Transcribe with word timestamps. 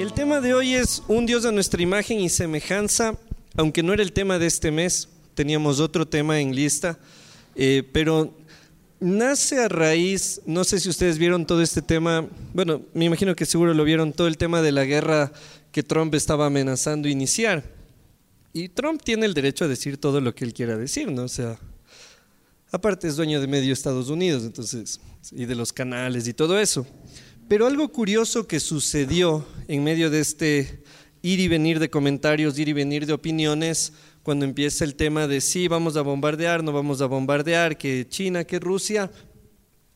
El 0.00 0.14
tema 0.14 0.40
de 0.40 0.54
hoy 0.54 0.72
es 0.72 1.02
un 1.08 1.26
Dios 1.26 1.44
a 1.44 1.52
nuestra 1.52 1.82
imagen 1.82 2.20
y 2.20 2.30
semejanza, 2.30 3.18
aunque 3.54 3.82
no 3.82 3.92
era 3.92 4.02
el 4.02 4.14
tema 4.14 4.38
de 4.38 4.46
este 4.46 4.70
mes, 4.70 5.10
teníamos 5.34 5.78
otro 5.78 6.08
tema 6.08 6.40
en 6.40 6.56
lista, 6.56 6.98
eh, 7.54 7.86
pero 7.92 8.34
nace 8.98 9.58
a 9.62 9.68
raíz, 9.68 10.40
no 10.46 10.64
sé 10.64 10.80
si 10.80 10.88
ustedes 10.88 11.18
vieron 11.18 11.44
todo 11.44 11.60
este 11.60 11.82
tema, 11.82 12.26
bueno, 12.54 12.80
me 12.94 13.04
imagino 13.04 13.36
que 13.36 13.44
seguro 13.44 13.74
lo 13.74 13.84
vieron, 13.84 14.14
todo 14.14 14.26
el 14.26 14.38
tema 14.38 14.62
de 14.62 14.72
la 14.72 14.86
guerra 14.86 15.32
que 15.70 15.82
Trump 15.82 16.14
estaba 16.14 16.46
amenazando 16.46 17.06
iniciar. 17.06 17.62
Y 18.54 18.70
Trump 18.70 19.02
tiene 19.04 19.26
el 19.26 19.34
derecho 19.34 19.66
a 19.66 19.68
decir 19.68 19.98
todo 19.98 20.22
lo 20.22 20.34
que 20.34 20.46
él 20.46 20.54
quiera 20.54 20.78
decir, 20.78 21.12
¿no? 21.12 21.24
O 21.24 21.28
sea, 21.28 21.58
aparte 22.72 23.06
es 23.06 23.16
dueño 23.16 23.38
de 23.38 23.48
medio 23.48 23.74
Estados 23.74 24.08
Unidos, 24.08 24.44
entonces, 24.44 24.98
y 25.30 25.44
de 25.44 25.54
los 25.54 25.74
canales 25.74 26.26
y 26.26 26.32
todo 26.32 26.58
eso. 26.58 26.86
Pero 27.50 27.66
algo 27.66 27.88
curioso 27.88 28.46
que 28.46 28.60
sucedió 28.60 29.44
en 29.66 29.82
medio 29.82 30.08
de 30.08 30.20
este 30.20 30.84
ir 31.20 31.40
y 31.40 31.48
venir 31.48 31.80
de 31.80 31.90
comentarios, 31.90 32.56
ir 32.60 32.68
y 32.68 32.72
venir 32.72 33.06
de 33.06 33.12
opiniones, 33.12 33.92
cuando 34.22 34.44
empieza 34.44 34.84
el 34.84 34.94
tema 34.94 35.26
de 35.26 35.40
sí, 35.40 35.66
vamos 35.66 35.96
a 35.96 36.02
bombardear, 36.02 36.62
no 36.62 36.70
vamos 36.70 37.00
a 37.00 37.06
bombardear, 37.06 37.76
que 37.76 38.06
China, 38.08 38.44
que 38.44 38.60
Rusia, 38.60 39.10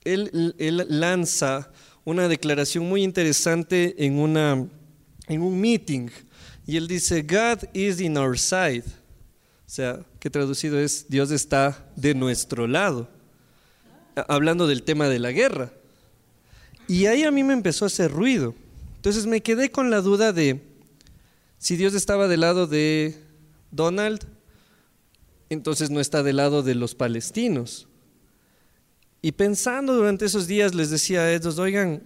él, 0.02 0.56
lanza 0.88 1.70
una 2.02 2.26
declaración 2.26 2.88
muy 2.88 3.04
interesante 3.04 4.04
en, 4.04 4.18
en 5.28 5.40
un 5.40 5.60
meeting 5.60 6.08
y 6.66 6.76
él 6.76 6.88
dice, 6.88 7.22
God 7.22 7.68
is 7.72 8.00
in 8.00 8.18
our 8.18 8.36
side. 8.36 8.82
O 8.84 9.70
sea, 9.70 10.00
que 10.18 10.28
traducido 10.28 10.80
es, 10.80 11.06
Dios 11.08 11.30
está 11.30 11.88
de 11.94 12.16
nuestro 12.16 12.66
lado. 12.66 13.08
Hablando 14.26 14.66
del 14.66 14.82
tema 14.82 15.08
de 15.08 15.20
la 15.20 15.30
guerra. 15.30 15.72
Y 16.86 17.06
ahí 17.06 17.24
a 17.24 17.30
mí 17.30 17.42
me 17.42 17.52
empezó 17.52 17.84
a 17.84 17.86
hacer 17.86 18.10
ruido. 18.10 18.54
Entonces 18.96 19.26
me 19.26 19.42
quedé 19.42 19.70
con 19.70 19.90
la 19.90 20.00
duda 20.00 20.32
de 20.32 20.62
si 21.58 21.76
Dios 21.76 21.94
estaba 21.94 22.28
del 22.28 22.40
lado 22.40 22.66
de 22.66 23.16
Donald, 23.70 24.26
entonces 25.48 25.90
no 25.90 26.00
está 26.00 26.22
del 26.22 26.36
lado 26.36 26.62
de 26.62 26.74
los 26.74 26.94
palestinos. 26.94 27.88
Y 29.22 29.32
pensando 29.32 29.94
durante 29.94 30.26
esos 30.26 30.46
días 30.46 30.74
les 30.74 30.90
decía 30.90 31.22
a 31.22 31.32
ellos, 31.32 31.58
oigan, 31.58 32.02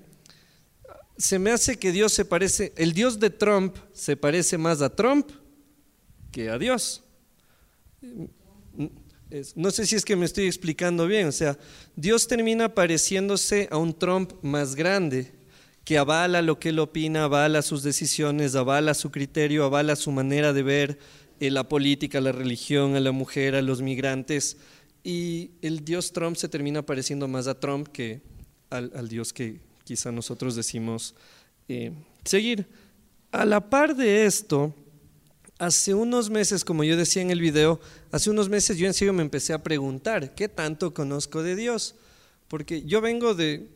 se 1.16 1.40
me 1.40 1.50
hace 1.50 1.76
que 1.76 1.90
Dios 1.90 2.12
se 2.12 2.24
parece, 2.24 2.72
el 2.76 2.92
Dios 2.92 3.18
de 3.18 3.30
Trump 3.30 3.76
se 3.92 4.16
parece 4.16 4.56
más 4.56 4.80
a 4.82 4.94
Trump 4.94 5.28
que 6.30 6.50
a 6.50 6.58
Dios. 6.58 7.02
No 9.54 9.70
sé 9.70 9.86
si 9.86 9.94
es 9.94 10.04
que 10.04 10.16
me 10.16 10.24
estoy 10.24 10.46
explicando 10.46 11.06
bien, 11.06 11.28
o 11.28 11.32
sea, 11.32 11.58
Dios 11.96 12.26
termina 12.28 12.74
pareciéndose 12.74 13.68
a 13.70 13.76
un 13.76 13.92
Trump 13.92 14.32
más 14.42 14.74
grande, 14.74 15.32
que 15.84 15.98
avala 15.98 16.42
lo 16.42 16.58
que 16.58 16.70
él 16.70 16.78
opina, 16.78 17.24
avala 17.24 17.62
sus 17.62 17.82
decisiones, 17.82 18.54
avala 18.54 18.94
su 18.94 19.10
criterio, 19.10 19.64
avala 19.64 19.96
su 19.96 20.10
manera 20.12 20.52
de 20.52 20.62
ver 20.62 20.98
eh, 21.40 21.50
la 21.50 21.68
política, 21.68 22.20
la 22.20 22.32
religión, 22.32 22.94
a 22.96 23.00
la 23.00 23.12
mujer, 23.12 23.54
a 23.54 23.62
los 23.62 23.80
migrantes. 23.80 24.58
Y 25.02 25.52
el 25.62 25.84
Dios 25.84 26.12
Trump 26.12 26.36
se 26.36 26.48
termina 26.48 26.84
pareciendo 26.84 27.28
más 27.28 27.46
a 27.46 27.58
Trump 27.58 27.88
que 27.88 28.20
al 28.70 29.08
Dios 29.08 29.32
que, 29.32 29.60
quizá 29.88 30.12
nosotros 30.12 30.54
decimos 30.54 31.14
eh, 31.66 31.92
seguir. 32.24 32.66
A 33.32 33.46
la 33.46 33.70
par 33.70 33.96
de 33.96 34.26
esto, 34.26 34.74
hace 35.58 35.92
unos 35.94 36.30
meses, 36.30 36.64
como 36.64 36.84
yo 36.84 36.96
decía 36.96 37.22
en 37.22 37.30
el 37.30 37.40
video, 37.40 37.80
hace 38.12 38.30
unos 38.30 38.48
meses 38.48 38.78
yo 38.78 38.86
en 38.86 38.94
serio 38.94 39.12
me 39.12 39.22
empecé 39.22 39.52
a 39.52 39.62
preguntar, 39.62 40.34
¿qué 40.34 40.48
tanto 40.48 40.94
conozco 40.94 41.42
de 41.42 41.56
Dios? 41.56 41.96
Porque 42.46 42.82
yo 42.82 43.00
vengo 43.00 43.34
de, 43.34 43.68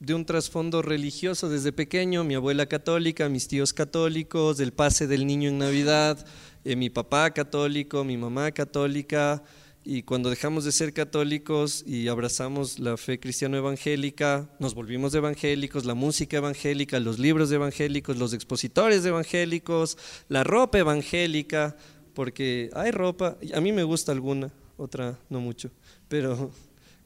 de 0.00 0.14
un 0.14 0.26
trasfondo 0.26 0.82
religioso 0.82 1.48
desde 1.48 1.72
pequeño, 1.72 2.24
mi 2.24 2.34
abuela 2.34 2.66
católica, 2.66 3.28
mis 3.28 3.48
tíos 3.48 3.72
católicos, 3.72 4.60
el 4.60 4.72
pase 4.72 5.06
del 5.06 5.26
niño 5.26 5.48
en 5.48 5.58
Navidad, 5.58 6.26
eh, 6.64 6.76
mi 6.76 6.90
papá 6.90 7.30
católico, 7.32 8.04
mi 8.04 8.16
mamá 8.16 8.50
católica, 8.50 9.42
y 9.90 10.02
cuando 10.02 10.28
dejamos 10.28 10.66
de 10.66 10.72
ser 10.72 10.92
católicos 10.92 11.82
y 11.86 12.08
abrazamos 12.08 12.78
la 12.78 12.98
fe 12.98 13.18
cristiano 13.18 13.56
evangélica, 13.56 14.50
nos 14.58 14.74
volvimos 14.74 15.14
evangélicos, 15.14 15.86
la 15.86 15.94
música 15.94 16.36
evangélica, 16.36 17.00
los 17.00 17.18
libros 17.18 17.50
evangélicos, 17.50 18.18
los 18.18 18.34
expositores 18.34 19.02
evangélicos, 19.06 19.96
la 20.28 20.44
ropa 20.44 20.78
evangélica, 20.78 21.74
porque 22.12 22.68
hay 22.74 22.90
ropa, 22.90 23.38
a 23.54 23.60
mí 23.62 23.72
me 23.72 23.82
gusta 23.82 24.12
alguna, 24.12 24.52
otra 24.76 25.18
no 25.30 25.40
mucho, 25.40 25.70
pero 26.06 26.50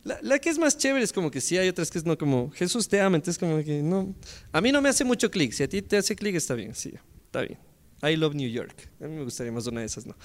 la, 0.03 0.41
que 0.41 0.51
es 0.51 0.59
más 0.59 0.77
chévere 0.77 1.05
es 1.05 1.13
como 1.13 1.31
que 1.31 1.41
sí, 1.41 1.57
hay 1.57 1.69
otras 1.69 1.89
que 1.89 1.99
es 1.99 2.05
no 2.05 2.19
como 2.19 2.51
Jesús 2.51 2.89
te 2.89 3.01
ama, 3.01 3.15
entonces 3.15 3.39
como 3.39 3.63
que 3.63 3.81
no, 3.81 4.13
a 4.51 4.61
mí 4.61 4.73
no 4.73 4.83
me 4.83 4.89
hace 4.89 5.05
mucho 5.05 5.31
clic, 5.31 5.53
si 5.53 5.63
a 5.63 5.69
ti 5.69 5.83
te 5.83 5.99
hace 5.99 6.17
clic 6.17 6.35
está 6.35 6.55
bien, 6.55 6.75
sí, 6.75 6.93
está 7.27 7.43
bien. 7.43 7.61
I 8.03 8.17
love 8.17 8.35
New 8.35 8.51
York, 8.51 8.89
a 9.01 9.05
mí 9.05 9.15
me 9.15 9.23
gustaría 9.23 9.53
más 9.53 9.69
una 9.69 9.83
de 9.83 9.87
esas, 9.87 10.05
¿no? 10.05 10.17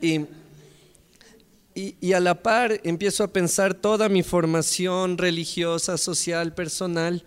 Y 0.00 0.24
y, 1.78 2.12
a 2.12 2.20
la 2.20 2.42
par 2.42 2.80
empiezo 2.82 3.22
a 3.22 3.32
pensar 3.32 3.74
toda 3.74 4.08
mi 4.08 4.22
formación 4.22 5.16
religiosa, 5.16 5.96
social, 5.96 6.54
personal, 6.54 7.24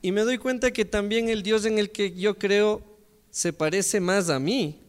y 0.00 0.12
me 0.12 0.22
doy 0.22 0.38
cuenta 0.38 0.70
que 0.70 0.86
también 0.86 1.28
el 1.28 1.42
Dios 1.42 1.66
en 1.66 1.78
el 1.78 1.90
que 1.90 2.12
yo 2.12 2.38
creo 2.38 2.82
se 3.30 3.52
parece 3.52 4.00
más 4.00 4.30
a 4.30 4.38
mí. 4.38 4.80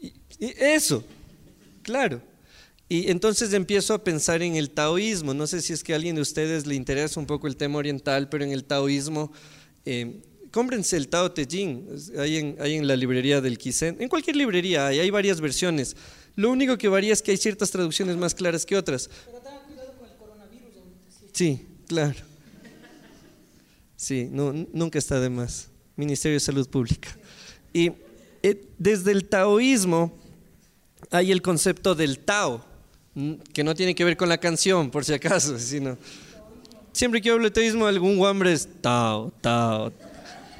Y, 0.00 0.12
eso, 0.58 1.02
claro. 1.82 2.20
Y 2.90 3.10
entonces 3.10 3.54
empiezo 3.54 3.94
a 3.94 4.04
pensar 4.04 4.42
en 4.42 4.56
el 4.56 4.70
taoísmo. 4.70 5.32
No 5.32 5.46
sé 5.46 5.62
si 5.62 5.72
es 5.72 5.82
que 5.82 5.94
a 5.94 5.96
alguien 5.96 6.16
de 6.16 6.22
ustedes 6.22 6.66
le 6.66 6.74
interesa 6.74 7.18
un 7.18 7.26
poco 7.26 7.46
el 7.46 7.56
tema 7.56 7.78
oriental, 7.78 8.28
pero 8.28 8.44
en 8.44 8.52
el 8.52 8.64
taoísmo, 8.64 9.32
eh, 9.86 10.20
cómprense 10.50 10.96
el 10.96 11.08
Tao 11.08 11.32
Te 11.32 11.46
Ching, 11.46 11.86
hay 12.18 12.36
en, 12.76 12.86
la 12.86 12.96
librería 12.96 13.40
del 13.40 13.56
Kisen, 13.56 13.96
en 13.98 14.08
cualquier 14.08 14.36
librería 14.36 14.86
hay 14.88 15.10
varias 15.10 15.40
versiones. 15.40 15.96
Lo 16.38 16.52
único 16.52 16.78
que 16.78 16.86
varía 16.86 17.12
es 17.12 17.20
que 17.20 17.32
hay 17.32 17.36
ciertas 17.36 17.68
traducciones 17.72 18.16
más 18.16 18.32
claras 18.32 18.64
que 18.64 18.76
otras. 18.76 19.10
Pero 19.26 19.40
tengan 19.40 19.64
cuidado 19.66 19.92
con 19.98 20.08
el 20.08 20.14
coronavirus. 20.14 20.70
Sí, 21.32 21.66
claro. 21.88 22.14
Sí, 23.96 24.28
no, 24.30 24.52
nunca 24.72 25.00
está 25.00 25.18
de 25.18 25.30
más. 25.30 25.66
Ministerio 25.96 26.36
de 26.36 26.40
Salud 26.40 26.68
Pública. 26.68 27.08
Y 27.72 27.90
eh, 28.44 28.68
desde 28.78 29.10
el 29.10 29.28
taoísmo 29.28 30.16
hay 31.10 31.32
el 31.32 31.42
concepto 31.42 31.96
del 31.96 32.20
Tao, 32.20 32.64
que 33.52 33.64
no 33.64 33.74
tiene 33.74 33.96
que 33.96 34.04
ver 34.04 34.16
con 34.16 34.28
la 34.28 34.38
canción, 34.38 34.92
por 34.92 35.04
si 35.04 35.14
acaso, 35.14 35.58
sino... 35.58 35.98
Siempre 36.92 37.20
que 37.20 37.30
hablo 37.30 37.46
de 37.46 37.50
taoísmo, 37.50 37.84
algún 37.84 38.16
guambre 38.16 38.52
es 38.52 38.68
Tao, 38.80 39.32
Tao, 39.40 39.92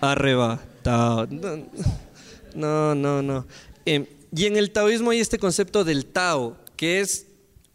arriba, 0.01 0.61
Tao. 0.83 1.29
No, 2.57 2.97
no, 2.97 3.23
no. 3.23 3.47
Eh, 3.87 4.18
y 4.35 4.47
en 4.47 4.57
el 4.57 4.71
taoísmo 4.71 5.11
hay 5.11 5.21
este 5.21 5.39
concepto 5.39 5.85
del 5.85 6.07
Tao, 6.07 6.59
que 6.77 7.01
es 7.01 7.27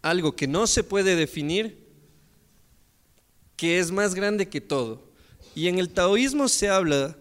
algo 0.01 0.35
que 0.35 0.47
no 0.47 0.67
se 0.67 0.83
puede 0.83 1.15
definir, 1.15 1.87
que 3.55 3.79
es 3.79 3.91
más 3.91 4.13
grande 4.13 4.49
que 4.49 4.61
todo. 4.61 5.11
Y 5.55 5.67
en 5.67 5.79
el 5.79 5.89
taoísmo 5.89 6.47
se 6.47 6.69
habla 6.69 7.17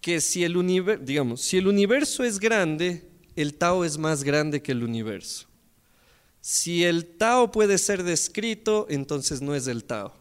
que 0.00 0.20
si 0.20 0.44
el 0.44 0.56
universo, 0.56 2.24
es 2.24 2.38
grande, 2.38 3.08
el 3.36 3.54
Tao 3.54 3.84
es 3.84 3.96
más 3.96 4.24
grande 4.24 4.60
que 4.62 4.72
el 4.72 4.82
universo. 4.82 5.46
Si 6.40 6.84
el 6.84 7.06
Tao 7.06 7.52
puede 7.52 7.78
ser 7.78 8.02
descrito, 8.02 8.86
entonces 8.90 9.40
no 9.40 9.54
es 9.54 9.68
el 9.68 9.84
Tao. 9.84 10.12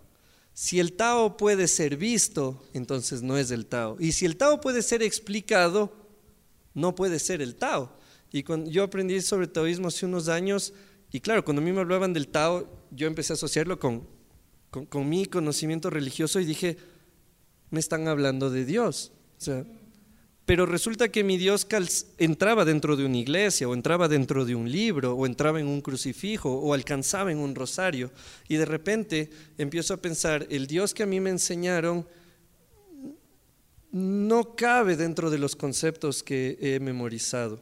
Si 0.53 0.79
el 0.79 0.93
Tao 0.93 1.35
puede 1.35 1.67
ser 1.67 1.97
visto, 1.97 2.63
entonces 2.73 3.23
no 3.23 3.37
es 3.37 3.49
el 3.49 3.65
Tao. 3.65 3.97
Y 3.99 4.11
si 4.11 4.25
el 4.25 4.37
Tao 4.37 4.61
puede 4.61 4.83
ser 4.83 5.01
explicado, 5.01 6.00
no 6.73 6.95
puede 6.95 7.19
ser 7.19 7.41
el 7.41 7.55
Tao. 7.55 7.97
Y 8.31 8.43
cuando 8.43 8.69
yo 8.69 8.83
aprendí 8.83 9.19
sobre 9.21 9.47
taoísmo 9.47 9.89
hace 9.89 10.05
unos 10.05 10.29
años, 10.29 10.73
y 11.11 11.19
claro, 11.19 11.43
cuando 11.43 11.61
a 11.61 11.65
mí 11.65 11.71
me 11.71 11.81
hablaban 11.81 12.13
del 12.13 12.29
Tao, 12.29 12.67
yo 12.91 13.07
empecé 13.07 13.33
a 13.33 13.35
asociarlo 13.35 13.79
con, 13.79 14.07
con, 14.69 15.09
mi 15.09 15.25
conocimiento 15.25 15.89
religioso 15.89 16.39
y 16.39 16.45
dije, 16.45 16.77
me 17.69 17.79
están 17.79 18.07
hablando 18.07 18.49
de 18.49 18.65
Dios. 18.65 19.11
Pero 20.45 20.65
resulta 20.65 21.09
que 21.09 21.23
mi 21.23 21.37
Dios 21.37 21.67
entraba 22.17 22.65
dentro 22.65 22.95
de 22.95 23.05
una 23.05 23.17
iglesia, 23.17 23.67
o 23.67 23.73
entraba 23.73 24.07
dentro 24.07 24.45
de 24.45 24.55
un 24.55 24.71
libro, 24.71 25.13
o 25.13 25.25
entraba 25.25 25.59
en 25.59 25.67
un 25.67 25.81
crucifijo, 25.81 26.51
o 26.53 26.73
alcanzaba 26.73 27.31
en 27.31 27.37
un 27.37 27.53
rosario. 27.53 28.11
Y 28.47 28.55
de 28.55 28.65
repente 28.65 29.29
empiezo 29.57 29.93
a 29.93 29.97
pensar, 29.97 30.47
el 30.49 30.67
Dios 30.67 30.93
que 30.93 31.03
a 31.03 31.05
mí 31.05 31.19
me 31.19 31.29
enseñaron 31.29 32.07
no 33.91 34.55
cabe 34.55 34.95
dentro 34.95 35.29
de 35.29 35.37
los 35.37 35.55
conceptos 35.55 36.23
que 36.23 36.57
he 36.61 36.79
memorizado. 36.79 37.59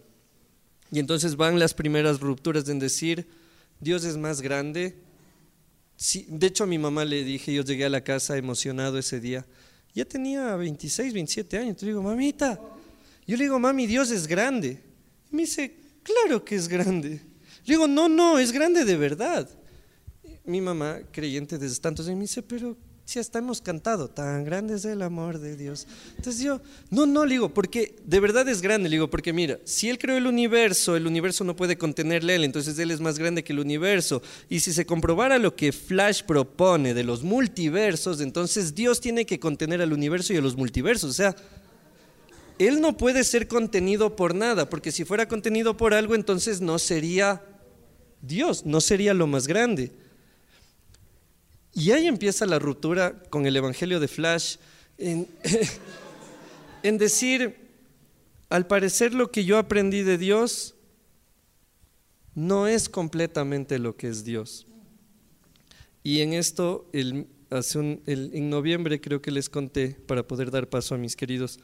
Y 0.91 0.99
entonces 0.99 1.35
van 1.35 1.59
las 1.59 1.73
primeras 1.73 2.19
rupturas 2.19 2.67
en 2.69 2.79
decir, 2.79 3.27
Dios 3.79 4.03
es 4.03 4.17
más 4.17 4.41
grande. 4.41 4.95
de 6.27 6.47
hecho, 6.47 6.63
a 6.63 6.67
mi 6.67 6.77
mamá 6.77 7.05
le 7.05 7.23
dije, 7.23 7.53
yo 7.53 7.63
llegué 7.63 7.85
a 7.85 7.89
la 7.89 8.03
casa 8.03 8.37
emocionado 8.37 8.97
ese 8.97 9.19
día. 9.19 9.45
Ya 9.93 10.05
tenía 10.05 10.55
26, 10.55 11.13
27 11.13 11.57
años. 11.57 11.81
Le 11.81 11.89
digo, 11.89 12.03
mamita, 12.03 12.59
yo 13.25 13.37
le 13.37 13.43
digo, 13.43 13.59
mami, 13.59 13.85
Dios 13.85 14.11
es 14.11 14.27
grande. 14.27 14.79
Y 15.31 15.35
me 15.35 15.43
dice, 15.43 15.75
claro 16.03 16.43
que 16.43 16.55
es 16.55 16.67
grande. 16.67 17.21
Le 17.65 17.75
digo, 17.75 17.87
no, 17.87 18.09
no, 18.09 18.39
es 18.39 18.51
grande 18.51 18.85
de 18.85 18.97
verdad. 18.97 19.47
Mi 20.45 20.61
mamá, 20.61 21.01
creyente 21.11 21.57
desde 21.57 21.79
tantos 21.79 22.07
años, 22.07 22.17
me 22.17 22.23
dice, 22.23 22.41
pero 22.41 22.75
Si 23.09 23.17
hasta 23.17 23.39
hemos 23.39 23.59
cantado, 23.59 24.07
tan 24.07 24.43
grande 24.43 24.75
es 24.75 24.85
el 24.85 25.01
amor 25.01 25.39
de 25.39 25.57
Dios. 25.57 25.87
Entonces 26.17 26.43
yo, 26.43 26.61
no, 26.91 27.07
no, 27.07 27.25
le 27.25 27.31
digo, 27.31 27.49
porque 27.49 27.95
de 28.05 28.19
verdad 28.19 28.47
es 28.47 28.61
grande, 28.61 28.87
le 28.87 28.97
digo, 28.97 29.09
porque 29.09 29.33
mira, 29.33 29.57
si 29.63 29.89
Él 29.89 29.97
creó 29.97 30.15
el 30.15 30.27
universo, 30.27 30.95
el 30.95 31.07
universo 31.07 31.43
no 31.43 31.55
puede 31.55 31.75
contenerle 31.75 32.35
Él, 32.35 32.43
entonces 32.43 32.77
Él 32.77 32.91
es 32.91 32.99
más 32.99 33.17
grande 33.17 33.43
que 33.43 33.51
el 33.51 33.61
universo. 33.61 34.21
Y 34.47 34.59
si 34.59 34.73
se 34.73 34.85
comprobara 34.85 35.39
lo 35.39 35.55
que 35.55 35.71
Flash 35.71 36.21
propone 36.21 36.93
de 36.93 37.03
los 37.03 37.23
multiversos, 37.23 38.21
entonces 38.21 38.75
Dios 38.75 39.01
tiene 39.01 39.25
que 39.25 39.39
contener 39.39 39.81
al 39.81 39.91
universo 39.91 40.31
y 40.33 40.37
a 40.37 40.41
los 40.41 40.55
multiversos. 40.55 41.09
O 41.09 41.13
sea, 41.13 41.35
Él 42.59 42.79
no 42.79 42.95
puede 42.95 43.23
ser 43.23 43.47
contenido 43.47 44.15
por 44.15 44.35
nada, 44.35 44.69
porque 44.69 44.91
si 44.91 45.03
fuera 45.03 45.27
contenido 45.27 45.75
por 45.75 45.95
algo, 45.95 46.13
entonces 46.13 46.61
no 46.61 46.77
sería 46.77 47.41
Dios, 48.21 48.67
no 48.67 48.79
sería 48.79 49.15
lo 49.15 49.25
más 49.25 49.47
grande. 49.47 49.93
Y 51.79 51.91
ahí 51.91 52.07
empieza 52.07 52.45
la 52.45 52.59
ruptura 52.59 53.23
con 53.29 53.45
el 53.45 53.55
Evangelio 53.55 54.01
de 54.01 54.09
Flash 54.09 54.57
en, 54.97 55.27
decir, 56.97 57.55
al 58.49 58.67
parecer 58.67 59.13
lo 59.13 59.31
que 59.31 59.45
yo 59.45 59.57
aprendí 59.57 60.03
de 60.03 60.17
Dios 60.17 60.75
no 62.35 62.67
es 62.67 62.89
completamente 62.89 63.79
lo 63.79 63.95
que 63.95 64.09
es 64.09 64.25
Dios. 64.25 64.67
Y 66.03 66.19
en 66.19 66.33
esto, 66.33 66.89
el, 66.91 67.27
en 67.49 68.49
noviembre 68.49 68.99
creo 68.99 69.21
que 69.21 69.31
les 69.31 69.47
conté, 69.47 69.95
para 70.05 70.27
poder 70.27 70.51
dar 70.51 70.67
paso 70.67 70.95
a 70.95 70.97
mis 70.97 71.15
queridos, 71.15 71.61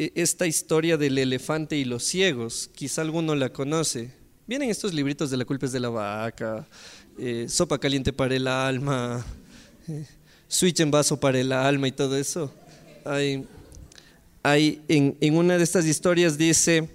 e, 0.00 0.10
esta 0.16 0.48
historia 0.48 0.96
del 0.96 1.16
elefante 1.16 1.76
y 1.76 1.84
los 1.84 2.02
ciegos, 2.02 2.70
quizá 2.74 3.02
alguno 3.02 3.36
la 3.36 3.52
conoce. 3.52 4.10
Vienen 4.48 4.70
estos 4.70 4.92
libritos 4.94 5.30
de 5.30 5.36
la 5.36 5.44
culpa 5.44 5.66
es 5.66 5.72
de 5.72 5.78
la 5.78 5.90
vaca, 5.90 6.66
eh, 7.18 7.46
sopa 7.48 7.78
caliente 7.78 8.12
para 8.12 8.34
el 8.34 8.46
alma, 8.46 9.24
eh, 9.88 10.04
switch 10.46 10.80
en 10.80 10.90
vaso 10.90 11.18
para 11.18 11.38
el 11.38 11.52
alma 11.52 11.88
y 11.88 11.92
todo 11.92 12.16
eso. 12.16 12.52
Hay, 13.04 13.46
hay 14.42 14.82
en, 14.88 15.16
en 15.20 15.36
una 15.36 15.56
de 15.56 15.64
estas 15.64 15.84
historias 15.86 16.38
dice 16.38 16.88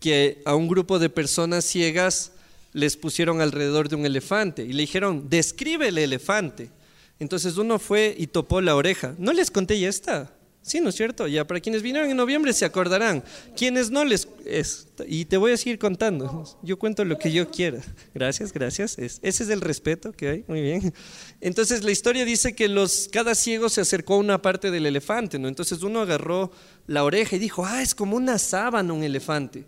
que 0.00 0.42
a 0.44 0.54
un 0.54 0.68
grupo 0.68 0.98
de 0.98 1.08
personas 1.08 1.64
ciegas 1.64 2.32
les 2.72 2.96
pusieron 2.96 3.40
alrededor 3.40 3.88
de 3.88 3.96
un 3.96 4.04
elefante 4.04 4.64
y 4.64 4.72
le 4.72 4.82
dijeron, 4.82 5.30
describe 5.30 5.88
el 5.88 5.98
elefante. 5.98 6.70
Entonces 7.18 7.56
uno 7.56 7.78
fue 7.78 8.14
y 8.18 8.26
topó 8.26 8.60
la 8.60 8.76
oreja. 8.76 9.14
No 9.18 9.32
les 9.32 9.50
conté 9.50 9.78
ya 9.78 9.88
esta. 9.88 10.33
Sí, 10.64 10.80
¿no 10.80 10.88
es 10.88 10.94
cierto? 10.94 11.26
Ya 11.26 11.46
para 11.46 11.60
quienes 11.60 11.82
vinieron 11.82 12.10
en 12.10 12.16
noviembre 12.16 12.50
se 12.54 12.64
acordarán. 12.64 13.22
Quienes 13.54 13.90
no 13.90 14.02
les... 14.02 14.26
Es, 14.46 14.88
y 15.06 15.26
te 15.26 15.36
voy 15.36 15.52
a 15.52 15.58
seguir 15.58 15.78
contando. 15.78 16.58
Yo 16.62 16.78
cuento 16.78 17.04
lo 17.04 17.18
que 17.18 17.30
yo 17.30 17.50
quiera. 17.50 17.80
Gracias, 18.14 18.50
gracias. 18.50 18.98
ese 18.98 19.20
es 19.22 19.48
el 19.50 19.60
respeto 19.60 20.12
que 20.12 20.28
hay. 20.28 20.44
Muy 20.48 20.62
bien. 20.62 20.94
Entonces 21.42 21.84
la 21.84 21.90
historia 21.90 22.24
dice 22.24 22.54
que 22.54 22.68
los, 22.68 23.10
cada 23.12 23.34
ciego 23.34 23.68
se 23.68 23.82
acercó 23.82 24.14
a 24.14 24.18
una 24.18 24.40
parte 24.40 24.70
del 24.70 24.86
elefante. 24.86 25.38
¿no? 25.38 25.48
Entonces 25.48 25.82
uno 25.82 26.00
agarró 26.00 26.50
la 26.86 27.04
oreja 27.04 27.36
y 27.36 27.40
dijo, 27.40 27.66
ah, 27.66 27.82
es 27.82 27.94
como 27.94 28.16
una 28.16 28.38
sábana 28.38 28.94
un 28.94 29.04
elefante. 29.04 29.66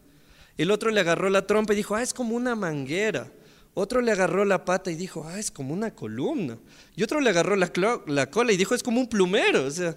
El 0.56 0.70
otro 0.70 0.90
le 0.90 1.00
agarró 1.00 1.28
la 1.28 1.46
trompa 1.46 1.75
y 1.75 1.76
dijo, 1.76 1.94
ah, 1.94 2.02
es 2.02 2.14
como 2.14 2.34
una 2.34 2.54
manguera. 2.54 3.31
Otro 3.75 4.00
le 4.00 4.10
agarró 4.10 4.46
la 4.46 4.64
pata 4.64 4.90
y 4.90 4.94
dijo, 4.94 5.26
ah, 5.28 5.38
es 5.38 5.50
como 5.50 5.75
una 5.75 5.94
columna. 5.94 6.56
Y 6.96 7.02
otro 7.02 7.20
le 7.20 7.28
agarró 7.28 7.54
la, 7.56 7.70
la 8.06 8.31
cola 8.31 8.50
y 8.50 8.56
dijo, 8.56 8.75
es 8.75 8.82
como 8.82 8.99
un 8.99 9.06
plumero. 9.06 9.66
O 9.66 9.70
sea, 9.70 9.94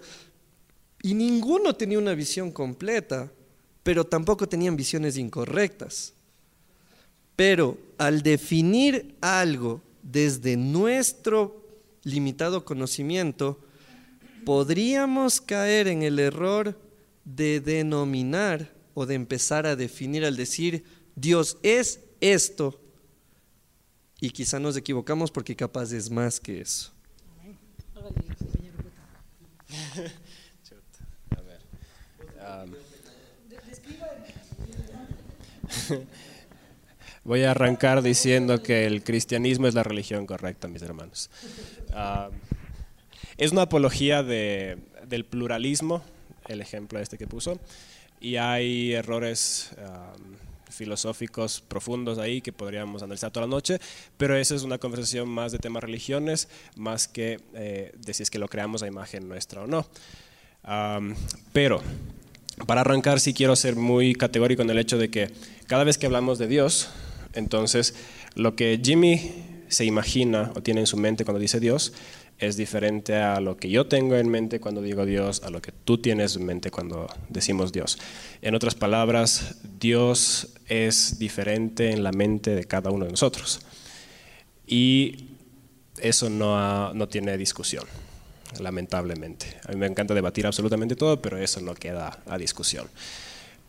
y 1.01 1.13
ninguno 1.13 1.75
tenía 1.75 1.97
una 1.97 2.13
visión 2.13 2.51
completa, 2.51 3.31
pero 3.83 4.05
tampoco 4.05 4.47
tenían 4.47 4.75
visiones 4.75 5.17
incorrectas. 5.17 6.13
Pero 7.35 7.77
al 7.97 8.21
definir 8.21 9.15
algo 9.21 9.81
desde 10.03 10.57
nuestro 10.57 11.65
limitado 12.03 12.65
conocimiento, 12.65 13.59
podríamos 14.45 15.39
caer 15.39 15.87
en 15.87 16.03
el 16.03 16.19
error 16.19 16.77
de 17.23 17.61
denominar 17.61 18.73
o 18.93 19.05
de 19.05 19.15
empezar 19.15 19.65
a 19.65 19.75
definir 19.77 20.25
al 20.25 20.35
decir, 20.35 20.83
Dios 21.15 21.57
es 21.63 22.01
esto. 22.19 22.81
Y 24.19 24.31
quizá 24.31 24.59
nos 24.59 24.75
equivocamos 24.75 25.31
porque 25.31 25.55
capaz 25.55 25.93
es 25.93 26.09
más 26.09 26.41
que 26.41 26.59
eso. 26.59 26.91
Voy 37.23 37.43
a 37.43 37.51
arrancar 37.51 38.01
diciendo 38.01 38.63
que 38.63 38.85
el 38.85 39.03
cristianismo 39.03 39.67
es 39.67 39.73
la 39.73 39.83
religión 39.83 40.25
correcta, 40.25 40.67
mis 40.67 40.81
hermanos. 40.81 41.29
es 43.37 43.51
una 43.51 43.63
apología 43.63 44.23
del 44.23 45.25
pluralismo, 45.29 46.03
el 46.47 46.61
ejemplo 46.61 46.99
este 46.99 47.17
que 47.17 47.27
puso, 47.27 47.59
y 48.19 48.37
hay 48.37 48.93
errores 48.93 49.71
filosóficos 50.69 51.61
profundos 51.61 52.19
ahí 52.19 52.41
que 52.41 52.53
podríamos 52.53 53.03
analizar 53.03 53.31
toda 53.31 53.45
la 53.45 53.51
noche, 53.51 53.79
pero 54.17 54.37
esa 54.37 54.55
es 54.55 54.63
una 54.63 54.77
conversación 54.77 55.27
más 55.27 55.51
de 55.51 55.59
temas 55.59 55.83
religiones, 55.83 56.47
más 56.75 57.07
que 57.07 57.39
eh, 57.53 57.91
de 57.97 58.13
si 58.13 58.23
es 58.23 58.29
que 58.29 58.39
lo 58.39 58.47
creamos 58.47 58.81
a 58.81 58.87
imagen 58.87 59.27
nuestra 59.27 59.61
o 59.61 59.67
no. 59.67 59.85
pero 61.51 61.81
para 62.65 62.81
arrancar, 62.81 63.19
sí 63.19 63.33
quiero 63.33 63.55
ser 63.55 63.75
muy 63.75 64.13
categórico 64.13 64.61
en 64.61 64.69
el 64.69 64.79
hecho 64.79 64.97
de 64.97 65.09
que 65.09 65.29
cada 65.69 65.83
vez 65.83 65.99
que 65.99 66.07
hablamos 66.07 66.39
de 66.39 66.47
Dios, 66.47 66.89
entonces 67.33 67.93
lo 68.33 68.55
que 68.55 68.81
Jimmy 68.83 69.31
se 69.67 69.85
imagina 69.85 70.51
o 70.55 70.63
tiene 70.63 70.79
en 70.79 70.87
su 70.87 70.97
mente 70.97 71.25
cuando 71.25 71.39
dice 71.39 71.59
Dios 71.59 71.93
es 72.39 72.57
diferente 72.57 73.17
a 73.17 73.39
lo 73.39 73.55
que 73.55 73.69
yo 73.69 73.85
tengo 73.85 74.15
en 74.15 74.29
mente 74.29 74.59
cuando 74.59 74.81
digo 74.81 75.05
Dios, 75.05 75.43
a 75.43 75.51
lo 75.51 75.61
que 75.61 75.71
tú 75.71 75.99
tienes 75.99 76.35
en 76.37 76.45
mente 76.45 76.71
cuando 76.71 77.07
decimos 77.27 77.71
Dios. 77.71 77.99
En 78.41 78.55
otras 78.55 78.73
palabras, 78.73 79.57
Dios 79.79 80.55
es 80.65 81.19
diferente 81.19 81.91
en 81.91 82.01
la 82.01 82.13
mente 82.13 82.55
de 82.55 82.63
cada 82.63 82.89
uno 82.89 83.05
de 83.05 83.11
nosotros. 83.11 83.59
Y 84.65 85.27
eso 85.99 86.31
no, 86.31 86.95
no 86.95 87.07
tiene 87.09 87.37
discusión 87.37 87.85
lamentablemente. 88.59 89.59
A 89.67 89.73
mí 89.73 89.77
me 89.77 89.85
encanta 89.85 90.15
debatir 90.15 90.47
absolutamente 90.47 90.95
todo, 90.95 91.21
pero 91.21 91.37
eso 91.37 91.61
no 91.61 91.75
queda 91.75 92.23
a 92.25 92.39
discusión. 92.39 92.87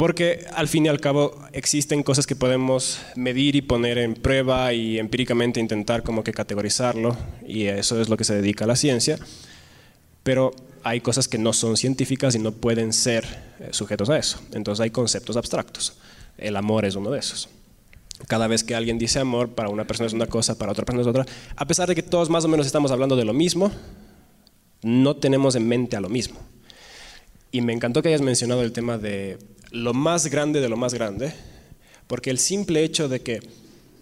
Porque 0.00 0.47
al 0.55 0.67
fin 0.67 0.87
y 0.87 0.88
al 0.88 0.99
cabo 0.99 1.38
existen 1.52 2.02
cosas 2.02 2.26
que 2.26 2.35
podemos 2.35 3.00
medir 3.17 3.55
y 3.55 3.61
poner 3.61 3.99
en 3.99 4.14
prueba 4.14 4.73
y 4.73 4.99
empíricamente 4.99 5.61
intentar 5.61 6.02
como 6.02 6.25
que 6.25 6.32
categorizarlo, 6.32 7.19
y 7.47 7.64
eso 7.67 8.00
es 8.00 8.08
lo 8.08 8.17
que 8.17 8.25
se 8.25 8.35
dedica 8.35 8.64
a 8.64 8.67
la 8.67 8.76
ciencia, 8.76 9.19
pero 10.23 10.55
hay 10.85 11.02
cosas 11.02 11.29
que 11.29 11.37
no 11.37 11.52
son 11.52 11.76
científicas 11.76 12.35
y 12.35 12.38
no 12.38 12.52
pueden 12.52 12.94
ser 12.94 13.26
eh, 13.61 13.69
sujetos 13.73 14.09
a 14.09 14.16
eso. 14.16 14.40
Entonces 14.54 14.83
hay 14.83 14.88
conceptos 14.88 15.37
abstractos. 15.37 15.99
El 16.38 16.57
amor 16.57 16.87
es 16.87 16.95
uno 16.95 17.11
de 17.11 17.19
esos. 17.19 17.50
Cada 18.26 18.47
vez 18.47 18.64
que 18.64 18.75
alguien 18.75 18.99
dice 18.99 19.19
amor, 19.19 19.50
para 19.50 19.69
una 19.69 19.87
persona 19.87 20.07
es 20.07 20.14
una 20.14 20.28
cosa, 20.28 20.57
para 20.57 20.73
otra 20.73 20.87
persona 20.87 21.02
es 21.02 21.09
otra, 21.09 21.26
a 21.57 21.66
pesar 21.66 21.87
de 21.87 21.95
que 21.95 22.02
todos 22.02 22.30
más 22.30 22.47
o 22.47 22.49
menos 22.49 22.64
estamos 22.64 22.90
hablando 22.90 23.16
de 23.16 23.26
lo 23.26 23.35
mismo, 23.35 23.71
no 24.80 25.16
tenemos 25.16 25.57
en 25.57 25.69
mente 25.69 25.95
a 25.95 26.00
lo 26.00 26.09
mismo. 26.09 26.38
Y 27.52 27.61
me 27.61 27.75
encantó 27.75 28.00
que 28.00 28.09
hayas 28.09 28.23
mencionado 28.23 28.62
el 28.62 28.73
tema 28.73 28.97
de 28.97 29.37
lo 29.71 29.95
más 29.95 30.27
grande 30.27 30.61
de 30.61 30.69
lo 30.69 30.77
más 30.77 30.95
grande, 30.95 31.33
porque 32.07 32.31
el 32.31 32.39
simple 32.39 32.83
hecho 32.85 33.09
de 33.09 33.21
que 33.21 33.41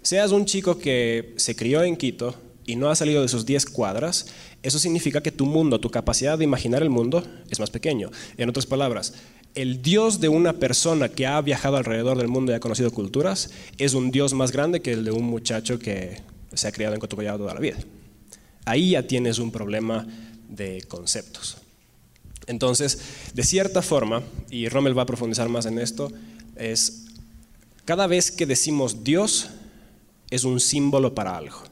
seas 0.03 0.33
un 0.33 0.47
chico 0.47 0.79
que 0.79 1.35
se 1.37 1.55
crió 1.55 1.83
en 1.83 1.97
Quito 1.97 2.35
y 2.65 2.77
no 2.77 2.91
ha 2.91 2.97
salido 2.97 3.23
de 3.23 3.29
sus 3.29 3.47
10 3.47 3.67
cuadras, 3.67 4.27
eso 4.63 4.79
significa 4.79 5.23
que 5.23 5.33
tu 5.33 5.47
mundo, 5.47 5.81
tu 5.81 5.91
capacidad 5.91 6.39
de 6.39 6.45
imaginar 6.45 6.83
el 6.83 6.91
mundo 6.91 7.23
es 7.51 7.61
más 7.61 7.71
pequeño. 7.71 8.11
En 8.37 8.49
otras 8.49 8.67
palabras, 8.67 9.15
el 9.55 9.83
Dios 9.83 10.21
de 10.21 10.29
una 10.29 10.55
persona 10.55 11.09
que 11.09 11.27
ha 11.27 11.41
viajado 11.41 11.77
alrededor 11.77 12.19
del 12.19 12.29
mundo 12.29 12.53
y 12.53 12.55
ha 12.55 12.61
conocido 12.61 12.91
culturas 12.91 13.51
es 13.79 13.95
un 13.95 14.11
Dios 14.11 14.35
más 14.35 14.53
grande 14.53 14.83
que 14.83 14.93
el 14.93 15.05
de 15.05 15.11
un 15.11 15.25
muchacho 15.25 15.79
que 15.79 16.21
se 16.53 16.69
ha 16.69 16.73
criado 16.73 16.95
en 16.95 17.01
Cotocollado 17.01 17.39
toda 17.39 17.55
la 17.55 17.61
vida. 17.61 17.79
Ahí 18.65 18.91
ya 18.91 19.07
tienes 19.07 19.39
un 19.39 19.51
problema 19.51 20.07
de 20.49 20.83
conceptos. 20.89 21.57
Entonces, 22.49 22.99
de 23.35 23.45
cierta 23.45 23.83
forma, 23.83 24.23
y 24.51 24.69
Rommel 24.69 24.99
va 24.99 25.03
a 25.03 25.07
profundizar 25.07 25.49
más 25.49 25.67
en 25.67 25.79
esto, 25.79 26.11
es 26.57 27.05
cada 27.85 28.07
vez 28.07 28.31
que 28.31 28.47
decimos 28.47 29.05
Dios 29.05 29.51
es 30.31 30.45
un 30.45 30.59
símbolo 30.59 31.15
para 31.15 31.37
algo 31.37 31.63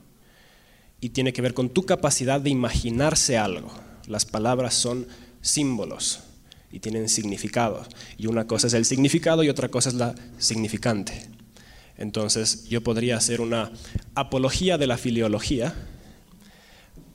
y 1.01 1.11
tiene 1.11 1.33
que 1.33 1.43
ver 1.43 1.55
con 1.55 1.71
tu 1.71 1.85
capacidad 1.85 2.41
de 2.41 2.51
imaginarse 2.51 3.37
algo. 3.37 3.71
Las 4.07 4.25
palabras 4.27 4.75
son 4.75 5.07
símbolos 5.41 6.21
y 6.71 6.81
tienen 6.81 7.09
significado. 7.09 7.87
Y 8.19 8.27
una 8.27 8.47
cosa 8.47 8.67
es 8.67 8.75
el 8.75 8.85
significado 8.85 9.43
y 9.43 9.49
otra 9.49 9.69
cosa 9.69 9.89
es 9.89 9.95
la 9.95 10.15
significante. 10.39 11.29
Entonces 11.97 12.65
yo 12.69 12.83
podría 12.83 13.17
hacer 13.17 13.41
una 13.41 13.73
apología 14.15 14.77
de 14.77 14.87
la 14.87 14.99
filiología, 14.99 15.75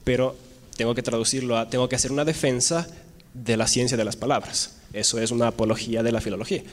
pero 0.03 0.35
tengo 0.75 0.95
que 0.95 1.03
traducirlo 1.03 1.57
a, 1.57 1.69
tengo 1.69 1.87
que 1.87 1.95
hacer 1.95 2.11
una 2.11 2.25
defensa 2.25 2.87
de 3.33 3.57
la 3.57 3.67
ciencia 3.67 3.97
de 3.97 4.05
las 4.05 4.15
palabras. 4.15 4.77
Eso 4.93 5.19
es 5.19 5.31
una 5.31 5.47
apología 5.47 6.03
de 6.03 6.11
la 6.11 6.21
filología. 6.21 6.63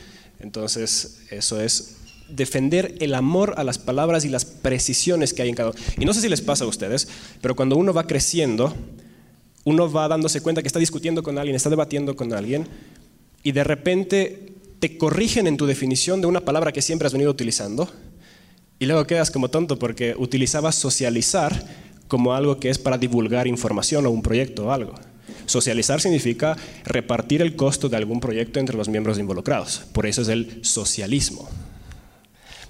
Entonces, 0.40 1.22
eso 1.30 1.60
es 1.60 1.96
defender 2.28 2.94
el 3.00 3.14
amor 3.14 3.54
a 3.56 3.64
las 3.64 3.78
palabras 3.78 4.24
y 4.24 4.28
las 4.28 4.44
precisiones 4.44 5.32
que 5.32 5.42
hay 5.42 5.48
en 5.48 5.54
cada 5.54 5.70
uno. 5.70 5.78
Y 5.98 6.04
no 6.04 6.12
sé 6.12 6.20
si 6.20 6.28
les 6.28 6.42
pasa 6.42 6.64
a 6.64 6.68
ustedes, 6.68 7.08
pero 7.40 7.56
cuando 7.56 7.76
uno 7.76 7.92
va 7.92 8.06
creciendo, 8.06 8.74
uno 9.64 9.90
va 9.90 10.08
dándose 10.08 10.40
cuenta 10.40 10.62
que 10.62 10.68
está 10.68 10.78
discutiendo 10.78 11.22
con 11.22 11.38
alguien, 11.38 11.56
está 11.56 11.70
debatiendo 11.70 12.16
con 12.16 12.32
alguien, 12.32 12.66
y 13.42 13.52
de 13.52 13.64
repente 13.64 14.52
te 14.78 14.98
corrigen 14.98 15.46
en 15.46 15.56
tu 15.56 15.66
definición 15.66 16.20
de 16.20 16.26
una 16.26 16.40
palabra 16.40 16.72
que 16.72 16.82
siempre 16.82 17.06
has 17.06 17.12
venido 17.12 17.30
utilizando, 17.30 17.88
y 18.78 18.86
luego 18.86 19.06
quedas 19.06 19.30
como 19.30 19.48
tonto 19.48 19.78
porque 19.78 20.14
utilizabas 20.16 20.74
socializar 20.76 21.66
como 22.06 22.34
algo 22.34 22.60
que 22.60 22.70
es 22.70 22.78
para 22.78 22.96
divulgar 22.96 23.46
información 23.46 24.06
o 24.06 24.10
un 24.10 24.22
proyecto 24.22 24.66
o 24.66 24.70
algo. 24.70 24.94
Socializar 25.48 25.98
significa 25.98 26.58
repartir 26.84 27.40
el 27.40 27.56
costo 27.56 27.88
de 27.88 27.96
algún 27.96 28.20
proyecto 28.20 28.60
entre 28.60 28.76
los 28.76 28.90
miembros 28.90 29.18
involucrados. 29.18 29.82
Por 29.92 30.04
eso 30.04 30.20
es 30.20 30.28
el 30.28 30.60
socialismo. 30.62 31.48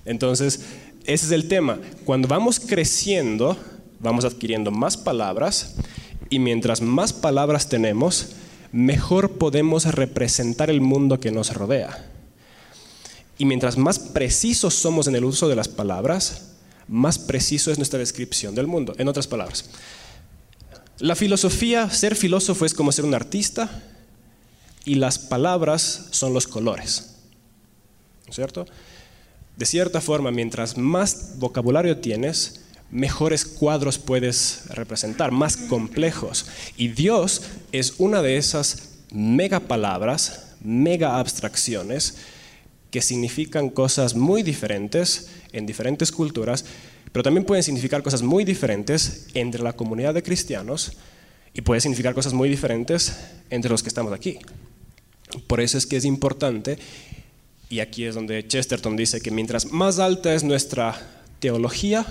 Entonces, 0.04 0.61
ese 1.04 1.26
es 1.26 1.32
el 1.32 1.49
tema. 1.49 1.80
Cuando 2.04 2.28
vamos 2.28 2.61
creciendo, 2.61 3.56
vamos 3.99 4.25
adquiriendo 4.25 4.70
más 4.70 4.97
palabras 4.97 5.75
y 6.30 6.38
mientras 6.38 6.80
más 6.80 7.12
palabras 7.12 7.68
tenemos, 7.68 8.28
mejor 8.70 9.38
podemos 9.38 9.85
representar 9.92 10.70
el 10.70 10.80
mundo 10.80 11.18
que 11.18 11.32
nos 11.32 11.52
rodea. 11.52 12.06
Y 13.38 13.44
mientras 13.44 13.76
más 13.76 13.99
precisos 13.99 14.75
somos 14.75 15.08
en 15.08 15.16
el 15.16 15.25
uso 15.25 15.49
de 15.49 15.56
las 15.56 15.66
palabras, 15.66 16.52
más 16.87 17.18
preciso 17.18 17.73
es 17.73 17.78
nuestra 17.78 17.99
descripción 17.99 18.54
del 18.54 18.68
mundo. 18.68 18.94
En 18.99 19.08
otras 19.08 19.26
palabras, 19.26 19.68
la 20.98 21.14
filosofía, 21.14 21.90
ser 21.90 22.16
filósofo 22.16 22.64
es 22.64 22.74
como 22.74 22.92
ser 22.92 23.04
un 23.04 23.14
artista 23.14 23.82
y 24.84 24.96
las 24.96 25.18
palabras 25.18 26.08
son 26.10 26.34
los 26.34 26.46
colores. 26.46 27.14
¿Cierto? 28.30 28.66
De 29.56 29.66
cierta 29.66 30.00
forma, 30.00 30.30
mientras 30.30 30.76
más 30.76 31.38
vocabulario 31.38 31.98
tienes, 31.98 32.60
mejores 32.90 33.44
cuadros 33.44 33.98
puedes 33.98 34.62
representar, 34.70 35.30
más 35.30 35.56
complejos. 35.56 36.46
Y 36.76 36.88
Dios 36.88 37.42
es 37.72 37.94
una 37.98 38.22
de 38.22 38.36
esas 38.36 38.98
mega 39.12 39.60
palabras, 39.60 40.54
mega 40.62 41.18
abstracciones 41.18 42.16
que 42.90 43.02
significan 43.02 43.68
cosas 43.68 44.14
muy 44.14 44.42
diferentes 44.42 45.30
en 45.52 45.66
diferentes 45.66 46.10
culturas, 46.12 46.64
pero 47.12 47.22
también 47.22 47.44
pueden 47.44 47.62
significar 47.62 48.02
cosas 48.02 48.22
muy 48.22 48.44
diferentes 48.44 49.26
entre 49.34 49.62
la 49.62 49.72
comunidad 49.72 50.14
de 50.14 50.22
cristianos 50.22 50.92
y 51.54 51.62
puede 51.62 51.80
significar 51.80 52.14
cosas 52.14 52.32
muy 52.32 52.48
diferentes 52.48 53.16
entre 53.50 53.70
los 53.70 53.82
que 53.82 53.88
estamos 53.88 54.12
aquí. 54.12 54.38
Por 55.46 55.60
eso 55.60 55.78
es 55.78 55.86
que 55.86 55.96
es 55.96 56.04
importante, 56.04 56.78
y 57.68 57.80
aquí 57.80 58.04
es 58.04 58.14
donde 58.14 58.46
Chesterton 58.46 58.96
dice 58.96 59.20
que 59.20 59.30
mientras 59.30 59.66
más 59.66 59.98
alta 59.98 60.34
es 60.34 60.44
nuestra 60.44 61.24
teología, 61.40 62.06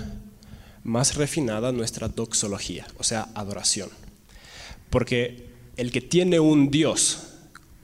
más 0.84 1.16
refinada 1.16 1.72
nuestra 1.72 2.08
doxología, 2.08 2.86
o 2.98 3.04
sea, 3.04 3.28
adoración. 3.34 3.90
Porque 4.90 5.48
el 5.76 5.92
que 5.92 6.00
tiene 6.00 6.40
un 6.40 6.70
Dios 6.70 7.24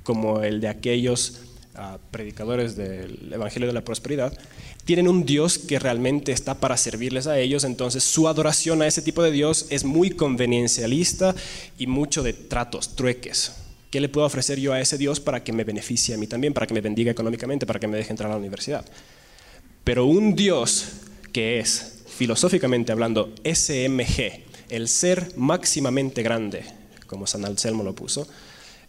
como 0.03 0.43
el 0.43 0.61
de 0.61 0.69
aquellos 0.69 1.41
ah, 1.77 1.99
predicadores 2.11 2.77
del 2.77 3.33
Evangelio 3.33 3.69
de 3.69 3.75
la 3.75 3.85
Prosperidad, 3.85 4.37
tienen 4.85 5.09
un 5.09 5.25
Dios 5.25 5.59
que 5.59 5.79
realmente 5.79 6.33
está 6.33 6.55
para 6.61 6.77
servirles 6.77 7.27
a 7.27 7.39
ellos, 7.39 7.65
entonces 7.65 8.05
su 8.05 8.29
adoración 8.29 8.83
a 8.83 8.87
ese 8.87 9.03
tipo 9.03 9.23
de 9.23 9.31
Dios 9.31 9.67
es 9.71 9.85
muy 9.85 10.11
conveniencialista 10.11 11.35
y 11.79 11.87
mucho 11.87 12.23
de 12.23 12.33
tratos, 12.33 12.95
trueques. 12.95 13.53
¿Qué 13.91 14.01
le 14.01 14.09
puedo 14.09 14.27
ofrecer 14.27 14.59
yo 14.59 14.73
a 14.73 14.81
ese 14.81 14.99
Dios 14.99 15.21
para 15.21 15.45
que 15.45 15.53
me 15.53 15.65
beneficie 15.65 16.15
a 16.15 16.19
mí 16.19 16.27
también, 16.27 16.53
para 16.53 16.67
que 16.67 16.75
me 16.75 16.81
bendiga 16.81 17.13
económicamente, 17.13 17.65
para 17.65 17.79
que 17.79 17.87
me 17.87 17.97
deje 17.97 18.11
entrar 18.11 18.29
a 18.29 18.35
la 18.35 18.41
universidad? 18.41 18.85
Pero 19.85 20.07
un 20.07 20.35
Dios 20.35 20.87
que 21.33 21.61
es, 21.61 22.03
filosóficamente 22.07 22.93
hablando, 22.93 23.33
SMG, 23.45 24.43
el 24.69 24.89
ser 24.89 25.33
máximamente 25.37 26.23
grande, 26.23 26.65
como 27.07 27.27
San 27.27 27.45
Anselmo 27.45 27.83
lo 27.83 27.95
puso, 27.95 28.27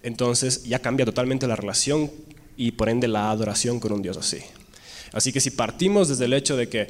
entonces 0.04 0.63
ya 0.63 0.80
cambia 0.80 1.06
totalmente 1.06 1.48
la 1.48 1.56
relación 1.56 2.12
y 2.58 2.72
por 2.72 2.90
ende 2.90 3.08
la 3.08 3.32
adoración 3.32 3.80
con 3.80 3.92
un 3.92 4.02
Dios 4.02 4.18
así. 4.18 4.40
Así 5.12 5.32
que 5.32 5.40
si 5.40 5.52
partimos 5.52 6.08
desde 6.10 6.26
el 6.26 6.34
hecho 6.34 6.58
de 6.58 6.68
que 6.68 6.90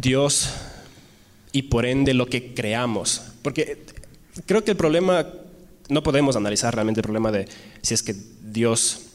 Dios 0.00 0.50
y 1.52 1.62
por 1.62 1.86
ende 1.86 2.14
lo 2.14 2.26
que 2.26 2.54
creamos, 2.54 3.22
porque 3.42 3.82
creo 4.46 4.62
que 4.64 4.72
el 4.72 4.76
problema, 4.76 5.26
no 5.88 6.02
podemos 6.02 6.36
analizar 6.36 6.74
realmente 6.74 7.00
el 7.00 7.04
problema 7.04 7.32
de 7.32 7.48
si 7.82 7.94
es 7.94 8.02
que 8.02 8.14
Dios 8.42 9.06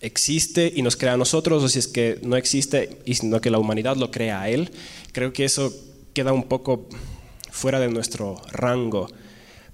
existe 0.00 0.72
y 0.74 0.82
nos 0.82 0.96
crea 0.96 1.14
a 1.14 1.16
nosotros 1.16 1.62
o 1.62 1.68
si 1.68 1.78
es 1.78 1.88
que 1.88 2.18
no 2.22 2.36
existe 2.36 2.98
y 3.04 3.14
sino 3.14 3.40
que 3.40 3.50
la 3.50 3.58
humanidad 3.58 3.96
lo 3.96 4.10
crea 4.10 4.42
a 4.42 4.48
Él. 4.48 4.70
Creo 5.12 5.32
que 5.32 5.44
eso 5.44 5.74
queda 6.14 6.32
un 6.32 6.44
poco 6.44 6.88
fuera 7.50 7.80
de 7.80 7.88
nuestro 7.88 8.40
rango, 8.52 9.08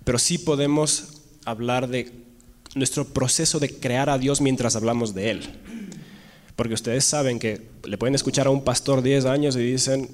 pero 0.05 0.19
sí 0.19 0.39
podemos 0.39 1.21
hablar 1.45 1.89
de 1.89 2.22
nuestro 2.75 3.07
proceso 3.07 3.59
de 3.59 3.71
crear 3.71 4.09
a 4.11 4.19
Dios 4.19 4.41
mientras 4.41 4.77
hablamos 4.77 5.15
de 5.15 5.31
Él. 5.31 5.41
Porque 6.57 6.75
ustedes 6.75 7.05
saben 7.05 7.39
que 7.39 7.63
le 7.85 7.99
pueden 7.99 8.15
escuchar 8.15 8.47
a 8.47 8.51
un 8.51 8.65
pastor 8.65 9.03
10 9.03 9.25
años 9.25 9.57
y 9.57 9.61
dicen, 9.61 10.09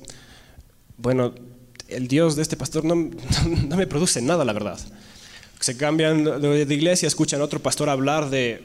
bueno, 0.97 1.35
el 1.89 2.09
Dios 2.09 2.37
de 2.37 2.43
este 2.43 2.57
pastor 2.57 2.85
no, 2.85 2.95
no 3.69 3.77
me 3.77 3.87
produce 3.87 4.23
nada, 4.23 4.45
la 4.45 4.53
verdad. 4.53 4.79
Se 5.61 5.77
cambian 5.77 6.25
de 6.25 6.75
iglesia, 6.75 7.09
escuchan 7.09 7.41
a 7.41 7.45
otro 7.45 7.61
pastor 7.61 7.89
hablar 7.89 8.31
de 8.31 8.63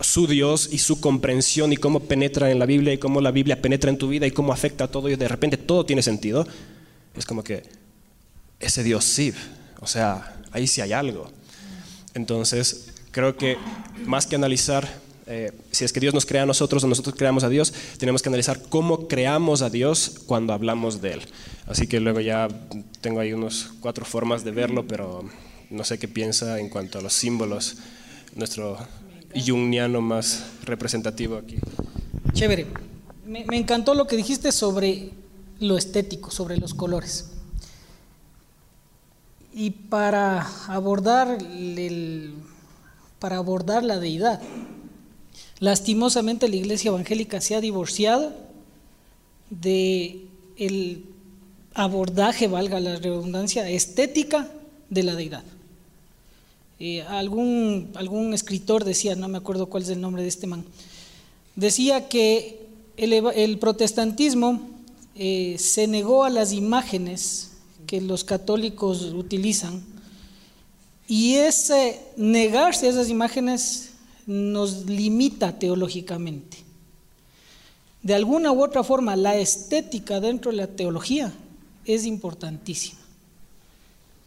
su 0.00 0.26
Dios 0.26 0.68
y 0.72 0.78
su 0.78 1.00
comprensión 1.00 1.72
y 1.72 1.76
cómo 1.76 2.00
penetra 2.00 2.50
en 2.50 2.58
la 2.58 2.66
Biblia 2.66 2.92
y 2.92 2.98
cómo 2.98 3.20
la 3.20 3.30
Biblia 3.30 3.60
penetra 3.60 3.90
en 3.90 3.98
tu 3.98 4.08
vida 4.08 4.26
y 4.26 4.30
cómo 4.30 4.52
afecta 4.52 4.84
a 4.84 4.88
todo 4.88 5.08
y 5.08 5.16
de 5.16 5.28
repente 5.28 5.56
todo 5.56 5.84
tiene 5.84 6.02
sentido. 6.02 6.46
Es 7.16 7.24
como 7.24 7.42
que 7.42 7.62
ese 8.60 8.82
Dios 8.82 9.04
sí, 9.04 9.32
o 9.80 9.86
sea, 9.86 10.36
ahí 10.52 10.66
sí 10.66 10.80
hay 10.80 10.92
algo. 10.92 11.30
Entonces, 12.14 12.92
creo 13.16 13.34
que 13.34 13.56
más 14.04 14.26
que 14.26 14.36
analizar 14.36 14.86
eh, 15.26 15.50
si 15.70 15.86
es 15.86 15.92
que 15.94 16.00
Dios 16.00 16.12
nos 16.12 16.26
crea 16.26 16.42
a 16.42 16.46
nosotros 16.46 16.84
o 16.84 16.86
nosotros 16.86 17.14
creamos 17.16 17.44
a 17.44 17.48
Dios, 17.48 17.72
tenemos 17.96 18.20
que 18.20 18.28
analizar 18.28 18.60
cómo 18.68 19.08
creamos 19.08 19.62
a 19.62 19.70
Dios 19.70 20.20
cuando 20.26 20.52
hablamos 20.52 21.00
de 21.00 21.14
Él. 21.14 21.22
Así 21.66 21.86
que 21.86 21.98
luego 21.98 22.20
ya 22.20 22.46
tengo 23.00 23.20
ahí 23.20 23.32
unos 23.32 23.70
cuatro 23.80 24.04
formas 24.04 24.44
de 24.44 24.50
verlo, 24.50 24.86
pero 24.86 25.24
no 25.70 25.82
sé 25.82 25.98
qué 25.98 26.08
piensa 26.08 26.60
en 26.60 26.68
cuanto 26.68 26.98
a 26.98 27.02
los 27.02 27.14
símbolos, 27.14 27.78
nuestro 28.34 28.76
jungiano 29.34 30.02
más 30.02 30.44
representativo 30.64 31.38
aquí. 31.38 31.56
Chévere. 32.34 32.66
Me, 33.24 33.46
me 33.46 33.56
encantó 33.56 33.94
lo 33.94 34.06
que 34.06 34.16
dijiste 34.16 34.52
sobre 34.52 35.08
lo 35.58 35.78
estético, 35.78 36.30
sobre 36.30 36.58
los 36.58 36.74
colores. 36.74 37.30
Y 39.54 39.70
para 39.70 40.46
abordar, 40.68 41.38
el, 41.40 42.34
para 43.18 43.36
abordar 43.36 43.82
la 43.82 43.98
deidad, 43.98 44.40
Lastimosamente 45.58 46.48
la 46.48 46.56
iglesia 46.56 46.88
evangélica 46.88 47.40
se 47.40 47.54
ha 47.54 47.60
divorciado 47.60 48.32
de 49.48 50.26
el 50.58 51.04
abordaje, 51.74 52.46
valga 52.46 52.78
la 52.80 52.96
redundancia, 52.96 53.68
estética 53.68 54.50
de 54.90 55.02
la 55.02 55.14
deidad. 55.14 55.44
Eh, 56.78 57.02
algún, 57.02 58.34
escritor 58.34 58.84
decía, 58.84 59.14
no 59.14 59.28
me 59.28 59.38
acuerdo 59.38 59.66
cuál 59.66 59.82
es 59.82 59.88
el 59.88 60.00
nombre 60.00 60.22
de 60.22 60.28
este 60.28 60.46
man, 60.46 60.64
decía 61.54 62.08
que 62.08 62.60
el, 62.98 63.58
protestantismo 63.58 64.60
eh, 65.14 65.56
se 65.58 65.86
negó 65.86 66.24
a 66.24 66.30
las 66.30 66.52
imágenes 66.52 67.52
que 67.86 68.02
los 68.02 68.24
católicos 68.24 69.02
utilizan 69.14 69.82
y 71.08 71.36
ese 71.36 72.00
negarse 72.16 72.86
a 72.86 72.90
esas 72.90 73.08
imágenes 73.08 73.90
nos 74.26 74.86
limita 74.86 75.58
teológicamente. 75.58 76.58
De 78.02 78.14
alguna 78.14 78.52
u 78.52 78.62
otra 78.62 78.82
forma, 78.82 79.16
la 79.16 79.36
estética 79.36 80.20
dentro 80.20 80.50
de 80.50 80.58
la 80.58 80.66
teología 80.66 81.32
es 81.84 82.04
importantísima. 82.04 83.00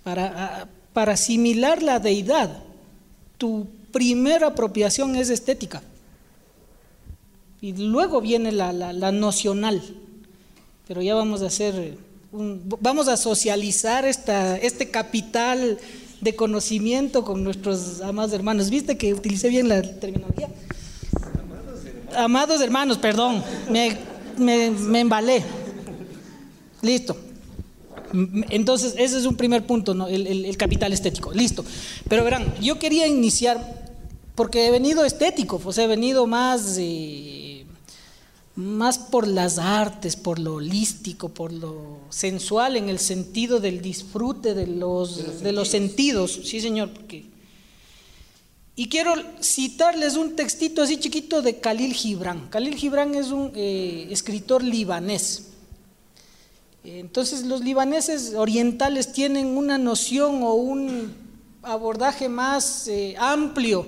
Para, 0.04 0.68
para 0.94 1.14
asimilar 1.14 1.84
la 1.84 2.00
deidad, 2.00 2.64
tu 3.38 3.68
primera 3.92 4.48
apropiación 4.48 5.16
es 5.16 5.30
estética. 5.30 5.82
Y 7.62 7.74
luego 7.74 8.22
viene 8.22 8.52
la, 8.52 8.72
la, 8.72 9.12
nocional. 9.12 9.82
Pero 10.88 11.02
ya 11.02 11.14
vamos 11.16 11.42
a 11.42 11.48
hacer, 11.48 11.98
vamos 12.32 13.08
a 13.10 13.18
socializar 13.18 14.06
esta, 14.06 14.58
este 14.58 14.90
capital 14.90 15.78
de 16.22 16.36
conocimiento 16.36 17.24
con 17.24 17.44
nuestros 17.44 18.02
amados 18.02 18.34
hermanos. 18.34 18.70
¿Viste 18.70 18.98
que 18.98 19.14
utilicé 19.14 19.50
bien 19.50 19.70
la 19.70 19.82
terminología? 19.82 20.50
Amados 22.16 22.60
hermanos, 22.62 22.98
perdón, 22.98 23.44
me, 23.70 23.98
me, 24.38 25.00
embalé. 25.00 25.44
Listo. 26.82 27.16
Entonces, 28.50 28.96
ese 28.98 29.18
es 29.20 29.26
un 29.26 29.36
primer 29.36 29.66
punto, 29.66 29.94
¿no? 29.94 30.08
el, 30.08 30.58
capital 30.58 30.92
estético. 30.92 31.32
Listo. 31.32 31.64
Pero 32.08 32.24
verán, 32.24 32.54
yo 32.60 32.80
quería 32.80 33.06
iniciar, 33.06 33.94
porque 34.36 34.68
he 34.68 34.72
venido 34.72 35.06
estético, 35.06 35.60
pues 35.60 35.78
he 35.78 35.86
venido 35.86 36.26
más, 36.26 36.80
más 38.60 38.98
por 39.00 39.26
las 39.26 39.58
artes, 39.58 40.18
por 40.18 40.38
lo 40.38 40.56
holístico, 40.56 41.30
por 41.30 41.54
lo 41.54 42.00
sensual, 42.10 42.76
en 42.76 42.90
el 42.90 43.00
sentido 43.00 43.60
del 43.60 43.82
disfrute 43.82 44.54
de 44.54 44.68
los, 44.68 45.42
de 45.42 45.54
los, 45.54 45.70
sentidos. 45.70 46.42
Sí, 46.44 46.60
señor, 46.60 46.92
porque... 46.92 47.26
Y 48.76 48.88
quiero 48.90 49.14
citarles 49.42 50.16
un 50.16 50.36
textito 50.36 50.82
así 50.82 50.98
chiquito 50.98 51.42
de 51.42 51.60
Khalil 51.60 51.94
Gibran. 51.94 52.50
Khalil 52.50 52.76
Gibran 52.76 53.16
es 53.16 53.28
un 53.28 53.52
eh, 53.56 54.08
escritor 54.10 54.64
libanés. 54.64 55.48
Entonces 56.84 57.46
los 57.46 57.62
libaneses 57.62 58.34
orientales 58.36 59.12
tienen 59.12 59.58
una 59.58 59.78
noción 59.78 60.44
o 60.44 60.54
un 60.54 61.14
abordaje 61.62 62.30
más 62.30 62.88
eh, 62.88 63.16
amplio 63.18 63.88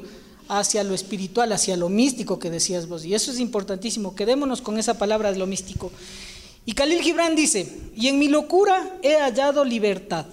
hacia 0.51 0.83
lo 0.83 0.93
espiritual, 0.93 1.53
hacia 1.53 1.77
lo 1.77 1.87
místico 1.87 2.37
que 2.37 2.49
decías 2.49 2.89
vos. 2.89 3.05
Y 3.05 3.15
eso 3.15 3.31
es 3.31 3.39
importantísimo. 3.39 4.15
Quedémonos 4.15 4.61
con 4.61 4.77
esa 4.77 4.95
palabra 4.95 5.31
de 5.31 5.39
lo 5.39 5.47
místico. 5.47 5.91
Y 6.65 6.73
Khalil 6.73 7.01
Gibran 7.01 7.37
dice, 7.37 7.73
y 7.95 8.09
en 8.09 8.19
mi 8.19 8.27
locura 8.27 8.97
he 9.01 9.15
hallado 9.15 9.63
libertad, 9.63 10.25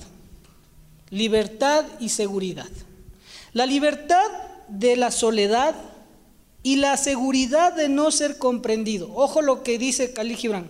libertad 1.11 1.85
y 2.01 2.09
seguridad. 2.09 2.69
La 3.53 3.65
libertad 3.65 4.27
de 4.67 4.97
la 4.97 5.13
soledad 5.13 5.77
y 6.65 6.77
la 6.77 6.97
seguridad 6.97 7.73
de 7.73 7.89
no 7.89 8.11
ser 8.11 8.39
comprendido. 8.39 9.15
Ojo 9.15 9.41
lo 9.41 9.63
que 9.63 9.79
dice 9.79 10.13
Khalil 10.13 10.37
Gibran. 10.37 10.69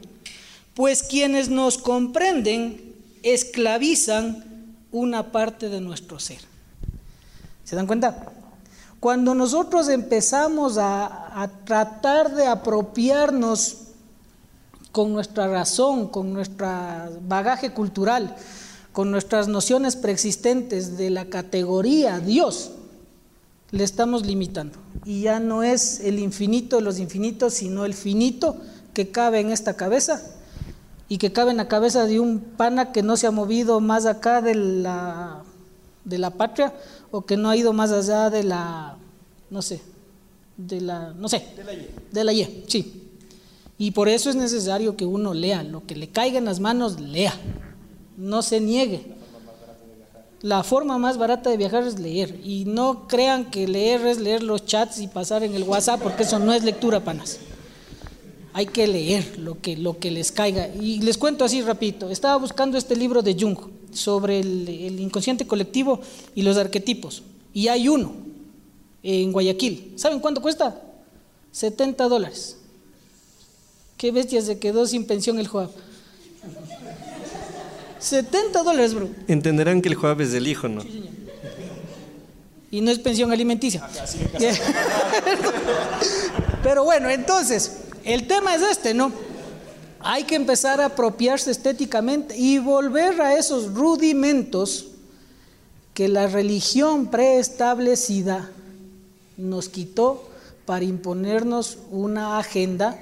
Pues 0.75 1.03
quienes 1.03 1.49
nos 1.49 1.79
comprenden 1.79 2.95
esclavizan 3.23 4.45
una 4.93 5.33
parte 5.33 5.71
de 5.71 5.81
nuestro 5.81 6.21
ser. 6.21 6.41
¿Se 7.65 7.77
dan 7.77 7.87
cuenta? 7.87 8.33
Cuando 9.01 9.35
nosotros 9.35 9.89
empezamos 9.89 10.77
a, 10.79 11.25
tratar 11.65 12.35
de 12.35 12.47
apropiarnos 12.47 13.77
con 14.91 15.13
nuestra 15.13 15.47
razón, 15.47 16.09
con 16.09 16.33
nuestro 16.33 16.67
bagaje 17.29 17.71
cultural, 17.71 18.35
con 18.93 19.13
nuestras 19.13 19.47
nociones 19.47 19.95
preexistentes 19.95 20.97
de 20.97 21.11
la 21.11 21.27
categoría 21.27 22.19
Dios, 22.19 22.73
le 23.71 23.85
estamos 23.85 24.27
limitando. 24.27 24.79
Y 25.05 25.23
ya 25.23 25.39
no 25.39 25.63
es 25.63 26.01
el 26.01 26.19
infinito 26.19 26.77
de 26.77 26.83
los 26.83 26.99
infinitos, 26.99 27.55
sino 27.55 27.85
el 27.85 27.95
finito 27.95 28.57
que 28.95 29.11
cabe 29.11 29.39
en 29.39 29.53
esta 29.53 29.75
cabeza 29.75 30.21
y 31.09 31.19
que 31.19 31.33
cabe 31.33 31.53
en 31.53 31.59
la 31.59 31.69
cabeza 31.69 32.07
de 32.07 32.19
un 32.19 32.41
pana 32.41 32.91
que 32.91 33.05
no 33.05 33.17
se 33.17 33.29
ha 33.29 33.31
movido 33.31 33.79
más 33.79 34.07
acá 34.07 34.43
de 34.43 34.57
la, 34.57 35.43
de 36.05 36.19
la 36.19 36.31
patria 36.31 36.73
o 37.11 37.25
que 37.25 37.37
no 37.37 37.51
ha 37.51 37.57
ido 37.57 37.73
más 37.73 37.91
allá 37.93 38.31
de 38.31 38.45
la, 38.45 38.97
no 39.51 39.63
sé, 39.63 39.81
de 40.57 40.81
la, 40.81 41.13
no 41.15 41.29
sé, 41.29 41.45
de 41.57 41.65
la 41.65 41.75
Y. 41.75 41.91
De 42.13 42.25
la 42.25 42.33
Y, 42.33 42.65
sí. 42.67 43.05
Y 43.79 43.93
por 43.93 44.09
eso 44.09 44.29
es 44.29 44.37
necesario 44.37 44.97
que 44.97 45.07
uno 45.07 45.33
lea, 45.35 45.63
lo 45.63 45.87
que 45.87 45.95
le 45.95 46.09
caiga 46.09 46.39
en 46.39 46.45
las 46.45 46.59
manos, 46.59 47.01
lea, 47.01 47.33
no 48.17 48.43
se 48.43 48.61
niegue. 48.61 49.19
La 50.41 50.63
forma 50.63 50.99
más 50.99 51.19
barata 51.19 51.51
de 51.51 51.57
viajar 51.57 51.85
es 51.85 51.99
leer. 51.99 52.41
Y 52.45 52.65
no 52.65 53.09
crean 53.09 53.51
que 53.51 53.67
leer 53.67 54.07
es 54.07 54.19
leer 54.19 54.43
los 54.43 54.65
chats 54.67 55.01
y 55.01 55.09
pasar 55.09 55.43
en 55.43 55.55
el 55.55 55.65
WhatsApp, 55.65 56.01
porque 56.01 56.25
eso 56.25 56.39
no 56.39 56.53
es 56.53 56.65
lectura, 56.65 57.01
panas. 57.01 57.39
Hay 58.53 58.67
que 58.67 58.87
leer 58.87 59.39
lo 59.39 59.61
que, 59.61 59.77
lo 59.77 59.99
que 59.99 60.11
les 60.11 60.33
caiga. 60.33 60.69
Y 60.69 61.01
les 61.01 61.19
cuento 61.19 61.45
así 61.45 61.63
rapidito. 61.63 62.11
Estaba 62.11 62.37
buscando 62.37 62.79
este 62.79 62.97
libro 62.97 63.23
de 63.23 63.37
Jung 63.39 63.59
sobre 63.93 64.41
el, 64.41 65.01
inconsciente 65.01 65.47
colectivo 65.47 66.01
y 66.35 66.43
los 66.43 66.57
arquetipos. 66.57 67.23
Y 67.53 67.69
hay 67.69 67.89
uno 67.89 68.13
en 69.03 69.33
Guayaquil. 69.33 69.95
¿Saben 69.97 70.21
cuánto 70.21 70.41
cuesta? 70.41 70.81
70 71.53 72.09
dólares. 72.09 72.57
Qué 73.97 74.13
bestia 74.13 74.41
se 74.43 74.59
quedó 74.59 74.87
sin 74.87 75.07
pensión 75.07 75.39
el 75.39 75.49
Joab. 75.49 75.71
70 77.99 78.63
dólares, 78.63 78.95
bro. 78.95 79.09
Entenderán 79.27 79.83
que 79.83 79.89
el 79.89 79.97
Joab 79.97 80.21
es 80.21 80.33
del 80.33 80.47
hijo, 80.47 80.69
¿no? 80.69 80.83
y 82.71 82.81
no 82.81 82.91
es 82.91 82.99
pensión 82.99 83.33
alimenticia. 83.33 83.83
Ah, 83.85 84.39
Pero 86.63 86.85
bueno, 86.85 87.09
entonces, 87.09 87.79
el 88.09 88.27
tema 88.27 88.55
es 88.55 88.63
este, 88.63 88.95
¿no? 88.95 89.13
Hay 90.01 90.25
que 90.25 90.35
empezar 90.35 90.81
a 90.81 90.87
apropiarse 90.87 91.51
estéticamente 91.51 92.37
y 92.37 92.59
volver 92.59 93.21
a 93.21 93.37
esos 93.37 93.75
rudimentos 93.75 94.87
que 95.93 96.09
la 96.09 96.27
religión 96.27 97.09
preestablecida 97.09 98.51
nos 99.37 99.69
quitó 99.69 100.27
para 100.65 100.85
imponernos 100.85 101.77
una 101.91 102.39
agenda 102.39 102.99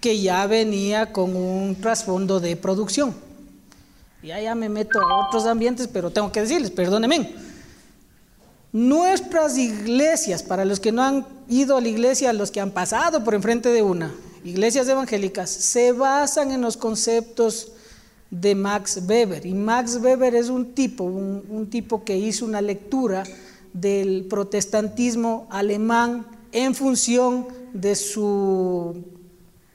que 0.00 0.20
ya 0.20 0.46
venía 0.46 1.12
con 1.12 1.34
un 1.34 1.74
trasfondo 1.80 2.38
de 2.38 2.54
producción. 2.56 3.14
Ya 4.22 4.40
ya 4.40 4.54
me 4.54 4.68
meto 4.68 5.00
a 5.00 5.26
otros 5.26 5.46
ambientes, 5.46 5.88
pero 5.88 6.10
tengo 6.10 6.30
que 6.30 6.42
decirles, 6.42 6.70
perdónenme. 6.70 7.34
Nuestras 8.72 9.56
iglesias, 9.56 10.42
para 10.42 10.64
los 10.64 10.78
que 10.78 10.92
no 10.92 11.02
han 11.02 11.26
ido 11.48 11.76
a 11.76 11.80
la 11.80 11.88
iglesia, 11.88 12.32
los 12.32 12.50
que 12.50 12.60
han 12.60 12.70
pasado 12.70 13.24
por 13.24 13.34
enfrente 13.34 13.70
de 13.70 13.82
una, 13.82 14.12
iglesias 14.46 14.88
evangélicas 14.88 15.50
se 15.50 15.92
basan 15.92 16.52
en 16.52 16.60
los 16.60 16.76
conceptos 16.76 17.72
de 18.30 18.54
Max 18.54 19.00
Weber. 19.06 19.44
Y 19.44 19.54
Max 19.54 19.98
Weber 20.00 20.34
es 20.34 20.48
un 20.48 20.72
tipo, 20.72 21.04
un, 21.04 21.68
tipo 21.68 22.04
que 22.04 22.16
hizo 22.16 22.44
una 22.44 22.60
lectura 22.60 23.24
del 23.72 24.26
protestantismo 24.28 25.46
alemán 25.50 26.26
en 26.52 26.74
función 26.74 27.48
de 27.72 27.94
su 27.94 29.04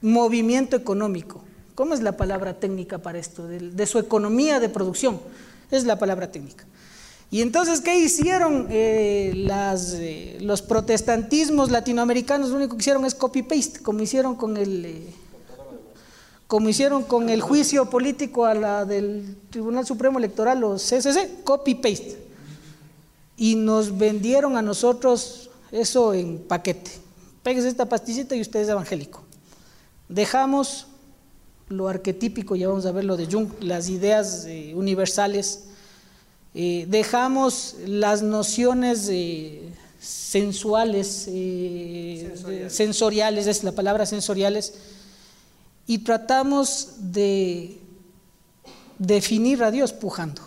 movimiento 0.00 0.76
económico. 0.76 1.42
¿Cómo 1.74 1.94
es 1.94 2.00
la 2.00 2.16
palabra 2.16 2.58
técnica 2.58 2.98
para 2.98 3.18
esto? 3.18 3.46
de 3.46 3.86
su 3.86 3.98
economía 3.98 4.58
de 4.58 4.68
producción. 4.68 5.20
Es 5.70 5.84
la 5.84 5.98
palabra 5.98 6.30
técnica. 6.30 6.66
Y 7.32 7.40
entonces, 7.40 7.80
¿qué 7.80 7.98
hicieron 7.98 8.66
eh, 8.68 9.32
las, 9.34 9.94
eh, 9.94 10.36
los 10.42 10.60
protestantismos 10.60 11.70
latinoamericanos? 11.70 12.50
Lo 12.50 12.56
único 12.56 12.76
que 12.76 12.82
hicieron 12.82 13.06
es 13.06 13.14
copy-paste, 13.14 13.80
como 13.80 14.00
hicieron 14.00 14.36
con 14.36 14.58
el... 14.58 14.84
Eh, 14.84 15.06
como 16.46 16.68
hicieron 16.68 17.04
con 17.04 17.30
el 17.30 17.40
juicio 17.40 17.88
político 17.88 18.44
a 18.44 18.52
la 18.52 18.84
del 18.84 19.34
Tribunal 19.48 19.86
Supremo 19.86 20.18
Electoral, 20.18 20.60
los 20.60 20.82
CCC, 20.82 21.42
copy-paste. 21.42 22.18
Y 23.38 23.54
nos 23.54 23.96
vendieron 23.96 24.58
a 24.58 24.60
nosotros 24.60 25.48
eso 25.70 26.12
en 26.12 26.36
paquete. 26.36 26.90
Péguese 27.42 27.68
esta 27.68 27.88
pastillita 27.88 28.36
y 28.36 28.42
usted 28.42 28.60
es 28.60 28.68
evangélico. 28.68 29.22
Dejamos 30.10 30.86
lo 31.70 31.88
arquetípico, 31.88 32.56
ya 32.56 32.68
vamos 32.68 32.84
a 32.84 32.92
ver 32.92 33.06
lo 33.06 33.16
de 33.16 33.24
Jung, 33.24 33.48
las 33.60 33.88
ideas 33.88 34.46
universales 34.74 35.71
eh, 36.54 36.86
dejamos 36.88 37.76
las 37.86 38.22
nociones 38.22 39.08
sensuales, 40.02 41.26
eh, 41.28 42.68
sensoriales, 42.68 43.46
es 43.46 43.62
la 43.62 43.72
palabra 43.72 44.04
sensoriales, 44.04 44.74
y 45.86 45.98
tratamos 45.98 46.88
de 46.98 47.78
definir 48.98 49.62
a 49.62 49.70
Dios 49.70 49.92
pujando. 49.92 50.42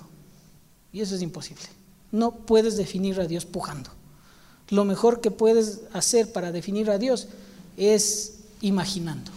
Y 0.91 1.01
eso 1.01 1.15
es 1.15 1.21
imposible. 1.21 1.63
No 2.11 2.31
puedes 2.31 2.77
definir 2.77 3.19
a 3.19 3.27
Dios 3.27 3.45
pujando. 3.45 3.89
Lo 4.69 4.85
mejor 4.85 5.21
que 5.21 5.31
puedes 5.31 5.81
hacer 5.93 6.31
para 6.31 6.51
definir 6.51 6.89
a 6.89 6.97
Dios 6.97 7.27
es 7.77 8.35
imaginando. 8.61 9.31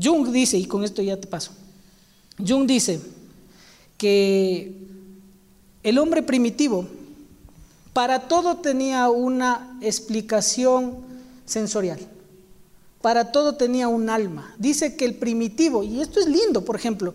Jung 0.00 0.30
dice, 0.30 0.58
y 0.58 0.66
con 0.66 0.84
esto 0.84 1.02
ya 1.02 1.18
te 1.18 1.26
paso, 1.26 1.52
Jung 2.38 2.66
dice 2.66 3.00
que 3.96 4.85
el 5.86 5.98
hombre 5.98 6.20
primitivo 6.20 6.84
para 7.92 8.26
todo 8.26 8.56
tenía 8.56 9.08
una 9.08 9.78
explicación 9.80 10.96
sensorial, 11.44 12.00
para 13.00 13.30
todo 13.30 13.54
tenía 13.54 13.86
un 13.86 14.10
alma. 14.10 14.52
Dice 14.58 14.96
que 14.96 15.04
el 15.04 15.14
primitivo, 15.14 15.84
y 15.84 16.00
esto 16.00 16.18
es 16.18 16.26
lindo, 16.26 16.64
por 16.64 16.74
ejemplo, 16.74 17.14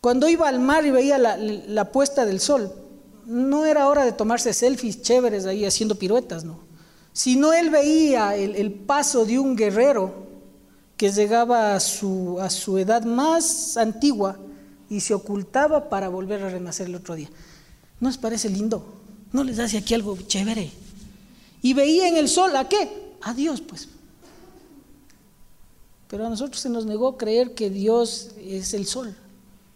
cuando 0.00 0.28
iba 0.28 0.48
al 0.48 0.58
mar 0.58 0.84
y 0.84 0.90
veía 0.90 1.18
la, 1.18 1.92
puesta 1.92 2.26
del 2.26 2.40
sol, 2.40 2.72
no 3.26 3.64
era 3.64 3.86
hora 3.86 4.04
de 4.04 4.10
tomarse 4.10 4.52
selfies 4.52 5.00
chéveres 5.00 5.46
ahí 5.46 5.64
haciendo 5.64 5.94
piruetas, 5.94 6.42
no. 6.42 6.58
Sino 7.12 7.52
él 7.52 7.70
veía 7.70 8.34
el, 8.34 8.72
paso 8.72 9.24
de 9.24 9.38
un 9.38 9.54
guerrero 9.54 10.12
que 10.96 11.12
llegaba 11.12 11.76
a 11.76 11.80
su, 11.80 12.40
a 12.40 12.50
su 12.50 12.76
edad 12.76 13.04
más 13.04 13.76
antigua 13.76 14.36
y 14.90 14.98
se 14.98 15.14
ocultaba 15.14 15.88
para 15.88 16.08
volver 16.08 16.42
a 16.42 16.50
renacer 16.50 16.88
el 16.88 16.96
otro 16.96 17.14
día. 17.14 17.30
¿No 18.02 18.08
les 18.08 18.18
parece 18.18 18.50
lindo? 18.50 18.84
¿No 19.32 19.44
les 19.44 19.60
hace 19.60 19.78
aquí 19.78 19.94
algo 19.94 20.18
chévere? 20.26 20.72
Y 21.62 21.72
veía 21.72 22.08
en 22.08 22.16
el 22.16 22.28
sol 22.28 22.54
a 22.56 22.68
qué? 22.68 23.14
A 23.20 23.32
Dios, 23.32 23.60
pues. 23.60 23.88
Pero 26.08 26.26
a 26.26 26.28
nosotros 26.28 26.60
se 26.60 26.68
nos 26.68 26.84
negó 26.84 27.16
creer 27.16 27.54
que 27.54 27.70
Dios 27.70 28.30
es 28.44 28.74
el 28.74 28.86
sol. 28.86 29.14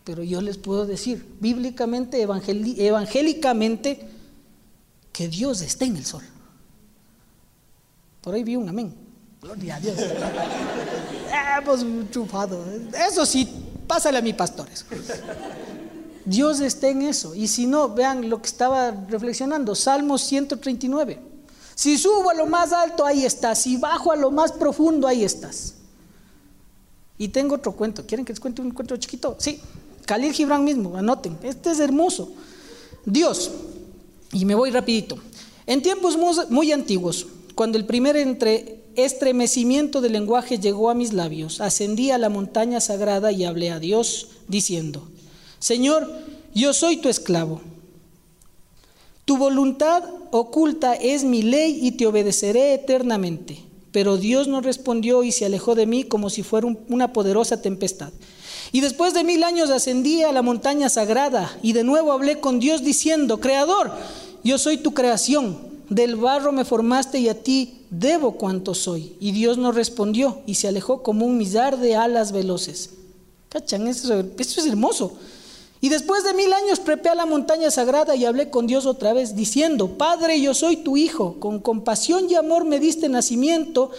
Pero 0.02 0.24
yo 0.24 0.40
les 0.40 0.58
puedo 0.58 0.86
decir, 0.86 1.24
bíblicamente, 1.38 2.20
evangélicamente, 2.20 4.08
que 5.12 5.28
Dios 5.28 5.60
está 5.60 5.84
en 5.84 5.96
el 5.96 6.04
sol. 6.04 6.24
Por 8.22 8.34
ahí 8.34 8.42
vi 8.42 8.56
un 8.56 8.68
amén. 8.68 8.92
Gloria 9.40 9.76
a 9.76 9.80
Dios. 9.80 9.98
hemos 11.58 12.10
chufado. 12.10 12.64
Eso 13.08 13.24
sí, 13.24 13.48
pásale 13.86 14.18
a 14.18 14.20
mis 14.20 14.34
pastores. 14.34 14.84
Dios 16.26 16.60
está 16.60 16.88
en 16.88 17.02
eso. 17.02 17.34
Y 17.34 17.48
si 17.48 17.66
no, 17.66 17.88
vean 17.88 18.28
lo 18.28 18.42
que 18.42 18.48
estaba 18.48 18.90
reflexionando, 18.90 19.74
Salmos 19.74 20.22
139. 20.22 21.18
Si 21.74 21.96
subo 21.96 22.30
a 22.30 22.34
lo 22.34 22.46
más 22.46 22.72
alto, 22.72 23.06
ahí 23.06 23.24
estás. 23.24 23.62
Si 23.62 23.76
bajo 23.76 24.12
a 24.12 24.16
lo 24.16 24.30
más 24.30 24.52
profundo, 24.52 25.06
ahí 25.06 25.24
estás. 25.24 25.74
Y 27.16 27.28
tengo 27.28 27.54
otro 27.54 27.72
cuento. 27.72 28.04
¿Quieren 28.06 28.26
que 28.26 28.32
les 28.32 28.40
cuente 28.40 28.60
un 28.60 28.72
cuento 28.72 28.96
chiquito? 28.96 29.36
Sí. 29.38 29.60
Khalil 30.04 30.32
Gibran 30.32 30.64
mismo, 30.64 30.96
anoten. 30.96 31.38
Este 31.42 31.70
es 31.70 31.80
hermoso. 31.80 32.32
Dios, 33.04 33.50
y 34.32 34.44
me 34.44 34.54
voy 34.54 34.70
rapidito. 34.70 35.18
En 35.66 35.82
tiempos 35.82 36.16
muy, 36.48 36.72
antiguos, 36.72 37.26
cuando 37.54 37.76
el 37.76 37.86
primer 37.86 38.16
entre, 38.16 38.84
estremecimiento 38.94 40.00
del 40.00 40.12
lenguaje 40.12 40.58
llegó 40.58 40.90
a 40.90 40.94
mis 40.94 41.12
labios, 41.12 41.60
ascendí 41.60 42.10
a 42.10 42.18
la 42.18 42.28
montaña 42.28 42.80
sagrada 42.80 43.32
y 43.32 43.44
hablé 43.44 43.70
a 43.70 43.80
Dios, 43.80 44.28
diciendo, 44.48 45.08
Señor, 45.58 46.08
yo 46.54 46.72
soy 46.72 46.98
tu 46.98 47.08
esclavo. 47.08 47.60
Tu 49.24 49.36
voluntad 49.36 50.04
oculta 50.30 50.94
es 50.94 51.24
mi 51.24 51.42
ley 51.42 51.80
y 51.82 51.92
te 51.92 52.06
obedeceré 52.06 52.74
eternamente. 52.74 53.58
Pero 53.92 54.16
Dios 54.16 54.46
no 54.46 54.60
respondió 54.60 55.22
y 55.22 55.32
se 55.32 55.46
alejó 55.46 55.74
de 55.74 55.86
mí 55.86 56.04
como 56.04 56.30
si 56.30 56.42
fuera 56.42 56.68
una 56.88 57.12
poderosa 57.12 57.62
tempestad. 57.62 58.12
Y 58.72 58.80
después 58.80 59.14
de 59.14 59.24
mil 59.24 59.42
años 59.42 59.70
ascendí 59.70 60.22
a 60.22 60.32
la 60.32 60.42
montaña 60.42 60.88
sagrada 60.88 61.56
y 61.62 61.72
de 61.72 61.84
nuevo 61.84 62.12
hablé 62.12 62.40
con 62.40 62.60
Dios 62.60 62.84
diciendo, 62.84 63.40
Creador, 63.40 63.92
yo 64.44 64.58
soy 64.58 64.76
tu 64.76 64.92
creación, 64.92 65.56
del 65.88 66.16
barro 66.16 66.52
me 66.52 66.64
formaste 66.64 67.18
y 67.18 67.28
a 67.28 67.42
ti 67.42 67.78
debo 67.90 68.32
cuanto 68.32 68.74
soy. 68.74 69.14
Y 69.20 69.32
Dios 69.32 69.58
no 69.58 69.72
respondió 69.72 70.40
y 70.46 70.56
se 70.56 70.68
alejó 70.68 71.02
como 71.02 71.26
un 71.26 71.38
millar 71.38 71.78
de 71.78 71.96
alas 71.96 72.32
veloces. 72.32 72.90
¿Cachan? 73.48 73.86
Eso, 73.86 74.24
es 74.38 74.66
hermoso. 74.66 75.16
Y 75.80 75.88
después 75.88 76.24
de 76.24 76.34
mil 76.34 76.52
años 76.52 76.80
prepé 76.80 77.10
a 77.10 77.14
la 77.14 77.26
montaña 77.26 77.70
sagrada 77.70 78.16
y 78.16 78.24
hablé 78.24 78.50
con 78.50 78.66
Dios 78.66 78.86
otra 78.86 79.12
vez, 79.12 79.36
diciendo, 79.36 79.98
Padre, 79.98 80.40
yo 80.40 80.54
soy 80.54 80.76
tu 80.76 80.96
Hijo, 80.96 81.36
con 81.38 81.60
compasión 81.60 82.30
y 82.30 82.34
amor 82.34 82.64
me 82.64 82.80
diste 82.80 83.08
nacimiento, 83.08 83.90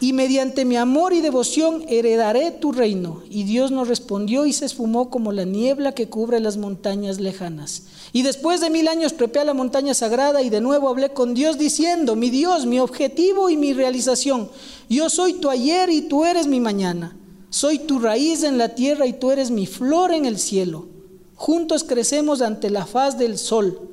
y 0.00 0.12
mediante 0.12 0.64
mi 0.64 0.76
amor 0.76 1.12
y 1.12 1.20
devoción 1.20 1.84
heredaré 1.88 2.50
tu 2.50 2.72
reino. 2.72 3.22
Y 3.30 3.44
Dios 3.44 3.70
nos 3.70 3.88
respondió 3.88 4.46
y 4.46 4.52
se 4.52 4.66
esfumó 4.66 5.10
como 5.10 5.32
la 5.32 5.44
niebla 5.44 5.92
que 5.92 6.08
cubre 6.08 6.40
las 6.40 6.56
montañas 6.56 7.20
lejanas. 7.20 7.84
Y 8.12 8.22
después 8.22 8.60
de 8.60 8.70
mil 8.70 8.88
años 8.88 9.12
prepé 9.12 9.40
a 9.40 9.44
la 9.44 9.54
montaña 9.54 9.94
sagrada 9.94 10.42
y 10.42 10.50
de 10.50 10.60
nuevo 10.60 10.88
hablé 10.88 11.10
con 11.10 11.34
Dios 11.34 11.58
diciendo, 11.58 12.16
mi 12.16 12.30
Dios, 12.30 12.66
mi 12.66 12.80
objetivo 12.80 13.50
y 13.50 13.56
mi 13.56 13.72
realización, 13.72 14.48
yo 14.88 15.08
soy 15.08 15.34
tu 15.34 15.50
ayer 15.50 15.90
y 15.90 16.02
tú 16.02 16.24
eres 16.24 16.46
mi 16.46 16.60
mañana. 16.60 17.16
Soy 17.54 17.78
tu 17.78 18.00
raíz 18.00 18.42
en 18.42 18.58
la 18.58 18.70
tierra 18.70 19.06
y 19.06 19.12
tú 19.12 19.30
eres 19.30 19.52
mi 19.52 19.66
flor 19.66 20.10
en 20.10 20.24
el 20.24 20.40
cielo. 20.40 20.88
Juntos 21.36 21.84
crecemos 21.84 22.42
ante 22.42 22.68
la 22.68 22.84
faz 22.84 23.16
del 23.16 23.38
sol. 23.38 23.90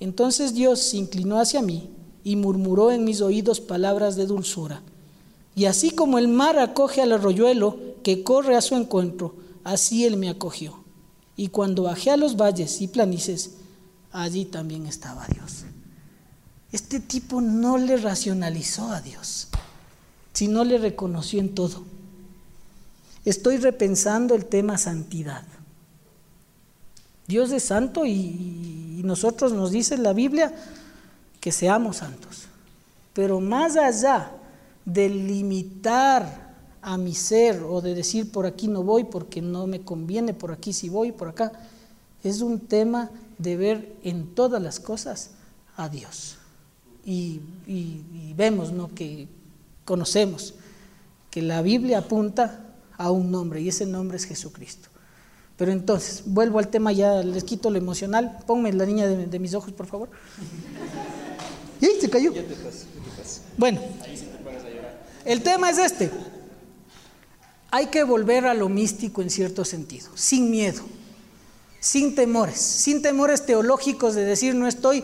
Entonces 0.00 0.54
Dios 0.54 0.80
se 0.80 0.96
inclinó 0.96 1.38
hacia 1.38 1.62
mí 1.62 1.88
y 2.24 2.34
murmuró 2.34 2.90
en 2.90 3.04
mis 3.04 3.20
oídos 3.20 3.60
palabras 3.60 4.16
de 4.16 4.26
dulzura. 4.26 4.82
Y 5.54 5.66
así 5.66 5.92
como 5.92 6.18
el 6.18 6.26
mar 6.26 6.58
acoge 6.58 7.00
al 7.00 7.12
arroyuelo 7.12 7.78
que 8.02 8.24
corre 8.24 8.56
a 8.56 8.60
su 8.60 8.74
encuentro, 8.74 9.36
así 9.62 10.04
él 10.04 10.16
me 10.16 10.28
acogió. 10.28 10.82
Y 11.36 11.50
cuando 11.50 11.84
bajé 11.84 12.10
a 12.10 12.16
los 12.16 12.36
valles 12.36 12.80
y 12.80 12.88
planicies, 12.88 13.52
allí 14.10 14.46
también 14.46 14.84
estaba 14.84 15.28
Dios. 15.28 15.62
Este 16.72 16.98
tipo 16.98 17.40
no 17.40 17.78
le 17.78 17.98
racionalizó 17.98 18.90
a 18.90 19.00
Dios, 19.00 19.46
sino 20.32 20.64
le 20.64 20.78
reconoció 20.78 21.38
en 21.38 21.54
todo 21.54 21.94
estoy 23.30 23.58
repensando 23.58 24.34
el 24.34 24.46
tema 24.46 24.78
santidad. 24.78 25.42
Dios 27.26 27.50
es 27.50 27.64
santo 27.64 28.06
y, 28.06 29.00
nosotros 29.04 29.52
nos 29.52 29.70
dice 29.70 29.98
la 29.98 30.12
Biblia 30.12 30.52
que 31.40 31.52
seamos 31.52 31.98
santos. 31.98 32.46
Pero 33.12 33.40
más 33.40 33.76
allá 33.76 34.32
de 34.84 35.08
limitar 35.08 36.54
a 36.82 36.96
mi 36.96 37.14
ser 37.14 37.62
o 37.62 37.80
de 37.80 37.94
decir 37.94 38.32
por 38.32 38.46
aquí 38.46 38.66
no 38.66 38.82
voy 38.82 39.04
porque 39.04 39.42
no 39.42 39.66
me 39.68 39.82
conviene, 39.82 40.34
por 40.34 40.50
aquí 40.50 40.72
sí 40.72 40.88
voy, 40.88 41.12
por 41.12 41.28
acá, 41.28 41.52
es 42.24 42.40
un 42.40 42.58
tema 42.58 43.10
de 43.38 43.56
ver 43.56 43.96
en 44.02 44.34
todas 44.34 44.60
las 44.60 44.80
cosas 44.80 45.30
a 45.76 45.88
Dios. 45.88 46.38
Y, 47.04 47.40
y 47.66 48.32
vemos, 48.34 48.72
¿no? 48.72 48.92
que 48.92 49.28
conocemos 49.84 50.54
que 51.30 51.42
la 51.42 51.62
Biblia 51.62 51.98
apunta 51.98 52.65
a 52.98 53.10
un 53.10 53.30
nombre 53.30 53.60
y 53.60 53.68
ese 53.68 53.86
nombre 53.86 54.16
es 54.16 54.24
Jesucristo. 54.24 54.88
Pero 55.56 55.72
entonces, 55.72 56.22
vuelvo 56.26 56.58
al 56.58 56.68
tema, 56.68 56.92
ya 56.92 57.22
les 57.22 57.44
quito 57.44 57.70
lo 57.70 57.78
emocional. 57.78 58.38
Ponme 58.46 58.72
la 58.72 58.84
niña 58.84 59.06
de, 59.06 59.38
mis 59.38 59.54
ojos, 59.54 59.72
por 59.72 59.86
favor. 59.86 60.10
Y 61.80 61.86
se 62.00 62.10
cayó. 62.10 62.32
Bueno, 63.56 63.80
el 65.24 65.42
tema 65.42 65.70
es 65.70 65.78
este. 65.78 66.10
Hay 67.70 67.86
que 67.86 68.04
volver 68.04 68.46
a 68.46 68.54
lo 68.54 68.68
místico 68.68 69.22
en 69.22 69.30
cierto 69.30 69.64
sentido, 69.64 70.10
sin 70.14 70.50
miedo, 70.50 70.82
sin 71.80 72.14
temores, 72.14 72.58
sin 72.58 73.02
temores 73.02 73.44
teológicos 73.44 74.14
de 74.14 74.24
decir 74.24 74.54
no 74.54 74.68
estoy, 74.68 75.02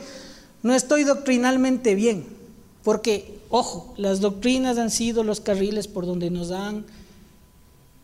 no 0.63 0.75
estoy 0.75 1.05
doctrinalmente 1.05 1.95
bien, 1.95 2.25
porque, 2.85 3.41
ojo, 3.51 3.93
las 3.97 4.21
doctrinas 4.21 4.79
han 4.79 4.91
sido 4.91 5.25
los 5.25 5.41
carriles 5.41 5.89
por 5.89 6.07
donde 6.07 6.31
nos 6.31 6.51
han 6.53 6.87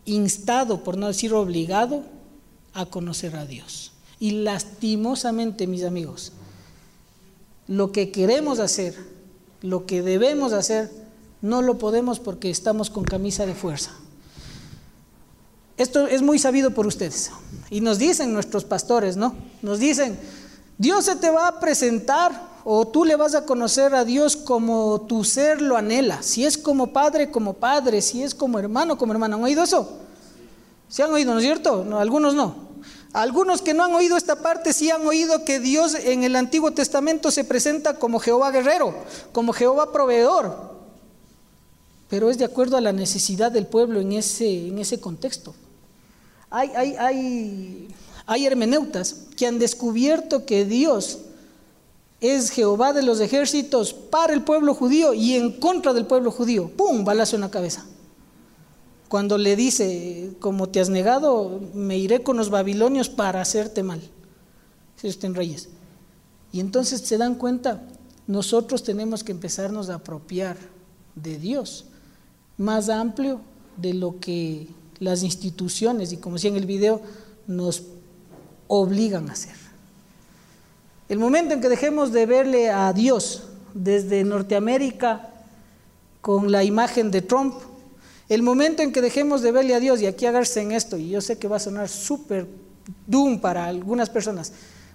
instado, 0.08 0.82
por 0.82 0.96
no 0.96 1.06
decir 1.06 1.32
obligado, 1.32 2.02
a 2.74 2.86
conocer 2.86 3.36
a 3.36 3.46
Dios. 3.46 3.92
Y 4.18 4.32
lastimosamente, 4.42 5.66
mis 5.66 5.84
amigos, 5.84 6.32
lo 7.66 7.92
que 7.92 8.10
queremos 8.10 8.58
hacer, 8.58 8.96
lo 9.62 9.86
que 9.86 10.02
debemos 10.02 10.52
hacer, 10.52 10.90
no 11.42 11.62
lo 11.62 11.78
podemos 11.78 12.18
porque 12.18 12.50
estamos 12.50 12.90
con 12.90 13.04
camisa 13.04 13.46
de 13.46 13.54
fuerza. 13.54 13.92
Esto 15.76 16.08
es 16.08 16.22
muy 16.22 16.38
sabido 16.40 16.72
por 16.72 16.86
ustedes. 16.86 17.30
Y 17.70 17.80
nos 17.80 17.98
dicen 17.98 18.32
nuestros 18.32 18.64
pastores, 18.64 19.16
¿no? 19.16 19.36
Nos 19.62 19.78
dicen, 19.78 20.18
Dios 20.76 21.04
se 21.04 21.16
te 21.16 21.30
va 21.30 21.46
a 21.46 21.60
presentar 21.60 22.57
o 22.70 22.86
tú 22.86 23.06
le 23.06 23.16
vas 23.16 23.34
a 23.34 23.46
conocer 23.46 23.94
a 23.94 24.04
Dios 24.04 24.36
como 24.36 25.00
tu 25.08 25.24
ser 25.24 25.62
lo 25.62 25.78
anhela. 25.78 26.22
Si 26.22 26.44
es 26.44 26.58
como 26.58 26.92
padre, 26.92 27.30
como 27.30 27.54
padre. 27.54 28.02
Si 28.02 28.22
es 28.22 28.34
como 28.34 28.58
hermano, 28.58 28.98
como 28.98 29.14
hermano. 29.14 29.36
¿Han 29.36 29.44
oído 29.44 29.62
eso? 29.62 29.88
¿Se 30.86 31.02
han 31.02 31.10
oído, 31.10 31.32
no 31.32 31.38
es 31.38 31.46
cierto? 31.46 31.82
No, 31.82 31.98
algunos 31.98 32.34
no. 32.34 32.68
Algunos 33.14 33.62
que 33.62 33.72
no 33.72 33.84
han 33.84 33.94
oído 33.94 34.18
esta 34.18 34.42
parte 34.42 34.74
sí 34.74 34.90
han 34.90 35.06
oído 35.06 35.46
que 35.46 35.60
Dios 35.60 35.94
en 35.94 36.24
el 36.24 36.36
Antiguo 36.36 36.70
Testamento 36.72 37.30
se 37.30 37.42
presenta 37.42 37.98
como 37.98 38.20
Jehová 38.20 38.50
guerrero, 38.50 38.94
como 39.32 39.54
Jehová 39.54 39.90
proveedor. 39.90 40.54
Pero 42.10 42.28
es 42.28 42.36
de 42.36 42.44
acuerdo 42.44 42.76
a 42.76 42.82
la 42.82 42.92
necesidad 42.92 43.50
del 43.50 43.66
pueblo 43.66 43.98
en 43.98 44.12
ese, 44.12 44.68
en 44.68 44.78
ese 44.78 45.00
contexto. 45.00 45.54
Hay, 46.50 46.70
hay, 46.76 46.96
hay, 46.96 47.88
hay 48.26 48.46
hermeneutas 48.46 49.14
que 49.38 49.46
han 49.46 49.58
descubierto 49.58 50.44
que 50.44 50.66
Dios 50.66 51.20
es 52.20 52.50
Jehová 52.50 52.92
de 52.92 53.02
los 53.02 53.20
ejércitos 53.20 53.92
para 53.92 54.32
el 54.32 54.42
pueblo 54.42 54.74
judío 54.74 55.14
y 55.14 55.34
en 55.34 55.52
contra 55.60 55.92
del 55.92 56.06
pueblo 56.06 56.30
judío. 56.30 56.70
¡Pum! 56.76 57.04
Balazo 57.04 57.36
en 57.36 57.42
la 57.42 57.50
cabeza. 57.50 57.86
Cuando 59.08 59.38
le 59.38 59.56
dice, 59.56 60.32
como 60.40 60.68
te 60.68 60.80
has 60.80 60.90
negado, 60.90 61.60
me 61.74 61.96
iré 61.96 62.22
con 62.22 62.36
los 62.36 62.50
babilonios 62.50 63.08
para 63.08 63.40
hacerte 63.40 63.82
mal. 63.82 64.00
Si 64.96 65.08
estén 65.08 65.34
reyes. 65.34 65.68
Y 66.52 66.60
entonces 66.60 67.00
se 67.02 67.18
dan 67.18 67.36
cuenta, 67.36 67.82
nosotros 68.26 68.82
tenemos 68.82 69.22
que 69.22 69.32
empezarnos 69.32 69.88
a 69.88 69.96
apropiar 69.96 70.56
de 71.14 71.38
Dios 71.38 71.86
más 72.56 72.88
amplio 72.88 73.40
de 73.76 73.94
lo 73.94 74.18
que 74.18 74.66
las 74.98 75.22
instituciones, 75.22 76.12
y 76.12 76.16
como 76.16 76.34
decía 76.34 76.50
en 76.50 76.56
el 76.56 76.66
video, 76.66 77.00
nos 77.46 77.84
obligan 78.66 79.30
a 79.30 79.32
hacer. 79.32 79.67
El 81.08 81.18
momento 81.18 81.54
en 81.54 81.62
que 81.62 81.70
dejemos 81.70 82.12
de 82.12 82.26
verle 82.26 82.70
a 82.70 82.92
Dios 82.92 83.44
desde 83.72 84.24
Norteamérica 84.24 85.30
con 86.20 86.52
la 86.52 86.64
imagen 86.64 87.10
de 87.10 87.22
Trump, 87.22 87.54
el 88.28 88.42
momento 88.42 88.82
en 88.82 88.92
que 88.92 89.00
dejemos 89.00 89.40
de 89.40 89.52
verle 89.52 89.74
a 89.74 89.80
Dios, 89.80 90.02
y 90.02 90.06
aquí 90.06 90.26
agarse 90.26 90.60
en 90.60 90.72
esto, 90.72 90.98
y 90.98 91.08
yo 91.08 91.22
sé 91.22 91.38
que 91.38 91.48
va 91.48 91.56
a 91.56 91.60
sonar 91.60 91.88
súper 91.88 92.46
doom 93.06 93.40
para 93.40 93.64
algunas 93.64 94.10
personas, 94.10 94.52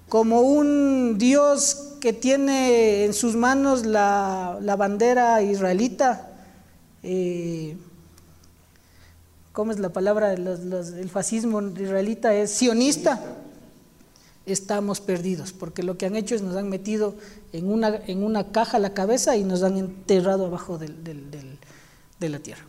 como 0.08 0.42
un 0.42 1.18
Dios 1.18 1.96
que 2.00 2.14
tiene 2.14 3.06
en 3.06 3.14
sus 3.14 3.36
manos 3.36 3.84
la, 3.84 4.60
bandera 4.78 5.42
israelita, 5.42 6.30
eh, 7.02 7.76
¿cómo 9.52 9.72
es 9.72 9.80
la 9.80 9.90
palabra? 9.90 10.34
el 10.34 11.10
fascismo 11.10 11.60
israelita 11.60 12.36
es 12.36 12.52
sionista 12.52 13.20
estamos 14.46 15.00
perdidos, 15.00 15.54
porque 15.54 15.84
lo 15.84 15.98
que 15.98 16.06
han 16.06 16.16
hecho 16.16 16.36
es 16.36 16.42
nos 16.42 16.56
han 16.56 16.70
metido 16.70 17.16
en 17.54 17.72
una, 17.72 18.02
en 18.08 18.24
una 18.24 18.52
caja 18.52 18.80
la 18.80 18.94
cabeza 18.94 19.38
y 19.38 19.44
nos 19.44 19.64
han 19.64 19.78
enterrado 19.78 20.46
abajo 20.48 20.78
de 20.78 22.30
la 22.30 22.40
tierra. 22.40 22.64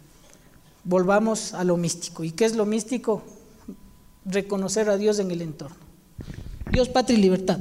volvamos 0.85 1.55
a 1.55 1.65
lo 1.65 1.77
místico. 1.77 2.25
¿Y 2.25 2.33
qué 2.33 2.45
es 2.45 2.55
lo 2.55 2.67
místico? 2.67 3.23
Reconocer 4.25 4.89
a 4.89 4.97
Dios 4.97 5.19
en 5.19 5.31
el 5.31 5.43
entorno. 5.43 5.77
Dios, 6.71 6.89
patria 6.89 7.19
y 7.19 7.23
libertad. 7.23 7.59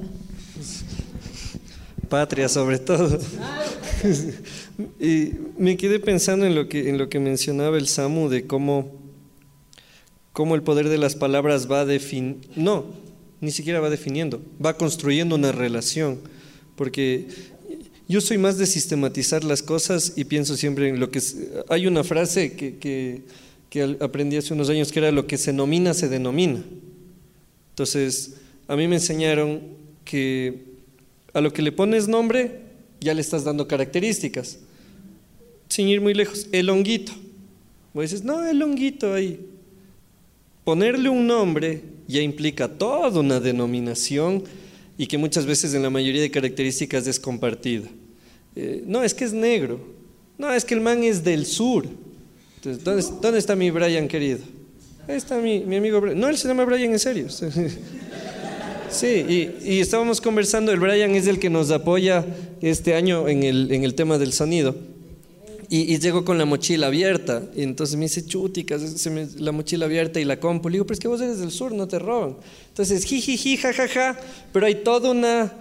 Patria 2.09 2.49
sobre 2.49 2.79
todo. 2.79 3.19
y 4.99 5.33
me 5.57 5.77
quedé 5.77 5.99
pensando 5.99 6.45
en 6.45 6.55
lo 6.55 6.67
que, 6.67 6.89
en 6.89 6.97
lo 6.97 7.09
que 7.09 7.19
mencionaba 7.19 7.77
el 7.77 7.87
Samu 7.87 8.29
de 8.29 8.45
cómo, 8.45 8.91
cómo 10.31 10.55
el 10.55 10.63
poder 10.63 10.89
de 10.89 10.97
las 10.97 11.15
palabras 11.15 11.71
va 11.71 11.85
definiendo, 11.85 12.47
no, 12.55 12.85
ni 13.43 13.51
siquiera 13.51 13.81
va 13.81 13.89
definiendo, 13.89 14.41
va 14.63 14.77
construyendo 14.77 15.35
una 15.35 15.51
relación. 15.51 16.21
Porque 16.77 17.27
yo 18.07 18.21
soy 18.21 18.37
más 18.37 18.57
de 18.57 18.65
sistematizar 18.65 19.43
las 19.43 19.61
cosas 19.61 20.13
y 20.15 20.23
pienso 20.23 20.55
siempre 20.55 20.87
en 20.87 20.99
lo 21.01 21.11
que... 21.11 21.21
hay 21.67 21.85
una 21.85 22.05
frase 22.05 22.53
que, 22.53 22.77
que, 22.77 23.23
que 23.69 23.97
aprendí 23.99 24.37
hace 24.37 24.53
unos 24.53 24.69
años 24.69 24.93
que 24.93 24.99
era 24.99 25.11
lo 25.11 25.27
que 25.27 25.37
se 25.37 25.51
nomina 25.51 25.93
se 25.93 26.07
denomina. 26.07 26.63
Entonces, 27.71 28.35
a 28.69 28.77
mí 28.77 28.87
me 28.87 28.95
enseñaron 28.95 29.61
que 30.05 30.63
a 31.33 31.41
lo 31.41 31.51
que 31.51 31.61
le 31.61 31.73
pones 31.73 32.07
nombre, 32.07 32.61
ya 33.01 33.13
le 33.13 33.19
estás 33.19 33.43
dando 33.43 33.67
características. 33.67 34.59
Sin 35.67 35.89
ir 35.89 35.99
muy 35.99 36.13
lejos, 36.13 36.47
el 36.53 36.69
honguito. 36.69 37.11
Vos 37.93 38.03
dices, 38.03 38.23
no, 38.23 38.45
el 38.45 38.63
honguito 38.63 39.13
ahí. 39.13 39.37
Ponerle 40.63 41.09
un 41.09 41.27
nombre 41.27 41.92
ya 42.07 42.21
implica 42.21 42.67
toda 42.67 43.19
una 43.19 43.39
denominación 43.39 44.43
y 44.97 45.07
que 45.07 45.17
muchas 45.17 45.45
veces 45.45 45.73
en 45.73 45.83
la 45.83 45.89
mayoría 45.89 46.21
de 46.21 46.31
características 46.31 47.07
es 47.07 47.19
compartida. 47.19 47.87
Eh, 48.55 48.83
no, 48.85 49.03
es 49.03 49.13
que 49.13 49.25
es 49.25 49.33
negro. 49.33 49.79
No, 50.37 50.51
es 50.51 50.65
que 50.65 50.73
el 50.73 50.81
man 50.81 51.03
es 51.03 51.23
del 51.23 51.45
sur. 51.45 51.85
Entonces, 52.63 53.13
¿dónde, 53.21 53.39
está 53.39 53.55
mi 53.55 53.71
Brian 53.71 54.07
querido? 54.07 54.39
Ahí 55.07 55.17
está 55.17 55.37
mi, 55.37 55.59
mi 55.61 55.75
amigo 55.77 55.99
Brian. 55.99 56.19
No, 56.19 56.29
él 56.29 56.37
se 56.37 56.47
llama 56.47 56.65
Brian 56.65 56.91
en 56.91 56.99
serio. 56.99 57.27
Sí, 58.93 59.57
y, 59.63 59.79
estábamos 59.79 60.21
conversando, 60.21 60.71
el 60.71 60.79
Brian 60.79 61.15
es 61.15 61.25
el 61.25 61.39
que 61.39 61.49
nos 61.49 61.71
apoya 61.71 62.23
este 62.61 62.93
año 62.93 63.27
en 63.27 63.41
el, 63.41 63.71
en 63.71 63.83
el 63.83 63.95
tema 63.95 64.19
del 64.19 64.33
sonido. 64.33 64.75
Y, 65.69 65.97
llegó 65.99 66.25
con 66.25 66.37
la 66.37 66.45
mochila 66.45 66.87
abierta. 66.87 67.43
Y 67.55 67.63
entonces 67.63 67.95
me 67.95 68.03
dice, 68.03 68.25
chuticas, 68.25 69.05
la 69.37 69.51
mochila 69.51 69.85
abierta 69.85 70.19
y 70.19 70.25
la 70.25 70.39
compu. 70.39 70.69
Le 70.69 70.73
digo, 70.73 70.85
pero 70.85 70.93
es 70.93 70.99
que 70.99 71.07
vos 71.07 71.21
eres 71.21 71.39
del 71.39 71.51
sur, 71.51 71.71
no 71.71 71.87
te 71.87 71.99
roban. 71.99 72.35
Entonces, 72.69 73.03
jijiji, 73.05 73.57
jajaja. 73.57 74.19
Pero 74.51 74.65
hay 74.65 74.75
toda 74.75 75.11
una. 75.11 75.53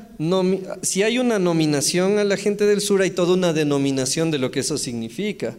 Si 0.83 1.03
hay 1.03 1.19
una 1.19 1.38
nominación 1.38 2.19
a 2.19 2.25
la 2.25 2.37
gente 2.37 2.67
del 2.67 2.81
sur, 2.81 3.03
hay 3.03 3.11
toda 3.11 3.35
una 3.35 3.53
denominación 3.53 4.31
de 4.31 4.38
lo 4.38 4.51
que 4.51 4.61
eso 4.61 4.79
significa. 4.79 5.57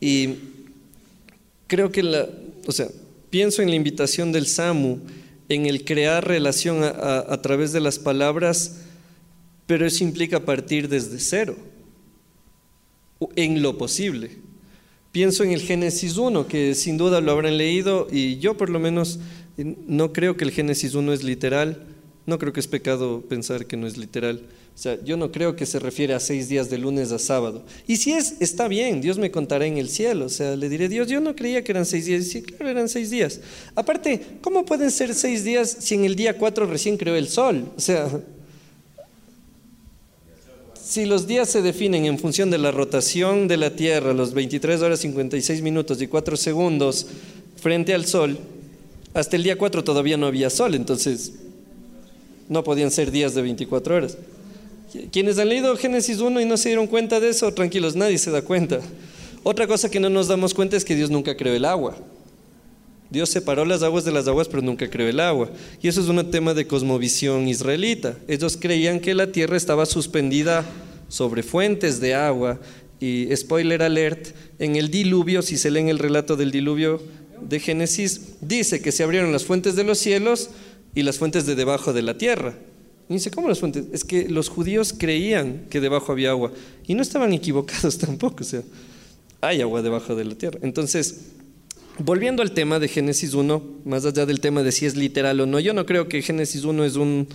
Y 0.00 0.34
creo 1.66 1.90
que 1.90 2.02
la. 2.02 2.28
O 2.66 2.72
sea, 2.72 2.88
pienso 3.30 3.62
en 3.62 3.70
la 3.70 3.76
invitación 3.76 4.32
del 4.32 4.46
SAMU 4.46 4.98
en 5.48 5.66
el 5.66 5.84
crear 5.84 6.26
relación 6.26 6.82
a, 6.82 7.40
través 7.42 7.72
de 7.72 7.80
las 7.80 7.98
palabras, 7.98 8.78
pero 9.66 9.86
eso 9.86 10.02
implica 10.04 10.44
partir 10.44 10.88
desde 10.88 11.18
cero, 11.20 11.56
en 13.34 13.62
lo 13.62 13.78
posible. 13.78 14.30
Pienso 15.12 15.44
en 15.44 15.52
el 15.52 15.62
Génesis 15.62 16.18
1, 16.18 16.46
que 16.46 16.74
sin 16.74 16.98
duda 16.98 17.20
lo 17.20 17.32
habrán 17.32 17.56
leído, 17.56 18.06
y 18.10 18.38
yo 18.38 18.56
por 18.56 18.68
lo 18.68 18.78
menos 18.78 19.18
no 19.56 20.12
creo 20.12 20.36
que 20.36 20.44
el 20.44 20.50
Génesis 20.50 20.94
1 20.94 21.12
es 21.12 21.24
literal, 21.24 21.86
no 22.26 22.38
creo 22.38 22.52
que 22.52 22.60
es 22.60 22.66
pecado 22.66 23.22
pensar 23.22 23.66
que 23.66 23.76
no 23.76 23.86
es 23.86 23.96
literal. 23.96 24.42
O 24.74 24.78
sea, 24.78 25.02
yo 25.02 25.16
no 25.16 25.32
creo 25.32 25.56
que 25.56 25.64
se 25.64 25.78
refiere 25.78 26.12
a 26.12 26.20
seis 26.20 26.50
días 26.50 26.68
de 26.68 26.76
lunes 26.76 27.10
a 27.10 27.18
sábado. 27.18 27.64
Y 27.86 27.96
si 27.96 28.12
es, 28.12 28.34
está 28.40 28.68
bien, 28.68 29.00
Dios 29.00 29.16
me 29.16 29.30
contará 29.30 29.64
en 29.64 29.78
el 29.78 29.88
cielo. 29.88 30.26
O 30.26 30.28
sea, 30.28 30.54
le 30.54 30.68
diré, 30.68 30.90
Dios, 30.90 31.08
yo 31.08 31.18
no 31.20 31.34
creía 31.34 31.64
que 31.64 31.72
eran 31.72 31.86
seis 31.86 32.04
días. 32.04 32.26
Y 32.26 32.30
sí, 32.30 32.42
claro, 32.42 32.68
eran 32.68 32.88
seis 32.90 33.08
días. 33.08 33.40
Aparte, 33.74 34.20
¿cómo 34.42 34.66
pueden 34.66 34.90
ser 34.90 35.14
seis 35.14 35.44
días 35.44 35.78
si 35.80 35.94
en 35.94 36.04
el 36.04 36.14
día 36.14 36.36
cuatro 36.36 36.66
recién 36.66 36.98
creó 36.98 37.16
el 37.16 37.28
sol? 37.28 37.72
O 37.74 37.80
sea, 37.80 38.20
si 40.86 41.04
los 41.04 41.26
días 41.26 41.48
se 41.48 41.62
definen 41.62 42.04
en 42.06 42.16
función 42.16 42.48
de 42.48 42.58
la 42.58 42.70
rotación 42.70 43.48
de 43.48 43.56
la 43.56 43.70
Tierra, 43.74 44.14
los 44.14 44.32
23 44.34 44.82
horas 44.82 45.00
56 45.00 45.60
minutos 45.60 46.00
y 46.00 46.06
4 46.06 46.36
segundos 46.36 47.08
frente 47.56 47.92
al 47.92 48.06
sol, 48.06 48.38
hasta 49.12 49.34
el 49.34 49.42
día 49.42 49.58
4 49.58 49.82
todavía 49.82 50.16
no 50.16 50.26
había 50.26 50.48
sol, 50.48 50.76
entonces 50.76 51.32
no 52.48 52.62
podían 52.62 52.92
ser 52.92 53.10
días 53.10 53.34
de 53.34 53.42
24 53.42 53.96
horas. 53.96 54.16
Quienes 55.10 55.38
han 55.38 55.48
leído 55.48 55.76
Génesis 55.76 56.20
1 56.20 56.40
y 56.40 56.44
no 56.44 56.56
se 56.56 56.68
dieron 56.68 56.86
cuenta 56.86 57.18
de 57.18 57.30
eso, 57.30 57.52
tranquilos, 57.52 57.96
nadie 57.96 58.18
se 58.18 58.30
da 58.30 58.42
cuenta. 58.42 58.80
Otra 59.42 59.66
cosa 59.66 59.90
que 59.90 59.98
no 59.98 60.08
nos 60.08 60.28
damos 60.28 60.54
cuenta 60.54 60.76
es 60.76 60.84
que 60.84 60.94
Dios 60.94 61.10
nunca 61.10 61.36
creó 61.36 61.54
el 61.54 61.64
agua. 61.64 61.96
Dios 63.10 63.30
separó 63.30 63.64
las 63.64 63.82
aguas 63.82 64.04
de 64.04 64.12
las 64.12 64.26
aguas, 64.26 64.48
pero 64.48 64.62
nunca 64.62 64.90
creó 64.90 65.08
el 65.08 65.20
agua. 65.20 65.50
Y 65.80 65.88
eso 65.88 66.00
es 66.00 66.08
un 66.08 66.30
tema 66.30 66.54
de 66.54 66.66
cosmovisión 66.66 67.46
israelita. 67.46 68.16
Ellos 68.26 68.58
creían 68.60 69.00
que 69.00 69.14
la 69.14 69.30
tierra 69.30 69.56
estaba 69.56 69.86
suspendida 69.86 70.64
sobre 71.08 71.42
fuentes 71.42 72.00
de 72.00 72.14
agua. 72.14 72.60
Y 72.98 73.28
spoiler 73.36 73.82
alert, 73.82 74.28
en 74.58 74.76
el 74.76 74.90
diluvio, 74.90 75.42
si 75.42 75.56
se 75.56 75.70
lee 75.70 75.80
en 75.80 75.88
el 75.88 75.98
relato 75.98 76.36
del 76.36 76.50
diluvio 76.50 77.00
de 77.40 77.60
Génesis, 77.60 78.36
dice 78.40 78.80
que 78.80 78.92
se 78.92 79.02
abrieron 79.02 79.32
las 79.32 79.44
fuentes 79.44 79.76
de 79.76 79.84
los 79.84 79.98
cielos 79.98 80.50
y 80.94 81.02
las 81.02 81.18
fuentes 81.18 81.46
de 81.46 81.54
debajo 81.54 81.92
de 81.92 82.02
la 82.02 82.16
tierra. 82.18 82.54
Dice, 83.08 83.30
¿cómo 83.30 83.48
las 83.48 83.60
fuentes? 83.60 83.84
Es 83.92 84.02
que 84.02 84.28
los 84.28 84.48
judíos 84.48 84.92
creían 84.96 85.66
que 85.70 85.80
debajo 85.80 86.10
había 86.10 86.30
agua 86.30 86.52
y 86.86 86.94
no 86.94 87.02
estaban 87.02 87.32
equivocados 87.32 87.98
tampoco, 87.98 88.42
o 88.42 88.46
sea, 88.46 88.62
hay 89.40 89.60
agua 89.60 89.82
debajo 89.82 90.16
de 90.16 90.24
la 90.24 90.34
tierra. 90.34 90.58
Entonces, 90.62 91.20
volviendo 91.98 92.42
al 92.42 92.52
tema 92.52 92.78
de 92.78 92.88
Génesis 92.88 93.34
1, 93.34 93.62
más 93.84 94.04
allá 94.04 94.26
del 94.26 94.40
tema 94.40 94.62
de 94.62 94.72
si 94.72 94.86
es 94.86 94.96
literal 94.96 95.40
o 95.40 95.46
no, 95.46 95.60
yo 95.60 95.72
no 95.72 95.86
creo 95.86 96.08
que 96.08 96.22
Génesis 96.22 96.64
1 96.64 96.84
es 96.84 96.96
un, 96.96 97.28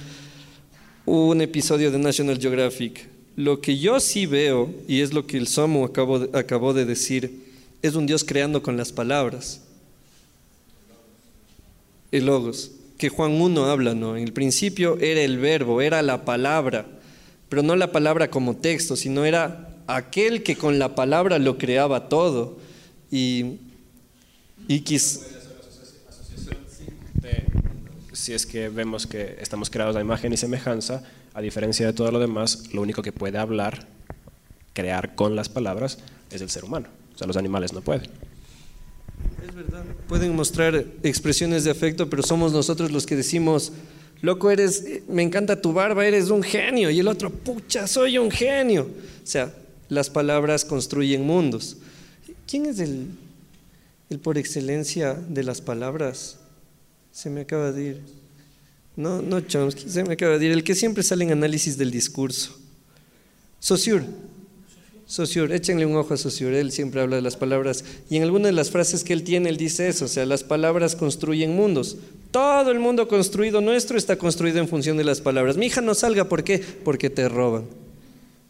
un 1.06 1.42
episodio 1.42 1.92
de 1.92 2.00
National 2.00 2.40
Geographic. 2.40 3.10
Lo 3.36 3.62
que 3.62 3.78
yo 3.78 4.00
sí 4.00 4.26
veo, 4.26 4.70
y 4.88 5.02
es 5.02 5.14
lo 5.14 5.26
que 5.26 5.38
el 5.38 5.48
Somo 5.48 5.86
acabó 5.86 6.28
acabó 6.34 6.74
de 6.74 6.86
decir, 6.86 7.32
es 7.82 7.96
un 7.96 8.06
Dios 8.06 8.24
creando 8.24 8.62
con 8.62 8.78
las 8.78 8.92
palabras. 8.92 9.62
El 12.12 12.26
logos 12.26 12.72
que 12.98 13.10
Juan 13.10 13.42
1 13.42 13.66
habla, 13.66 13.96
¿no? 13.96 14.16
En 14.16 14.24
el 14.24 14.34
principio 14.34 15.00
era 15.00 15.22
el 15.22 15.40
verbo, 15.40 15.82
era 15.82 16.04
la 16.04 16.24
palabra, 16.24 16.86
pero 17.50 17.64
no 17.64 17.76
la 17.76 17.92
palabra 17.92 18.30
como 18.30 18.58
texto, 18.58 18.96
sino 18.96 19.26
era 19.26 19.76
aquel 19.88 20.44
que 20.44 20.56
con 20.56 20.78
la 20.78 20.94
palabra 20.94 21.40
lo 21.40 21.58
creaba 21.58 22.10
todo. 22.10 22.60
Y, 23.12 23.58
y 24.76 24.82
quis... 24.82 25.22
Si 28.14 28.34
es 28.34 28.46
que 28.46 28.70
vemos 28.70 29.08
que 29.08 29.38
estamos 29.42 29.72
creados 29.72 29.96
a 29.96 30.02
imagen 30.02 30.32
y 30.32 30.38
semejanza, 30.38 31.04
a 31.34 31.42
diferencia 31.42 31.88
de 31.88 31.94
todo 31.94 32.12
lo 32.12 32.20
demás, 32.20 32.72
lo 32.72 32.82
único 32.82 33.02
que 33.02 33.12
puede 33.12 33.40
hablar, 33.40 33.88
crear 34.74 35.16
con 35.16 35.36
las 35.36 35.50
palabras, 35.50 35.98
es 36.30 36.42
el 36.42 36.50
ser 36.50 36.64
humano. 36.64 36.88
O 37.16 37.18
sea, 37.18 37.26
los 37.26 37.36
animales 37.36 37.74
no 37.74 37.82
pueden. 37.82 38.10
Es 39.48 39.56
verdad. 39.56 39.84
Pueden 40.08 40.36
mostrar 40.36 40.86
expresiones 41.02 41.64
de 41.64 41.72
afecto, 41.72 42.12
pero 42.12 42.22
somos 42.22 42.54
nosotros 42.54 42.92
los 42.92 43.08
que 43.08 43.16
decimos, 43.16 43.74
loco, 44.22 44.52
eres, 44.52 44.86
me 45.08 45.24
encanta 45.24 45.60
tu 45.60 45.74
barba, 45.74 46.06
eres 46.06 46.30
un 46.30 46.44
genio. 46.44 46.92
Y 46.92 47.00
el 47.00 47.08
otro, 47.08 47.32
pucha, 47.32 47.88
soy 47.88 48.20
un 48.20 48.30
genio. 48.30 48.84
O 48.84 49.28
sea, 49.28 49.52
las 49.90 50.12
palabras 50.12 50.64
construyen 50.64 51.26
mundos. 51.26 51.78
¿Quién 52.46 52.68
es 52.68 52.80
el, 52.80 53.08
el 54.12 54.20
por 54.20 54.38
excelencia 54.38 55.14
de 55.14 55.44
las 55.44 55.62
palabras? 55.62 56.38
Se 57.14 57.30
me 57.30 57.42
acaba 57.42 57.72
de 57.72 57.84
ir. 57.84 58.02
No, 58.98 59.22
no 59.22 59.40
Chomsky, 59.40 59.90
se 59.90 60.04
me 60.04 60.14
acaba 60.14 60.38
de 60.38 60.48
ir. 60.48 60.52
El 60.52 60.66
que 60.66 60.76
siempre 60.76 61.02
sale 61.02 61.24
en 61.24 61.32
análisis 61.32 61.78
del 61.78 61.92
discurso. 61.92 62.60
Saussure. 63.60 64.04
Saussure, 65.08 65.56
échenle 65.56 65.86
un 65.86 65.96
ojo 65.96 66.14
a 66.14 66.18
Saussure, 66.18 66.60
él 66.60 66.72
siempre 66.72 67.02
habla 67.02 67.16
de 67.18 67.22
las 67.22 67.36
palabras 67.36 67.84
y 68.10 68.18
en 68.18 68.24
alguna 68.24 68.48
de 68.48 68.54
las 68.54 68.72
frases 68.72 69.04
que 69.04 69.12
él 69.12 69.24
tiene, 69.24 69.50
él 69.50 69.58
dice 69.58 69.90
eso, 69.90 70.06
o 70.06 70.08
sea, 70.08 70.26
las 70.26 70.44
palabras 70.44 70.96
construyen 70.96 71.54
mundos. 71.54 71.98
Todo 72.32 72.72
el 72.72 72.80
mundo 72.80 73.10
construido 73.10 73.60
nuestro 73.60 73.98
está 73.98 74.18
construido 74.18 74.60
en 74.60 74.68
función 74.68 74.98
de 74.98 75.04
las 75.04 75.20
palabras. 75.20 75.58
Mi 75.58 75.66
hija 75.66 75.82
no 75.82 75.96
salga, 75.96 76.30
¿por 76.30 76.44
qué? 76.44 76.60
Porque 76.60 77.10
te 77.10 77.28
roban. 77.28 77.66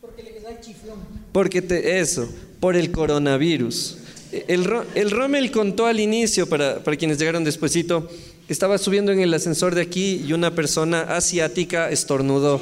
Porque 0.01 0.23
le 0.23 0.39
da 0.39 0.59
chiflón. 0.59 0.99
Porque 1.31 1.61
te, 1.61 1.99
eso, 1.99 2.29
por 2.59 2.75
el 2.75 2.91
coronavirus. 2.91 3.97
El, 4.31 4.67
el 4.95 5.11
Rommel 5.11 5.51
contó 5.51 5.85
al 5.85 5.99
inicio, 5.99 6.47
para, 6.47 6.79
para 6.83 6.97
quienes 6.97 7.17
llegaron 7.19 7.43
despuesito, 7.43 8.09
estaba 8.47 8.77
subiendo 8.77 9.11
en 9.11 9.19
el 9.19 9.33
ascensor 9.33 9.75
de 9.75 9.81
aquí 9.81 10.23
y 10.25 10.33
una 10.33 10.53
persona 10.53 11.01
asiática 11.01 11.89
estornudó. 11.89 12.61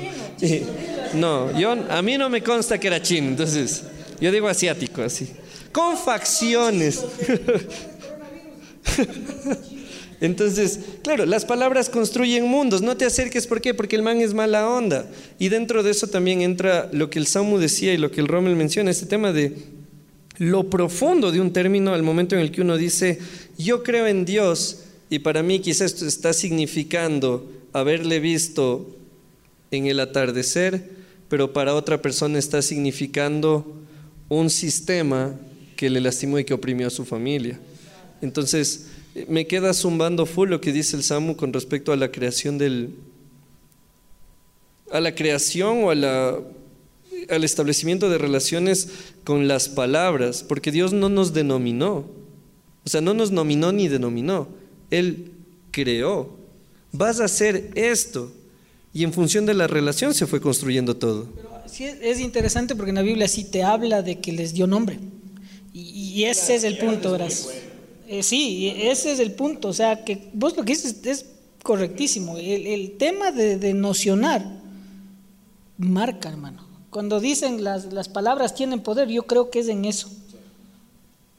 No, 1.13 1.57
yo, 1.57 1.71
a 1.71 2.01
mí 2.01 2.17
no 2.17 2.29
me 2.29 2.43
consta 2.43 2.79
que 2.79 2.87
era 2.87 3.01
chino, 3.01 3.29
entonces 3.29 3.83
yo 4.21 4.31
digo 4.31 4.47
asiático, 4.47 5.01
así. 5.01 5.27
Con 5.71 5.97
facciones. 5.97 7.03
Entonces, 10.21 10.79
claro, 11.01 11.25
las 11.25 11.45
palabras 11.45 11.89
construyen 11.89 12.45
mundos. 12.45 12.81
No 12.81 12.97
te 12.97 13.05
acerques, 13.05 13.47
¿por 13.47 13.61
qué? 13.61 13.73
Porque 13.73 13.95
el 13.95 14.01
man 14.01 14.19
es 14.19 14.33
mala 14.33 14.67
onda. 14.67 15.05
Y 15.37 15.47
dentro 15.47 15.81
de 15.81 15.91
eso 15.91 16.07
también 16.07 16.41
entra 16.41 16.89
lo 16.91 17.09
que 17.09 17.19
el 17.19 17.27
Samu 17.27 17.57
decía 17.57 17.93
y 17.93 17.97
lo 17.97 18.11
que 18.11 18.19
el 18.19 18.27
Rommel 18.27 18.57
menciona, 18.57 18.91
este 18.91 19.05
tema 19.05 19.31
de 19.31 19.55
lo 20.39 20.69
profundo 20.69 21.31
de 21.31 21.41
un 21.41 21.53
término 21.53 21.93
al 21.93 22.01
momento 22.01 22.35
en 22.35 22.41
el 22.41 22.51
que 22.51 22.61
uno 22.61 22.77
dice, 22.77 23.19
yo 23.57 23.83
creo 23.83 24.07
en 24.07 24.25
Dios, 24.25 24.85
y 25.09 25.19
para 25.19 25.43
mí 25.43 25.59
quizás 25.59 25.93
esto 25.93 26.07
está 26.07 26.33
significando 26.33 27.45
haberle 27.73 28.19
visto 28.19 28.95
en 29.69 29.85
el 29.85 29.99
atardecer, 29.99 30.89
pero 31.27 31.53
para 31.53 31.75
otra 31.75 32.01
persona 32.01 32.39
está 32.39 32.61
significando 32.61 33.75
un 34.29 34.49
sistema 34.49 35.35
que 35.75 35.89
le 35.89 36.01
lastimó 36.01 36.39
y 36.39 36.45
que 36.45 36.53
oprimió 36.53 36.87
a 36.87 36.91
su 36.91 37.05
familia. 37.05 37.59
Entonces, 38.21 38.87
me 39.27 39.45
queda 39.45 39.73
zumbando 39.73 40.25
full 40.25 40.49
lo 40.49 40.61
que 40.61 40.71
dice 40.71 40.95
el 40.95 41.03
Samu 41.03 41.35
con 41.35 41.51
respecto 41.51 41.91
a 41.91 41.97
la 41.97 42.11
creación 42.11 42.57
del 42.57 42.95
a 44.91 44.99
la 44.99 45.13
creación 45.13 45.83
o 45.83 45.91
a 45.91 45.95
la, 45.95 46.39
al 47.29 47.43
establecimiento 47.43 48.09
de 48.09 48.17
relaciones 48.17 48.89
con 49.23 49.47
las 49.47 49.69
palabras, 49.69 50.43
porque 50.43 50.71
Dios 50.71 50.93
no 50.93 51.09
nos 51.09 51.33
denominó, 51.33 52.05
o 52.85 52.89
sea, 52.89 53.01
no 53.01 53.13
nos 53.13 53.31
nominó 53.31 53.71
ni 53.71 53.87
denominó, 53.87 54.47
Él 54.89 55.31
creó. 55.71 56.37
Vas 56.91 57.19
a 57.19 57.25
hacer 57.25 57.71
esto, 57.75 58.31
y 58.93 59.03
en 59.03 59.13
función 59.13 59.45
de 59.45 59.53
la 59.53 59.67
relación 59.67 60.13
se 60.13 60.25
fue 60.25 60.41
construyendo 60.41 60.95
todo. 60.97 61.27
sí 61.67 61.85
es 61.85 62.19
interesante 62.19 62.75
porque 62.75 62.89
en 62.89 62.95
la 62.95 63.01
Biblia 63.01 63.27
sí 63.27 63.43
te 63.43 63.63
habla 63.63 64.01
de 64.01 64.19
que 64.19 64.31
les 64.31 64.53
dio 64.53 64.65
nombre. 64.65 64.99
Y, 65.73 66.23
ese 66.23 66.55
es 66.55 66.63
el 66.63 66.77
punto, 66.77 67.11
verás. 67.11 67.47
Eh, 68.07 68.23
sí, 68.23 68.73
ese 68.75 69.11
es 69.11 69.19
el 69.19 69.33
punto. 69.33 69.69
O 69.69 69.73
sea, 69.73 70.03
que 70.03 70.29
vos 70.33 70.57
lo 70.57 70.65
que 70.65 70.73
dices 70.73 70.95
es 71.05 71.25
correctísimo. 71.63 72.37
El, 72.37 72.97
tema 72.97 73.31
de, 73.31 73.73
nocionar 73.73 74.43
marca, 75.77 76.29
hermano. 76.29 76.67
Cuando 76.89 77.19
dicen 77.19 77.63
las, 77.63 77.93
las, 77.93 78.09
palabras 78.09 78.55
tienen 78.55 78.81
poder, 78.81 79.09
yo 79.09 79.23
creo 79.23 79.51
que 79.51 79.59
es 79.59 79.67
en 79.67 79.85
eso. 79.85 80.09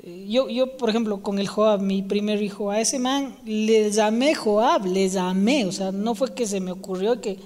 Eh, 0.02 0.26
yo, 0.28 0.48
yo, 0.48 0.76
por 0.76 0.90
ejemplo, 0.90 1.22
con 1.22 1.38
el 1.38 1.48
Joab, 1.48 1.80
mi 1.80 2.02
primer 2.02 2.42
hijo, 2.42 2.70
a 2.70 2.80
ese 2.80 2.98
man 2.98 3.34
le 3.44 3.90
llamé 3.90 4.34
Joab, 4.34 4.86
le 4.86 5.08
llamé, 5.08 5.66
o 5.66 5.72
sea, 5.72 5.90
no 5.90 6.14
fue 6.14 6.34
que 6.34 6.46
se 6.46 6.60
me 6.60 6.70
ocurrió 6.70 7.20
que 7.20 7.38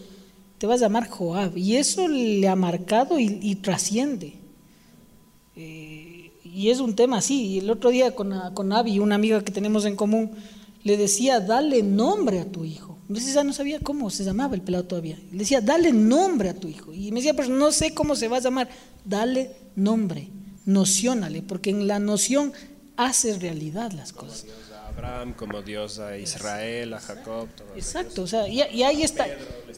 te 0.58 0.66
vas 0.66 0.80
a 0.80 0.84
llamar 0.84 1.08
Joab, 1.08 1.56
y 1.56 1.76
eso 1.76 2.06
le 2.06 2.46
ha 2.46 2.56
marcado 2.56 3.18
y, 3.18 3.54
trasciende. 3.56 4.34
Eh, 5.56 6.30
y 6.44 6.68
es 6.68 6.80
un 6.80 6.94
tema 6.94 7.18
así, 7.18 7.46
y 7.46 7.58
el 7.58 7.70
otro 7.70 7.90
día 7.90 8.14
con, 8.14 8.32
con 8.52 8.72
Avi, 8.72 8.98
una 8.98 9.14
amiga 9.14 9.42
que 9.42 9.50
tenemos 9.50 9.84
en 9.86 9.96
común, 9.96 10.30
le 10.84 10.96
decía, 10.96 11.40
dale 11.40 11.82
nombre 11.82 12.40
a 12.40 12.44
tu 12.44 12.64
hijo. 12.64 12.93
Entonces 13.08 13.34
ya 13.34 13.44
no 13.44 13.52
sabía 13.52 13.80
cómo 13.80 14.10
se 14.10 14.24
llamaba 14.24 14.54
el 14.54 14.62
pelado 14.62 14.84
todavía. 14.84 15.18
Le 15.30 15.38
decía, 15.38 15.60
dale 15.60 15.92
nombre 15.92 16.48
a 16.48 16.54
tu 16.54 16.68
hijo. 16.68 16.92
Y 16.92 17.10
me 17.12 17.20
decía, 17.20 17.34
pero 17.34 17.48
no 17.48 17.70
sé 17.70 17.92
cómo 17.94 18.16
se 18.16 18.28
va 18.28 18.38
a 18.38 18.40
llamar. 18.40 18.68
Dale 19.04 19.50
nombre 19.76 20.30
nociónale, 20.66 21.42
porque 21.42 21.70
en 21.70 21.86
la 21.86 21.98
noción 21.98 22.52
hace 22.96 23.38
realidad 23.38 23.92
las 23.92 24.12
cosas. 24.12 24.44
Como 24.44 24.54
Dios 24.54 24.72
a 24.72 24.88
Abraham, 24.88 25.34
como 25.34 25.62
Dios 25.62 25.98
a 25.98 26.18
Israel, 26.18 26.94
a 26.94 27.00
Jacob. 27.00 27.48
Exacto, 27.76 28.22
o 28.22 28.26
sea, 28.26 28.48
y, 28.48 28.60
ahí 28.82 29.02
está, 29.02 29.26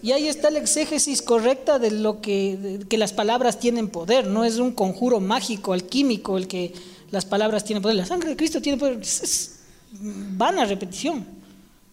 y 0.03 0.13
ahí 0.13 0.29
está 0.29 0.51
la 0.51 0.59
exégesis 0.59 1.23
correcta 1.23 1.79
de 1.79 1.91
lo 1.91 2.21
que, 2.21 2.81
que 2.89 2.99
las 2.99 3.13
palabras 3.13 3.59
tienen 3.59 3.89
poder, 3.89 4.27
no 4.27 4.45
es 4.45 4.59
un 4.59 4.73
conjuro 4.73 5.21
mágico, 5.21 5.73
alquímico, 5.73 6.37
el 6.37 6.47
que 6.47 6.73
las 7.11 7.25
palabras 7.25 7.65
tienen 7.65 7.83
poder. 7.83 7.97
La 7.97 8.07
sangre 8.07 8.31
de 8.31 8.37
Cristo 8.37 8.61
tiene 8.61 8.79
poder, 8.79 8.99
es, 9.01 9.61
vana 10.01 10.65
repetición. 10.65 11.36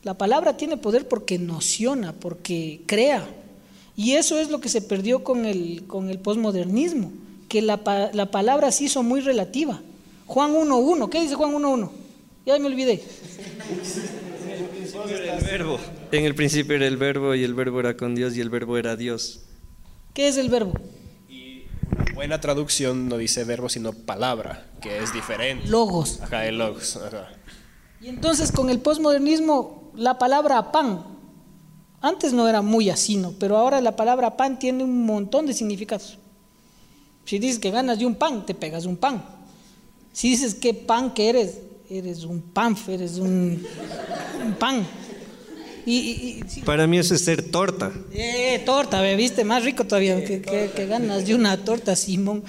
La 0.04 0.16
palabra 0.16 0.58
tiene 0.58 0.78
poder 0.78 1.08
porque 1.08 1.39
nociona, 1.39 2.13
porque 2.13 2.82
crea. 2.86 3.28
Y 3.96 4.13
eso 4.13 4.38
es 4.38 4.50
lo 4.50 4.60
que 4.60 4.70
se 4.70 4.82
perdió 4.82 5.24
con 5.24 5.46
el, 5.46 5.84
con 5.88 6.10
el 6.10 6.20
posmodernismo 6.20 7.12
que 7.54 7.62
la, 7.62 8.10
la 8.13 8.32
palabra 8.32 8.72
se 8.72 8.86
hizo 8.86 9.04
muy 9.04 9.22
relativa. 9.22 9.80
Juan 10.26 10.56
1.1, 10.56 11.08
¿qué 11.10 11.22
dice 11.22 11.36
Juan 11.36 11.52
1.1? 11.54 11.92
Ya 12.48 12.58
me 12.58 12.66
olvidé. 12.66 13.04
El 15.06 15.44
verbo. 15.46 15.80
En 16.12 16.26
el 16.26 16.34
principio 16.34 16.76
era 16.76 16.88
el 16.88 16.98
verbo 16.98 17.36
y 17.36 17.44
el 17.44 17.54
verbo 17.54 17.80
era 17.80 17.96
con 17.96 18.16
Dios 18.16 18.36
y 18.36 18.42
el 18.42 18.50
verbo 18.50 18.78
era 18.78 18.96
Dios. 18.96 19.42
¿Qué 20.16 20.28
es 20.28 20.38
el 20.38 20.50
verbo? 20.50 20.74
Y 21.30 21.66
una 21.96 22.13
buena 22.16 22.42
traducción 22.42 23.08
no 23.08 23.18
dice 23.18 23.44
verbo 23.44 23.70
sino 23.70 23.94
palabra, 23.94 24.66
que 24.82 25.04
es 25.04 25.13
diferente. 25.13 25.68
Logos. 25.68 26.22
Ajá, 26.22 26.48
el 26.48 26.58
logos. 26.58 27.00
Y 28.02 28.08
entonces 28.08 28.52
con 28.52 28.72
el 28.72 28.80
posmodernismo 28.80 29.83
la 29.96 30.18
palabra 30.18 30.72
pan, 30.72 31.04
antes 32.02 32.34
no 32.34 32.48
era 32.48 32.62
muy 32.62 32.90
así, 32.90 33.16
¿no? 33.16 33.34
Pero 33.40 33.58
ahora 33.58 33.80
la 33.82 33.96
palabra 33.96 34.36
pan 34.36 34.60
tiene 34.60 34.84
un 34.84 35.06
montón 35.06 35.46
de 35.46 35.54
significados. 35.54 36.18
Si 37.26 37.40
dices 37.40 37.60
que 37.60 37.72
ganas 37.72 38.00
de 38.00 38.06
un 38.06 38.16
pan, 38.16 38.46
te 38.46 38.54
pegas 38.54 38.86
un 38.86 38.98
pan. 38.98 39.24
Si 40.12 40.30
dices 40.30 40.56
que 40.56 40.74
pan 40.74 41.14
que 41.14 41.30
eres, 41.30 41.60
eres 41.90 42.26
un 42.26 42.42
pan, 42.42 42.76
eres 42.88 43.18
un, 43.18 43.66
pan. 44.60 44.86
Y, 45.86 46.42
Para 46.66 46.88
mí 46.88 46.98
eso 46.98 47.16
es 47.16 47.24
ser 47.24 47.50
torta. 47.52 47.92
Eh, 48.12 48.62
torta, 48.66 49.02
¿me 49.02 49.16
viste? 49.16 49.44
Más 49.44 49.64
rico 49.64 49.86
todavía, 49.86 50.24
que, 50.24 50.86
ganas 50.88 51.26
de 51.26 51.36
una 51.36 51.58
torta, 51.58 51.96
Simón. 51.96 52.44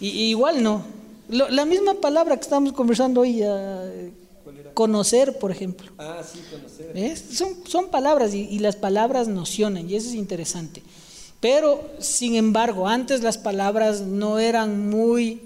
Igual 0.00 0.62
no. 0.62 0.84
la 1.28 1.64
misma 1.64 1.94
palabra 1.94 2.36
que 2.36 2.42
estamos 2.42 2.72
conversando 2.72 3.20
hoy, 3.20 3.42
conocer, 4.74 5.38
por 5.38 5.50
ejemplo. 5.50 5.92
Ah, 5.98 6.22
sí, 6.22 6.40
conocer. 6.50 7.16
Son, 7.16 7.66
son 7.66 7.90
palabras 7.90 8.34
y, 8.34 8.40
y 8.42 8.58
las 8.58 8.76
palabras 8.76 9.28
nocionan, 9.28 9.88
y 9.88 9.96
eso 9.96 10.08
es 10.08 10.14
interesante. 10.14 10.82
Pero, 11.40 11.90
sin 11.98 12.36
embargo, 12.36 12.86
antes 12.86 13.22
las 13.22 13.36
palabras 13.36 14.02
no 14.02 14.38
eran 14.38 14.88
muy 14.88 15.42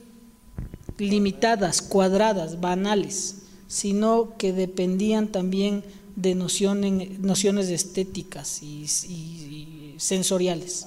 limitadas, 0.99 1.83
cuadradas, 1.83 2.61
banales, 2.61 3.37
sino 3.66 4.37
que 4.37 4.53
dependían 4.53 5.29
también 5.29 5.85
de 6.16 6.35
nociones, 6.35 7.19
nociones 7.21 7.69
estéticas 7.69 8.62
y, 8.62 9.95
sensoriales. 9.99 10.87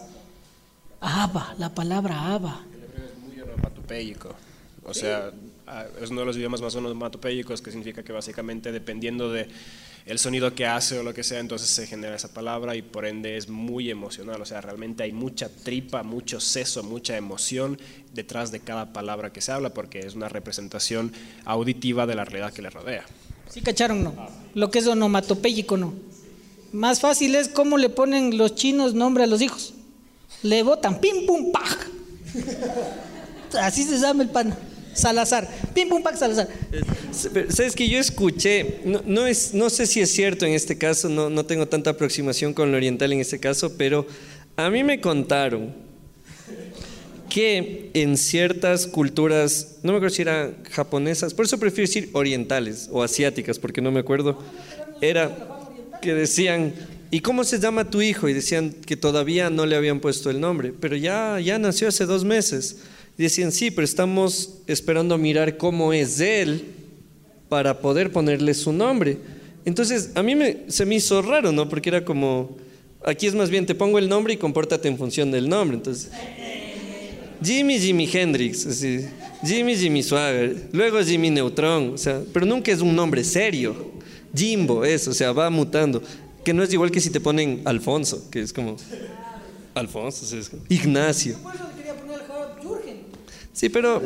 Aba, 1.02 1.56
la 1.58 1.74
palabra 1.74 2.34
aba. 2.34 2.64
El 2.72 2.84
hebreo 2.84 3.06
es 3.08 3.18
muy 3.20 3.42
onomatopéyico. 3.42 4.30
O 4.84 4.94
sea, 4.94 5.32
es 6.02 6.10
uno 6.10 6.22
de 6.22 6.26
los 6.26 6.38
idiomas 6.38 6.62
más 6.62 6.76
onomatopéyicos, 6.76 7.62
que 7.62 7.72
significa 7.72 8.04
que 8.04 8.12
básicamente 8.12 8.72
dependiendo 8.72 9.32
de 9.32 9.48
el 10.06 10.18
sonido 10.18 10.56
que 10.56 10.66
hace 10.66 10.98
o 10.98 11.04
lo 11.04 11.14
que 11.14 11.24
sea, 11.24 11.40
entonces 11.40 11.70
se 11.70 11.86
genera 11.86 12.16
esa 12.16 12.34
palabra 12.34 12.76
y 12.76 12.82
por 12.82 13.06
ende 13.06 13.38
es 13.38 13.48
muy 13.48 13.92
emocional, 13.92 14.42
o 14.42 14.46
sea, 14.46 14.62
realmente 14.62 15.04
hay 15.04 15.12
mucha 15.12 15.50
tripa, 15.50 16.02
mucho 16.04 16.40
seso, 16.40 16.82
mucha 16.84 17.16
emoción 17.16 17.80
detrás 18.14 18.52
de 18.52 18.60
cada 18.60 18.92
palabra 18.92 19.32
que 19.32 19.42
se 19.42 19.52
habla 19.52 19.74
porque 19.74 20.00
es 20.00 20.16
una 20.16 20.30
representación 20.30 21.14
auditiva 21.46 22.08
de 22.08 22.16
la 22.16 22.26
realidad 22.26 22.54
que 22.54 22.62
le 22.62 22.70
rodea. 22.70 23.06
Sí, 23.50 23.62
cacharon, 23.62 24.04
no. 24.04 24.14
Lo 24.56 24.72
que 24.72 24.80
es 24.80 24.88
onomatopéyico, 24.88 25.78
no. 25.78 25.94
Más 26.72 27.00
fácil 27.00 27.36
es 27.36 27.50
cómo 27.50 27.78
le 27.78 27.90
ponen 27.90 28.38
los 28.38 28.56
chinos 28.56 28.94
nombre 28.94 29.24
a 29.24 29.28
los 29.28 29.42
hijos. 29.42 29.74
Le 30.44 30.62
botan 30.64 31.00
pim 31.02 31.26
pum 31.26 31.52
paj. 31.52 31.78
Así 33.60 33.84
se 33.84 33.98
llama 33.98 34.24
el 34.24 34.30
pan. 34.30 34.56
Salazar. 35.00 35.48
Pim 35.74 35.90
pum 35.90 36.04
pac 36.04 36.16
Salazar. 36.16 36.48
Sabes 37.12 37.76
que 37.76 37.88
yo 37.88 37.98
escuché, 38.00 38.82
no, 38.84 39.26
es, 39.26 39.54
no 39.54 39.70
sé 39.70 39.88
si 39.88 40.02
es 40.02 40.12
cierto 40.12 40.46
en 40.46 40.54
este 40.54 40.78
caso, 40.78 41.10
no, 41.10 41.30
no 41.30 41.46
tengo 41.46 41.68
tanta 41.68 41.92
aproximación 41.92 42.54
con 42.54 42.72
lo 42.72 42.78
oriental 42.78 43.12
en 43.14 43.20
este 43.20 43.40
caso, 43.40 43.78
pero 43.78 44.06
a 44.56 44.70
mí 44.70 44.84
me 44.84 45.00
contaron 45.02 45.74
que 47.30 47.92
en 47.94 48.18
ciertas 48.18 48.88
culturas, 48.88 49.78
no 49.84 49.92
me 49.92 49.98
acuerdo 49.98 50.16
si 50.16 50.24
eran 50.24 50.58
japonesas, 50.72 51.34
por 51.34 51.46
eso 51.46 51.60
prefiero 51.60 51.88
decir 51.88 52.10
orientales 52.14 52.90
o 52.92 53.04
asiáticas, 53.04 53.60
porque 53.60 53.82
no 53.82 53.92
me 53.92 54.02
acuerdo, 54.02 54.42
era 55.00 55.32
que 56.02 56.14
decían, 56.14 56.74
¿y 57.12 57.22
cómo 57.22 57.44
se 57.44 57.60
llama 57.60 57.90
tu 57.90 58.02
hijo? 58.02 58.28
Y 58.28 58.34
decían 58.34 58.74
que 58.74 58.98
todavía 58.98 59.50
no 59.50 59.66
le 59.66 59.76
habían 59.76 60.00
puesto 60.00 60.30
el 60.30 60.40
nombre, 60.40 60.74
pero 60.78 60.96
ya, 60.96 61.40
ya 61.40 61.60
nació 61.60 61.88
hace 61.88 62.06
dos 62.06 62.26
meses. 62.26 62.78
Decían, 63.24 63.52
sí, 63.52 63.70
pero 63.70 63.84
estamos 63.84 64.60
esperando 64.66 65.18
mirar 65.18 65.58
cómo 65.58 65.92
es 65.92 66.22
él 66.22 66.64
para 67.50 67.82
poder 67.82 68.14
ponerle 68.14 68.54
su 68.54 68.72
nombre. 68.72 69.18
Entonces, 69.66 70.12
a 70.16 70.24
mí 70.24 70.36
me, 70.36 70.60
se 70.70 70.86
me 70.86 70.96
hizo 70.96 71.22
raro, 71.22 71.52
¿no? 71.52 71.68
Porque 71.68 71.90
era 71.90 72.06
como, 72.06 72.56
aquí 73.04 73.28
es 73.28 73.36
más 73.36 73.50
bien, 73.50 73.66
te 73.66 73.76
pongo 73.76 74.00
el 74.00 74.08
nombre 74.08 74.34
y 74.34 74.38
compórtate 74.38 74.88
en 74.88 74.98
función 74.98 75.32
del 75.32 75.50
nombre. 75.50 75.76
Entonces, 75.76 76.12
Jimmy, 77.44 77.78
Jimi 77.78 78.10
Hendrix, 78.10 78.66
así, 78.66 79.06
Jimmy, 79.46 79.76
Jimmy 79.76 80.02
Swagger, 80.02 80.70
luego 80.72 81.04
Jimmy 81.04 81.30
Neutron, 81.30 81.96
o 81.96 81.98
sea, 81.98 82.22
pero 82.32 82.46
nunca 82.46 82.72
es 82.72 82.80
un 82.80 82.96
nombre 82.96 83.26
serio. 83.26 83.76
Jimbo, 84.34 84.86
eso, 84.86 85.12
o 85.12 85.14
sea, 85.14 85.34
va 85.34 85.50
mutando. 85.50 86.02
Que 86.46 86.54
no 86.54 86.64
es 86.64 86.72
igual 86.72 86.90
que 86.90 87.02
si 87.02 87.10
te 87.10 87.20
ponen 87.20 87.64
Alfonso, 87.66 88.30
que 88.32 88.40
es 88.40 88.54
como, 88.54 88.78
Alfonso, 89.76 90.38
es 90.38 90.48
como, 90.48 90.64
Ignacio. 90.70 91.36
Sí, 93.60 93.68
pero, 93.68 94.02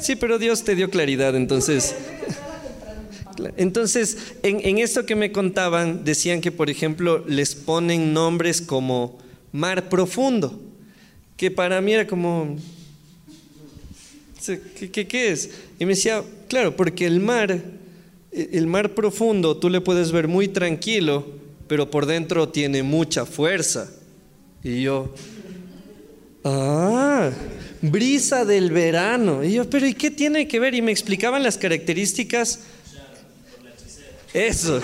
sí, 0.00 0.16
pero 0.16 0.36
Dios 0.36 0.64
te 0.64 0.74
dio 0.74 0.90
claridad, 0.90 1.36
entonces. 1.36 1.94
Entonces, 3.56 4.18
en, 4.42 4.78
esto 4.78 5.06
que 5.06 5.14
me 5.14 5.30
contaban, 5.30 6.04
decían 6.04 6.40
que, 6.40 6.50
por 6.50 6.70
ejemplo, 6.70 7.24
les 7.28 7.54
ponen 7.54 8.12
nombres 8.12 8.60
como 8.60 9.16
mar 9.52 9.88
profundo, 9.88 10.60
que 11.36 11.52
para 11.52 11.80
mí 11.80 11.92
era 11.92 12.08
como, 12.08 12.56
¿Qué, 14.44 15.06
qué, 15.06 15.30
es? 15.30 15.50
Y 15.78 15.84
me 15.84 15.92
decía, 15.92 16.24
claro, 16.48 16.74
porque 16.74 17.06
el 17.06 17.20
mar, 17.20 17.62
el 18.32 18.66
mar 18.66 18.92
profundo, 18.92 19.56
tú 19.56 19.70
le 19.70 19.80
puedes 19.80 20.10
ver 20.10 20.26
muy 20.26 20.48
tranquilo, 20.48 21.24
pero 21.68 21.92
por 21.92 22.06
dentro 22.06 22.48
tiene 22.48 22.82
mucha 22.82 23.24
fuerza. 23.24 23.88
Y 24.64 24.82
yo, 24.82 25.14
ah, 26.42 27.30
brisa 27.82 28.44
del 28.44 28.70
verano. 28.70 29.44
Y 29.44 29.54
yo, 29.54 29.68
pero 29.68 29.86
¿y 29.86 29.94
qué 29.94 30.10
tiene 30.10 30.48
que 30.48 30.60
ver? 30.60 30.74
Y 30.74 30.82
me 30.82 30.92
explicaban 30.92 31.42
las 31.42 31.58
características. 31.58 32.60
Eso. 34.32 34.80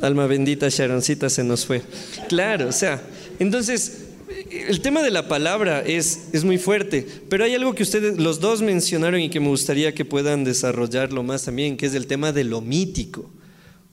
Alma 0.00 0.26
bendita, 0.26 0.68
Sharoncita 0.68 1.30
se 1.30 1.44
nos 1.44 1.66
fue. 1.66 1.82
Claro, 2.28 2.68
o 2.68 2.72
sea, 2.72 3.02
entonces 3.38 4.04
el 4.50 4.80
tema 4.80 5.02
de 5.02 5.10
la 5.10 5.28
palabra 5.28 5.82
es, 5.82 6.28
es 6.32 6.44
muy 6.44 6.58
fuerte, 6.58 7.06
pero 7.28 7.44
hay 7.44 7.54
algo 7.54 7.74
que 7.74 7.82
ustedes 7.82 8.18
los 8.18 8.40
dos 8.40 8.62
mencionaron 8.62 9.20
y 9.20 9.30
que 9.30 9.40
me 9.40 9.48
gustaría 9.48 9.94
que 9.94 10.04
puedan 10.04 10.44
desarrollarlo 10.44 11.22
más 11.22 11.44
también, 11.44 11.76
que 11.76 11.86
es 11.86 11.94
el 11.94 12.06
tema 12.06 12.32
de 12.32 12.44
lo 12.44 12.60
mítico. 12.60 13.30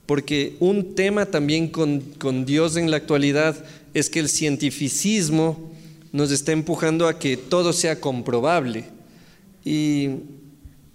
Porque 0.06 0.56
un 0.60 0.94
tema 0.94 1.26
también 1.26 1.68
con, 1.68 2.00
con 2.18 2.44
Dios 2.44 2.76
en 2.76 2.90
la 2.90 2.96
actualidad 2.98 3.64
es 3.94 4.10
que 4.10 4.20
el 4.20 4.28
cientificismo 4.28 5.71
nos 6.12 6.30
está 6.30 6.52
empujando 6.52 7.08
a 7.08 7.18
que 7.18 7.36
todo 7.36 7.72
sea 7.72 7.98
comprobable. 8.00 8.84
Y, 9.64 10.10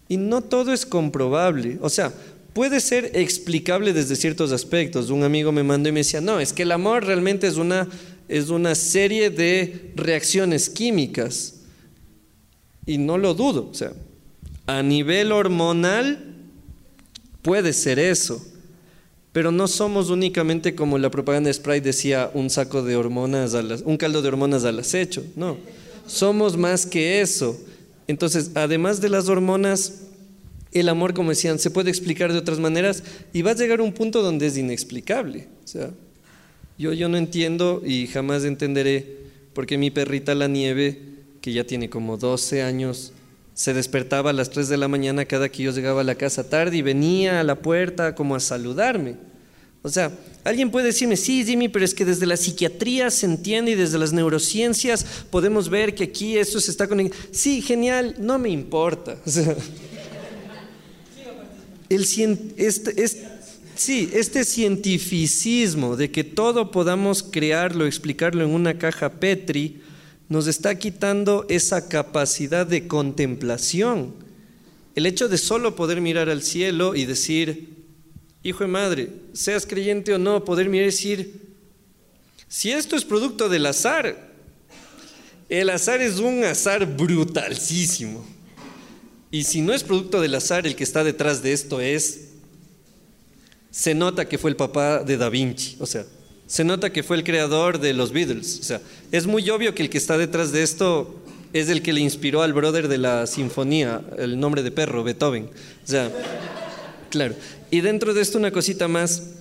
y 0.07 0.17
no 0.17 0.41
todo 0.41 0.71
es 0.71 0.85
comprobable. 0.85 1.79
O 1.81 1.89
sea, 1.89 2.13
puede 2.53 2.79
ser 2.79 3.11
explicable 3.13 3.93
desde 3.93 4.15
ciertos 4.15 4.51
aspectos. 4.51 5.09
Un 5.09 5.23
amigo 5.23 5.51
me 5.51 5.63
mandó 5.63 5.89
y 5.89 5.91
me 5.91 5.99
decía, 6.01 6.21
no, 6.21 6.39
es 6.39 6.53
que 6.53 6.63
el 6.63 6.71
amor 6.71 7.05
realmente 7.05 7.47
es 7.47 7.57
una, 7.57 7.87
es 8.27 8.49
una 8.49 8.75
serie 8.75 9.29
de 9.29 9.91
reacciones 9.95 10.69
químicas. 10.69 11.55
Y 12.85 12.97
no 12.97 13.17
lo 13.17 13.33
dudo. 13.33 13.69
O 13.71 13.73
sea, 13.73 13.93
a 14.67 14.83
nivel 14.83 15.31
hormonal 15.31 16.35
puede 17.41 17.73
ser 17.73 17.99
eso. 17.99 18.45
Pero 19.37 19.51
no 19.51 19.67
somos 19.67 20.09
únicamente 20.09 20.73
como 20.73 20.97
la 20.97 21.11
propaganda 21.11 21.49
de 21.49 21.53
Sprite 21.53 21.81
decía, 21.81 22.31
un 22.33 22.49
saco 22.49 22.81
de 22.81 22.95
hormonas, 22.95 23.53
un 23.85 23.95
caldo 23.95 24.23
de 24.23 24.29
hormonas 24.29 24.65
al 24.65 24.79
acecho. 24.79 25.23
No, 25.35 25.57
somos 26.07 26.57
más 26.57 26.87
que 26.87 27.21
eso. 27.21 27.55
Entonces, 28.07 28.49
además 28.55 28.99
de 28.99 29.09
las 29.09 29.29
hormonas, 29.29 30.05
el 30.71 30.89
amor, 30.89 31.13
como 31.13 31.29
decían, 31.29 31.59
se 31.59 31.69
puede 31.69 31.91
explicar 31.91 32.33
de 32.33 32.39
otras 32.39 32.57
maneras 32.57 33.03
y 33.31 33.43
va 33.43 33.51
a 33.51 33.55
llegar 33.55 33.79
a 33.79 33.83
un 33.83 33.93
punto 33.93 34.23
donde 34.23 34.47
es 34.47 34.57
inexplicable. 34.57 35.47
O 35.63 35.67
sea, 35.67 35.91
yo, 36.79 36.93
yo 36.93 37.07
no 37.07 37.17
entiendo 37.17 37.83
y 37.85 38.07
jamás 38.07 38.43
entenderé 38.43 39.17
por 39.53 39.67
qué 39.67 39.77
mi 39.77 39.91
perrita 39.91 40.33
la 40.33 40.47
nieve, 40.47 40.99
que 41.41 41.53
ya 41.53 41.63
tiene 41.63 41.91
como 41.91 42.17
12 42.17 42.63
años, 42.63 43.13
se 43.57 43.73
despertaba 43.73 44.29
a 44.29 44.33
las 44.33 44.51
3 44.51 44.69
de 44.69 44.77
la 44.77 44.87
mañana 44.87 45.25
cada 45.25 45.49
que 45.49 45.63
yo 45.63 45.71
llegaba 45.71 46.01
a 46.01 46.03
la 46.03 46.13
casa 46.13 46.47
tarde 46.47 46.77
y 46.77 46.83
venía 46.83 47.39
a 47.39 47.43
la 47.43 47.55
puerta 47.55 48.13
como 48.13 48.35
a 48.35 48.39
saludarme. 48.39 49.15
O 49.81 49.89
sea, 49.89 50.11
alguien 50.43 50.69
puede 50.69 50.85
decirme, 50.85 51.17
sí, 51.17 51.43
Jimmy, 51.43 51.67
pero 51.67 51.83
es 51.83 51.95
que 51.95 52.05
desde 52.05 52.27
la 52.27 52.37
psiquiatría 52.37 53.09
se 53.09 53.25
entiende 53.25 53.71
y 53.71 53.75
desde 53.75 53.97
las 53.97 54.13
neurociencias 54.13 55.03
podemos 55.31 55.69
ver 55.69 55.95
que 55.95 56.03
aquí 56.03 56.37
esto 56.37 56.59
se 56.59 56.69
está 56.69 56.87
conectando. 56.87 57.25
Sí, 57.31 57.63
genial, 57.63 58.13
no 58.19 58.37
me 58.37 58.49
importa. 58.49 59.17
El, 61.89 62.03
este, 62.57 63.03
este, 63.03 63.27
sí, 63.73 64.11
este 64.13 64.43
cientificismo 64.43 65.95
de 65.95 66.11
que 66.11 66.23
todo 66.23 66.69
podamos 66.69 67.23
crearlo, 67.23 67.87
explicarlo 67.87 68.43
en 68.43 68.51
una 68.51 68.77
caja 68.77 69.13
Petri, 69.13 69.81
nos 70.29 70.47
está 70.47 70.75
quitando 70.75 71.45
esa 71.49 71.87
capacidad 71.87 72.67
de 72.67 72.87
contemplación. 72.87 74.13
El 74.95 75.05
hecho 75.05 75.29
de 75.29 75.37
solo 75.37 75.75
poder 75.75 76.01
mirar 76.01 76.29
al 76.29 76.41
cielo 76.41 76.95
y 76.95 77.05
decir, 77.05 77.85
hijo 78.43 78.63
de 78.63 78.67
madre, 78.67 79.09
seas 79.33 79.65
creyente 79.65 80.13
o 80.13 80.17
no, 80.17 80.43
poder 80.43 80.69
mirar 80.69 80.87
y 80.87 80.91
decir, 80.91 81.47
si 82.47 82.71
esto 82.71 82.95
es 82.95 83.05
producto 83.05 83.49
del 83.49 83.65
azar, 83.65 84.31
el 85.49 85.69
azar 85.69 86.01
es 86.01 86.19
un 86.19 86.43
azar 86.43 86.85
brutalísimo. 86.85 88.25
Y 89.31 89.43
si 89.43 89.61
no 89.61 89.73
es 89.73 89.83
producto 89.83 90.21
del 90.21 90.35
azar, 90.35 90.65
el 90.65 90.75
que 90.75 90.83
está 90.83 91.03
detrás 91.03 91.43
de 91.43 91.53
esto 91.53 91.79
es, 91.79 92.29
se 93.71 93.93
nota 93.93 94.27
que 94.27 94.37
fue 94.37 94.49
el 94.49 94.55
papá 94.55 95.03
de 95.03 95.17
Da 95.17 95.29
Vinci, 95.29 95.75
o 95.79 95.85
sea, 95.85 96.05
se 96.47 96.63
nota 96.63 96.91
que 96.91 97.03
fue 97.03 97.17
el 97.17 97.23
creador 97.23 97.79
de 97.79 97.93
los 97.93 98.13
Beatles. 98.13 98.59
O 98.61 98.63
sea, 98.63 98.81
es 99.11 99.27
muy 99.27 99.47
obvio 99.49 99.75
que 99.75 99.83
el 99.83 99.89
que 99.89 99.97
está 99.97 100.17
detrás 100.17 100.53
de 100.53 100.63
esto 100.63 101.13
es 101.53 101.69
el 101.69 101.81
que 101.81 101.93
le 101.93 102.01
inspiró 102.01 102.41
al 102.41 102.53
brother 102.53 102.87
de 102.87 102.97
la 102.97 103.27
sinfonía, 103.27 104.01
el 104.17 104.39
nombre 104.39 104.63
de 104.63 104.71
perro, 104.71 105.03
Beethoven. 105.03 105.45
O 105.45 105.87
sea, 105.87 106.09
claro. 107.09 107.35
Y 107.69 107.81
dentro 107.81 108.13
de 108.13 108.21
esto 108.21 108.37
una 108.37 108.51
cosita 108.51 108.87
más. 108.87 109.31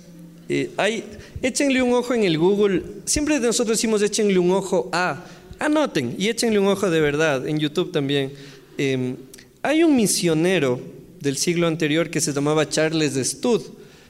Eh, 0.49 0.71
hay, 0.77 1.03
échenle 1.41 1.81
un 1.81 1.93
ojo 1.93 2.13
en 2.13 2.23
el 2.23 2.37
Google. 2.37 2.83
Siempre 3.05 3.39
nosotros 3.39 3.77
decimos 3.77 4.01
échenle 4.01 4.37
un 4.37 4.51
ojo 4.51 4.89
a. 4.91 5.25
Anoten 5.59 6.15
y 6.19 6.27
échenle 6.27 6.59
un 6.59 6.67
ojo 6.67 6.89
de 6.89 6.99
verdad. 6.99 7.47
En 7.47 7.57
YouTube 7.57 7.91
también. 7.91 8.33
Em, 8.77 9.15
hay 9.63 9.83
un 9.83 9.95
misionero 9.95 10.79
del 11.21 11.37
siglo 11.37 11.67
anterior 11.67 12.09
que 12.09 12.21
se 12.21 12.33
llamaba 12.33 12.69
Charles 12.69 13.15
Stud 13.27 13.61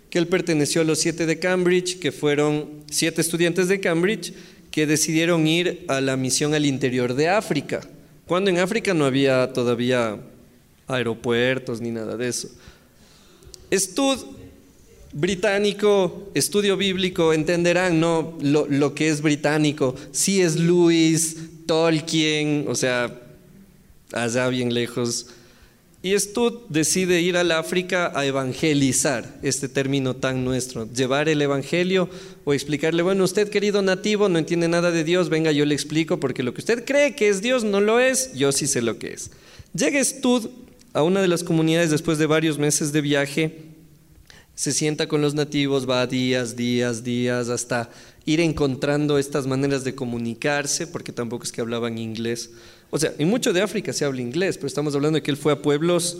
que 0.10 0.20
él 0.20 0.28
perteneció 0.28 0.82
a 0.82 0.86
los 0.86 1.00
siete 1.00 1.26
de 1.26 1.40
Cambridge, 1.40 2.00
que 2.00 2.12
fueron 2.12 2.84
siete 2.90 3.22
estudiantes 3.22 3.68
de 3.68 3.80
Cambridge 3.80 4.34
que 4.72 4.86
decidieron 4.86 5.48
ir 5.48 5.86
a 5.88 6.02
la 6.02 6.18
misión 6.18 6.54
al 6.54 6.66
interior 6.66 7.14
de 7.16 7.30
África, 7.30 7.82
cuando 8.26 8.50
en 8.50 8.60
África 8.60 8.94
no 8.94 9.06
había 9.06 9.52
todavía 9.54 10.20
aeropuertos 10.88 11.82
ni 11.82 11.92
nada 11.92 12.16
de 12.16 12.28
eso. 12.28 12.50
Estud 13.70 14.20
británico, 15.14 16.30
estudio 16.34 16.78
bíblico, 16.78 17.34
entenderán 17.34 18.00
¿no? 18.00 18.38
lo, 18.42 18.68
lo 18.68 18.94
que 18.94 19.10
es 19.10 19.22
británico. 19.22 19.96
Si 20.12 20.42
es 20.42 20.58
Lewis, 20.58 21.38
Tolkien, 21.66 22.66
o 22.68 22.76
sea, 22.76 23.14
allá 24.14 24.48
bien 24.50 24.74
lejos. 24.74 25.28
Y 26.08 26.18
Stud 26.18 26.54
decide 26.70 27.20
ir 27.20 27.36
al 27.36 27.52
África 27.52 28.14
a 28.16 28.26
evangelizar, 28.26 29.40
este 29.44 29.68
término 29.68 30.16
tan 30.16 30.46
nuestro, 30.46 30.90
llevar 30.90 31.28
el 31.28 31.42
evangelio 31.42 32.10
o 32.46 32.54
explicarle, 32.54 33.04
bueno, 33.04 33.26
usted 33.26 33.50
querido 33.50 33.82
nativo 33.82 34.30
no 34.30 34.40
entiende 34.40 34.70
nada 34.70 34.92
de 34.92 35.04
Dios, 35.04 35.28
venga, 35.28 35.52
yo 35.52 35.66
le 35.66 35.76
explico, 35.76 36.18
porque 36.18 36.44
lo 36.44 36.54
que 36.54 36.62
usted 36.62 36.86
cree 36.86 37.14
que 37.14 37.28
es 37.28 37.42
Dios 37.42 37.66
no 37.66 37.82
lo 37.82 38.00
es, 38.00 38.32
yo 38.36 38.54
sí 38.54 38.68
sé 38.68 38.82
lo 38.82 38.98
que 39.00 39.12
es. 39.12 39.32
Llega 39.74 40.02
Stud 40.02 40.48
a 40.94 41.04
una 41.04 41.22
de 41.22 41.28
las 41.28 41.44
comunidades 41.44 41.92
después 41.92 42.18
de 42.18 42.26
varios 42.26 42.58
meses 42.58 42.94
de 42.94 43.02
viaje, 43.02 43.58
se 44.56 44.72
sienta 44.72 45.10
con 45.10 45.22
los 45.22 45.34
nativos, 45.34 45.90
va 45.90 46.08
días, 46.08 46.56
días, 46.56 47.04
días, 47.04 47.50
hasta 47.50 47.90
ir 48.26 48.40
encontrando 48.40 49.18
estas 49.18 49.46
maneras 49.46 49.84
de 49.84 49.94
comunicarse, 49.94 50.88
porque 50.88 51.12
tampoco 51.12 51.44
es 51.44 51.52
que 51.52 51.60
hablaban 51.60 51.98
inglés 51.98 52.52
o 52.90 53.00
sea, 53.00 53.14
en 53.18 53.28
mucho 53.28 53.54
de 53.54 53.62
África 53.62 53.92
se 53.94 54.06
habla 54.06 54.22
inglés, 54.22 54.58
pero 54.58 54.68
estamos 54.68 54.96
hablando 54.96 55.18
de 55.18 55.24
que 55.24 55.32
él 55.32 55.38
fue 55.38 55.54
a 55.54 55.62
pueblos 55.62 56.18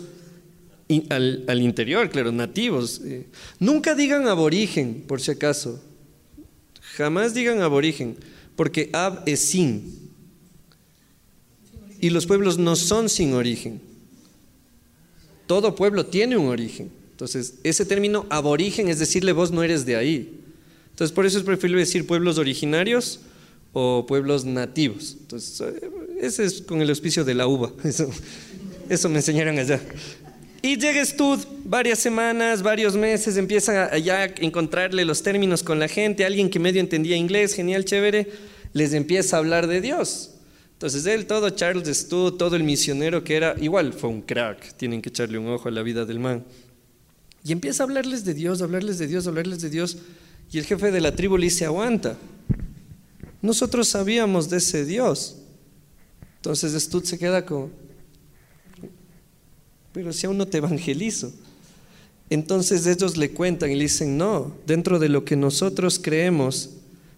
al, 1.10 1.60
interior, 1.60 2.08
claro, 2.10 2.32
nativos. 2.32 3.00
Eh. 3.04 3.26
nunca 3.58 3.94
digan 3.94 4.26
aborigen, 4.26 5.04
por 5.06 5.20
si 5.20 5.30
acaso. 5.30 5.82
Jamás 6.96 7.34
digan 7.34 7.60
aborigen, 7.60 8.16
porque 8.56 8.90
ab 8.92 9.22
es 9.26 9.40
sin. 9.40 10.08
Y 12.00 12.10
los 12.10 12.26
pueblos 12.26 12.58
no 12.58 12.76
son 12.76 13.08
sin 13.08 13.32
origen. 13.34 13.80
Todo 15.46 15.74
pueblo 15.74 16.06
tiene 16.06 16.36
un 16.36 16.48
origen. 16.48 16.90
Entonces, 17.12 17.54
ese 17.64 17.84
término 17.84 18.26
aborigen 18.30 18.88
es 18.88 18.98
decirle 18.98 19.32
vos 19.32 19.50
no 19.50 19.62
eres 19.62 19.84
de 19.84 19.96
ahí. 19.96 20.40
Entonces, 20.90 21.14
por 21.14 21.26
eso 21.26 21.38
es 21.38 21.44
preferible 21.44 21.80
decir 21.80 22.06
pueblos 22.06 22.38
originarios 22.38 23.20
o 23.72 24.06
pueblos 24.06 24.44
nativos. 24.44 25.16
Entonces, 25.20 25.60
eh, 25.60 25.90
ese 26.20 26.44
es 26.44 26.62
con 26.62 26.80
el 26.80 26.88
auspicio 26.88 27.24
de 27.24 27.34
la 27.34 27.46
uva. 27.46 27.72
Eso, 28.88 29.08
me 29.10 29.16
enseñaron 29.16 29.58
allá. 29.58 29.80
Y 30.62 30.78
llega 30.78 31.04
Stud, 31.04 31.40
varias 31.64 31.98
semanas, 31.98 32.62
varios 32.62 32.96
meses, 32.96 33.36
empieza 33.36 33.96
ya 33.98 34.22
a 34.22 34.24
encontrarle 34.40 35.04
los 35.04 35.22
términos 35.22 35.62
con 35.62 35.78
la 35.78 35.88
gente, 35.88 36.24
alguien 36.24 36.48
que 36.48 36.58
medio 36.58 36.80
entendía 36.80 37.14
inglés, 37.16 37.54
genial, 37.54 37.84
chévere, 37.84 38.28
les 38.72 38.94
empieza 38.94 39.36
a 39.36 39.40
hablar 39.40 39.66
de 39.66 39.80
Dios. 39.80 40.30
Entonces 40.72 41.06
él, 41.06 41.26
todo 41.26 41.50
Charles 41.50 41.88
Stud, 41.96 42.34
todo 42.34 42.56
el 42.56 42.64
misionero 42.64 43.24
que 43.24 43.36
era, 43.36 43.54
igual 43.60 43.92
fue 43.92 44.08
un 44.10 44.22
crack, 44.22 44.74
tienen 44.76 45.02
que 45.02 45.10
echarle 45.10 45.38
un 45.38 45.48
ojo 45.48 45.68
a 45.68 45.72
la 45.72 45.82
vida 45.82 46.04
del 46.04 46.18
man. 46.18 46.44
Y 47.44 47.52
empieza 47.52 47.82
a 47.82 47.86
hablarles 47.86 48.24
de 48.24 48.34
Dios, 48.34 48.62
hablarles 48.62 48.98
de 48.98 49.06
Dios, 49.06 49.26
hablarles 49.26 49.60
de 49.60 49.70
Dios. 49.70 49.98
Y 50.50 50.58
el 50.58 50.64
jefe 50.64 50.90
de 50.90 51.00
la 51.00 51.14
tribu 51.14 51.36
le 51.36 51.44
dice, 51.44 51.64
aguanta, 51.64 52.16
nosotros 53.42 53.88
sabíamos 53.88 54.50
de 54.50 54.58
ese 54.58 54.84
Dios. 54.84 55.36
Entonces 56.48 56.82
Stud 56.82 57.04
se 57.04 57.18
queda 57.18 57.44
como, 57.44 57.68
pero 59.92 60.14
si 60.14 60.24
aún 60.24 60.38
no 60.38 60.46
te 60.48 60.56
evangelizo. 60.56 61.30
Entonces 62.30 62.86
ellos 62.86 63.18
le 63.18 63.32
cuentan 63.32 63.70
y 63.70 63.74
le 63.74 63.82
dicen, 63.82 64.16
no, 64.16 64.56
dentro 64.66 64.98
de 64.98 65.10
lo 65.10 65.26
que 65.26 65.36
nosotros 65.36 66.00
creemos, 66.02 66.70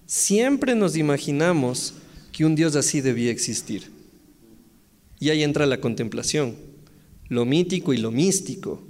siempre 0.05 0.75
nos 0.75 0.97
imaginamos 0.97 1.95
que 2.33 2.45
un 2.45 2.57
Dios 2.57 2.75
así 2.75 3.03
debía 3.03 3.31
existir. 3.31 3.93
Y 5.21 5.29
ahí 5.29 5.45
entra 5.45 5.65
la 5.65 5.81
contemplación, 5.81 6.57
lo 7.29 7.45
mítico 7.45 7.93
y 7.93 7.99
lo 7.99 8.11
místico. 8.11 8.83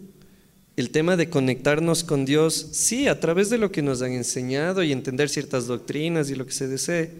El 0.74 0.88
tema 0.88 1.18
de 1.18 1.28
conectarnos 1.28 2.02
con 2.02 2.24
Dios, 2.24 2.68
sí, 2.72 3.08
a 3.08 3.20
través 3.20 3.50
de 3.50 3.58
lo 3.58 3.70
que 3.70 3.82
nos 3.82 4.00
han 4.00 4.12
enseñado 4.12 4.82
y 4.82 4.92
entender 4.92 5.28
ciertas 5.28 5.66
doctrinas 5.66 6.30
y 6.30 6.34
lo 6.34 6.46
que 6.46 6.52
se 6.52 6.66
desee, 6.66 7.10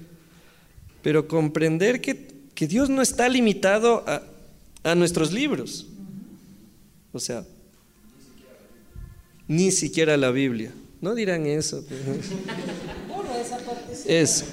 pero 1.03 1.29
comprender 1.29 2.01
que, 2.01 2.40
que 2.61 2.69
Dios 2.69 2.91
no 2.91 3.01
está 3.01 3.27
limitado 3.27 4.05
a, 4.07 4.23
a 4.83 4.95
nuestros 4.95 5.33
libros. 5.33 5.87
O 7.11 7.19
sea, 7.19 7.43
ni 9.49 9.71
siquiera 9.71 10.15
la 10.19 10.31
Biblia. 10.31 10.71
No 11.01 11.15
dirán 11.15 11.47
eso. 11.47 11.83
Eso. 14.05 14.45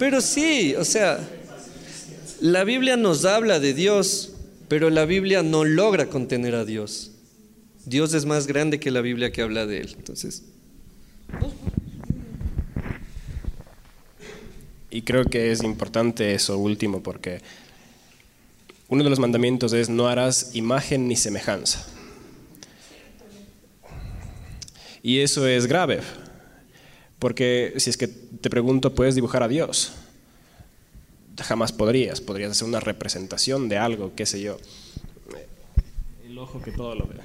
Pero 0.00 0.20
sí, 0.20 0.74
o 0.74 0.84
sea, 0.84 1.20
la 2.40 2.64
Biblia 2.64 2.96
nos 2.96 3.24
habla 3.24 3.60
de 3.60 3.72
Dios, 3.72 4.32
pero 4.66 4.90
la 4.90 5.04
Biblia 5.04 5.44
no 5.44 5.62
logra 5.62 6.06
contener 6.06 6.56
a 6.56 6.64
Dios. 6.64 7.12
Dios 7.86 8.14
es 8.14 8.24
más 8.24 8.48
grande 8.48 8.80
que 8.80 8.90
la 8.90 9.00
Biblia 9.00 9.30
que 9.30 9.42
habla 9.42 9.64
de 9.64 9.82
Él. 9.82 9.94
Entonces. 9.96 10.42
Y 14.94 15.02
creo 15.02 15.24
que 15.24 15.50
es 15.50 15.64
importante 15.64 16.36
eso 16.36 16.56
último 16.56 17.02
porque 17.02 17.40
uno 18.86 19.02
de 19.02 19.10
los 19.10 19.18
mandamientos 19.18 19.72
es 19.72 19.88
no 19.88 20.06
harás 20.06 20.54
imagen 20.54 21.08
ni 21.08 21.16
semejanza. 21.16 21.84
Y 25.02 25.18
eso 25.18 25.48
es 25.48 25.66
grave, 25.66 26.00
porque 27.18 27.74
si 27.78 27.90
es 27.90 27.96
que 27.96 28.06
te 28.06 28.48
pregunto, 28.48 28.94
¿puedes 28.94 29.16
dibujar 29.16 29.42
a 29.42 29.48
Dios? 29.48 29.94
Jamás 31.42 31.72
podrías, 31.72 32.20
podrías 32.20 32.52
hacer 32.52 32.68
una 32.68 32.78
representación 32.78 33.68
de 33.68 33.78
algo, 33.78 34.12
qué 34.14 34.26
sé 34.26 34.42
yo. 34.42 34.58
El 36.24 36.38
ojo 36.38 36.62
que 36.62 36.70
todo 36.70 36.94
lo 36.94 37.08
ve. 37.08 37.16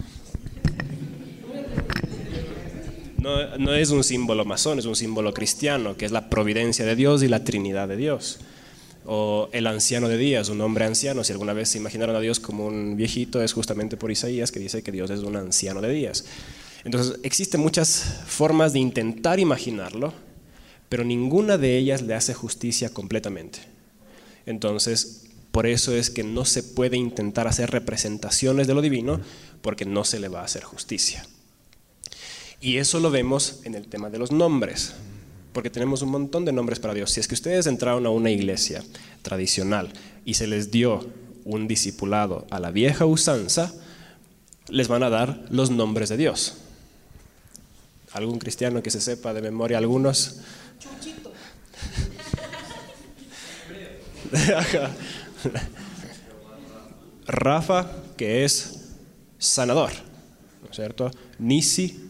No, 3.22 3.74
es 3.74 3.90
un 3.90 4.04
símbolo 4.04 4.46
masón, 4.46 4.80
es 4.80 4.86
un 4.86 4.96
símbolo 4.96 5.34
cristiano, 5.34 5.98
que 5.98 6.06
es 6.06 6.12
la 6.12 6.30
providencia 6.30 6.86
de 6.86 6.96
Dios 6.96 7.22
y 7.24 7.28
la 7.28 7.44
Trinidad 7.44 7.88
de 7.88 7.98
Dios 7.98 8.40
o 9.12 9.50
el 9.54 9.66
anciano 9.66 10.08
de 10.08 10.18
días, 10.18 10.50
un 10.50 10.62
hombre 10.62 10.86
anciano. 10.86 11.24
Si 11.24 11.32
alguna 11.32 11.54
vez 11.54 11.70
se 11.70 11.80
imaginaron 11.80 12.16
a 12.16 12.20
Dios 12.20 12.40
como 12.40 12.68
un 12.68 12.96
viejito, 12.96 13.42
es 13.42 13.54
justamente 13.54 13.98
por 13.98 14.12
Isaías 14.12 14.52
que 14.52 14.60
dice 14.60 14.84
que 14.84 14.92
Dios 14.92 15.10
es 15.10 15.22
un 15.22 15.36
anciano 15.36 15.82
de 15.82 15.90
días. 15.90 16.26
Entonces, 16.84 17.20
existen 17.24 17.60
muchas 17.60 18.22
formas 18.28 18.72
de 18.72 18.80
intentar 18.80 19.40
imaginarlo, 19.40 20.14
pero 20.90 21.04
ninguna 21.04 21.58
de 21.58 21.78
ellas 21.78 22.04
le 22.04 22.14
hace 22.14 22.36
justicia 22.36 22.90
completamente. 22.90 23.60
Entonces, 24.46 25.26
por 25.52 25.66
eso 25.66 25.96
es 25.96 26.10
que 26.12 26.24
no 26.24 26.46
se 26.46 26.62
puede 26.62 26.98
intentar 26.98 27.48
hacer 27.48 27.72
representaciones 27.72 28.68
de 28.68 28.76
lo 28.76 28.82
divino, 28.82 29.20
porque 29.62 29.86
no 29.86 30.06
se 30.06 30.20
le 30.20 30.30
va 30.30 30.42
a 30.42 30.46
hacer 30.46 30.64
justicia. 30.64 31.26
Y 32.62 32.78
eso 32.78 33.00
lo 33.00 33.10
vemos 33.12 33.62
en 33.64 33.76
el 33.76 33.88
tema 33.88 34.10
de 34.10 34.20
los 34.20 34.32
nombres 34.32 34.94
porque 35.54 35.70
tenemos 35.70 36.02
un 36.02 36.10
montón 36.10 36.46
de 36.46 36.52
nombres 36.52 36.80
para 36.80 36.94
Dios. 36.94 37.12
Si 37.12 37.20
es 37.20 37.28
que 37.28 37.36
ustedes 37.36 37.68
entraron 37.68 38.06
a 38.06 38.10
una 38.10 38.32
iglesia 38.32 38.82
tradicional 39.22 39.92
y 40.26 40.36
se 40.36 40.48
les 40.48 40.72
dio 40.72 41.06
un 41.44 41.68
discipulado 41.68 42.48
a 42.50 42.60
la 42.60 42.72
vieja 42.72 43.06
usanza, 43.06 43.74
les 44.70 44.88
van 44.88 45.04
a 45.04 45.10
dar 45.10 45.44
los 45.50 45.70
nombres 45.72 46.10
de 46.10 46.18
Dios. 46.18 46.58
¿Algún 48.12 48.40
cristiano 48.40 48.82
que 48.82 48.90
se 48.92 49.02
sepa 49.02 49.34
de 49.34 49.42
memoria 49.42 49.78
algunos? 49.78 50.40
Rafa, 57.26 57.92
que 58.16 58.46
es 58.46 58.92
sanador, 59.38 59.92
¿no 60.62 60.70
es 60.70 60.76
cierto? 60.76 61.12
Nisi, 61.38 62.09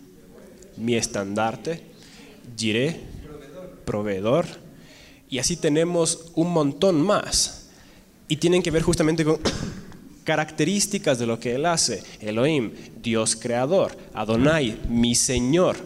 mi 0.80 0.96
estandarte. 0.96 1.84
Jiré, 2.58 3.00
proveedor, 3.86 4.46
y 5.30 5.38
así 5.38 5.56
tenemos 5.56 6.32
un 6.36 6.52
montón 6.52 7.02
más. 7.02 7.70
Y 8.28 8.38
tienen 8.38 8.64
que 8.64 8.72
ver 8.72 8.82
justamente 8.82 9.24
con 9.24 9.40
características 10.24 11.20
de 11.20 11.28
lo 11.28 11.40
que 11.40 11.56
Él 11.56 11.66
hace. 11.66 12.04
Elohim, 12.20 12.72
Dios 13.02 13.36
creador. 13.36 13.96
Adonai, 14.14 14.80
mi 14.90 15.16
Señor. 15.16 15.78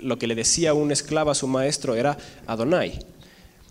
Lo 0.00 0.18
que 0.18 0.26
le 0.26 0.34
decía 0.34 0.74
un 0.74 0.92
esclavo 0.92 1.30
a 1.30 1.34
su 1.34 1.46
maestro 1.46 1.94
era 1.94 2.16
Adonai. 2.46 2.98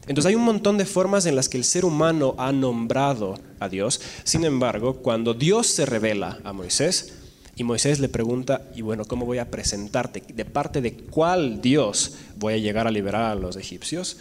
Entonces 0.08 0.30
hay 0.30 0.36
un 0.36 0.44
montón 0.44 0.78
de 0.78 0.86
formas 0.86 1.26
en 1.26 1.36
las 1.36 1.50
que 1.50 1.58
el 1.58 1.64
ser 1.64 1.84
humano 1.84 2.36
ha 2.38 2.52
nombrado 2.52 3.40
a 3.60 3.70
Dios. 3.70 4.02
Sin 4.24 4.46
embargo, 4.46 4.98
cuando 4.98 5.34
Dios 5.34 5.68
se 5.68 5.86
revela 5.86 6.40
a 6.44 6.54
Moisés, 6.54 7.25
y 7.56 7.64
Moisés 7.64 8.00
le 8.00 8.10
pregunta, 8.10 8.70
y 8.76 8.82
bueno, 8.82 9.06
¿cómo 9.06 9.26
voy 9.26 9.38
a 9.38 9.50
presentarte? 9.50 10.22
¿De 10.34 10.46
parte 10.46 10.82
de 10.82 10.94
cuál 10.94 11.62
Dios 11.62 12.16
voy 12.38 12.54
a 12.54 12.58
llegar 12.58 12.88
a 12.88 12.92
liberar 12.92 13.24
a 13.24 13.36
los 13.36 13.56
egipcios? 13.56 14.18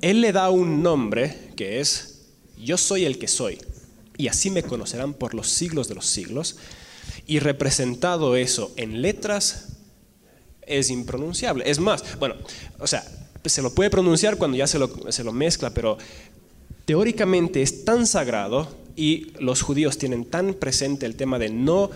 Él 0.00 0.20
le 0.20 0.32
da 0.32 0.48
un 0.48 0.82
nombre 0.82 1.52
que 1.54 1.80
es, 1.80 2.26
yo 2.56 2.78
soy 2.78 3.04
el 3.04 3.18
que 3.18 3.28
soy, 3.28 3.58
y 4.16 4.28
así 4.28 4.50
me 4.50 4.62
conocerán 4.62 5.12
por 5.14 5.34
los 5.34 5.48
siglos 5.48 5.88
de 5.88 5.94
los 5.94 6.06
siglos. 6.06 6.56
Y 7.26 7.40
representado 7.40 8.36
eso 8.36 8.72
en 8.76 9.02
letras 9.02 9.76
es 10.62 10.90
impronunciable. 10.90 11.70
Es 11.70 11.78
más, 11.78 12.18
bueno, 12.18 12.34
o 12.78 12.86
sea, 12.86 13.04
se 13.44 13.62
lo 13.62 13.74
puede 13.74 13.90
pronunciar 13.90 14.36
cuando 14.36 14.56
ya 14.56 14.66
se 14.66 14.78
lo, 14.78 15.12
se 15.12 15.24
lo 15.24 15.32
mezcla, 15.32 15.70
pero 15.70 15.98
teóricamente 16.84 17.62
es 17.62 17.84
tan 17.84 18.06
sagrado 18.06 18.68
y 18.98 19.32
los 19.38 19.62
judíos 19.62 19.96
tienen 19.96 20.24
tan 20.24 20.54
presente 20.54 21.06
el 21.06 21.14
tema 21.14 21.38
de 21.38 21.50
no 21.50 21.90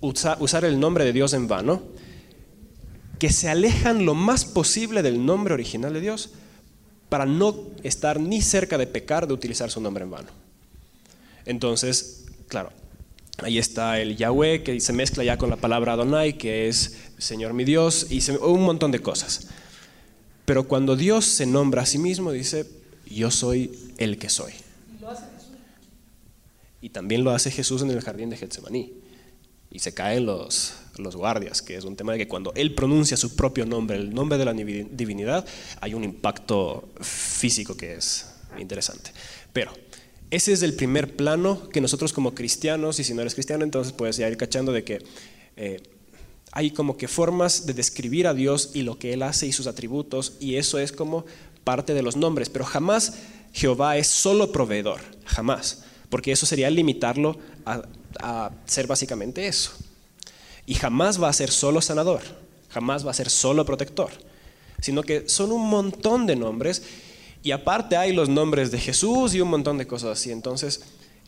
usar 0.00 0.64
el 0.64 0.80
nombre 0.80 1.04
de 1.04 1.12
Dios 1.12 1.34
en 1.34 1.46
vano, 1.46 1.82
que 3.18 3.30
se 3.30 3.50
alejan 3.50 4.06
lo 4.06 4.14
más 4.14 4.46
posible 4.46 5.02
del 5.02 5.26
nombre 5.26 5.52
original 5.52 5.92
de 5.92 6.00
Dios 6.00 6.30
para 7.10 7.26
no 7.26 7.54
estar 7.82 8.18
ni 8.18 8.40
cerca 8.40 8.78
de 8.78 8.86
pecar 8.86 9.26
de 9.26 9.34
utilizar 9.34 9.70
su 9.70 9.82
nombre 9.82 10.04
en 10.04 10.10
vano. 10.10 10.28
Entonces, 11.44 12.24
claro, 12.48 12.70
ahí 13.42 13.58
está 13.58 14.00
el 14.00 14.16
Yahweh 14.16 14.62
que 14.62 14.80
se 14.80 14.94
mezcla 14.94 15.24
ya 15.24 15.36
con 15.36 15.50
la 15.50 15.56
palabra 15.56 15.92
Adonai, 15.92 16.38
que 16.38 16.68
es 16.68 16.96
Señor 17.18 17.52
mi 17.52 17.64
Dios, 17.64 18.06
y 18.08 18.22
un 18.30 18.62
montón 18.62 18.90
de 18.90 19.00
cosas. 19.00 19.48
Pero 20.46 20.66
cuando 20.66 20.96
Dios 20.96 21.26
se 21.26 21.44
nombra 21.44 21.82
a 21.82 21.86
sí 21.86 21.98
mismo, 21.98 22.32
dice, 22.32 22.64
yo 23.10 23.30
soy 23.30 23.92
el 23.98 24.16
que 24.16 24.30
soy. 24.30 24.54
Y 26.80 26.90
también 26.90 27.24
lo 27.24 27.32
hace 27.32 27.50
Jesús 27.50 27.82
en 27.82 27.90
el 27.90 28.00
jardín 28.00 28.30
de 28.30 28.36
Getsemaní. 28.36 28.92
Y 29.70 29.80
se 29.80 29.92
caen 29.92 30.24
los, 30.24 30.74
los 30.96 31.16
guardias, 31.16 31.60
que 31.60 31.76
es 31.76 31.84
un 31.84 31.96
tema 31.96 32.12
de 32.12 32.18
que 32.18 32.28
cuando 32.28 32.52
Él 32.54 32.74
pronuncia 32.74 33.16
su 33.16 33.36
propio 33.36 33.66
nombre, 33.66 33.96
el 33.96 34.14
nombre 34.14 34.38
de 34.38 34.44
la 34.44 34.54
divinidad, 34.54 35.46
hay 35.80 35.94
un 35.94 36.04
impacto 36.04 36.88
físico 37.00 37.76
que 37.76 37.94
es 37.94 38.26
interesante. 38.58 39.10
Pero 39.52 39.72
ese 40.30 40.52
es 40.52 40.62
el 40.62 40.74
primer 40.74 41.16
plano 41.16 41.68
que 41.68 41.80
nosotros 41.80 42.12
como 42.12 42.34
cristianos, 42.34 42.98
y 42.98 43.04
si 43.04 43.12
no 43.12 43.20
eres 43.20 43.34
cristiano, 43.34 43.64
entonces 43.64 43.92
puedes 43.92 44.16
ya 44.16 44.28
ir 44.28 44.36
cachando 44.36 44.72
de 44.72 44.84
que 44.84 45.04
eh, 45.56 45.82
hay 46.52 46.70
como 46.70 46.96
que 46.96 47.08
formas 47.08 47.66
de 47.66 47.74
describir 47.74 48.26
a 48.26 48.34
Dios 48.34 48.70
y 48.72 48.82
lo 48.82 48.98
que 48.98 49.12
Él 49.12 49.22
hace 49.22 49.46
y 49.46 49.52
sus 49.52 49.66
atributos, 49.66 50.34
y 50.40 50.54
eso 50.54 50.78
es 50.78 50.92
como 50.92 51.26
parte 51.64 51.92
de 51.92 52.02
los 52.02 52.16
nombres, 52.16 52.48
pero 52.48 52.64
jamás 52.64 53.18
Jehová 53.52 53.98
es 53.98 54.06
solo 54.06 54.50
proveedor, 54.50 55.00
jamás 55.26 55.84
porque 56.10 56.32
eso 56.32 56.46
sería 56.46 56.70
limitarlo 56.70 57.38
a, 57.64 58.50
ser 58.66 58.86
básicamente 58.86 59.46
eso. 59.46 59.72
Y 60.66 60.74
jamás 60.74 61.22
va 61.22 61.28
a 61.28 61.32
ser 61.32 61.50
solo 61.50 61.80
sanador, 61.80 62.22
jamás 62.70 63.06
va 63.06 63.10
a 63.10 63.14
ser 63.14 63.30
solo 63.30 63.64
protector, 63.64 64.10
sino 64.80 65.02
que 65.02 65.28
son 65.28 65.52
un 65.52 65.68
montón 65.68 66.26
de 66.26 66.36
nombres 66.36 66.82
y 67.42 67.52
aparte 67.52 67.96
hay 67.96 68.12
los 68.12 68.28
nombres 68.28 68.70
de 68.70 68.78
Jesús 68.78 69.34
y 69.34 69.40
un 69.40 69.48
montón 69.48 69.78
de 69.78 69.86
cosas 69.86 70.18
así. 70.18 70.30
Entonces, 70.30 70.82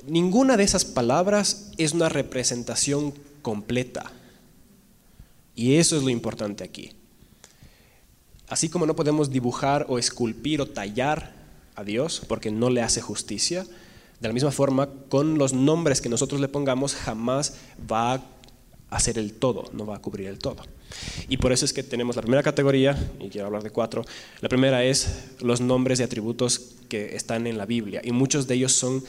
ninguna 0.06 0.56
de 0.56 0.64
esas 0.64 0.84
palabras 0.84 1.70
es 1.78 1.92
una 1.92 2.08
representación 2.08 3.14
completa. 3.42 4.10
Y 5.54 5.76
eso 5.76 5.96
es 5.96 6.02
lo 6.02 6.10
importante 6.10 6.64
aquí. 6.64 6.92
Así 8.48 8.68
como 8.68 8.86
no 8.86 8.96
podemos 8.96 9.30
dibujar 9.30 9.86
o 9.88 9.98
esculpir 9.98 10.60
o 10.60 10.66
tallar 10.66 11.34
a 11.76 11.84
Dios 11.84 12.22
porque 12.26 12.50
no 12.50 12.68
le 12.68 12.82
hace 12.82 13.00
justicia, 13.00 13.64
de 14.20 14.28
la 14.28 14.34
misma 14.34 14.50
forma, 14.50 14.88
con 15.08 15.38
los 15.38 15.52
nombres 15.52 16.00
que 16.00 16.08
nosotros 16.08 16.40
le 16.40 16.48
pongamos, 16.48 16.94
jamás 16.94 17.54
va 17.90 18.14
a 18.14 18.22
hacer 18.90 19.18
el 19.18 19.32
todo, 19.32 19.70
no 19.72 19.86
va 19.86 19.96
a 19.96 20.02
cubrir 20.02 20.28
el 20.28 20.38
todo. 20.38 20.62
Y 21.28 21.38
por 21.38 21.52
eso 21.52 21.64
es 21.64 21.72
que 21.72 21.82
tenemos 21.82 22.16
la 22.16 22.22
primera 22.22 22.42
categoría, 22.42 23.12
y 23.18 23.28
quiero 23.28 23.46
hablar 23.46 23.62
de 23.62 23.70
cuatro. 23.70 24.04
La 24.40 24.48
primera 24.48 24.84
es 24.84 25.30
los 25.40 25.60
nombres 25.60 26.00
y 26.00 26.02
atributos 26.02 26.74
que 26.88 27.16
están 27.16 27.46
en 27.46 27.56
la 27.56 27.66
Biblia, 27.66 28.02
y 28.04 28.12
muchos 28.12 28.46
de 28.46 28.54
ellos 28.54 28.72
son 28.72 29.02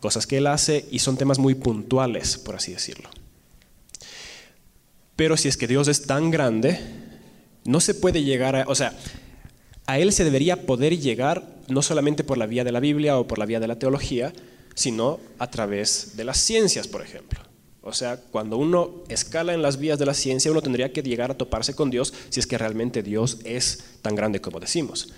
cosas 0.00 0.26
que 0.26 0.38
Él 0.38 0.48
hace 0.48 0.86
y 0.90 0.98
son 0.98 1.16
temas 1.16 1.38
muy 1.38 1.54
puntuales, 1.54 2.36
por 2.36 2.56
así 2.56 2.72
decirlo. 2.72 3.08
Pero 5.16 5.36
si 5.36 5.48
es 5.48 5.56
que 5.56 5.68
Dios 5.68 5.88
es 5.88 6.02
tan 6.02 6.30
grande, 6.30 6.78
no 7.64 7.80
se 7.80 7.94
puede 7.94 8.22
llegar 8.22 8.56
a, 8.56 8.64
o 8.66 8.74
sea, 8.74 8.98
a 9.86 9.98
Él 9.98 10.12
se 10.12 10.24
debería 10.24 10.66
poder 10.66 10.98
llegar 10.98 11.56
no 11.68 11.82
solamente 11.82 12.24
por 12.24 12.38
la 12.38 12.46
vía 12.46 12.64
de 12.64 12.72
la 12.72 12.80
Biblia 12.80 13.18
o 13.18 13.26
por 13.26 13.38
la 13.38 13.46
vía 13.46 13.60
de 13.60 13.66
la 13.66 13.78
teología, 13.78 14.32
sino 14.74 15.20
a 15.38 15.50
través 15.50 16.16
de 16.16 16.24
las 16.24 16.38
ciencias, 16.38 16.88
por 16.88 17.02
ejemplo. 17.02 17.40
O 17.82 17.92
sea, 17.92 18.16
cuando 18.16 18.58
uno 18.58 19.02
escala 19.08 19.54
en 19.54 19.62
las 19.62 19.78
vías 19.78 19.98
de 19.98 20.06
la 20.06 20.14
ciencia, 20.14 20.50
uno 20.50 20.62
tendría 20.62 20.92
que 20.92 21.02
llegar 21.02 21.32
a 21.32 21.36
toparse 21.36 21.74
con 21.74 21.90
Dios 21.90 22.14
si 22.28 22.38
es 22.38 22.46
que 22.46 22.56
realmente 22.56 23.02
Dios 23.02 23.38
es 23.44 23.96
tan 24.02 24.14
grande 24.14 24.40
como 24.40 24.60
decimos. 24.60 25.12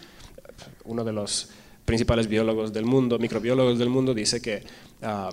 Uno 0.84 1.04
de 1.04 1.12
los 1.12 1.48
principales 1.84 2.26
biólogos 2.26 2.72
del 2.72 2.86
mundo, 2.86 3.18
microbiólogos 3.18 3.78
del 3.78 3.90
mundo, 3.90 4.14
dice 4.14 4.40
que 4.40 4.62
ah, 5.02 5.30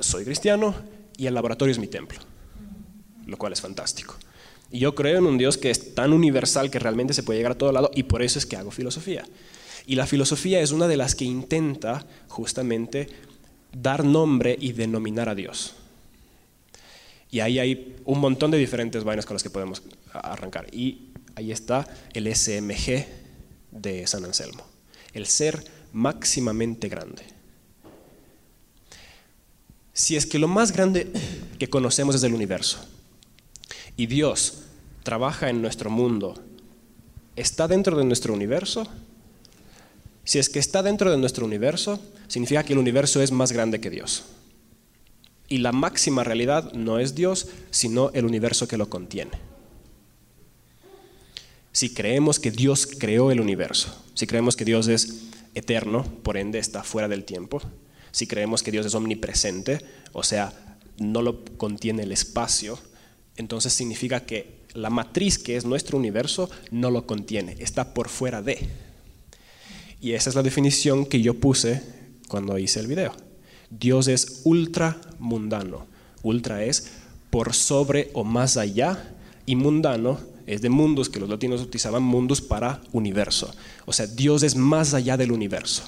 soy 0.00 0.24
cristiano 0.24 0.74
y 1.18 1.26
el 1.26 1.34
laboratorio 1.34 1.72
es 1.72 1.78
mi 1.78 1.88
templo, 1.88 2.18
lo 3.26 3.36
cual 3.36 3.52
es 3.52 3.60
fantástico. 3.60 4.16
Y 4.72 4.78
yo 4.78 4.94
creo 4.94 5.18
en 5.18 5.26
un 5.26 5.36
Dios 5.36 5.58
que 5.58 5.70
es 5.70 5.94
tan 5.94 6.14
universal 6.14 6.70
que 6.70 6.78
realmente 6.78 7.12
se 7.12 7.22
puede 7.22 7.38
llegar 7.38 7.52
a 7.52 7.58
todo 7.58 7.72
lado 7.72 7.90
y 7.94 8.04
por 8.04 8.22
eso 8.22 8.38
es 8.38 8.46
que 8.46 8.56
hago 8.56 8.70
filosofía. 8.70 9.24
Y 9.86 9.96
la 9.96 10.06
filosofía 10.06 10.60
es 10.60 10.72
una 10.72 10.88
de 10.88 10.96
las 10.96 11.14
que 11.14 11.26
intenta 11.26 12.06
justamente 12.28 13.08
dar 13.72 14.02
nombre 14.04 14.56
y 14.58 14.72
denominar 14.72 15.28
a 15.28 15.34
Dios. 15.34 15.74
Y 17.30 17.40
ahí 17.40 17.58
hay 17.58 17.96
un 18.04 18.18
montón 18.18 18.50
de 18.50 18.58
diferentes 18.58 19.04
vainas 19.04 19.26
con 19.26 19.34
las 19.34 19.42
que 19.42 19.50
podemos 19.50 19.82
arrancar. 20.12 20.66
Y 20.74 21.10
ahí 21.34 21.52
está 21.52 21.86
el 22.14 22.34
SMG 22.34 23.06
de 23.72 24.06
San 24.06 24.24
Anselmo, 24.24 24.64
el 25.12 25.26
ser 25.26 25.64
máximamente 25.92 26.88
grande. 26.88 27.24
Si 29.92 30.16
es 30.16 30.24
que 30.24 30.38
lo 30.38 30.48
más 30.48 30.72
grande 30.72 31.12
que 31.58 31.68
conocemos 31.68 32.14
es 32.14 32.22
el 32.22 32.32
universo 32.32 32.78
y 33.96 34.06
Dios 34.06 34.61
trabaja 35.02 35.50
en 35.50 35.62
nuestro 35.62 35.90
mundo, 35.90 36.34
¿está 37.36 37.68
dentro 37.68 37.96
de 37.96 38.04
nuestro 38.04 38.34
universo? 38.34 38.86
Si 40.24 40.38
es 40.38 40.48
que 40.48 40.58
está 40.58 40.82
dentro 40.82 41.10
de 41.10 41.18
nuestro 41.18 41.44
universo, 41.44 42.00
significa 42.28 42.62
que 42.62 42.72
el 42.72 42.78
universo 42.78 43.20
es 43.20 43.32
más 43.32 43.52
grande 43.52 43.80
que 43.80 43.90
Dios. 43.90 44.24
Y 45.48 45.58
la 45.58 45.72
máxima 45.72 46.24
realidad 46.24 46.72
no 46.72 46.98
es 46.98 47.14
Dios, 47.14 47.48
sino 47.70 48.10
el 48.14 48.24
universo 48.24 48.68
que 48.68 48.78
lo 48.78 48.88
contiene. 48.88 49.32
Si 51.72 51.92
creemos 51.92 52.38
que 52.38 52.50
Dios 52.50 52.86
creó 52.86 53.30
el 53.30 53.40
universo, 53.40 53.94
si 54.14 54.26
creemos 54.26 54.56
que 54.56 54.64
Dios 54.64 54.88
es 54.88 55.24
eterno, 55.54 56.04
por 56.22 56.36
ende 56.36 56.58
está 56.58 56.84
fuera 56.84 57.08
del 57.08 57.24
tiempo, 57.24 57.60
si 58.12 58.26
creemos 58.26 58.62
que 58.62 58.70
Dios 58.70 58.86
es 58.86 58.94
omnipresente, 58.94 59.80
o 60.12 60.22
sea, 60.22 60.52
no 60.98 61.22
lo 61.22 61.44
contiene 61.56 62.02
el 62.02 62.12
espacio, 62.12 62.78
entonces 63.36 63.72
significa 63.72 64.20
que 64.20 64.61
la 64.74 64.90
matriz 64.90 65.38
que 65.38 65.56
es 65.56 65.64
nuestro 65.64 65.98
universo 65.98 66.50
no 66.70 66.90
lo 66.90 67.06
contiene, 67.06 67.56
está 67.58 67.94
por 67.94 68.08
fuera 68.08 68.42
de. 68.42 68.68
Y 70.00 70.12
esa 70.12 70.30
es 70.30 70.36
la 70.36 70.42
definición 70.42 71.06
que 71.06 71.20
yo 71.20 71.34
puse 71.34 71.82
cuando 72.28 72.58
hice 72.58 72.80
el 72.80 72.86
video. 72.86 73.14
Dios 73.70 74.08
es 74.08 74.42
ultra 74.44 75.00
mundano. 75.18 75.86
Ultra 76.22 76.64
es 76.64 76.92
por 77.30 77.54
sobre 77.54 78.10
o 78.12 78.24
más 78.24 78.56
allá 78.56 79.14
y 79.46 79.56
mundano 79.56 80.20
es 80.46 80.60
de 80.60 80.70
mundos 80.70 81.08
que 81.08 81.20
los 81.20 81.28
latinos 81.28 81.60
utilizaban 81.60 82.02
mundos 82.02 82.40
para 82.40 82.80
universo. 82.92 83.54
O 83.86 83.92
sea, 83.92 84.06
Dios 84.06 84.42
es 84.42 84.56
más 84.56 84.92
allá 84.92 85.16
del 85.16 85.32
universo. 85.32 85.84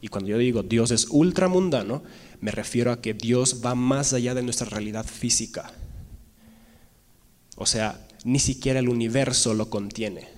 Y 0.00 0.08
cuando 0.08 0.30
yo 0.30 0.38
digo 0.38 0.62
Dios 0.62 0.90
es 0.90 1.06
ultra 1.10 1.48
mundano, 1.48 2.02
me 2.40 2.50
refiero 2.50 2.90
a 2.90 3.00
que 3.00 3.14
Dios 3.14 3.62
va 3.64 3.74
más 3.74 4.12
allá 4.12 4.34
de 4.34 4.42
nuestra 4.42 4.68
realidad 4.68 5.06
física. 5.06 5.72
O 7.56 7.66
sea, 7.66 8.04
ni 8.24 8.38
siquiera 8.38 8.80
el 8.80 8.88
universo 8.88 9.54
lo 9.54 9.70
contiene. 9.70 10.28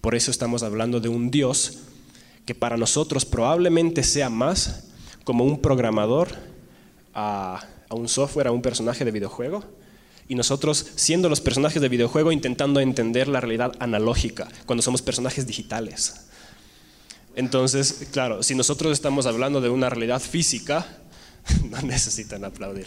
Por 0.00 0.14
eso 0.14 0.30
estamos 0.30 0.62
hablando 0.62 1.00
de 1.00 1.08
un 1.08 1.30
Dios 1.30 1.78
que 2.44 2.54
para 2.54 2.76
nosotros 2.76 3.24
probablemente 3.24 4.02
sea 4.02 4.30
más 4.30 4.84
como 5.24 5.44
un 5.44 5.60
programador 5.60 6.28
a, 7.12 7.66
un 7.90 8.08
software, 8.08 8.46
a 8.46 8.52
un 8.52 8.62
personaje 8.62 9.04
de 9.04 9.10
videojuego, 9.10 9.64
y 10.28 10.34
nosotros 10.34 10.86
siendo 10.94 11.28
los 11.28 11.40
personajes 11.40 11.82
de 11.82 11.88
videojuego 11.88 12.32
intentando 12.32 12.80
entender 12.80 13.26
la 13.28 13.40
realidad 13.40 13.72
analógica, 13.80 14.48
cuando 14.66 14.82
somos 14.82 15.02
personajes 15.02 15.46
digitales. 15.46 16.26
Entonces, 17.34 18.08
claro, 18.12 18.42
si 18.42 18.54
nosotros 18.54 18.92
estamos 18.92 19.26
hablando 19.26 19.60
de 19.60 19.68
una 19.68 19.90
realidad 19.90 20.20
física, 20.20 20.86
no 21.70 21.80
necesitan 21.82 22.44
aplaudir. 22.44 22.86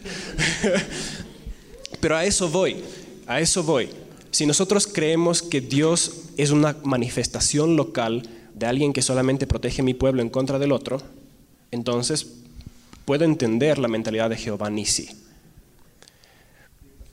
Pero 1.99 2.15
a 2.15 2.25
eso 2.25 2.49
voy, 2.49 2.83
a 3.27 3.39
eso 3.41 3.63
voy. 3.63 3.89
Si 4.32 4.45
nosotros 4.45 4.88
creemos 4.88 5.41
que 5.41 5.61
Dios 5.61 6.23
es 6.38 6.51
una 6.51 6.75
manifestación 6.84 7.75
local 7.75 8.30
de 8.53 8.65
alguien 8.65 8.93
que 8.93 9.01
solamente 9.01 9.47
protege 9.47 9.82
mi 9.82 9.93
pueblo 9.93 10.21
en 10.21 10.30
contra 10.30 10.59
del 10.59 10.71
otro, 10.71 11.01
entonces 11.71 12.27
puedo 13.05 13.25
entender 13.25 13.80
la 13.80 13.88
mentalidad 13.88 14.30
de 14.30 14.38
Jehová 14.38 14.69
Nisi. 14.69 15.09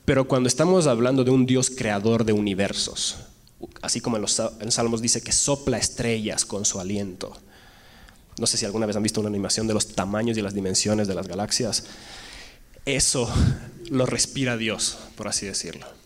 Pero 0.05 0.27
cuando 0.27 0.47
estamos 0.47 0.87
hablando 0.87 1.23
de 1.23 1.31
un 1.31 1.45
Dios 1.45 1.69
creador 1.69 2.23
de 2.23 2.33
universos, 2.33 3.17
así 3.81 3.99
como 3.99 4.17
en 4.17 4.21
los 4.21 4.41
Salmos 4.69 5.01
dice 5.01 5.21
que 5.21 5.31
sopla 5.31 5.77
estrellas 5.77 6.45
con 6.45 6.65
su 6.65 6.79
aliento, 6.79 7.35
no 8.39 8.45
sé 8.45 8.57
si 8.57 8.65
alguna 8.65 8.85
vez 8.85 8.95
han 8.95 9.03
visto 9.03 9.19
una 9.19 9.29
animación 9.29 9.67
de 9.67 9.73
los 9.73 9.87
tamaños 9.87 10.37
y 10.37 10.41
las 10.41 10.53
dimensiones 10.53 11.07
de 11.07 11.15
las 11.15 11.27
galaxias, 11.27 11.85
eso 12.85 13.29
lo 13.89 14.05
respira 14.05 14.55
Dios, 14.55 14.97
por 15.15 15.27
así 15.27 15.45
decirlo. 15.45 15.96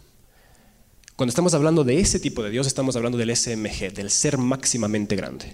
Cuando 1.22 1.30
estamos 1.30 1.54
hablando 1.54 1.84
de 1.84 2.00
ese 2.00 2.20
tipo 2.20 2.42
de 2.42 2.50
Dios, 2.50 2.66
estamos 2.66 2.96
hablando 2.96 3.16
del 3.16 3.36
SMG, 3.36 3.94
del 3.94 4.10
ser 4.10 4.40
máximamente 4.40 5.16
grande. 5.16 5.54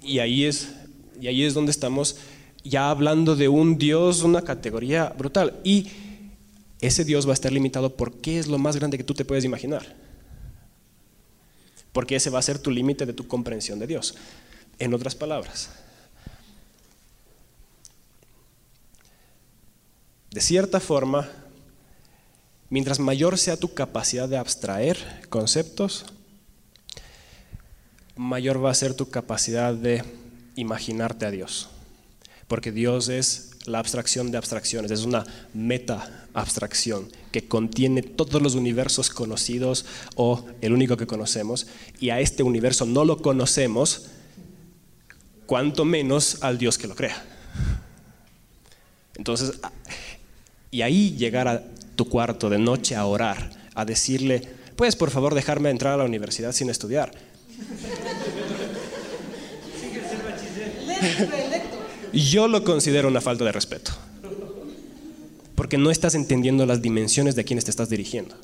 Y 0.00 0.18
ahí 0.20 0.46
es 0.46 0.70
y 1.20 1.26
ahí 1.26 1.44
es 1.44 1.52
donde 1.52 1.72
estamos 1.72 2.16
ya 2.64 2.88
hablando 2.88 3.36
de 3.36 3.48
un 3.48 3.76
Dios, 3.76 4.22
una 4.22 4.40
categoría 4.40 5.10
brutal. 5.10 5.60
Y 5.62 5.88
ese 6.80 7.04
Dios 7.04 7.26
va 7.26 7.32
a 7.32 7.34
estar 7.34 7.52
limitado 7.52 7.94
por 7.94 8.14
qué 8.14 8.38
es 8.38 8.46
lo 8.46 8.56
más 8.56 8.76
grande 8.76 8.96
que 8.96 9.04
tú 9.04 9.12
te 9.12 9.26
puedes 9.26 9.44
imaginar. 9.44 9.94
Porque 11.92 12.16
ese 12.16 12.30
va 12.30 12.38
a 12.38 12.42
ser 12.42 12.58
tu 12.58 12.70
límite 12.70 13.04
de 13.04 13.12
tu 13.12 13.28
comprensión 13.28 13.78
de 13.78 13.88
Dios. 13.88 14.14
En 14.78 14.94
otras 14.94 15.14
palabras, 15.14 15.68
de 20.30 20.40
cierta 20.40 20.80
forma, 20.80 21.28
mientras 22.72 23.00
mayor 23.00 23.36
sea 23.36 23.58
tu 23.58 23.74
capacidad 23.74 24.26
de 24.30 24.38
abstraer 24.38 24.96
conceptos, 25.28 26.06
mayor 28.16 28.64
va 28.64 28.70
a 28.70 28.74
ser 28.74 28.94
tu 28.94 29.10
capacidad 29.10 29.74
de 29.74 30.02
imaginarte 30.56 31.26
a 31.26 31.30
Dios, 31.30 31.68
porque 32.48 32.72
Dios 32.72 33.10
es 33.10 33.50
la 33.66 33.78
abstracción 33.78 34.30
de 34.30 34.38
abstracciones, 34.38 34.90
es 34.90 35.04
una 35.04 35.26
meta 35.52 36.26
abstracción 36.32 37.12
que 37.30 37.46
contiene 37.46 38.00
todos 38.00 38.40
los 38.40 38.54
universos 38.54 39.10
conocidos 39.10 39.84
o 40.16 40.46
el 40.62 40.72
único 40.72 40.96
que 40.96 41.06
conocemos, 41.06 41.66
y 42.00 42.08
a 42.08 42.20
este 42.20 42.42
universo 42.42 42.86
no 42.86 43.04
lo 43.04 43.20
conocemos, 43.20 44.06
cuanto 45.44 45.84
menos 45.84 46.42
al 46.42 46.56
Dios 46.56 46.78
que 46.78 46.86
lo 46.86 46.96
crea. 46.96 47.22
Entonces, 49.16 49.60
y 50.70 50.80
ahí 50.80 51.14
llegar 51.18 51.48
a 51.48 51.62
tu 51.96 52.08
cuarto 52.08 52.50
de 52.50 52.58
noche 52.58 52.96
a 52.96 53.06
orar, 53.06 53.50
a 53.74 53.84
decirle, 53.84 54.42
puedes 54.76 54.96
por 54.96 55.10
favor 55.10 55.34
dejarme 55.34 55.70
entrar 55.70 55.94
a 55.94 55.96
la 55.98 56.04
universidad 56.04 56.52
sin 56.52 56.70
estudiar. 56.70 57.12
Yo 62.12 62.48
lo 62.48 62.62
considero 62.64 63.08
una 63.08 63.20
falta 63.20 63.44
de 63.44 63.52
respeto. 63.52 63.92
Porque 65.54 65.78
no 65.78 65.90
estás 65.90 66.14
entendiendo 66.14 66.66
las 66.66 66.82
dimensiones 66.82 67.34
de 67.34 67.44
quienes 67.44 67.64
te 67.64 67.70
estás 67.70 67.88
dirigiendo. 67.88 68.34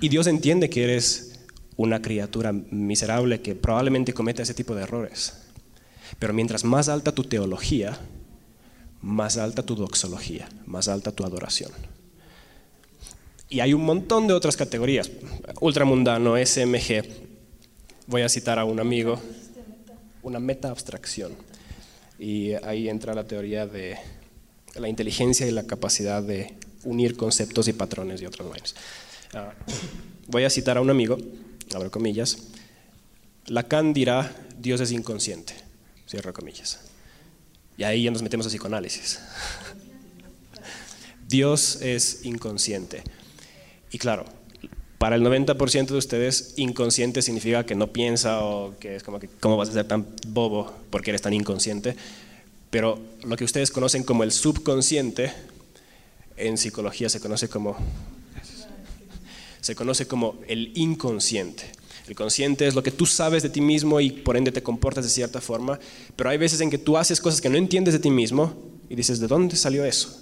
Y 0.00 0.08
Dios 0.08 0.26
entiende 0.26 0.70
que 0.70 0.84
eres 0.84 1.40
una 1.76 2.02
criatura 2.02 2.52
miserable 2.52 3.40
que 3.40 3.54
probablemente 3.54 4.12
cometa 4.12 4.42
ese 4.42 4.54
tipo 4.54 4.74
de 4.74 4.82
errores. 4.82 5.34
Pero 6.18 6.32
mientras 6.32 6.64
más 6.64 6.88
alta 6.88 7.12
tu 7.14 7.24
teología, 7.24 7.98
más 9.00 9.36
alta 9.36 9.62
tu 9.64 9.74
doxología, 9.74 10.48
más 10.66 10.88
alta 10.88 11.12
tu 11.12 11.24
adoración. 11.24 11.72
Y 13.52 13.60
hay 13.60 13.74
un 13.74 13.84
montón 13.84 14.26
de 14.26 14.32
otras 14.32 14.56
categorías. 14.56 15.10
Ultramundano, 15.60 16.42
SMG. 16.42 17.04
Voy 18.06 18.22
a 18.22 18.30
citar 18.30 18.58
a 18.58 18.64
un 18.64 18.80
amigo 18.80 19.20
una 20.22 20.40
meta 20.40 20.70
abstracción. 20.70 21.34
Y 22.18 22.54
ahí 22.64 22.88
entra 22.88 23.12
la 23.12 23.24
teoría 23.24 23.66
de 23.66 23.98
la 24.76 24.88
inteligencia 24.88 25.46
y 25.46 25.50
la 25.50 25.66
capacidad 25.66 26.22
de 26.22 26.56
unir 26.84 27.14
conceptos 27.14 27.68
y 27.68 27.74
patrones 27.74 28.22
y 28.22 28.26
otras 28.26 28.48
vainas. 28.48 28.74
Ah, 29.34 29.52
voy 30.28 30.44
a 30.44 30.50
citar 30.50 30.78
a 30.78 30.80
un 30.80 30.88
amigo, 30.88 31.18
abro 31.74 31.90
comillas. 31.90 32.38
Lacan 33.48 33.92
dirá, 33.92 34.34
Dios 34.58 34.80
es 34.80 34.92
inconsciente, 34.92 35.52
cierro 36.08 36.32
comillas. 36.32 36.80
Y 37.76 37.82
ahí 37.82 38.04
ya 38.04 38.10
nos 38.12 38.22
metemos 38.22 38.46
a 38.46 38.48
psicoanálisis. 38.48 39.20
Dios 41.28 41.82
es 41.82 42.24
inconsciente. 42.24 43.02
Y 43.92 43.98
claro, 43.98 44.24
para 44.98 45.16
el 45.16 45.22
90% 45.22 45.86
de 45.86 45.96
ustedes, 45.96 46.54
inconsciente 46.56 47.22
significa 47.22 47.64
que 47.64 47.74
no 47.74 47.88
piensa 47.88 48.44
o 48.44 48.74
que 48.78 48.96
es 48.96 49.02
como 49.02 49.20
que, 49.20 49.28
¿cómo 49.40 49.56
vas 49.56 49.68
a 49.68 49.72
ser 49.72 49.86
tan 49.86 50.06
bobo 50.28 50.72
porque 50.90 51.10
eres 51.10 51.22
tan 51.22 51.34
inconsciente? 51.34 51.96
Pero 52.70 52.98
lo 53.24 53.36
que 53.36 53.44
ustedes 53.44 53.70
conocen 53.70 54.02
como 54.02 54.22
el 54.22 54.32
subconsciente, 54.32 55.32
en 56.36 56.56
psicología 56.56 57.08
se 57.08 57.20
conoce 57.20 57.48
como 57.48 57.76
se 59.60 59.76
conoce 59.76 60.06
como 60.06 60.36
el 60.48 60.72
inconsciente. 60.74 61.64
El 62.08 62.16
consciente 62.16 62.66
es 62.66 62.74
lo 62.74 62.82
que 62.82 62.90
tú 62.90 63.06
sabes 63.06 63.42
de 63.42 63.48
ti 63.48 63.60
mismo 63.60 64.00
y 64.00 64.10
por 64.10 64.36
ende 64.36 64.50
te 64.50 64.62
comportas 64.62 65.04
de 65.04 65.10
cierta 65.10 65.40
forma, 65.40 65.78
pero 66.16 66.30
hay 66.30 66.38
veces 66.38 66.60
en 66.60 66.70
que 66.70 66.78
tú 66.78 66.96
haces 66.96 67.20
cosas 67.20 67.40
que 67.40 67.48
no 67.48 67.56
entiendes 67.56 67.94
de 67.94 68.00
ti 68.00 68.10
mismo 68.10 68.54
y 68.88 68.96
dices, 68.96 69.20
¿de 69.20 69.28
dónde 69.28 69.54
salió 69.56 69.84
eso? 69.84 70.20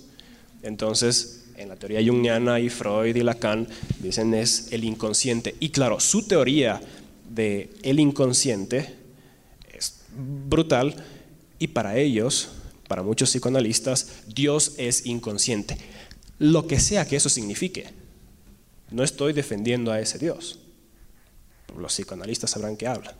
Entonces, 0.62 1.39
en 1.60 1.68
la 1.68 1.76
teoría 1.76 2.04
junguiana 2.04 2.58
y 2.60 2.68
Freud 2.68 3.14
y 3.14 3.22
Lacan 3.22 3.68
dicen 4.00 4.34
es 4.34 4.72
el 4.72 4.84
inconsciente. 4.84 5.54
Y 5.60 5.70
claro, 5.70 6.00
su 6.00 6.26
teoría 6.26 6.80
de 7.28 7.70
el 7.82 8.00
inconsciente 8.00 8.94
es 9.72 10.00
brutal 10.16 10.94
y 11.58 11.68
para 11.68 11.96
ellos, 11.96 12.48
para 12.88 13.02
muchos 13.02 13.30
psicoanalistas, 13.30 14.24
Dios 14.26 14.74
es 14.78 15.06
inconsciente. 15.06 15.76
Lo 16.38 16.66
que 16.66 16.80
sea 16.80 17.06
que 17.06 17.16
eso 17.16 17.28
signifique. 17.28 17.88
No 18.90 19.04
estoy 19.04 19.32
defendiendo 19.32 19.92
a 19.92 20.00
ese 20.00 20.18
Dios 20.18 20.60
los 21.76 21.92
psicoanalistas 21.92 22.50
sabrán 22.50 22.76
que 22.76 22.86
hablan. 22.86 23.14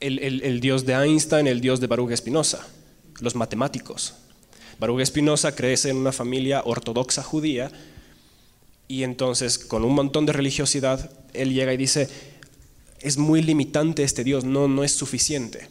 el, 0.00 0.60
dios 0.60 0.86
de 0.86 0.94
Einstein, 0.94 1.46
el 1.46 1.60
dios 1.60 1.80
de 1.80 1.86
Baruch 1.86 2.12
Espinosa, 2.12 2.66
los 3.20 3.34
matemáticos. 3.34 4.14
Baruch 4.78 5.00
Espinosa 5.00 5.54
crece 5.54 5.90
en 5.90 5.96
una 5.96 6.12
familia 6.12 6.62
ortodoxa 6.64 7.22
judía 7.22 7.70
y 8.88 9.02
entonces 9.02 9.58
con 9.58 9.84
un 9.84 9.94
montón 9.94 10.26
de 10.26 10.32
religiosidad 10.32 11.10
él 11.32 11.52
llega 11.52 11.72
y 11.72 11.76
dice, 11.76 12.08
es 13.00 13.18
muy 13.18 13.42
limitante 13.42 14.02
este 14.02 14.24
Dios, 14.24 14.44
no, 14.44 14.68
no 14.68 14.84
es 14.84 14.92
suficiente. 14.92 15.68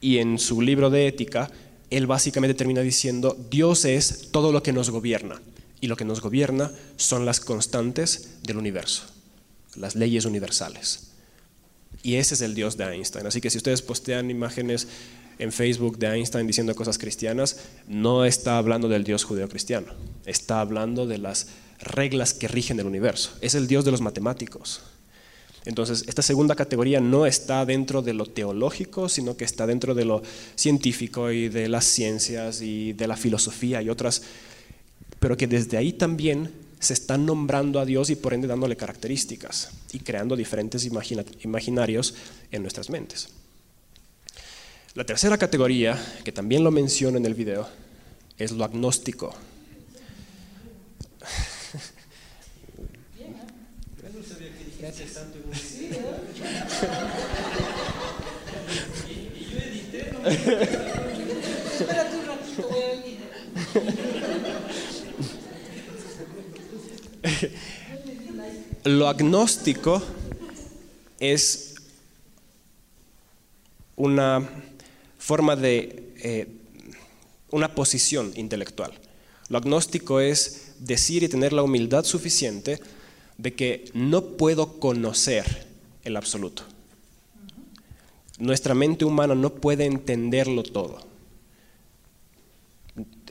Y 0.00 0.18
en 0.18 0.38
su 0.38 0.60
libro 0.60 0.90
de 0.90 1.08
ética, 1.08 1.50
él 1.90 2.06
básicamente 2.06 2.54
termina 2.54 2.80
diciendo, 2.80 3.36
Dios 3.50 3.84
es 3.84 4.28
todo 4.30 4.52
lo 4.52 4.62
que 4.62 4.72
nos 4.72 4.90
gobierna 4.90 5.40
y 5.80 5.86
lo 5.86 5.96
que 5.96 6.04
nos 6.04 6.20
gobierna 6.20 6.72
son 6.96 7.26
las 7.26 7.40
constantes 7.40 8.42
del 8.42 8.58
universo, 8.58 9.04
las 9.76 9.94
leyes 9.94 10.24
universales. 10.24 11.12
Y 12.02 12.16
ese 12.16 12.34
es 12.34 12.40
el 12.40 12.54
Dios 12.54 12.76
de 12.76 12.84
Einstein. 12.84 13.26
Así 13.26 13.40
que 13.40 13.50
si 13.50 13.58
ustedes 13.58 13.82
postean 13.82 14.30
imágenes 14.30 14.88
en 15.38 15.52
Facebook 15.52 15.98
de 15.98 16.08
Einstein 16.08 16.46
diciendo 16.46 16.74
cosas 16.74 16.98
cristianas, 16.98 17.60
no 17.86 18.24
está 18.24 18.58
hablando 18.58 18.88
del 18.88 19.04
Dios 19.04 19.24
judeo-cristiano, 19.24 19.88
está 20.24 20.60
hablando 20.60 21.06
de 21.06 21.18
las 21.18 21.48
reglas 21.78 22.34
que 22.34 22.48
rigen 22.48 22.80
el 22.80 22.86
universo. 22.86 23.32
Es 23.40 23.54
el 23.54 23.66
Dios 23.66 23.84
de 23.84 23.90
los 23.90 24.00
matemáticos. 24.00 24.80
Entonces, 25.64 26.04
esta 26.06 26.22
segunda 26.22 26.54
categoría 26.54 27.00
no 27.00 27.26
está 27.26 27.66
dentro 27.66 28.00
de 28.00 28.14
lo 28.14 28.26
teológico, 28.26 29.08
sino 29.08 29.36
que 29.36 29.44
está 29.44 29.66
dentro 29.66 29.94
de 29.94 30.04
lo 30.04 30.22
científico 30.54 31.32
y 31.32 31.48
de 31.48 31.68
las 31.68 31.84
ciencias 31.84 32.62
y 32.62 32.92
de 32.92 33.08
la 33.08 33.16
filosofía 33.16 33.82
y 33.82 33.90
otras 33.90 34.22
pero 35.18 35.36
que 35.36 35.46
desde 35.46 35.76
ahí 35.76 35.92
también 35.92 36.52
se 36.78 36.92
está 36.92 37.16
nombrando 37.18 37.80
a 37.80 37.84
Dios 37.84 38.10
y 38.10 38.16
por 38.16 38.34
ende 38.34 38.46
dándole 38.46 38.76
características 38.76 39.70
y 39.92 40.00
creando 40.00 40.36
diferentes 40.36 40.84
imaginarios 40.84 42.14
en 42.50 42.62
nuestras 42.62 42.90
mentes. 42.90 43.30
La 44.96 45.04
tercera 45.04 45.36
categoría, 45.36 46.02
que 46.24 46.32
también 46.32 46.64
lo 46.64 46.70
menciono 46.70 47.18
en 47.18 47.26
el 47.26 47.34
video, 47.34 47.68
es 48.38 48.50
lo 48.50 48.64
agnóstico. 48.64 49.34
Lo 68.84 69.08
agnóstico 69.08 70.02
es 71.20 71.74
una 73.96 74.65
forma 75.26 75.56
de, 75.56 76.12
eh, 76.22 76.46
una 77.50 77.74
posición 77.74 78.32
intelectual. 78.36 78.92
Lo 79.48 79.58
agnóstico 79.58 80.20
es 80.20 80.74
decir 80.78 81.24
y 81.24 81.28
tener 81.28 81.52
la 81.52 81.64
humildad 81.64 82.04
suficiente 82.04 82.78
de 83.36 83.52
que 83.52 83.86
no 83.92 84.36
puedo 84.36 84.78
conocer 84.78 85.66
el 86.04 86.16
absoluto. 86.16 86.62
Nuestra 88.38 88.72
mente 88.74 89.04
humana 89.04 89.34
no 89.34 89.52
puede 89.52 89.86
entenderlo 89.86 90.62
todo. 90.62 91.00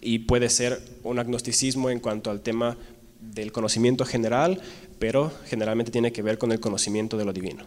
Y 0.02 0.20
puede 0.20 0.50
ser 0.50 0.82
un 1.02 1.18
agnosticismo 1.18 1.90
en 1.90 2.02
cuanto 2.02 2.30
al 2.30 2.42
tema 2.42 2.78
del 3.22 3.54
conocimiento 3.54 4.04
general, 4.04 4.62
pero 5.00 5.32
generalmente 5.46 5.94
tiene 5.94 6.12
que 6.12 6.22
ver 6.22 6.38
con 6.38 6.52
el 6.52 6.60
conocimiento 6.60 7.16
de 7.16 7.24
lo 7.24 7.32
divino. 7.32 7.64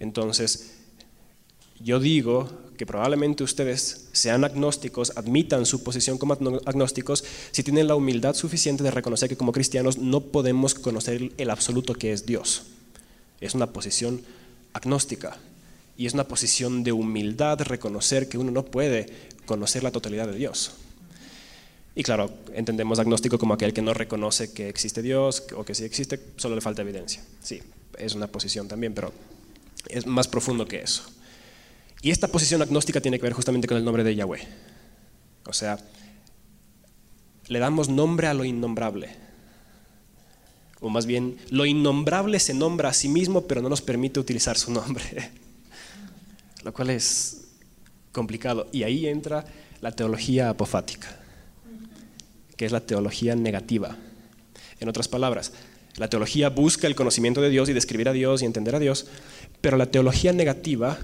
Entonces, 0.00 0.81
yo 1.82 2.00
digo 2.00 2.48
que 2.76 2.86
probablemente 2.86 3.44
ustedes 3.44 4.08
sean 4.12 4.44
agnósticos, 4.44 5.12
admitan 5.16 5.66
su 5.66 5.82
posición 5.82 6.18
como 6.18 6.34
agnósticos, 6.64 7.24
si 7.50 7.62
tienen 7.62 7.86
la 7.86 7.94
humildad 7.94 8.34
suficiente 8.34 8.82
de 8.82 8.90
reconocer 8.90 9.28
que 9.28 9.36
como 9.36 9.52
cristianos 9.52 9.98
no 9.98 10.20
podemos 10.20 10.74
conocer 10.74 11.32
el 11.36 11.50
absoluto 11.50 11.94
que 11.94 12.12
es 12.12 12.26
Dios. 12.26 12.64
Es 13.40 13.54
una 13.54 13.68
posición 13.68 14.22
agnóstica 14.72 15.36
y 15.96 16.06
es 16.06 16.14
una 16.14 16.24
posición 16.24 16.82
de 16.82 16.92
humildad 16.92 17.60
reconocer 17.60 18.28
que 18.28 18.38
uno 18.38 18.50
no 18.50 18.64
puede 18.64 19.06
conocer 19.46 19.82
la 19.82 19.92
totalidad 19.92 20.26
de 20.26 20.36
Dios. 20.36 20.72
Y 21.94 22.02
claro, 22.02 22.32
entendemos 22.54 22.98
agnóstico 22.98 23.38
como 23.38 23.54
aquel 23.54 23.74
que 23.74 23.82
no 23.82 23.92
reconoce 23.92 24.52
que 24.52 24.68
existe 24.68 25.02
Dios 25.02 25.44
o 25.54 25.64
que 25.64 25.74
si 25.74 25.84
existe, 25.84 26.18
solo 26.36 26.54
le 26.54 26.62
falta 26.62 26.82
evidencia. 26.82 27.22
Sí, 27.42 27.60
es 27.98 28.14
una 28.14 28.28
posición 28.28 28.66
también, 28.66 28.94
pero 28.94 29.12
es 29.88 30.06
más 30.06 30.26
profundo 30.26 30.66
que 30.66 30.80
eso. 30.80 31.02
Y 32.02 32.10
esta 32.10 32.28
posición 32.28 32.60
agnóstica 32.60 33.00
tiene 33.00 33.18
que 33.18 33.22
ver 33.22 33.32
justamente 33.32 33.66
con 33.66 33.76
el 33.76 33.84
nombre 33.84 34.04
de 34.04 34.14
Yahweh. 34.14 34.40
O 35.46 35.52
sea, 35.52 35.78
le 37.46 37.58
damos 37.58 37.88
nombre 37.88 38.26
a 38.26 38.34
lo 38.34 38.44
innombrable. 38.44 39.08
O 40.80 40.90
más 40.90 41.06
bien, 41.06 41.38
lo 41.48 41.64
innombrable 41.64 42.40
se 42.40 42.54
nombra 42.54 42.88
a 42.88 42.92
sí 42.92 43.08
mismo, 43.08 43.46
pero 43.46 43.62
no 43.62 43.68
nos 43.68 43.80
permite 43.80 44.18
utilizar 44.18 44.58
su 44.58 44.72
nombre. 44.72 45.30
Lo 46.64 46.72
cual 46.72 46.90
es 46.90 47.44
complicado. 48.10 48.68
Y 48.72 48.82
ahí 48.82 49.06
entra 49.06 49.44
la 49.80 49.92
teología 49.92 50.50
apofática 50.50 51.22
que 52.62 52.66
es 52.66 52.70
la 52.70 52.86
teología 52.86 53.34
negativa. 53.34 53.96
En 54.78 54.88
otras 54.88 55.08
palabras, 55.08 55.52
la 55.96 56.08
teología 56.08 56.48
busca 56.48 56.86
el 56.86 56.94
conocimiento 56.94 57.40
de 57.40 57.50
Dios 57.50 57.68
y 57.68 57.72
describir 57.72 58.08
a 58.08 58.12
Dios 58.12 58.40
y 58.40 58.44
entender 58.44 58.76
a 58.76 58.78
Dios, 58.78 59.06
pero 59.60 59.76
la 59.76 59.90
teología 59.90 60.32
negativa 60.32 60.96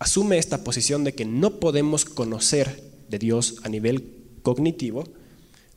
asume 0.00 0.38
esta 0.38 0.64
posición 0.64 1.04
de 1.04 1.14
que 1.14 1.24
no 1.24 1.60
podemos 1.60 2.04
conocer 2.04 2.82
de 3.08 3.18
Dios 3.18 3.56
a 3.62 3.68
nivel 3.68 4.16
cognitivo, 4.42 5.04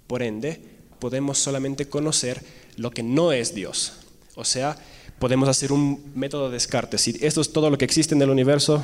por 0.07 0.23
ende, 0.23 0.61
podemos 0.99 1.37
solamente 1.37 1.87
conocer 1.87 2.41
lo 2.77 2.91
que 2.91 3.03
no 3.03 3.31
es 3.33 3.53
Dios. 3.53 3.93
O 4.35 4.45
sea, 4.45 4.77
podemos 5.19 5.49
hacer 5.49 5.71
un 5.71 6.11
método 6.15 6.47
de 6.47 6.53
descarte. 6.53 6.97
Si 6.97 7.17
esto 7.21 7.41
es 7.41 7.51
todo 7.51 7.69
lo 7.69 7.77
que 7.77 7.85
existe 7.85 8.15
en 8.15 8.21
el 8.21 8.29
universo, 8.29 8.81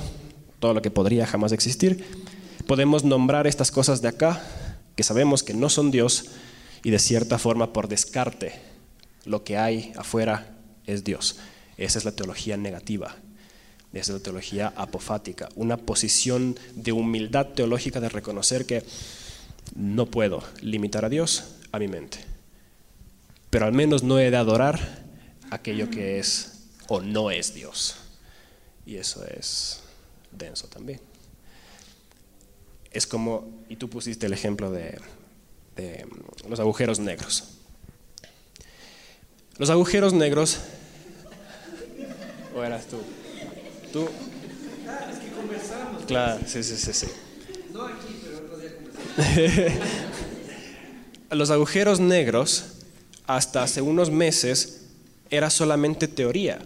todo 0.59 0.73
lo 0.73 0.81
que 0.81 0.91
podría 0.91 1.25
jamás 1.25 1.53
existir, 1.53 2.03
podemos 2.67 3.03
nombrar 3.03 3.47
estas 3.47 3.71
cosas 3.71 4.01
de 4.01 4.09
acá 4.09 4.43
que 4.95 5.03
sabemos 5.03 5.41
que 5.41 5.53
no 5.53 5.69
son 5.69 5.89
Dios 5.89 6.25
y 6.83 6.91
de 6.91 6.99
cierta 6.99 7.37
forma 7.39 7.71
por 7.71 7.87
descarte 7.87 8.59
lo 9.25 9.43
que 9.43 9.57
hay 9.57 9.93
afuera 9.95 10.57
es 10.85 11.05
Dios. 11.05 11.37
Esa 11.77 11.97
es 11.97 12.05
la 12.05 12.11
teología 12.11 12.57
negativa, 12.57 13.15
es 13.93 14.09
la 14.09 14.19
teología 14.19 14.73
apofática, 14.75 15.49
una 15.55 15.77
posición 15.77 16.57
de 16.75 16.91
humildad 16.91 17.47
teológica 17.47 17.99
de 17.99 18.09
reconocer 18.09 18.65
que 18.65 18.83
no 19.75 20.05
puedo 20.05 20.43
limitar 20.61 21.05
a 21.05 21.09
Dios 21.09 21.55
a 21.71 21.79
mi 21.79 21.87
mente, 21.87 22.19
pero 23.49 23.65
al 23.65 23.73
menos 23.73 24.03
no 24.03 24.19
he 24.19 24.31
de 24.31 24.37
adorar 24.37 25.03
aquello 25.49 25.89
que 25.89 26.19
es 26.19 26.65
o 26.87 27.01
no 27.01 27.31
es 27.31 27.53
Dios. 27.53 27.95
Y 28.85 28.95
eso 28.95 29.23
es 29.25 29.81
denso 30.31 30.67
también 30.67 30.99
es 32.91 33.05
como, 33.05 33.47
y 33.69 33.75
tú 33.75 33.89
pusiste 33.89 34.25
el 34.25 34.33
ejemplo 34.33 34.71
de, 34.71 34.97
los 36.49 36.59
agujeros 36.59 36.99
negros. 36.99 37.45
Los 39.57 39.69
agujeros 39.69 40.13
negros, 40.13 40.59
o 42.55 42.63
eras 42.63 42.87
tú, 42.87 42.97
tú. 43.91 44.07
Ah, 44.87 45.09
es 45.11 45.19
que 45.19 45.29
conversamos. 45.31 46.05
Claro, 46.05 46.39
sí, 46.45 46.63
sí, 46.63 46.75
sí, 46.75 46.93
sí. 46.93 47.07
No 47.73 47.83
aquí, 47.85 48.19
pero 48.23 48.37
otro 48.37 48.57
día 48.57 48.71
conversamos. 48.75 49.79
Los 51.31 51.51
agujeros 51.51 51.99
negros, 51.99 52.65
hasta 53.27 53.63
hace 53.63 53.81
unos 53.81 54.09
meses, 54.09 54.87
era 55.29 55.49
solamente 55.49 56.07
teoría. 56.07 56.59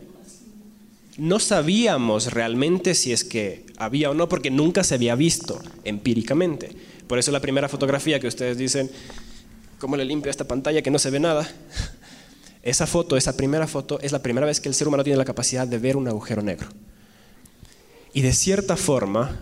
no 1.18 1.40
sabíamos 1.40 2.34
realmente 2.34 2.96
si 2.96 3.12
es 3.12 3.24
que 3.24 3.66
había 3.78 4.10
o 4.10 4.14
no, 4.14 4.28
porque 4.30 4.50
nunca 4.50 4.84
se 4.84 4.96
había 4.96 5.16
visto 5.16 5.62
empíricamente. 5.84 6.72
Por 7.08 7.20
eso 7.20 7.32
la 7.32 7.40
primera 7.42 7.70
fotografía 7.70 8.20
que 8.20 8.28
ustedes 8.28 8.58
dicen, 8.58 8.90
¿cómo 9.80 9.96
le 9.98 10.06
limpio 10.06 10.32
esta 10.32 10.48
pantalla 10.48 10.82
que 10.82 10.90
no 10.90 10.98
se 10.98 11.10
ve 11.10 11.20
nada? 11.20 11.48
Esa 12.64 12.88
foto, 12.88 13.18
esa 13.18 13.36
primera 13.36 13.68
foto, 13.68 14.00
es 14.00 14.14
la 14.14 14.24
primera 14.24 14.48
vez 14.48 14.62
que 14.62 14.70
el 14.70 14.74
ser 14.74 14.88
humano 14.88 15.04
tiene 15.04 15.18
la 15.18 15.26
capacidad 15.26 15.68
de 15.68 15.78
ver 15.78 15.98
un 15.98 16.08
agujero 16.08 16.42
negro. 16.42 16.70
Y 18.14 18.22
de 18.22 18.34
cierta 18.34 18.78
forma, 18.78 19.42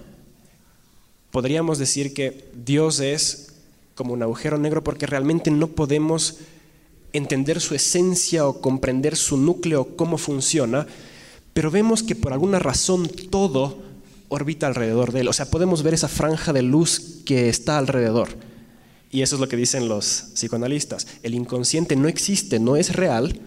podríamos 1.29 1.77
decir 1.77 2.13
que 2.13 2.49
Dios 2.53 3.01
es 3.01 3.53
como 3.95 4.13
un 4.13 4.23
agujero 4.23 4.57
negro 4.57 4.83
porque 4.83 5.05
realmente 5.05 5.51
no 5.51 5.67
podemos 5.67 6.37
entender 7.13 7.59
su 7.59 7.75
esencia 7.75 8.47
o 8.47 8.61
comprender 8.61 9.17
su 9.17 9.35
núcleo, 9.35 9.97
cómo 9.97 10.17
funciona, 10.17 10.87
pero 11.53 11.69
vemos 11.69 12.01
que 12.01 12.15
por 12.15 12.31
alguna 12.31 12.59
razón 12.59 13.09
todo 13.29 13.79
orbita 14.29 14.67
alrededor 14.67 15.11
de 15.11 15.21
él. 15.21 15.27
O 15.27 15.33
sea, 15.33 15.51
podemos 15.51 15.83
ver 15.83 15.93
esa 15.93 16.07
franja 16.07 16.53
de 16.53 16.61
luz 16.61 17.21
que 17.25 17.49
está 17.49 17.77
alrededor. 17.77 18.29
Y 19.11 19.21
eso 19.21 19.35
es 19.35 19.41
lo 19.41 19.49
que 19.49 19.57
dicen 19.57 19.89
los 19.89 20.31
psicoanalistas. 20.33 21.05
El 21.21 21.35
inconsciente 21.35 21.97
no 21.97 22.07
existe, 22.07 22.57
no 22.57 22.77
es 22.77 22.95
real, 22.95 23.37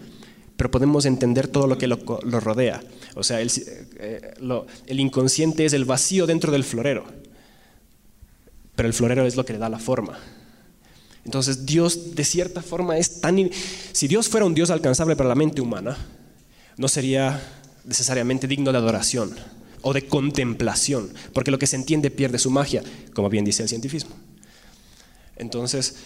pero 0.57 0.71
podemos 0.71 1.05
entender 1.05 1.47
todo 1.47 1.67
lo 1.67 1.77
que 1.77 1.87
lo, 1.87 1.97
rodea. 2.39 2.81
O 3.15 3.23
sea, 3.23 3.41
el, 3.41 3.51
eh, 3.97 4.33
el, 4.87 4.99
inconsciente 4.99 5.65
es 5.65 5.73
el 5.73 5.85
vacío 5.85 6.25
dentro 6.25 6.51
del 6.51 6.63
florero, 6.63 7.05
pero 8.75 8.87
el 8.87 8.93
florero 8.93 9.25
es 9.25 9.35
lo 9.35 9.45
que 9.45 9.53
le 9.53 9.59
da 9.59 9.69
la 9.69 9.79
forma. 9.79 10.17
Entonces 11.25 11.65
Dios 11.65 12.15
de 12.15 12.23
cierta 12.23 12.61
forma 12.61 12.97
es 12.97 13.19
tan... 13.19 13.49
Si 13.91 14.07
Dios 14.07 14.29
fuera 14.29 14.45
un 14.45 14.53
Dios 14.53 14.69
alcanzable 14.69 15.15
para 15.15 15.29
la 15.29 15.35
mente 15.35 15.59
humana, 15.59 15.97
no 16.77 16.87
sería 16.87 17.41
necesariamente 17.83 18.47
digno 18.47 18.71
de 18.71 18.77
adoración 18.77 19.35
o 19.81 19.93
de 19.93 20.07
contemplación, 20.07 21.13
porque 21.33 21.51
lo 21.51 21.59
que 21.59 21.67
se 21.67 21.75
entiende 21.75 22.11
pierde 22.11 22.39
su 22.39 22.49
magia, 22.49 22.83
como 23.13 23.29
bien 23.29 23.45
dice 23.45 23.63
el 23.63 23.69
cientifismo. 23.69 24.15
Entonces, 25.35 25.97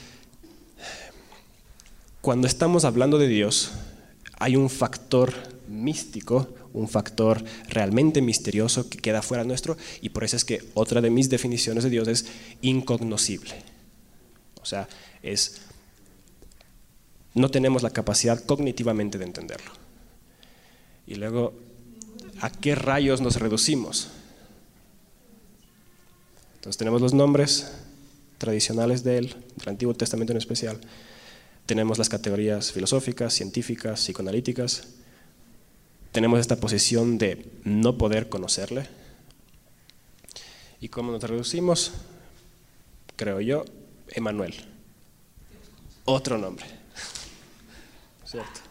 cuando 2.22 2.47
estamos 2.47 2.84
hablando 2.84 3.18
de 3.18 3.28
Dios, 3.28 3.72
hay 4.39 4.55
un 4.55 4.69
factor 4.69 5.33
místico, 5.67 6.47
un 6.73 6.87
factor 6.87 7.43
realmente 7.67 8.21
misterioso 8.21 8.89
que 8.89 8.97
queda 8.97 9.21
fuera 9.21 9.43
nuestro, 9.43 9.77
y 10.01 10.09
por 10.09 10.23
eso 10.23 10.35
es 10.35 10.45
que 10.45 10.63
otra 10.73 11.01
de 11.01 11.09
mis 11.09 11.29
definiciones 11.29 11.83
de 11.83 11.89
Dios 11.89 12.07
es 12.07 12.25
incognoscible. 12.61 13.55
O 14.61 14.65
sea, 14.65 14.87
es 15.21 15.61
no 17.33 17.51
tenemos 17.51 17.83
la 17.83 17.91
capacidad 17.91 18.43
cognitivamente 18.43 19.17
de 19.17 19.25
entenderlo. 19.25 19.71
Y 21.05 21.15
luego, 21.15 21.53
¿a 22.41 22.49
qué 22.51 22.75
rayos 22.75 23.21
nos 23.21 23.37
reducimos? 23.37 24.09
Entonces 26.55 26.77
tenemos 26.77 27.01
los 27.01 27.13
nombres, 27.13 27.71
tradicionales 28.37 29.03
de 29.03 29.17
él, 29.17 29.35
del 29.57 29.69
Antiguo 29.69 29.93
Testamento 29.93 30.33
en 30.33 30.37
especial. 30.37 30.79
Tenemos 31.70 31.99
las 31.99 32.09
categorías 32.09 32.72
filosóficas, 32.72 33.32
científicas, 33.32 33.99
psicoanalíticas. 33.99 34.88
Tenemos 36.11 36.39
esta 36.39 36.55
posición 36.55 37.20
de 37.20 37.45
no 37.63 37.95
poder 37.95 38.28
conocerle. 38.28 38.88
¿Y 40.82 40.89
cómo 40.89 41.11
nos 41.11 41.22
reducimos? 41.22 41.91
Creo 43.15 43.39
yo, 43.39 43.65
Emanuel. 44.07 44.55
Otro 46.05 46.39
nombre. 46.39 46.65
¿Cierto? 48.26 48.61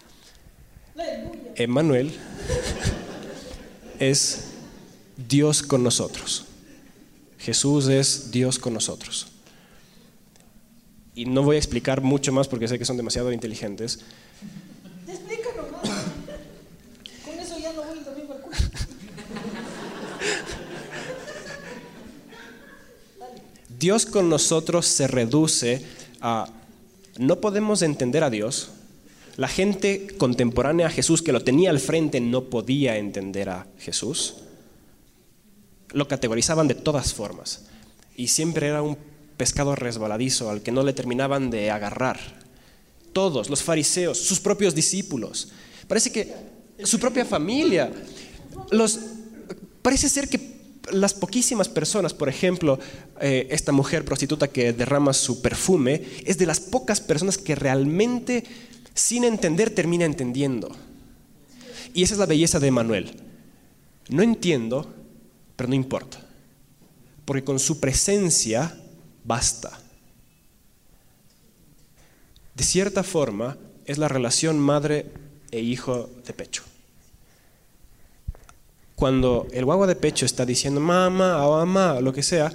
Emanuel 1.55 2.13
es 4.01 4.55
Dios 5.17 5.63
con 5.63 5.85
nosotros. 5.85 6.47
Jesús 7.39 7.87
es 7.87 8.33
Dios 8.33 8.59
con 8.59 8.75
nosotros 8.75 9.28
y 11.19 11.25
no 11.25 11.43
voy 11.43 11.57
a 11.57 11.59
explicar 11.59 12.01
mucho 12.01 12.31
más 12.31 12.47
porque 12.47 12.69
sé 12.69 12.79
que 12.79 12.85
son 12.85 12.97
demasiado 12.97 13.33
inteligentes. 13.33 13.99
Explícalo 15.09 15.67
más. 15.73 15.83
Con 17.25 17.39
eso 17.41 17.59
ya 17.59 17.73
no 17.73 17.83
voy 17.83 17.99
el 17.99 18.05
domingo 18.05 18.35
al 18.35 18.41
curso. 18.41 18.65
Dios 23.81 24.07
con 24.07 24.29
nosotros 24.29 24.87
se 24.87 25.09
reduce 25.09 25.85
a 26.21 26.53
no 27.19 27.41
podemos 27.41 27.83
entender 27.83 28.23
a 28.23 28.31
Dios. 28.31 28.71
La 29.37 29.49
gente 29.49 30.07
contemporánea 30.19 30.87
a 30.87 30.91
Jesús 30.91 31.23
que 31.23 31.33
lo 31.33 31.43
tenía 31.43 31.71
al 31.71 31.81
frente 31.81 32.21
no 32.21 32.45
podía 32.45 32.97
entender 32.97 33.49
a 33.49 33.67
Jesús. 33.81 34.35
Lo 35.91 36.07
categorizaban 36.07 36.69
de 36.69 36.77
todas 36.77 37.13
formas. 37.13 37.67
Y 38.15 38.29
siempre 38.29 38.69
era 38.69 38.83
un 38.83 38.97
pescado 39.39 39.75
resbaladizo 39.75 40.51
al 40.51 40.63
que 40.63 40.73
no 40.73 40.83
le 40.83 40.93
terminaban 40.93 41.49
de 41.49 41.71
agarrar. 41.71 42.19
Todos, 43.15 43.49
los 43.49 43.63
fariseos, 43.63 44.19
sus 44.19 44.41
propios 44.41 44.75
discípulos. 44.75 45.49
Parece 45.87 46.13
que 46.13 46.35
su 46.85 46.99
propia 46.99 47.25
familia. 47.25 47.91
Los, 48.71 48.99
parece 49.81 50.09
ser 50.09 50.29
que 50.29 50.59
las 50.93 51.15
poquísimas 51.15 51.69
personas, 51.69 52.13
por 52.15 52.29
ejemplo, 52.29 52.79
eh, 53.21 53.47
esta 53.51 53.73
mujer 53.73 54.05
prostituta 54.05 54.49
que 54.49 54.73
derrama 54.73 55.13
su 55.13 55.41
perfume, 55.41 56.03
es 56.25 56.37
de 56.39 56.47
las 56.47 56.61
pocas 56.61 57.01
personas 57.01 57.39
que 57.39 57.55
realmente, 57.55 58.45
sin 58.95 59.25
entender, 59.25 59.71
termina 59.71 60.05
entendiendo. 60.05 60.71
Y 61.95 62.03
esa 62.03 62.15
es 62.15 62.21
la 62.21 62.27
belleza 62.27 62.61
de 62.61 62.71
Manuel. 62.71 63.15
No 64.09 64.23
entiendo, 64.23 64.93
pero 65.57 65.69
no 65.69 65.75
importa. 65.75 66.25
Porque 67.25 67.45
con 67.45 67.59
su 67.59 67.81
presencia 67.81 68.75
basta. 69.29 69.79
De 72.55 72.65
cierta 72.65 73.05
forma, 73.05 73.57
es 73.85 73.99
la 73.99 74.09
relación 74.09 74.59
madre 74.59 75.07
e 75.51 75.61
hijo 75.61 76.09
de 76.27 76.33
pecho. 76.33 76.63
Cuando 78.97 79.47
el 79.53 79.65
guagua 79.65 79.87
de 79.87 79.95
pecho 79.95 80.27
está 80.27 80.45
diciendo 80.45 80.81
mamá 80.81 81.47
o 81.47 81.59
mamá, 81.59 82.01
lo 82.01 82.13
que 82.13 82.23
sea, 82.23 82.51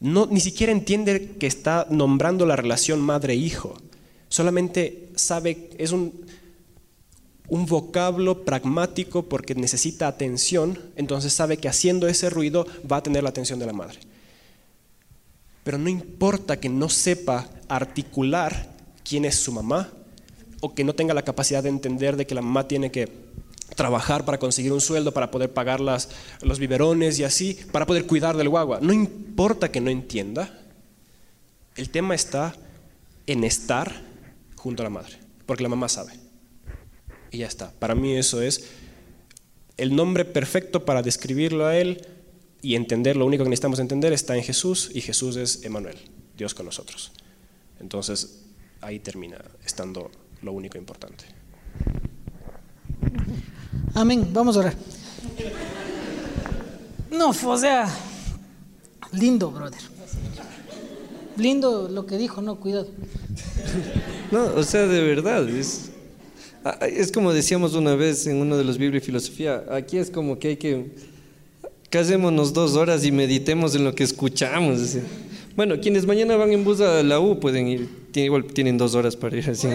no, 0.00 0.26
ni 0.26 0.40
siquiera 0.40 0.72
entiende 0.72 1.34
que 1.38 1.46
está 1.46 1.86
nombrando 1.90 2.46
la 2.46 2.56
relación 2.56 3.00
madre-hijo. 3.00 3.76
Solamente 4.28 5.10
sabe, 5.16 5.68
es 5.78 5.90
un, 5.90 6.24
un 7.48 7.66
vocablo 7.66 8.44
pragmático 8.44 9.24
porque 9.24 9.54
necesita 9.56 10.06
atención, 10.06 10.78
entonces 10.96 11.32
sabe 11.32 11.58
que 11.58 11.68
haciendo 11.68 12.06
ese 12.06 12.30
ruido 12.30 12.66
va 12.90 12.98
a 12.98 13.02
tener 13.02 13.24
la 13.24 13.30
atención 13.30 13.58
de 13.58 13.66
la 13.66 13.72
madre 13.72 14.07
pero 15.68 15.76
no 15.76 15.90
importa 15.90 16.58
que 16.58 16.70
no 16.70 16.88
sepa 16.88 17.46
articular 17.68 18.74
quién 19.04 19.26
es 19.26 19.34
su 19.34 19.52
mamá 19.52 19.92
o 20.62 20.74
que 20.74 20.82
no 20.82 20.94
tenga 20.94 21.12
la 21.12 21.26
capacidad 21.26 21.62
de 21.62 21.68
entender 21.68 22.16
de 22.16 22.26
que 22.26 22.34
la 22.34 22.40
mamá 22.40 22.66
tiene 22.66 22.90
que 22.90 23.12
trabajar 23.76 24.24
para 24.24 24.38
conseguir 24.38 24.72
un 24.72 24.80
sueldo, 24.80 25.12
para 25.12 25.30
poder 25.30 25.52
pagar 25.52 25.80
las, 25.80 26.08
los 26.40 26.58
biberones 26.58 27.18
y 27.18 27.24
así, 27.24 27.58
para 27.70 27.84
poder 27.84 28.06
cuidar 28.06 28.38
del 28.38 28.48
guagua. 28.48 28.78
No 28.80 28.94
importa 28.94 29.70
que 29.70 29.82
no 29.82 29.90
entienda, 29.90 30.58
el 31.76 31.90
tema 31.90 32.14
está 32.14 32.56
en 33.26 33.44
estar 33.44 33.92
junto 34.56 34.82
a 34.82 34.84
la 34.84 34.90
madre, 34.90 35.18
porque 35.44 35.64
la 35.64 35.68
mamá 35.68 35.90
sabe. 35.90 36.14
Y 37.30 37.36
ya 37.36 37.46
está. 37.46 37.72
Para 37.72 37.94
mí 37.94 38.16
eso 38.16 38.40
es 38.40 38.70
el 39.76 39.94
nombre 39.94 40.24
perfecto 40.24 40.86
para 40.86 41.02
describirlo 41.02 41.66
a 41.66 41.76
él 41.76 42.06
y 42.60 42.74
entender, 42.74 43.16
lo 43.16 43.26
único 43.26 43.44
que 43.44 43.50
necesitamos 43.50 43.78
entender 43.78 44.12
está 44.12 44.36
en 44.36 44.42
Jesús 44.42 44.90
y 44.92 45.00
Jesús 45.00 45.36
es 45.36 45.64
Emanuel, 45.64 45.96
Dios 46.36 46.54
con 46.54 46.66
nosotros. 46.66 47.12
Entonces 47.80 48.40
ahí 48.80 48.98
termina 48.98 49.38
estando 49.64 50.10
lo 50.42 50.52
único 50.52 50.78
importante. 50.78 51.24
Amén, 53.94 54.28
vamos 54.32 54.56
a 54.56 54.60
orar. 54.60 54.74
No, 57.10 57.30
o 57.30 57.58
sea, 57.58 57.88
lindo, 59.12 59.50
brother. 59.50 59.80
Lindo 61.36 61.88
lo 61.88 62.06
que 62.06 62.16
dijo, 62.16 62.42
no, 62.42 62.58
cuidado. 62.58 62.88
No, 64.30 64.44
o 64.56 64.62
sea, 64.62 64.86
de 64.86 65.02
verdad, 65.02 65.48
es, 65.48 65.90
ah, 66.64 66.78
es 66.86 67.12
como 67.12 67.32
decíamos 67.32 67.74
una 67.74 67.94
vez 67.94 68.26
en 68.26 68.36
uno 68.36 68.56
de 68.56 68.64
los 68.64 68.76
Biblia 68.76 68.98
y 68.98 69.00
Filosofía, 69.00 69.64
aquí 69.70 69.98
es 69.98 70.10
como 70.10 70.38
que 70.38 70.48
hay 70.48 70.56
que 70.56 70.92
Casémonos 71.90 72.52
dos 72.52 72.74
horas 72.74 73.04
y 73.04 73.12
meditemos 73.12 73.74
en 73.74 73.84
lo 73.84 73.94
que 73.94 74.04
escuchamos. 74.04 74.96
Bueno, 75.56 75.80
quienes 75.80 76.04
mañana 76.04 76.36
van 76.36 76.52
en 76.52 76.62
bus 76.62 76.80
a 76.80 77.02
la 77.02 77.18
U 77.18 77.40
pueden 77.40 77.66
ir, 77.66 77.88
igual 78.14 78.44
tienen 78.44 78.76
dos 78.76 78.94
horas 78.94 79.16
para 79.16 79.36
ir 79.36 79.48
así. 79.48 79.68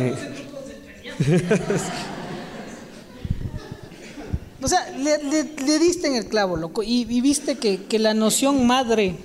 O 4.62 4.68
sea, 4.68 4.90
le, 4.98 5.80
diste 5.80 6.08
en 6.08 6.16
el 6.16 6.28
clavo, 6.28 6.56
loco, 6.56 6.84
y, 6.84 7.04
viste 7.20 7.58
que, 7.58 8.00
la 8.00 8.14
noción 8.14 8.66
madre 8.66 9.16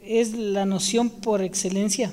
es 0.00 0.32
la 0.32 0.64
noción 0.64 1.10
por 1.10 1.42
excelencia. 1.42 2.12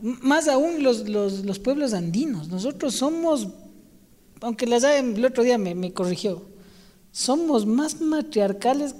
Más 0.00 0.48
aún 0.48 0.82
los, 0.82 1.08
los, 1.08 1.58
pueblos 1.58 1.92
andinos. 1.92 2.48
Nosotros 2.48 2.94
somos, 2.94 3.48
aunque 4.40 4.66
las 4.66 4.84
el 4.84 5.24
otro 5.24 5.42
día 5.42 5.58
me, 5.58 5.74
me 5.74 5.92
corrigió, 5.92 6.42
somos 7.14 7.64
más 7.64 8.00
matriarcales 8.00 8.96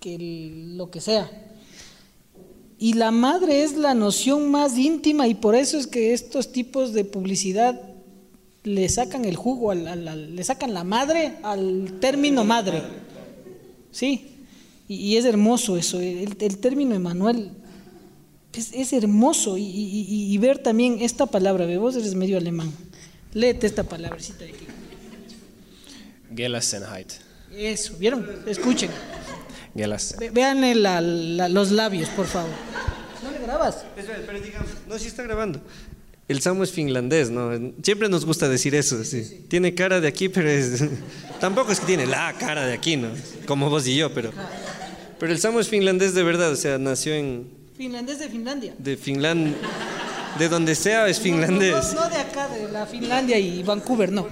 que 0.00 0.18
lo 0.76 0.90
que 0.90 1.00
sea. 1.00 1.30
Y 2.76 2.94
la 2.94 3.12
madre 3.12 3.62
es 3.62 3.76
la 3.76 3.94
noción 3.94 4.50
más 4.50 4.76
íntima 4.76 5.28
y 5.28 5.34
por 5.34 5.54
eso 5.54 5.78
es 5.78 5.86
que 5.86 6.12
estos 6.12 6.50
tipos 6.50 6.92
de 6.92 7.04
publicidad 7.04 7.80
le 8.64 8.88
sacan 8.88 9.24
el 9.24 9.36
jugo, 9.36 9.70
al, 9.70 10.34
le 10.34 10.44
sacan 10.44 10.74
la 10.74 10.82
madre 10.82 11.36
al 11.44 11.98
término 12.00 12.44
madre. 12.44 12.82
Sí, 13.92 14.32
y, 14.88 15.16
es 15.16 15.24
hermoso 15.24 15.76
eso, 15.76 16.00
el, 16.00 16.36
término 16.36 16.96
Emanuel 16.96 17.52
es, 18.52 18.92
hermoso 18.92 19.56
y, 19.56 20.36
ver 20.38 20.58
también 20.58 20.98
esta 21.00 21.26
palabra, 21.26 21.66
vos 21.78 21.94
eres 21.94 22.14
medio 22.16 22.38
alemán, 22.38 22.72
léete 23.34 23.68
esta 23.68 23.84
palabrecita 23.84 24.44
de 24.44 24.50
aquí. 24.50 24.66
Gelassenheit. 26.34 27.12
Eso, 27.54 27.94
¿vieron? 27.98 28.26
Escuchen. 28.46 28.90
vean 30.32 30.82
los 31.54 31.70
labios, 31.70 32.08
por 32.10 32.26
favor. 32.26 32.50
¿No 33.22 33.30
le 33.30 33.38
grabas? 33.38 33.84
pero 33.94 34.40
digamos, 34.40 34.68
no, 34.86 34.98
sí 34.98 35.08
está 35.08 35.22
grabando. 35.22 35.60
El 36.28 36.42
Samo 36.42 36.62
es 36.62 36.72
finlandés, 36.72 37.30
¿no? 37.30 37.50
Siempre 37.82 38.08
nos 38.10 38.26
gusta 38.26 38.50
decir 38.50 38.74
eso, 38.74 39.02
sí. 39.02 39.46
Tiene 39.48 39.74
cara 39.74 39.98
de 39.98 40.08
aquí, 40.08 40.28
pero 40.28 40.50
es... 40.50 40.84
Tampoco 41.40 41.72
es 41.72 41.80
que 41.80 41.86
tiene 41.86 42.06
la 42.06 42.34
cara 42.38 42.66
de 42.66 42.74
aquí, 42.74 42.98
¿no? 42.98 43.08
Como 43.46 43.70
vos 43.70 43.86
y 43.86 43.96
yo, 43.96 44.12
pero... 44.12 44.30
Pero 45.18 45.32
el 45.32 45.38
Samo 45.38 45.58
es 45.58 45.68
finlandés 45.68 46.14
de 46.14 46.22
verdad, 46.22 46.52
o 46.52 46.56
sea, 46.56 46.76
nació 46.78 47.14
en... 47.14 47.48
Finlandés 47.76 48.18
de 48.18 48.28
Finlandia. 48.28 48.74
De 48.78 48.96
Finlandia. 48.96 49.54
De 50.38 50.48
donde 50.48 50.74
sea 50.74 51.08
es 51.08 51.20
finlandés. 51.20 51.94
No, 51.94 52.08
de 52.08 52.16
acá, 52.16 52.48
de 52.48 52.70
la 52.70 52.86
Finlandia 52.86 53.38
y 53.38 53.62
Vancouver, 53.62 54.12
no. 54.12 54.26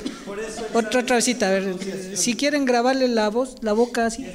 Otra, 0.74 1.01
otra 1.01 1.16
visita, 1.16 1.49
a 1.49 1.51
ver. 1.51 1.76
Si 2.14 2.34
quieren 2.34 2.64
grabarle 2.64 3.09
la 3.09 3.28
voz, 3.30 3.57
la 3.62 3.72
boca 3.72 4.07
así. 4.07 4.26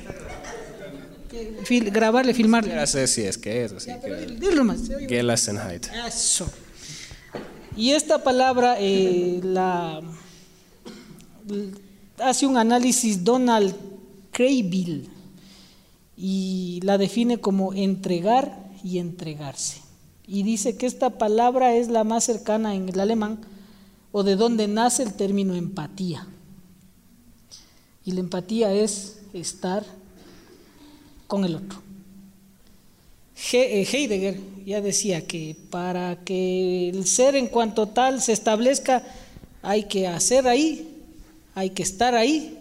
grabarle, 1.70 2.34
filmarle. 2.34 2.74
Ya 2.74 2.88
sé 2.88 3.08
si 3.08 3.24
es 3.24 3.38
que 3.38 3.66
es 3.66 3.74
así. 3.74 3.92
Dilo 4.40 4.64
más. 4.64 4.80
Gelassenheit. 5.08 5.88
Eso. 6.08 6.50
Y 7.76 7.92
esta 7.92 8.24
palabra 8.24 8.76
eh, 8.80 9.40
la, 9.44 10.02
hace 12.20 12.46
un 12.46 12.58
análisis 12.58 13.24
Donald 13.24 13.76
Craybill 14.32 15.10
y 16.18 16.80
la 16.84 16.98
define 16.98 17.40
como 17.40 17.74
entregar 17.74 18.70
y 18.84 19.00
entregarse. 19.00 19.81
Y 20.32 20.44
dice 20.44 20.78
que 20.78 20.86
esta 20.86 21.10
palabra 21.18 21.76
es 21.76 21.90
la 21.90 22.06
más 22.06 22.24
cercana 22.24 22.74
en 22.74 22.88
el 22.88 22.98
alemán 23.02 23.42
o 24.14 24.24
de 24.24 24.38
donde 24.38 24.66
nace 24.66 25.04
el 25.04 25.14
término 25.14 25.56
empatía. 25.56 26.26
Y 28.06 28.14
la 28.14 28.22
empatía 28.22 28.72
es 28.74 29.18
estar 29.34 29.84
con 31.28 31.44
el 31.44 31.56
otro. 31.56 31.82
Eh, 33.52 33.86
Heidegger 33.92 34.40
ya 34.66 34.80
decía 34.80 35.28
que 35.28 35.58
para 35.70 36.24
que 36.24 36.88
el 36.88 37.06
ser 37.08 37.36
en 37.36 37.48
cuanto 37.48 37.90
tal 37.90 38.22
se 38.22 38.32
establezca, 38.32 39.04
hay 39.62 39.84
que 39.84 40.08
hacer 40.08 40.48
ahí, 40.48 40.88
hay 41.56 41.72
que 41.72 41.84
estar 41.84 42.16
ahí 42.16 42.58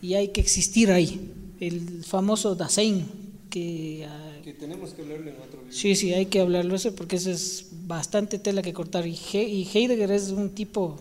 y 0.00 0.14
hay 0.14 0.28
que 0.28 0.40
existir 0.40 0.90
ahí. 0.90 1.20
El 1.60 2.02
famoso 2.02 2.54
Dasein, 2.54 3.06
que, 3.50 4.06
ah, 4.08 4.29
que 4.52 4.58
tenemos 4.58 4.94
que 4.94 5.02
hablarlo 5.02 5.30
en 5.30 5.36
otro 5.36 5.60
video. 5.60 5.72
Sí, 5.72 5.94
sí, 5.94 6.12
hay 6.12 6.26
que 6.26 6.40
hablarlo 6.40 6.74
eso 6.74 6.94
porque 6.94 7.16
eso 7.16 7.30
es 7.30 7.66
bastante 7.86 8.38
tela 8.38 8.62
que 8.62 8.72
cortar. 8.72 9.06
Y, 9.06 9.16
Heidegger 9.22 10.10
es 10.10 10.30
un 10.30 10.50
tipo 10.50 10.98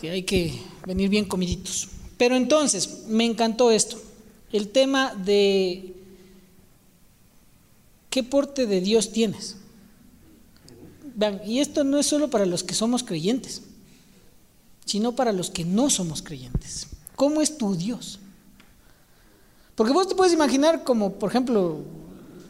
que 0.00 0.10
hay 0.10 0.22
que 0.22 0.58
venir 0.86 1.10
bien 1.10 1.26
comiditos. 1.26 1.88
Pero 2.16 2.34
entonces, 2.34 3.04
me 3.08 3.26
encantó 3.26 3.70
esto, 3.70 4.00
el 4.52 4.68
tema 4.68 5.14
de 5.14 5.92
¿Qué 8.08 8.22
porte 8.22 8.66
de 8.66 8.80
Dios 8.80 9.12
tienes? 9.12 9.56
Vean, 11.14 11.42
y 11.44 11.60
esto 11.60 11.84
no 11.84 11.98
es 11.98 12.06
solo 12.06 12.30
para 12.30 12.46
los 12.46 12.62
que 12.62 12.72
somos 12.72 13.02
creyentes, 13.02 13.62
sino 14.86 15.14
para 15.14 15.32
los 15.32 15.50
que 15.50 15.66
no 15.66 15.90
somos 15.90 16.22
creyentes. 16.22 16.86
¿Cómo 17.14 17.42
es 17.42 17.58
tu 17.58 17.76
Dios? 17.76 18.20
Porque 19.76 19.92
vos 19.92 20.08
te 20.08 20.14
puedes 20.14 20.32
imaginar 20.32 20.82
como, 20.82 21.12
por 21.12 21.28
ejemplo, 21.28 21.80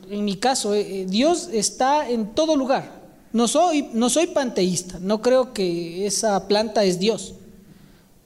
en 0.08 0.24
mi 0.24 0.36
caso, 0.36 0.74
eh, 0.74 1.02
eh, 1.02 1.06
Dios 1.06 1.50
está 1.52 2.08
en 2.08 2.34
todo 2.34 2.56
lugar. 2.56 3.02
No 3.32 3.48
soy, 3.48 3.88
no 3.92 4.08
soy 4.08 4.28
panteísta, 4.28 4.98
no 5.00 5.20
creo 5.20 5.52
que 5.52 6.06
esa 6.06 6.48
planta 6.48 6.84
es 6.84 7.00
Dios, 7.00 7.34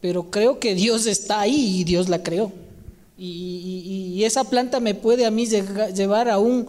pero 0.01 0.30
creo 0.30 0.61
que 0.61 0.74
Dios 0.74 1.07
está 1.07 1.40
ahí 1.40 1.80
y 1.80 1.84
Dios 1.84 2.09
la 2.09 2.22
creó. 2.22 2.53
Y, 3.18 4.22
esa 4.24 4.44
planta 4.44 4.80
me 4.80 4.94
puede 4.94 5.24
a 5.24 5.30
mí 5.30 5.46
llevar 5.46 6.28
a 6.28 6.38
un 6.38 6.68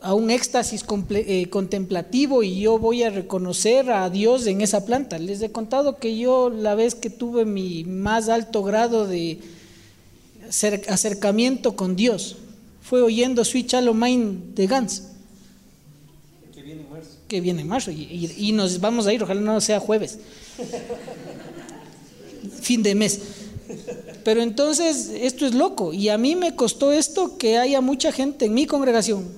a 0.00 0.12
un 0.12 0.30
éxtasis 0.30 0.84
eh, 1.10 1.48
contemplativo 1.48 2.42
y 2.42 2.60
yo 2.60 2.78
voy 2.78 3.04
a 3.04 3.10
reconocer 3.10 3.90
a 3.90 4.10
Dios 4.10 4.46
en 4.46 4.60
esa 4.60 4.84
planta. 4.84 5.18
Les 5.18 5.40
he 5.40 5.50
contado 5.50 5.96
que 5.96 6.18
yo 6.18 6.50
la 6.50 6.74
vez 6.74 6.94
que 6.94 7.08
tuve 7.08 7.46
mi 7.46 7.84
más 7.84 8.28
alto 8.28 8.62
grado 8.62 9.06
de 9.06 9.38
acercamiento 10.48 11.76
con 11.76 11.96
Dios 11.96 12.36
fue 12.82 13.02
oyendo 13.02 13.44
Sweet 13.44 13.68
Shallow 13.68 13.94
Mind 13.94 14.54
de 14.54 14.66
Gans. 14.66 15.04
Que 16.54 16.62
viene 16.62 16.82
en 16.82 16.90
marzo. 16.90 17.10
Que 17.28 17.40
viene 17.40 17.60
en 17.62 17.68
marzo 17.68 17.90
y, 17.90 18.32
y 18.36 18.52
nos 18.52 18.80
vamos 18.80 19.06
a 19.06 19.12
ir, 19.12 19.22
ojalá 19.22 19.40
no 19.40 19.60
sea 19.60 19.80
jueves. 19.80 20.18
fin 22.60 22.82
de 22.82 22.94
mes. 22.94 23.20
Pero 24.24 24.42
entonces 24.42 25.10
esto 25.14 25.46
es 25.46 25.54
loco 25.54 25.92
y 25.92 26.08
a 26.08 26.18
mí 26.18 26.34
me 26.34 26.56
costó 26.56 26.92
esto 26.92 27.36
que 27.36 27.58
haya 27.58 27.80
mucha 27.80 28.10
gente 28.10 28.46
en 28.46 28.54
mi 28.54 28.66
congregación 28.66 29.28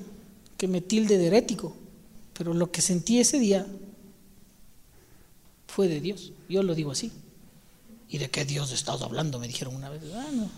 que 0.56 0.68
me 0.68 0.80
tilde 0.80 1.18
de 1.18 1.26
herético, 1.26 1.76
pero 2.32 2.54
lo 2.54 2.70
que 2.70 2.80
sentí 2.80 3.18
ese 3.18 3.38
día 3.38 3.66
fue 5.66 5.88
de 5.88 6.00
Dios. 6.00 6.32
Yo 6.48 6.62
lo 6.62 6.74
digo 6.74 6.92
así. 6.92 7.12
¿Y 8.08 8.18
de 8.18 8.30
qué 8.30 8.44
Dios 8.44 8.72
estás 8.72 9.02
hablando? 9.02 9.38
Me 9.38 9.48
dijeron 9.48 9.74
una 9.74 9.90
vez. 9.90 10.00
Ah, 10.14 10.28
no. 10.32 10.48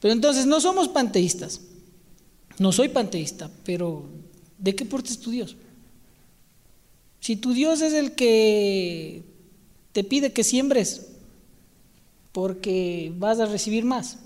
Pero 0.00 0.12
entonces 0.12 0.46
no 0.46 0.60
somos 0.60 0.88
panteístas. 0.88 1.60
No 2.58 2.72
soy 2.72 2.88
panteísta, 2.88 3.50
pero 3.64 4.04
¿de 4.58 4.74
qué 4.74 4.84
porte 4.84 5.10
es 5.10 5.20
tu 5.20 5.30
Dios? 5.30 5.56
Si 7.20 7.36
tu 7.36 7.52
Dios 7.52 7.80
es 7.82 7.92
el 7.92 8.12
que 8.12 9.22
te 9.92 10.04
pide 10.04 10.32
que 10.32 10.44
siembres 10.44 11.06
porque 12.32 13.12
vas 13.16 13.38
a 13.38 13.46
recibir 13.46 13.84
más, 13.84 14.18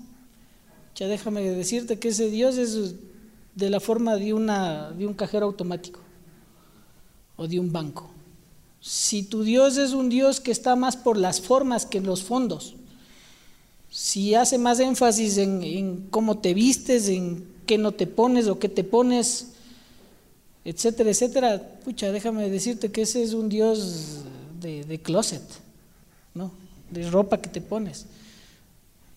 ya 0.95 1.07
déjame 1.07 1.41
decirte 1.41 1.99
que 1.99 2.09
ese 2.09 2.29
Dios 2.29 2.57
es 2.57 2.95
de 3.55 3.69
la 3.69 3.79
forma 3.79 4.15
de, 4.15 4.33
una, 4.33 4.91
de 4.91 5.05
un 5.05 5.13
cajero 5.13 5.45
automático 5.45 5.99
o 7.35 7.47
de 7.47 7.59
un 7.59 7.71
banco. 7.71 8.09
Si 8.79 9.23
tu 9.23 9.43
Dios 9.43 9.77
es 9.77 9.93
un 9.93 10.09
Dios 10.09 10.39
que 10.39 10.51
está 10.51 10.75
más 10.75 10.97
por 10.97 11.17
las 11.17 11.39
formas 11.39 11.85
que 11.85 11.99
en 11.99 12.05
los 12.05 12.23
fondos, 12.23 12.75
si 13.93 14.33
hace 14.33 14.57
más 14.57 14.79
énfasis 14.79 15.37
en, 15.37 16.07
cómo 16.09 16.39
te 16.39 16.55
vistes, 16.55 17.09
en 17.09 17.45
qué 17.67 17.77
no 17.77 17.91
te 17.91 18.07
pones 18.07 18.47
o 18.47 18.57
qué 18.57 18.67
te 18.67 18.83
pones, 18.83 19.49
etcétera, 20.65 21.11
etcétera, 21.11 21.61
pucha, 21.85 22.11
déjame 22.11 22.49
decirte 22.49 22.91
que 22.91 23.03
ese 23.03 23.21
es 23.21 23.33
un 23.33 23.49
Dios 23.49 24.21
de, 24.59 24.99
closet, 25.03 25.43
¿no? 26.33 26.51
de 26.89 27.07
ropa 27.11 27.39
que 27.39 27.49
te 27.49 27.61
pones. 27.61 28.07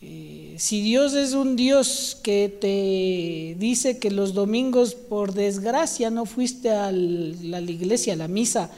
Eh, 0.03 0.57
si 0.59 0.83
Dios 0.83 1.15
es 1.15 1.33
un 1.33 1.57
Dios 1.57 2.19
que 2.23 2.51
te 2.51 3.59
dice 3.59 3.99
que 3.99 4.11
los 4.11 4.35
domingos 4.35 4.95
por 4.95 5.33
desgracia 5.33 6.11
no 6.11 6.27
fuiste 6.27 6.71
a 6.71 6.93
la 6.93 7.63
iglesia, 7.63 8.13
a 8.13 8.17
la 8.17 8.29
misa 8.29 8.71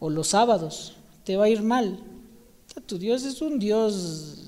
o 0.00 0.10
los 0.10 0.26
sábados, 0.26 0.94
te 1.22 1.36
va 1.36 1.44
a 1.44 1.48
ir 1.48 1.62
mal. 1.62 2.00
tu 2.86 2.98
Dios 2.98 3.22
es 3.22 3.40
un 3.42 3.60
Dios 3.60 4.45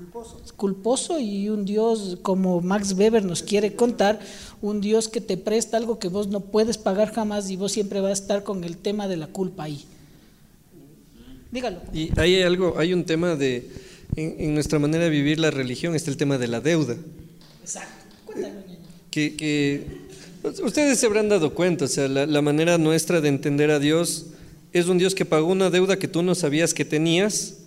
culposo. 0.00 0.40
culposo 0.56 1.20
y 1.20 1.48
un 1.48 1.64
Dios, 1.64 2.18
como 2.22 2.60
Max 2.60 2.92
Weber 2.92 3.24
nos 3.24 3.42
quiere 3.42 3.74
contar, 3.74 4.20
un 4.62 4.80
Dios 4.80 5.08
que 5.08 5.20
te 5.20 5.36
presta 5.36 5.76
algo 5.76 5.98
que 5.98 6.08
vos 6.08 6.28
no 6.28 6.40
puedes 6.40 6.78
pagar 6.78 7.12
jamás 7.12 7.50
y 7.50 7.56
vos 7.56 7.72
siempre 7.72 8.00
vas 8.00 8.10
a 8.10 8.22
estar 8.22 8.42
con 8.42 8.64
el 8.64 8.76
tema 8.76 9.08
de 9.08 9.16
la 9.16 9.26
culpa 9.26 9.64
ahí. 9.64 9.84
Dígalo. 11.52 11.80
Y 11.92 12.10
hay 12.18 12.42
algo, 12.42 12.78
hay 12.78 12.92
un 12.92 13.04
tema 13.04 13.34
de 13.34 13.68
en, 14.16 14.54
nuestra 14.54 14.78
manera 14.78 15.04
de 15.04 15.10
vivir 15.10 15.38
la 15.38 15.50
religión 15.50 15.94
está 15.94 16.10
el 16.10 16.16
tema 16.16 16.38
de 16.38 16.48
la 16.48 16.60
deuda. 16.60 16.96
Exacto. 17.62 18.32
Que, 19.10 19.36
que 19.36 19.86
ustedes 20.62 20.98
se 20.98 21.06
habrán 21.06 21.28
dado 21.28 21.54
cuenta, 21.54 21.84
o 21.84 21.88
sea, 21.88 22.08
la, 22.08 22.42
manera 22.42 22.78
nuestra 22.78 23.20
de 23.20 23.28
entender 23.28 23.70
a 23.70 23.78
Dios 23.78 24.26
es 24.72 24.86
un 24.86 24.98
Dios 24.98 25.14
que 25.14 25.24
pagó 25.24 25.48
una 25.48 25.70
deuda 25.70 25.98
que 25.98 26.08
tú 26.08 26.22
no 26.22 26.34
sabías 26.34 26.74
que 26.74 26.84
tenías 26.84 27.58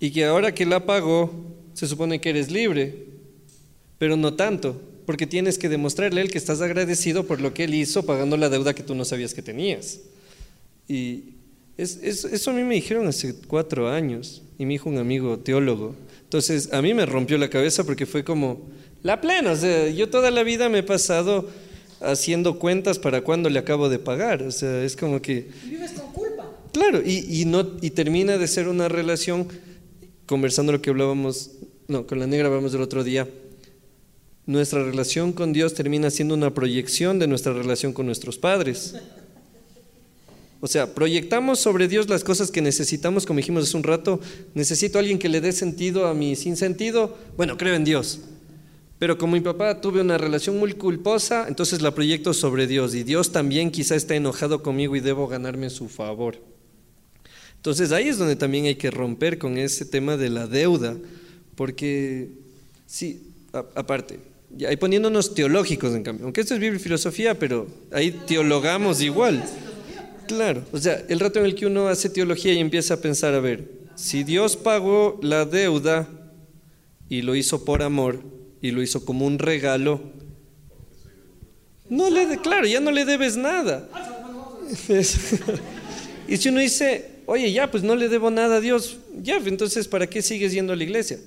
y 0.00 0.10
que 0.10 0.24
ahora 0.24 0.54
que 0.54 0.66
la 0.66 0.84
pagó 0.86 1.32
se 1.74 1.86
supone 1.86 2.20
que 2.20 2.30
eres 2.30 2.50
libre, 2.50 3.06
pero 3.98 4.16
no 4.16 4.34
tanto, 4.34 4.80
porque 5.06 5.26
tienes 5.26 5.58
que 5.58 5.68
demostrarle 5.68 6.20
a 6.20 6.24
Él 6.24 6.30
que 6.30 6.38
estás 6.38 6.60
agradecido 6.60 7.24
por 7.26 7.40
lo 7.40 7.54
que 7.54 7.64
Él 7.64 7.74
hizo 7.74 8.04
pagando 8.06 8.36
la 8.36 8.48
deuda 8.48 8.74
que 8.74 8.82
tú 8.82 8.94
no 8.94 9.04
sabías 9.04 9.34
que 9.34 9.42
tenías. 9.42 10.00
Y 10.88 11.34
Es, 11.76 11.98
es- 12.02 12.24
eso 12.24 12.50
a 12.50 12.54
mí 12.54 12.62
me 12.64 12.74
dijeron 12.74 13.06
hace 13.06 13.34
cuatro 13.46 13.88
años 13.88 14.42
y 14.58 14.66
me 14.66 14.72
dijo 14.72 14.88
un 14.90 14.98
amigo 14.98 15.38
teólogo. 15.38 15.94
Entonces 16.24 16.70
a 16.72 16.82
mí 16.82 16.92
me 16.92 17.06
rompió 17.06 17.38
la 17.38 17.48
cabeza 17.48 17.84
porque 17.84 18.04
fue 18.04 18.24
como 18.24 18.62
la 19.04 19.20
plena. 19.20 19.52
O 19.52 19.56
sea, 19.56 19.88
yo 19.88 20.08
toda 20.10 20.32
la 20.32 20.42
vida 20.42 20.68
me 20.68 20.78
he 20.78 20.82
pasado 20.82 21.48
haciendo 22.00 22.58
cuentas 22.58 22.98
para 22.98 23.20
cuándo 23.22 23.48
le 23.48 23.60
acabo 23.60 23.88
de 23.88 24.00
pagar. 24.00 24.42
O 24.42 24.50
sea, 24.50 24.82
es 24.82 24.96
como 24.96 25.22
que... 25.22 25.50
Vives 25.66 25.92
con 25.92 26.12
culpa. 26.12 26.50
Claro, 26.72 27.00
y, 27.04 27.24
y 27.40 27.44
no, 27.44 27.64
y 27.80 27.90
termina 27.90 28.38
de 28.38 28.48
ser 28.48 28.66
una 28.66 28.88
relación, 28.88 29.46
conversando 30.28 30.72
lo 30.72 30.82
que 30.82 30.90
hablábamos, 30.90 31.52
no, 31.88 32.06
con 32.06 32.20
la 32.20 32.26
negra 32.26 32.48
hablamos 32.48 32.70
del 32.70 32.82
otro 32.82 33.02
día, 33.02 33.26
nuestra 34.46 34.84
relación 34.84 35.32
con 35.32 35.52
Dios 35.52 35.74
termina 35.74 36.10
siendo 36.10 36.34
una 36.34 36.52
proyección 36.52 37.18
de 37.18 37.26
nuestra 37.26 37.54
relación 37.54 37.92
con 37.94 38.06
nuestros 38.06 38.38
padres. 38.38 38.94
O 40.60 40.66
sea, 40.66 40.94
proyectamos 40.94 41.60
sobre 41.60 41.88
Dios 41.88 42.08
las 42.08 42.24
cosas 42.24 42.50
que 42.50 42.60
necesitamos, 42.60 43.24
como 43.24 43.38
dijimos 43.38 43.64
hace 43.64 43.76
un 43.76 43.84
rato, 43.84 44.20
necesito 44.54 44.98
alguien 44.98 45.18
que 45.18 45.28
le 45.30 45.40
dé 45.40 45.52
sentido 45.52 46.06
a 46.06 46.14
mi 46.14 46.36
sinsentido, 46.36 47.16
bueno, 47.36 47.56
creo 47.56 47.74
en 47.74 47.84
Dios. 47.84 48.20
Pero 48.98 49.16
como 49.16 49.32
mi 49.34 49.40
papá 49.40 49.80
tuve 49.80 50.02
una 50.02 50.18
relación 50.18 50.58
muy 50.58 50.72
culposa, 50.74 51.46
entonces 51.48 51.80
la 51.80 51.94
proyecto 51.94 52.34
sobre 52.34 52.66
Dios 52.66 52.94
y 52.94 53.02
Dios 53.02 53.32
también 53.32 53.70
quizá 53.70 53.94
está 53.94 54.14
enojado 54.14 54.62
conmigo 54.62 54.94
y 54.94 55.00
debo 55.00 55.26
ganarme 55.26 55.70
su 55.70 55.88
favor. 55.88 56.36
Entonces 57.58 57.92
ahí 57.92 58.08
es 58.08 58.18
donde 58.18 58.36
también 58.36 58.64
hay 58.66 58.76
que 58.76 58.90
romper 58.90 59.38
con 59.38 59.58
ese 59.58 59.84
tema 59.84 60.16
de 60.16 60.30
la 60.30 60.46
deuda, 60.46 60.96
porque 61.54 62.30
sí, 62.86 63.22
aparte, 63.52 64.20
ahí 64.66 64.76
poniéndonos 64.76 65.34
teológicos 65.34 65.94
en 65.94 66.02
cambio, 66.02 66.24
aunque 66.24 66.40
esto 66.40 66.54
es 66.54 66.60
Biblia 66.60 66.78
y 66.80 66.82
filosofía, 66.82 67.38
pero 67.38 67.66
ahí 67.90 68.12
teologamos 68.26 69.02
igual. 69.02 69.44
Claro, 70.28 70.64
o 70.72 70.78
sea, 70.78 71.02
el 71.08 71.20
rato 71.20 71.38
en 71.40 71.46
el 71.46 71.54
que 71.54 71.66
uno 71.66 71.88
hace 71.88 72.08
teología 72.10 72.52
y 72.52 72.58
empieza 72.58 72.94
a 72.94 72.96
pensar, 72.98 73.34
a 73.34 73.40
ver, 73.40 73.68
si 73.96 74.22
Dios 74.24 74.56
pagó 74.56 75.18
la 75.22 75.44
deuda 75.44 76.08
y 77.08 77.22
lo 77.22 77.34
hizo 77.34 77.64
por 77.64 77.82
amor 77.82 78.22
y 78.62 78.70
lo 78.70 78.82
hizo 78.82 79.04
como 79.04 79.26
un 79.26 79.38
regalo, 79.38 80.00
no 81.88 82.08
le, 82.10 82.26
de- 82.26 82.38
claro, 82.38 82.66
ya 82.66 82.80
no 82.80 82.90
le 82.92 83.04
debes 83.04 83.36
nada. 83.36 83.88
Y 86.28 86.36
si 86.36 86.50
uno 86.50 86.60
dice, 86.60 87.08
oye, 87.28 87.52
ya, 87.52 87.70
pues 87.70 87.82
no 87.82 87.94
le 87.94 88.08
debo 88.08 88.30
nada 88.30 88.56
a 88.56 88.60
Dios, 88.60 88.96
ya, 89.20 89.36
entonces, 89.36 89.86
¿para 89.86 90.06
qué 90.06 90.22
sigues 90.22 90.52
yendo 90.52 90.72
a 90.72 90.76
la 90.76 90.82
iglesia? 90.82 91.18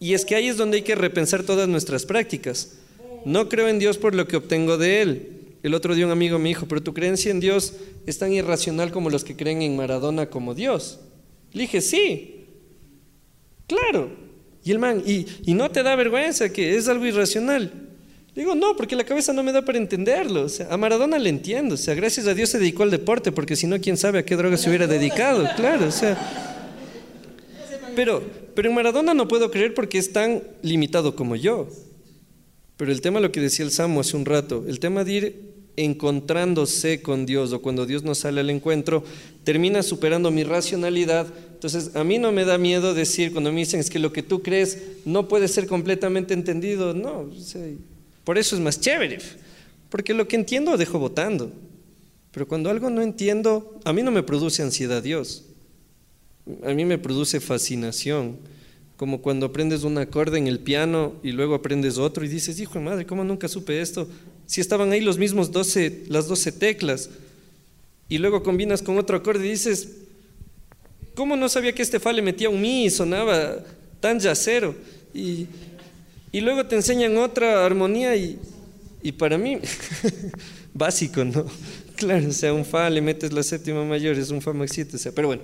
Y 0.00 0.14
es 0.14 0.24
que 0.24 0.34
ahí 0.34 0.48
es 0.48 0.56
donde 0.56 0.78
hay 0.78 0.82
que 0.82 0.96
repensar 0.96 1.44
todas 1.44 1.68
nuestras 1.68 2.04
prácticas. 2.04 2.78
No 3.24 3.48
creo 3.48 3.68
en 3.68 3.78
Dios 3.78 3.96
por 3.96 4.16
lo 4.16 4.26
que 4.26 4.36
obtengo 4.36 4.76
de 4.76 5.02
Él. 5.02 5.28
El 5.62 5.74
otro 5.74 5.94
día 5.94 6.04
un 6.04 6.10
amigo 6.10 6.40
me 6.40 6.48
dijo, 6.48 6.66
pero 6.66 6.82
tu 6.82 6.92
creencia 6.92 7.30
en 7.30 7.38
Dios 7.38 7.74
es 8.06 8.18
tan 8.18 8.32
irracional 8.32 8.90
como 8.90 9.08
los 9.08 9.22
que 9.22 9.36
creen 9.36 9.62
en 9.62 9.76
Maradona 9.76 10.26
como 10.30 10.52
Dios. 10.52 10.98
Le 11.52 11.62
dije, 11.62 11.80
sí, 11.80 12.46
claro. 13.68 14.10
Y 14.64 14.72
el 14.72 14.80
man, 14.80 15.00
¿y, 15.06 15.26
y 15.44 15.54
no 15.54 15.70
te 15.70 15.84
da 15.84 15.94
vergüenza 15.94 16.52
que 16.52 16.74
es 16.74 16.88
algo 16.88 17.06
irracional? 17.06 17.85
Digo, 18.36 18.54
no, 18.54 18.76
porque 18.76 18.94
la 18.94 19.04
cabeza 19.04 19.32
no 19.32 19.42
me 19.42 19.50
da 19.50 19.62
para 19.62 19.78
entenderlo. 19.78 20.42
O 20.42 20.48
sea, 20.50 20.68
a 20.70 20.76
Maradona 20.76 21.18
le 21.18 21.30
entiendo. 21.30 21.74
O 21.74 21.78
sea, 21.78 21.94
gracias 21.94 22.26
a 22.26 22.34
Dios 22.34 22.50
se 22.50 22.58
dedicó 22.58 22.82
al 22.82 22.90
deporte, 22.90 23.32
porque 23.32 23.56
si 23.56 23.66
no, 23.66 23.80
quién 23.80 23.96
sabe 23.96 24.18
a 24.18 24.24
qué 24.26 24.36
droga 24.36 24.58
se 24.58 24.68
hubiera 24.68 24.86
dedicado. 24.86 25.48
Claro, 25.56 25.86
o 25.86 25.90
sea. 25.90 26.18
Pero, 27.96 28.22
pero 28.54 28.68
en 28.68 28.74
Maradona 28.74 29.14
no 29.14 29.26
puedo 29.26 29.50
creer 29.50 29.72
porque 29.72 29.96
es 29.96 30.12
tan 30.12 30.42
limitado 30.60 31.16
como 31.16 31.34
yo. 31.34 31.66
Pero 32.76 32.92
el 32.92 33.00
tema, 33.00 33.20
lo 33.20 33.32
que 33.32 33.40
decía 33.40 33.64
el 33.64 33.70
Samo 33.70 34.00
hace 34.00 34.18
un 34.18 34.26
rato, 34.26 34.66
el 34.68 34.80
tema 34.80 35.02
de 35.02 35.12
ir 35.12 35.56
encontrándose 35.76 37.00
con 37.00 37.24
Dios 37.24 37.54
o 37.54 37.62
cuando 37.62 37.86
Dios 37.86 38.02
nos 38.02 38.18
sale 38.18 38.42
al 38.42 38.50
encuentro, 38.50 39.02
termina 39.44 39.82
superando 39.82 40.30
mi 40.30 40.44
racionalidad. 40.44 41.26
Entonces, 41.54 41.96
a 41.96 42.04
mí 42.04 42.18
no 42.18 42.32
me 42.32 42.44
da 42.44 42.58
miedo 42.58 42.92
decir 42.92 43.32
cuando 43.32 43.50
me 43.50 43.60
dicen 43.60 43.80
es 43.80 43.88
que 43.88 43.98
lo 43.98 44.12
que 44.12 44.22
tú 44.22 44.42
crees 44.42 44.78
no 45.06 45.26
puede 45.26 45.48
ser 45.48 45.66
completamente 45.66 46.34
entendido. 46.34 46.92
No, 46.92 47.30
o 47.34 47.40
sea, 47.40 47.62
por 48.26 48.38
eso 48.38 48.56
es 48.56 48.60
más 48.60 48.80
chévere. 48.80 49.18
Porque 49.88 50.12
lo 50.12 50.26
que 50.26 50.34
entiendo 50.34 50.76
dejo 50.76 50.98
votando. 50.98 51.52
Pero 52.32 52.48
cuando 52.48 52.70
algo 52.70 52.90
no 52.90 53.00
entiendo, 53.00 53.78
a 53.84 53.92
mí 53.92 54.02
no 54.02 54.10
me 54.10 54.24
produce 54.24 54.64
ansiedad 54.64 55.00
Dios. 55.00 55.44
A 56.64 56.74
mí 56.74 56.84
me 56.84 56.98
produce 56.98 57.38
fascinación. 57.38 58.36
Como 58.96 59.22
cuando 59.22 59.46
aprendes 59.46 59.84
un 59.84 59.96
acorde 59.98 60.38
en 60.38 60.48
el 60.48 60.58
piano 60.58 61.14
y 61.22 61.30
luego 61.30 61.54
aprendes 61.54 61.98
otro 61.98 62.24
y 62.24 62.28
dices, 62.28 62.58
hijo 62.58 62.80
de 62.80 62.84
madre, 62.84 63.06
¿cómo 63.06 63.22
nunca 63.22 63.46
supe 63.46 63.80
esto? 63.80 64.08
Si 64.44 64.60
estaban 64.60 64.90
ahí 64.90 65.02
los 65.02 65.18
mismos 65.18 65.52
12, 65.52 66.06
las 66.08 66.26
12 66.26 66.50
teclas. 66.50 67.10
Y 68.08 68.18
luego 68.18 68.42
combinas 68.42 68.82
con 68.82 68.98
otro 68.98 69.16
acorde 69.16 69.46
y 69.46 69.50
dices, 69.50 69.98
¿cómo 71.14 71.36
no 71.36 71.48
sabía 71.48 71.72
que 71.72 71.82
este 71.82 72.00
fa 72.00 72.12
le 72.12 72.22
metía 72.22 72.50
un 72.50 72.60
mi 72.60 72.86
y 72.86 72.90
sonaba 72.90 73.62
tan 74.00 74.18
yacero? 74.18 74.74
Y, 75.14 75.46
y 76.32 76.40
luego 76.40 76.66
te 76.66 76.76
enseñan 76.76 77.16
otra 77.16 77.64
armonía 77.64 78.16
y, 78.16 78.38
y 79.02 79.12
para 79.12 79.38
mí, 79.38 79.58
básico, 80.74 81.24
¿no? 81.24 81.46
Claro, 81.96 82.28
o 82.28 82.32
sea, 82.32 82.52
un 82.52 82.64
fa 82.64 82.90
le 82.90 83.00
metes 83.00 83.32
la 83.32 83.42
séptima 83.42 83.84
mayor, 83.84 84.16
es 84.16 84.30
un 84.30 84.42
fa 84.42 84.52
maxito, 84.52 84.96
o 84.96 85.00
sea, 85.00 85.12
pero 85.12 85.28
bueno. 85.28 85.42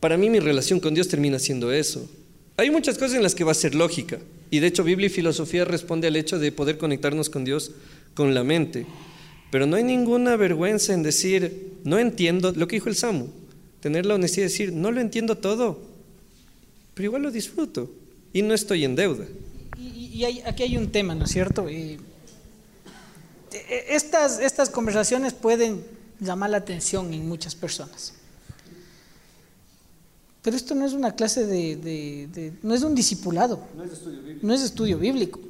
Para 0.00 0.16
mí 0.16 0.28
mi 0.28 0.40
relación 0.40 0.80
con 0.80 0.92
Dios 0.92 1.08
termina 1.08 1.38
siendo 1.38 1.72
eso. 1.72 2.10
Hay 2.56 2.70
muchas 2.70 2.98
cosas 2.98 3.16
en 3.16 3.22
las 3.22 3.34
que 3.34 3.44
va 3.44 3.52
a 3.52 3.54
ser 3.54 3.74
lógica. 3.74 4.18
Y 4.50 4.58
de 4.58 4.66
hecho 4.66 4.84
Biblia 4.84 5.06
y 5.06 5.10
filosofía 5.10 5.64
responde 5.64 6.08
al 6.08 6.16
hecho 6.16 6.38
de 6.38 6.52
poder 6.52 6.78
conectarnos 6.78 7.30
con 7.30 7.44
Dios 7.44 7.72
con 8.12 8.34
la 8.34 8.44
mente. 8.44 8.86
Pero 9.50 9.66
no 9.66 9.76
hay 9.76 9.82
ninguna 9.82 10.36
vergüenza 10.36 10.92
en 10.92 11.02
decir, 11.02 11.78
no 11.84 11.98
entiendo, 11.98 12.52
lo 12.54 12.68
que 12.68 12.76
dijo 12.76 12.88
el 12.88 12.96
Samu, 12.96 13.28
tener 13.80 14.04
la 14.04 14.14
honestidad 14.14 14.46
de 14.46 14.50
decir, 14.50 14.72
no 14.72 14.90
lo 14.90 15.00
entiendo 15.00 15.38
todo, 15.38 15.80
pero 16.94 17.06
igual 17.06 17.22
lo 17.22 17.30
disfruto 17.30 17.90
y 18.34 18.42
no 18.42 18.52
estoy 18.52 18.84
en 18.84 18.94
deuda. 18.96 19.24
Y, 19.78 20.06
y 20.18 20.24
hay- 20.26 20.40
aquí 20.42 20.62
hay 20.64 20.76
un 20.76 20.92
tema, 20.92 21.14
¿no 21.14 21.24
es 21.24 21.30
cierto? 21.30 21.70
Y, 21.70 21.98
eh, 23.52 23.84
estas, 23.90 24.38
estas 24.40 24.68
conversaciones 24.68 25.32
pueden 25.32 25.82
llamar 26.20 26.50
la 26.50 26.58
atención 26.58 27.14
en 27.14 27.26
muchas 27.28 27.54
personas. 27.54 28.12
Pero 30.42 30.56
esto 30.56 30.74
no 30.74 30.84
es 30.84 30.92
una 30.92 31.14
clase 31.14 31.46
de, 31.46 31.76
de- 31.76 32.28
de- 32.32 32.52
no 32.62 32.74
es 32.74 32.82
un 32.82 32.94
discipulado, 32.94 33.60
no 34.42 34.52
es 34.54 34.60
estudio 34.62 34.98
bíblico. 34.98 35.40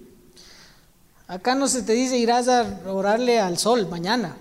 Acá 1.26 1.54
no 1.54 1.66
se 1.68 1.82
te 1.82 1.94
dice 1.94 2.18
irás 2.18 2.48
a 2.48 2.82
orarle 2.86 3.40
al 3.40 3.58
sol 3.58 3.88
mañana, 3.88 4.36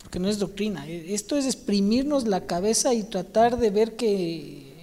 porque 0.00 0.18
no 0.20 0.28
es 0.28 0.38
doctrina. 0.38 0.86
E- 0.86 1.14
Esto 1.14 1.36
es 1.36 1.46
exprimirnos 1.46 2.26
la 2.28 2.46
cabeza 2.46 2.94
y 2.94 3.02
tratar 3.04 3.58
de 3.58 3.70
ver 3.70 3.96
que 3.96 4.73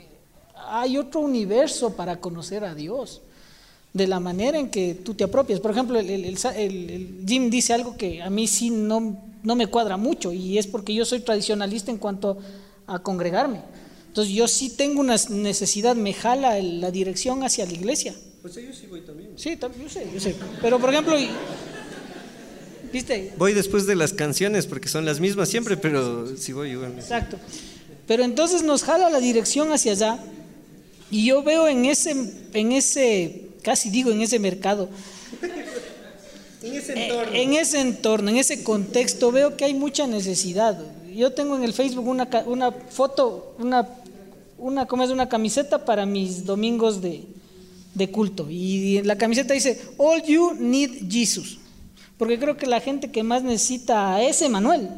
hay 0.79 0.97
otro 0.97 1.19
universo 1.19 1.95
para 1.95 2.19
conocer 2.19 2.63
a 2.63 2.73
Dios, 2.73 3.21
de 3.93 4.07
la 4.07 4.19
manera 4.19 4.57
en 4.57 4.69
que 4.69 4.95
tú 4.95 5.13
te 5.13 5.23
apropias. 5.25 5.59
Por 5.59 5.71
ejemplo, 5.71 5.99
el, 5.99 6.09
el- 6.09 6.25
el 6.25 6.37
el- 6.55 7.23
Jim 7.27 7.49
dice 7.49 7.73
algo 7.73 7.97
que 7.97 8.21
a 8.21 8.29
mí 8.29 8.47
sí 8.47 8.69
no, 8.69 9.19
no 9.43 9.55
me 9.55 9.67
cuadra 9.67 9.97
mucho, 9.97 10.31
y 10.31 10.57
es 10.57 10.65
porque 10.67 10.93
yo 10.93 11.03
soy 11.05 11.19
tradicionalista 11.19 11.91
en 11.91 11.97
cuanto 11.97 12.37
a 12.87 12.99
congregarme. 12.99 13.59
Entonces 14.07 14.33
yo 14.33 14.47
sí 14.47 14.69
tengo 14.69 14.99
una 15.01 15.15
necesidad, 15.29 15.95
me 15.95 16.13
jala 16.13 16.59
la 16.61 16.91
dirección 16.91 17.43
hacia 17.43 17.65
la 17.65 17.73
iglesia. 17.73 18.13
Pues 18.41 18.55
yo 18.55 18.61
sí 18.73 18.87
voy 18.87 19.01
también. 19.01 19.31
Sí, 19.37 19.57
yo 19.59 19.89
sé, 19.89 20.07
yo 20.13 20.19
sé. 20.19 20.35
Pero 20.61 20.79
por 20.79 20.89
ejemplo, 20.89 21.17
y- 21.19 21.29
¿viste? 22.91 23.33
Voy 23.37 23.53
después 23.53 23.85
de 23.87 23.95
las 23.95 24.13
canciones 24.13 24.67
porque 24.67 24.89
son 24.89 25.05
las 25.05 25.19
mismas 25.19 25.49
siempre, 25.49 25.77
pero 25.77 26.35
si 26.37 26.51
voy 26.53 26.71
igual. 26.71 26.93
Exacto. 26.97 27.37
Pero 28.07 28.23
entonces 28.23 28.63
nos 28.63 28.83
jala 28.83 29.09
la 29.09 29.19
dirección 29.19 29.71
hacia 29.71 29.93
allá 29.93 30.19
y 31.11 31.25
yo 31.25 31.43
veo 31.43 31.67
en 31.67 31.85
ese, 31.85 32.15
en 32.53 32.71
ese, 32.71 33.49
casi 33.61 33.89
digo 33.89 34.11
en 34.11 34.21
ese 34.21 34.39
mercado, 34.39 34.89
En 36.63 36.75
ese 36.75 36.93
eh, 36.93 37.41
en 37.41 37.53
ese 37.53 37.81
entorno, 37.81 38.29
en 38.29 38.37
ese 38.37 38.63
contexto, 38.63 39.31
veo 39.31 39.57
que 39.57 39.65
hay 39.65 39.73
mucha 39.73 40.05
necesidad. 40.07 40.79
Yo 41.13 41.33
tengo 41.33 41.55
en 41.55 41.63
el 41.63 41.73
Facebook 41.73 42.07
una, 42.07 42.29
una 42.45 42.71
foto, 42.71 43.55
una, 43.59 43.89
una, 44.57 44.85
¿cómo 44.85 45.03
es? 45.03 45.09
una 45.09 45.27
camiseta 45.27 45.83
para 45.85 46.05
mis 46.05 46.45
domingos 46.45 47.01
de, 47.01 47.25
de 47.93 48.11
culto. 48.11 48.47
Y 48.49 49.01
la 49.01 49.17
camiseta 49.17 49.53
dice, 49.53 49.81
All 49.97 50.21
you 50.23 50.53
need 50.53 51.09
Jesus. 51.09 51.57
Porque 52.17 52.37
creo 52.37 52.55
que 52.55 52.67
la 52.67 52.79
gente 52.79 53.11
que 53.11 53.23
más 53.23 53.41
necesita 53.41 54.15
a 54.15 54.21
ese 54.21 54.47
Manuel 54.47 54.89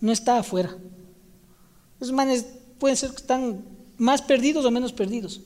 no 0.00 0.12
está 0.12 0.38
afuera. 0.38 0.76
Esos 2.00 2.12
manes 2.12 2.46
pueden 2.78 2.96
ser 2.96 3.10
que 3.10 3.16
están 3.16 3.64
más 3.98 4.22
perdidos 4.22 4.64
o 4.64 4.70
menos 4.70 4.92
perdidos. 4.92 5.40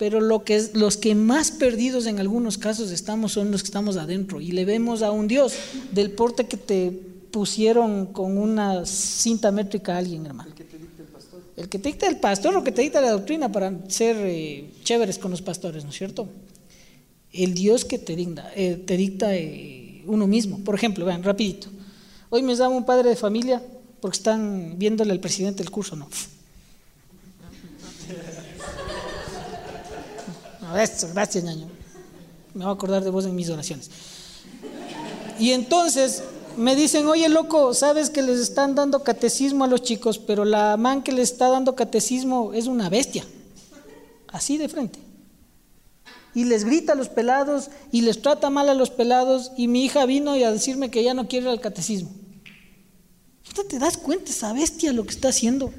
Pero 0.00 0.22
lo 0.22 0.44
que 0.44 0.56
es- 0.56 0.74
los 0.74 0.96
que 0.96 1.14
más 1.14 1.50
perdidos 1.50 2.06
en 2.06 2.20
algunos 2.20 2.56
casos 2.56 2.90
estamos 2.90 3.32
son 3.32 3.50
los 3.50 3.62
que 3.62 3.66
estamos 3.66 3.98
adentro 3.98 4.40
y 4.40 4.50
le 4.52 4.64
vemos 4.64 5.02
a 5.02 5.10
un 5.10 5.28
Dios 5.28 5.52
del 5.92 6.12
porte 6.12 6.46
que 6.46 6.56
te 6.56 6.90
pusieron 7.30 8.06
con 8.06 8.38
una 8.38 8.86
cinta 8.86 9.52
métrica 9.52 9.96
a 9.96 9.98
alguien, 9.98 10.24
hermano. 10.24 10.48
El 10.48 10.54
que 10.56 10.64
te 10.64 10.78
dicta 10.78 11.02
el 11.02 11.08
pastor. 11.08 11.42
El 11.54 11.68
que 11.68 11.78
te 11.78 11.88
dicta 11.90 12.08
el 12.08 12.16
pastor 12.16 12.56
o 12.56 12.64
que 12.64 12.72
te 12.72 12.80
dicta 12.80 13.02
la 13.02 13.10
doctrina 13.10 13.52
para 13.52 13.78
ser 13.90 14.16
eh, 14.20 14.70
chéveres 14.84 15.18
con 15.18 15.32
los 15.32 15.42
pastores, 15.42 15.84
¿no 15.84 15.90
es 15.90 15.96
cierto? 15.98 16.26
El 17.30 17.52
Dios 17.52 17.84
que 17.84 17.98
te 17.98 18.16
dicta, 18.16 18.50
eh, 18.56 18.82
te 18.86 18.96
dicta 18.96 19.36
eh, 19.36 20.02
uno 20.06 20.26
mismo. 20.26 20.60
Por 20.64 20.74
ejemplo, 20.76 21.04
vean, 21.04 21.22
rapidito. 21.22 21.68
Hoy 22.30 22.42
me 22.42 22.56
llama 22.56 22.74
un 22.74 22.86
padre 22.86 23.10
de 23.10 23.16
familia 23.16 23.62
porque 24.00 24.16
están 24.16 24.76
viéndole 24.78 25.12
al 25.12 25.20
presidente 25.20 25.62
el 25.62 25.70
curso, 25.70 25.94
no. 25.94 26.08
Gracias, 30.72 31.44
ñaño. 31.44 31.68
Me 32.54 32.64
voy 32.64 32.70
a 32.70 32.74
acordar 32.74 33.04
de 33.04 33.10
vos 33.10 33.24
en 33.24 33.34
mis 33.34 33.48
oraciones. 33.48 33.90
Y 35.38 35.52
entonces 35.52 36.22
me 36.56 36.76
dicen, 36.76 37.06
oye 37.06 37.28
loco, 37.28 37.74
sabes 37.74 38.10
que 38.10 38.22
les 38.22 38.38
están 38.38 38.74
dando 38.74 39.02
catecismo 39.02 39.64
a 39.64 39.68
los 39.68 39.82
chicos, 39.82 40.18
pero 40.18 40.44
la 40.44 40.76
man 40.76 41.02
que 41.02 41.12
les 41.12 41.32
está 41.32 41.48
dando 41.48 41.74
catecismo 41.74 42.52
es 42.52 42.66
una 42.66 42.88
bestia. 42.88 43.24
Así 44.28 44.58
de 44.58 44.68
frente. 44.68 44.98
Y 46.34 46.44
les 46.44 46.64
grita 46.64 46.92
a 46.92 46.96
los 46.96 47.08
pelados 47.08 47.70
y 47.90 48.02
les 48.02 48.22
trata 48.22 48.50
mal 48.50 48.68
a 48.68 48.74
los 48.74 48.90
pelados. 48.90 49.50
Y 49.56 49.66
mi 49.66 49.84
hija 49.84 50.06
vino 50.06 50.36
y 50.36 50.44
a 50.44 50.52
decirme 50.52 50.90
que 50.90 51.02
ya 51.02 51.14
no 51.14 51.26
quiere 51.26 51.46
ir 51.46 51.50
al 51.50 51.60
catecismo. 51.60 52.10
¿No 53.56 53.64
te 53.64 53.78
das 53.78 53.96
cuenta 53.96 54.30
esa 54.30 54.52
bestia 54.52 54.92
lo 54.92 55.04
que 55.04 55.10
está 55.10 55.28
haciendo? 55.28 55.72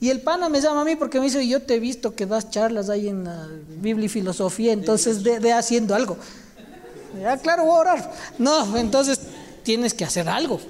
Y 0.00 0.10
el 0.10 0.20
pana 0.20 0.48
me 0.48 0.60
llama 0.60 0.82
a 0.82 0.84
mí 0.84 0.96
porque 0.96 1.18
me 1.18 1.26
dice, 1.26 1.46
yo 1.46 1.62
te 1.62 1.76
he 1.76 1.80
visto 1.80 2.14
que 2.14 2.26
das 2.26 2.50
charlas 2.50 2.90
ahí 2.90 3.08
en 3.08 3.24
la 3.24 3.48
Biblia 3.80 4.06
y 4.06 4.08
filosofía, 4.08 4.72
entonces 4.72 5.22
de, 5.22 5.52
haciendo 5.52 5.94
algo. 5.94 6.16
Ya, 7.20 7.36
claro, 7.38 7.64
voy 7.64 7.76
a 7.76 7.80
orar. 7.80 8.12
No, 8.38 8.76
entonces 8.76 9.20
tienes 9.62 9.94
que 9.94 10.04
hacer 10.04 10.28
algo. 10.28 10.60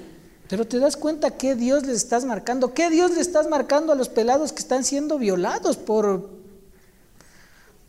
Pero 0.47 0.65
te 0.65 0.77
das 0.77 0.95
cuenta 0.95 1.31
qué 1.31 1.55
Dios 1.55 1.85
les 1.85 1.97
estás 1.97 2.23
marcando, 2.23 2.73
qué 2.73 2.89
Dios 2.89 3.11
le 3.11 3.21
estás 3.21 3.49
marcando 3.49 3.91
a 3.91 3.95
los 3.95 4.09
pelados 4.09 4.53
que 4.53 4.59
están 4.59 4.83
siendo 4.83 5.17
violados 5.17 5.75
por, 5.75 6.29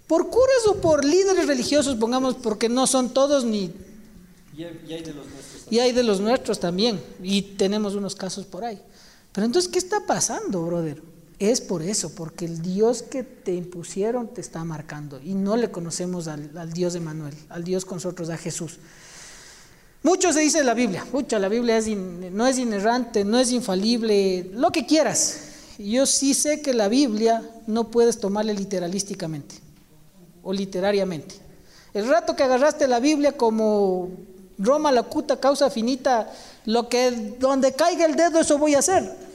por 0.07 0.31
curas 0.31 0.67
o 0.69 0.77
por 0.77 1.05
líderes 1.05 1.47
religiosos, 1.47 1.97
pongamos, 1.97 2.37
porque 2.37 2.69
no 2.69 2.87
son 2.87 3.11
todos 3.11 3.45
ni... 3.45 3.73
Y 4.57 4.65
hay, 4.65 5.03
de 5.03 5.13
los 5.13 5.27
nuestros 5.27 5.67
Y 5.71 5.79
hay 5.81 5.93
de 5.93 6.03
los 6.03 6.21
nuestros 6.21 6.59
también. 6.59 6.99
Y 7.23 7.43
tenemos 7.43 7.95
unos 7.95 8.15
casos 8.15 8.47
por 8.47 8.65
ahí. 8.65 8.81
Pero 9.33 9.45
entonces, 9.45 9.71
¿qué 9.71 9.79
está 9.79 10.07
pasando, 10.07 10.63
brother? 10.63 11.03
Es 11.39 11.61
por 11.61 11.83
eso, 11.83 12.15
porque 12.15 12.47
el 12.47 12.63
Dios 12.63 13.03
que 13.03 13.23
te 13.23 13.55
impusieron 13.55 14.29
te 14.29 14.41
está 14.41 14.65
marcando 14.65 15.21
y 15.23 15.35
no 15.35 15.57
le 15.57 15.71
conocemos 15.71 16.29
al, 16.29 16.73
Dios 16.73 16.95
de 16.95 17.01
Manuel, 17.01 17.35
al 17.51 17.63
Dios 17.63 17.85
con 17.85 17.97
nosotros, 17.97 18.31
a 18.31 18.39
Jesús. 18.39 18.79
Mucho 20.03 20.33
se 20.33 20.41
dice 20.41 20.59
de 20.59 20.65
la 20.65 20.73
Biblia, 20.73 21.05
mucha, 21.13 21.39
la 21.39 21.49
Biblia 21.49 21.79
no 22.33 22.47
es 22.47 22.59
inerrante, 22.59 23.25
no 23.25 23.39
es 23.39 23.51
infalible, 23.51 24.51
lo 24.55 24.71
que 24.71 24.87
quieras. 24.87 25.41
Yo 25.79 26.07
sí 26.07 26.33
sé 26.33 26.63
que 26.63 26.73
la 26.73 26.89
Biblia 26.89 27.43
no 27.67 27.91
puedes 27.91 28.19
tomarla 28.19 28.55
literalísticamente 28.55 29.57
o 30.43 30.55
literariamente. 30.55 31.35
El 31.93 32.09
rato 32.09 32.35
que 32.35 32.45
agarraste 32.45 32.89
la 32.89 33.01
Biblia 33.01 33.37
como 33.37 34.11
Roma 34.59 34.91
la 34.91 35.03
cuta 35.03 35.39
causa 35.39 35.69
finita, 35.69 36.33
lo 36.65 36.89
que 36.89 37.11
donde 37.39 37.73
caiga 37.73 38.07
el 38.07 38.17
dedo 38.17 38.41
eso 38.41 38.57
voy 38.57 38.75
a 38.75 38.79
hacer. 38.79 39.26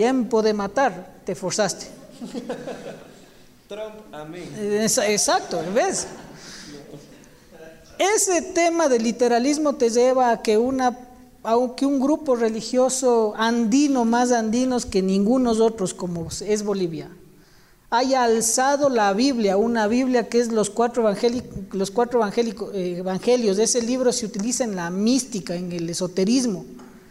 Tiempo 0.00 0.40
de 0.40 0.54
matar, 0.54 1.20
te 1.26 1.34
forzaste. 1.34 1.84
Trump, 3.68 3.96
amén. 4.12 4.48
Exacto, 4.58 5.60
¿ves? 5.74 6.06
Ese 7.98 8.40
tema 8.40 8.88
del 8.88 9.02
literalismo 9.02 9.74
te 9.74 9.90
lleva 9.90 10.30
a 10.30 10.40
que 10.40 10.56
una 10.56 10.98
aunque 11.42 11.84
un 11.84 12.00
grupo 12.00 12.34
religioso 12.34 13.34
andino, 13.36 14.06
más 14.06 14.32
andinos 14.32 14.86
que 14.86 15.02
ningunos 15.02 15.60
otros, 15.60 15.92
como 15.92 16.28
es 16.46 16.62
Bolivia, 16.62 17.10
haya 17.90 18.24
alzado 18.24 18.88
la 18.88 19.12
Biblia, 19.12 19.58
una 19.58 19.86
Biblia 19.86 20.30
que 20.30 20.40
es 20.40 20.50
los 20.50 20.70
cuatro, 20.70 21.14
los 21.72 21.90
cuatro 21.90 22.26
eh, 22.26 22.96
evangelios. 22.96 23.58
Ese 23.58 23.82
libro 23.82 24.12
se 24.12 24.24
utiliza 24.24 24.64
en 24.64 24.76
la 24.76 24.88
mística, 24.88 25.54
en 25.54 25.70
el 25.72 25.90
esoterismo. 25.90 26.64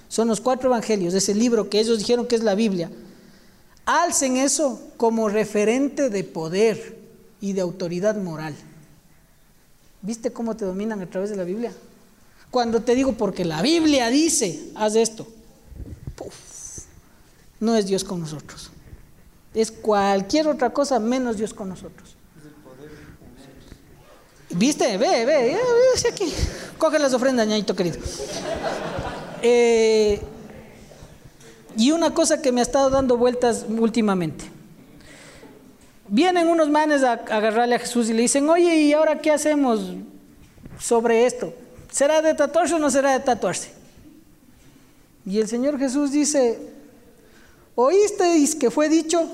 Son 0.10 0.27
los 0.27 0.41
cuatro 0.41 0.69
evangelios, 0.69 1.14
ese 1.14 1.36
libro 1.36 1.69
que 1.69 1.80
ellos 1.80 1.99
dijeron 1.99 2.26
que 2.26 2.36
es 2.36 2.44
la 2.44 2.56
Biblia. 2.56 2.90
Alcen 3.86 4.38
eso 4.38 4.81
como 4.98 5.30
referente 5.30 6.10
de 6.10 6.23
poder 6.23 6.98
y 7.40 7.53
de 7.53 7.61
autoridad 7.61 8.15
moral. 8.18 8.56
¿Viste 10.02 10.31
cómo 10.31 10.57
te 10.57 10.65
dominan 10.65 11.02
a 11.02 11.06
través 11.06 11.30
de 11.30 11.36
la 11.36 11.44
Biblia? 11.44 11.72
Cuando 12.49 12.81
te 12.81 12.95
digo, 12.95 13.14
porque 13.14 13.45
la 13.45 13.61
Biblia 13.61 14.10
dice, 14.10 14.72
haz 14.76 14.95
esto. 14.95 15.27
no 17.60 17.76
es 17.76 17.86
Dios 17.86 18.03
con 18.03 18.19
nosotros. 18.19 18.72
Es 19.53 19.72
cualquier 19.72 20.48
otra 20.48 20.72
cosa 20.72 20.99
menos 20.99 21.38
Dios 21.38 21.53
con 21.53 21.69
nosotros. 21.69 22.15
¿Viste? 24.52 24.98
Ve, 24.98 25.26
ve, 25.26 25.26
ve, 25.26 25.57
ve 26.03 26.10
aquí. 26.10 26.34
Coge 26.80 26.98
las 26.98 27.14
ofrendas, 27.14 27.48
ñaito 27.48 27.76
querido. 27.76 27.99
Eh, 29.41 30.22
y 31.78 31.91
una 31.91 32.14
cosa 32.14 32.41
que 32.41 32.52
me 32.52 32.61
ha 32.61 32.64
estado 32.64 32.90
dando 32.90 33.18
vueltas 33.18 33.66
últimamente. 33.70 34.45
Vienen 36.07 36.48
unos 36.48 36.70
manes 36.70 37.03
a, 37.03 37.14
agarrarle 37.14 37.76
a 37.76 37.80
Jesús 37.80 38.10
y 38.10 38.14
le 38.14 38.24
dicen, 38.24 38.49
oye, 38.49 38.76
¿y 38.76 38.94
ahora 38.94 39.22
qué 39.22 39.32
hacemos 39.32 39.94
sobre 40.80 41.26
esto? 41.26 41.53
¿Será 41.91 42.22
de 42.22 42.34
tatuarse 42.34 42.74
o 42.74 42.80
no 42.80 42.90
será 42.90 43.14
de 43.14 43.20
tatuarse? 43.20 43.72
Y 45.26 45.40
el 45.40 45.48
Señor 45.48 45.78
Jesús 45.78 46.11
dice, 46.11 46.60
oísteis 47.76 48.56
que 48.56 48.72
fue 48.72 48.90
dicho, 48.90 49.30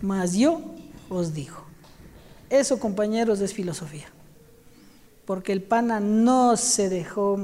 mas 0.00 0.34
yo 0.34 0.62
os 1.08 1.34
digo. 1.34 1.56
Eso, 2.48 2.78
compañeros, 2.78 3.40
es 3.40 3.52
filosofía. 3.52 4.06
Porque 5.26 5.52
el 5.52 5.62
pana 5.62 6.00
no 6.00 6.56
se 6.56 6.88
dejó 6.88 7.38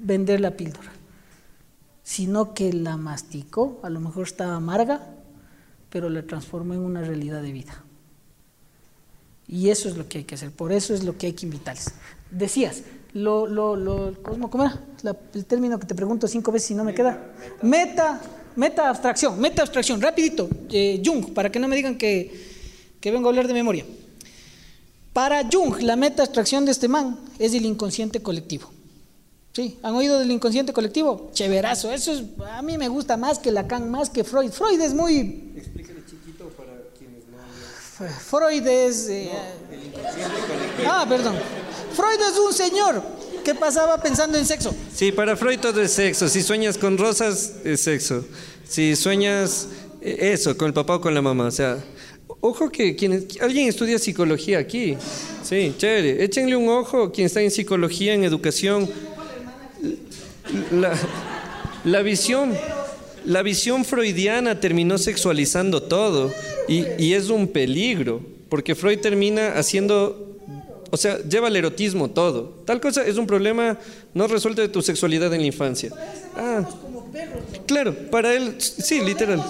vender 0.00 0.40
la 0.40 0.52
píldora, 0.52 0.92
sino 2.02 2.54
que 2.54 2.72
la 2.72 2.96
masticó, 2.96 3.80
a 3.82 3.90
lo 3.90 4.00
mejor 4.00 4.26
estaba 4.26 4.56
amarga, 4.56 5.06
pero 5.90 6.08
la 6.08 6.22
transformó 6.22 6.74
en 6.74 6.80
una 6.80 7.02
realidad 7.02 7.42
de 7.42 7.52
vida. 7.52 7.82
Y 9.48 9.70
eso 9.70 9.88
es 9.88 9.96
lo 9.96 10.08
que 10.08 10.18
hay 10.18 10.24
que 10.24 10.34
hacer, 10.34 10.50
por 10.50 10.72
eso 10.72 10.94
es 10.94 11.04
lo 11.04 11.16
que 11.16 11.26
hay 11.26 11.32
que 11.32 11.46
invitarles. 11.46 11.94
Decías, 12.30 12.82
lo, 13.12 13.46
lo, 13.46 13.76
lo, 13.76 14.14
¿cómo, 14.22 14.64
era? 14.64 14.80
el 15.34 15.44
término 15.46 15.78
que 15.78 15.86
te 15.86 15.94
pregunto 15.94 16.26
cinco 16.26 16.52
veces 16.52 16.72
y 16.72 16.74
no 16.74 16.84
me 16.84 16.94
queda. 16.94 17.32
Meta, 17.62 18.20
meta 18.56 18.88
abstracción, 18.88 19.40
meta 19.40 19.62
abstracción, 19.62 20.00
rapidito, 20.02 20.48
eh, 20.70 21.00
Jung, 21.04 21.32
para 21.32 21.50
que 21.50 21.58
no 21.58 21.68
me 21.68 21.76
digan 21.76 21.96
que, 21.96 22.98
que 23.00 23.10
vengo 23.10 23.28
a 23.28 23.30
hablar 23.30 23.46
de 23.46 23.54
memoria. 23.54 23.86
Para 25.12 25.48
Jung, 25.50 25.80
la 25.80 25.96
meta 25.96 26.24
abstracción 26.24 26.66
de 26.66 26.72
este 26.72 26.88
man 26.88 27.18
es 27.38 27.54
el 27.54 27.64
inconsciente 27.64 28.20
colectivo. 28.20 28.70
Sí, 29.56 29.78
¿han 29.82 29.94
oído 29.94 30.18
del 30.18 30.30
inconsciente 30.30 30.74
colectivo? 30.74 31.30
Chéverazo, 31.32 31.90
eso 31.90 32.12
es, 32.12 32.24
a 32.46 32.60
mí 32.60 32.76
me 32.76 32.88
gusta 32.88 33.16
más 33.16 33.38
que 33.38 33.50
Lacan, 33.50 33.90
más 33.90 34.10
que 34.10 34.22
Freud. 34.22 34.50
Freud 34.50 34.78
es 34.78 34.92
muy... 34.92 35.54
Explícale 35.56 36.00
chiquito 36.04 36.48
para 36.48 36.72
quienes 36.98 37.22
no... 37.32 38.06
Freud 38.20 38.66
es... 38.66 39.08
Eh, 39.08 39.30
el 39.72 39.86
inconsciente 39.86 40.40
colectivo. 40.46 40.90
Ah, 40.90 41.06
perdón. 41.08 41.36
Freud 41.94 42.20
es 42.30 42.38
un 42.38 42.52
señor 42.52 43.02
que 43.42 43.54
pasaba 43.54 43.96
pensando 43.96 44.36
en 44.36 44.44
sexo. 44.44 44.74
Sí, 44.94 45.10
para 45.10 45.34
Freud 45.38 45.58
todo 45.58 45.80
es 45.80 45.90
sexo. 45.92 46.28
Si 46.28 46.42
sueñas 46.42 46.76
con 46.76 46.98
rosas, 46.98 47.54
es 47.64 47.80
sexo. 47.80 48.26
Si 48.68 48.94
sueñas 48.94 49.68
eh, 50.02 50.32
eso, 50.34 50.54
con 50.58 50.66
el 50.66 50.74
papá 50.74 50.96
o 50.96 51.00
con 51.00 51.14
la 51.14 51.22
mamá, 51.22 51.46
o 51.46 51.50
sea... 51.50 51.82
Ojo 52.42 52.68
que 52.68 52.94
quienes, 52.94 53.40
alguien 53.40 53.68
estudia 53.68 53.98
psicología 53.98 54.58
aquí. 54.58 54.98
Sí, 55.42 55.74
chévere. 55.78 56.22
Échenle 56.22 56.56
un 56.56 56.68
ojo 56.68 57.10
quien 57.10 57.26
está 57.26 57.40
en 57.40 57.50
psicología, 57.50 58.12
en 58.12 58.22
educación 58.22 58.86
la, 61.84 62.02
visión, 62.02 62.54
la 63.24 63.42
visión 63.42 63.84
freudiana 63.84 64.60
terminó 64.60 64.98
sexualizando 64.98 65.82
todo 65.82 66.32
y, 66.68 67.12
es 67.12 67.28
un 67.30 67.48
peligro, 67.48 68.20
porque 68.48 68.74
Freud 68.74 68.98
termina 68.98 69.52
haciendo, 69.52 70.38
o 70.90 70.96
sea, 70.96 71.18
lleva 71.22 71.48
el 71.48 71.56
erotismo 71.56 72.10
todo. 72.10 72.62
Tal 72.64 72.80
cosa 72.80 73.04
es 73.04 73.16
un 73.16 73.26
problema 73.26 73.78
no 74.14 74.26
resuelto 74.26 74.62
de 74.62 74.68
tu 74.68 74.82
sexualidad 74.82 75.32
en 75.34 75.40
la 75.40 75.46
infancia. 75.46 75.90
Ah, 76.34 76.68
claro, 77.66 77.94
para 78.10 78.34
él, 78.34 78.56
sí, 78.58 79.00
literal. 79.00 79.44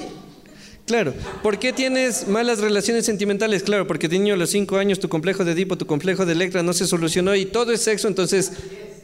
Claro. 0.87 1.15
¿Por 1.43 1.59
qué 1.59 1.73
tienes 1.73 2.29
malas 2.29 2.61
relaciones 2.61 3.05
sentimentales? 3.05 3.65
Claro, 3.65 3.89
porque 3.89 4.07
de 4.07 4.21
niño 4.21 4.35
a 4.35 4.37
los 4.37 4.51
cinco 4.51 4.77
años 4.77 5.01
tu 5.01 5.09
complejo 5.09 5.45
de 5.45 5.51
Edipo, 5.51 5.77
tu 5.77 5.87
complejo 5.87 6.25
de 6.25 6.33
Electra 6.33 6.63
no 6.63 6.73
se 6.73 6.87
solucionó 6.87 7.35
y 7.35 7.45
todo 7.45 7.73
es 7.73 7.81
sexo, 7.81 8.07
entonces 8.07 8.53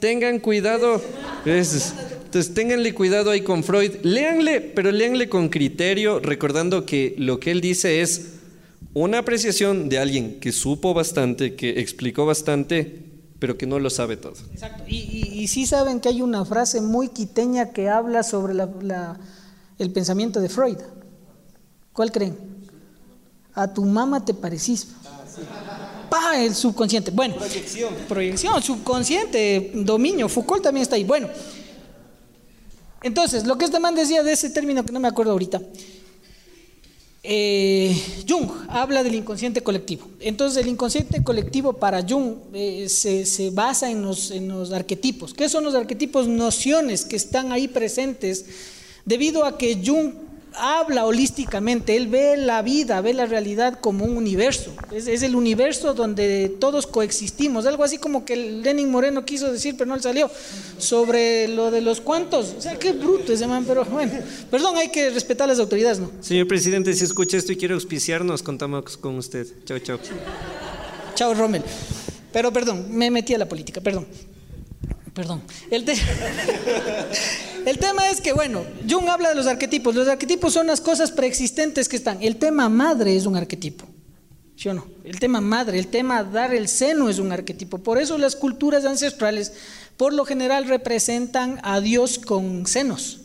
tengan 0.02 0.40
cuidado. 0.40 1.00
Entonces, 1.44 2.54
ténganle 2.54 2.92
cuidado 2.92 3.30
ahí 3.30 3.42
con 3.42 3.62
Freud. 3.62 3.98
Léanle, 4.02 4.60
pero 4.60 4.90
léanle 4.90 5.28
con 5.28 5.48
criterio, 5.48 6.18
recordando 6.18 6.84
que 6.84 7.14
lo 7.18 7.38
que 7.38 7.52
él 7.52 7.60
dice 7.60 8.02
es 8.02 8.32
una 8.94 9.18
apreciación 9.18 9.88
de 9.88 10.00
alguien 10.00 10.40
que 10.40 10.50
supo 10.50 10.92
bastante, 10.92 11.54
que 11.54 11.78
explicó 11.78 12.26
bastante, 12.26 13.00
pero 13.38 13.56
que 13.56 13.68
no 13.68 13.78
lo 13.78 13.90
sabe 13.90 14.16
todo. 14.16 14.34
Exacto. 14.52 14.82
Y, 14.88 15.46
sí 15.46 15.66
saben 15.66 16.00
que 16.00 16.08
hay 16.08 16.20
una 16.20 16.44
frase 16.44 16.80
muy 16.80 17.08
quiteña 17.08 17.70
que 17.70 17.88
habla 17.88 18.24
sobre 18.24 18.54
el 19.78 19.92
pensamiento 19.92 20.40
de 20.40 20.48
Freud. 20.48 20.78
¿Cuál 21.92 22.10
creen? 22.10 22.36
A 23.54 23.72
tu 23.72 23.84
mamá 23.84 24.24
te 24.24 24.34
parecís. 24.34 24.88
Ah, 25.06 25.71
el 26.40 26.54
subconsciente. 26.54 27.10
Bueno. 27.10 27.36
Proyección. 27.36 27.94
Proyección, 28.08 28.62
subconsciente, 28.62 29.72
dominio. 29.74 30.28
Foucault 30.28 30.62
también 30.62 30.82
está 30.82 30.96
ahí. 30.96 31.04
Bueno. 31.04 31.28
Entonces, 33.02 33.44
lo 33.44 33.58
que 33.58 33.64
este 33.64 33.80
man 33.80 33.94
decía 33.94 34.22
de 34.22 34.32
ese 34.32 34.50
término 34.50 34.84
que 34.84 34.92
no 34.92 35.00
me 35.00 35.08
acuerdo 35.08 35.32
ahorita. 35.32 35.60
Eh, 37.24 37.96
Jung 38.28 38.50
habla 38.68 39.02
del 39.02 39.14
inconsciente 39.14 39.62
colectivo. 39.62 40.08
Entonces, 40.20 40.62
el 40.62 40.68
inconsciente 40.68 41.22
colectivo 41.22 41.72
para 41.72 42.02
Jung 42.02 42.34
eh, 42.52 42.88
se, 42.88 43.24
se, 43.26 43.50
basa 43.50 43.90
en 43.90 44.02
los, 44.02 44.30
en 44.30 44.48
los 44.48 44.72
arquetipos. 44.72 45.32
¿Qué 45.32 45.48
son 45.48 45.64
los 45.64 45.74
arquetipos? 45.74 46.26
Nociones 46.26 47.04
que 47.04 47.16
están 47.16 47.52
ahí 47.52 47.68
presentes 47.68 48.44
debido 49.04 49.44
a 49.44 49.56
que 49.56 49.80
Jung 49.84 50.14
habla 50.54 51.04
holísticamente, 51.06 51.96
él 51.96 52.08
ve 52.08 52.36
la 52.36 52.62
vida, 52.62 53.00
ve 53.00 53.14
la 53.14 53.26
realidad 53.26 53.78
como 53.80 54.04
un 54.04 54.16
universo, 54.16 54.72
es, 54.90 55.06
es, 55.06 55.22
el 55.22 55.34
universo 55.34 55.94
donde 55.94 56.54
todos 56.60 56.86
coexistimos, 56.86 57.66
algo 57.66 57.84
así 57.84 57.98
como 57.98 58.24
que 58.24 58.36
Lenin 58.36 58.90
Moreno 58.90 59.24
quiso 59.24 59.52
decir, 59.52 59.74
pero 59.76 59.88
no 59.88 59.96
le 59.96 60.02
salió, 60.02 60.30
sobre 60.78 61.48
lo 61.48 61.70
de 61.70 61.80
los 61.80 62.00
cuantos, 62.00 62.54
o 62.58 62.60
sea, 62.60 62.78
qué 62.78 62.92
bruto 62.92 63.32
ese 63.32 63.46
man, 63.46 63.64
pero 63.66 63.84
bueno, 63.84 64.12
perdón, 64.50 64.76
hay 64.76 64.88
que 64.88 65.10
respetar 65.10 65.48
las 65.48 65.58
autoridades, 65.58 65.98
¿no? 65.98 66.10
Señor 66.20 66.46
presidente, 66.46 66.92
si 66.94 67.04
escucha 67.04 67.36
esto 67.36 67.52
y 67.52 67.56
quiere 67.56 67.74
auspiciarnos, 67.74 68.42
contamos 68.42 68.96
con 68.96 69.16
usted. 69.16 69.46
Chao, 69.64 69.78
chao. 69.78 69.98
Chao, 71.14 71.34
Rommel. 71.34 71.62
Pero 72.32 72.52
perdón, 72.52 72.86
me 72.90 73.10
metí 73.10 73.34
a 73.34 73.38
la 73.38 73.48
política, 73.48 73.80
perdón. 73.80 74.06
Perdón. 75.14 75.42
El, 75.70 75.84
te 75.84 75.92
el, 77.66 77.78
tema 77.78 78.08
es 78.08 78.20
que, 78.20 78.32
bueno, 78.32 78.64
Jung 78.88 79.08
habla 79.08 79.28
de 79.28 79.34
los 79.34 79.46
arquetipos. 79.46 79.94
Los 79.94 80.08
arquetipos 80.08 80.54
son 80.54 80.66
las 80.66 80.80
cosas 80.80 81.10
preexistentes 81.10 81.88
que 81.88 81.96
están. 81.96 82.22
El 82.22 82.36
tema 82.36 82.68
madre 82.70 83.14
es 83.14 83.26
un 83.26 83.36
arquetipo. 83.36 83.86
¿Sí 84.56 84.68
o 84.68 84.74
no? 84.74 84.86
El 85.04 85.18
tema 85.18 85.40
madre, 85.40 85.78
el 85.78 85.88
tema 85.88 86.24
dar 86.24 86.54
el 86.54 86.68
seno 86.68 87.08
es 87.10 87.18
un 87.18 87.32
arquetipo. 87.32 87.78
Por 87.78 87.98
eso 88.00 88.16
las 88.16 88.36
culturas 88.36 88.84
ancestrales, 88.84 89.52
por 89.96 90.14
lo 90.14 90.24
general, 90.24 90.66
representan 90.66 91.60
a 91.62 91.80
Dios 91.80 92.18
con 92.18 92.66
senos. 92.66 93.20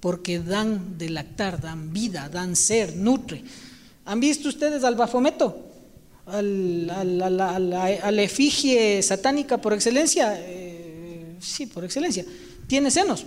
Porque 0.00 0.38
dan 0.38 0.98
de 0.98 1.10
lactar, 1.10 1.60
dan 1.60 1.92
vida, 1.92 2.28
dan 2.30 2.56
ser, 2.56 2.96
nutre. 2.96 3.44
¿Han 4.04 4.18
visto 4.20 4.48
ustedes 4.48 4.82
al 4.82 4.94
Bafometo? 4.94 5.68
A 6.26 6.40
la 6.40 8.22
efigie 8.22 9.02
satánica 9.02 9.58
por 9.58 9.74
excelencia. 9.74 10.38
Eh, 10.38 10.81
sí, 11.42 11.66
por 11.66 11.84
excelencia, 11.84 12.24
tiene 12.66 12.90
senos. 12.90 13.26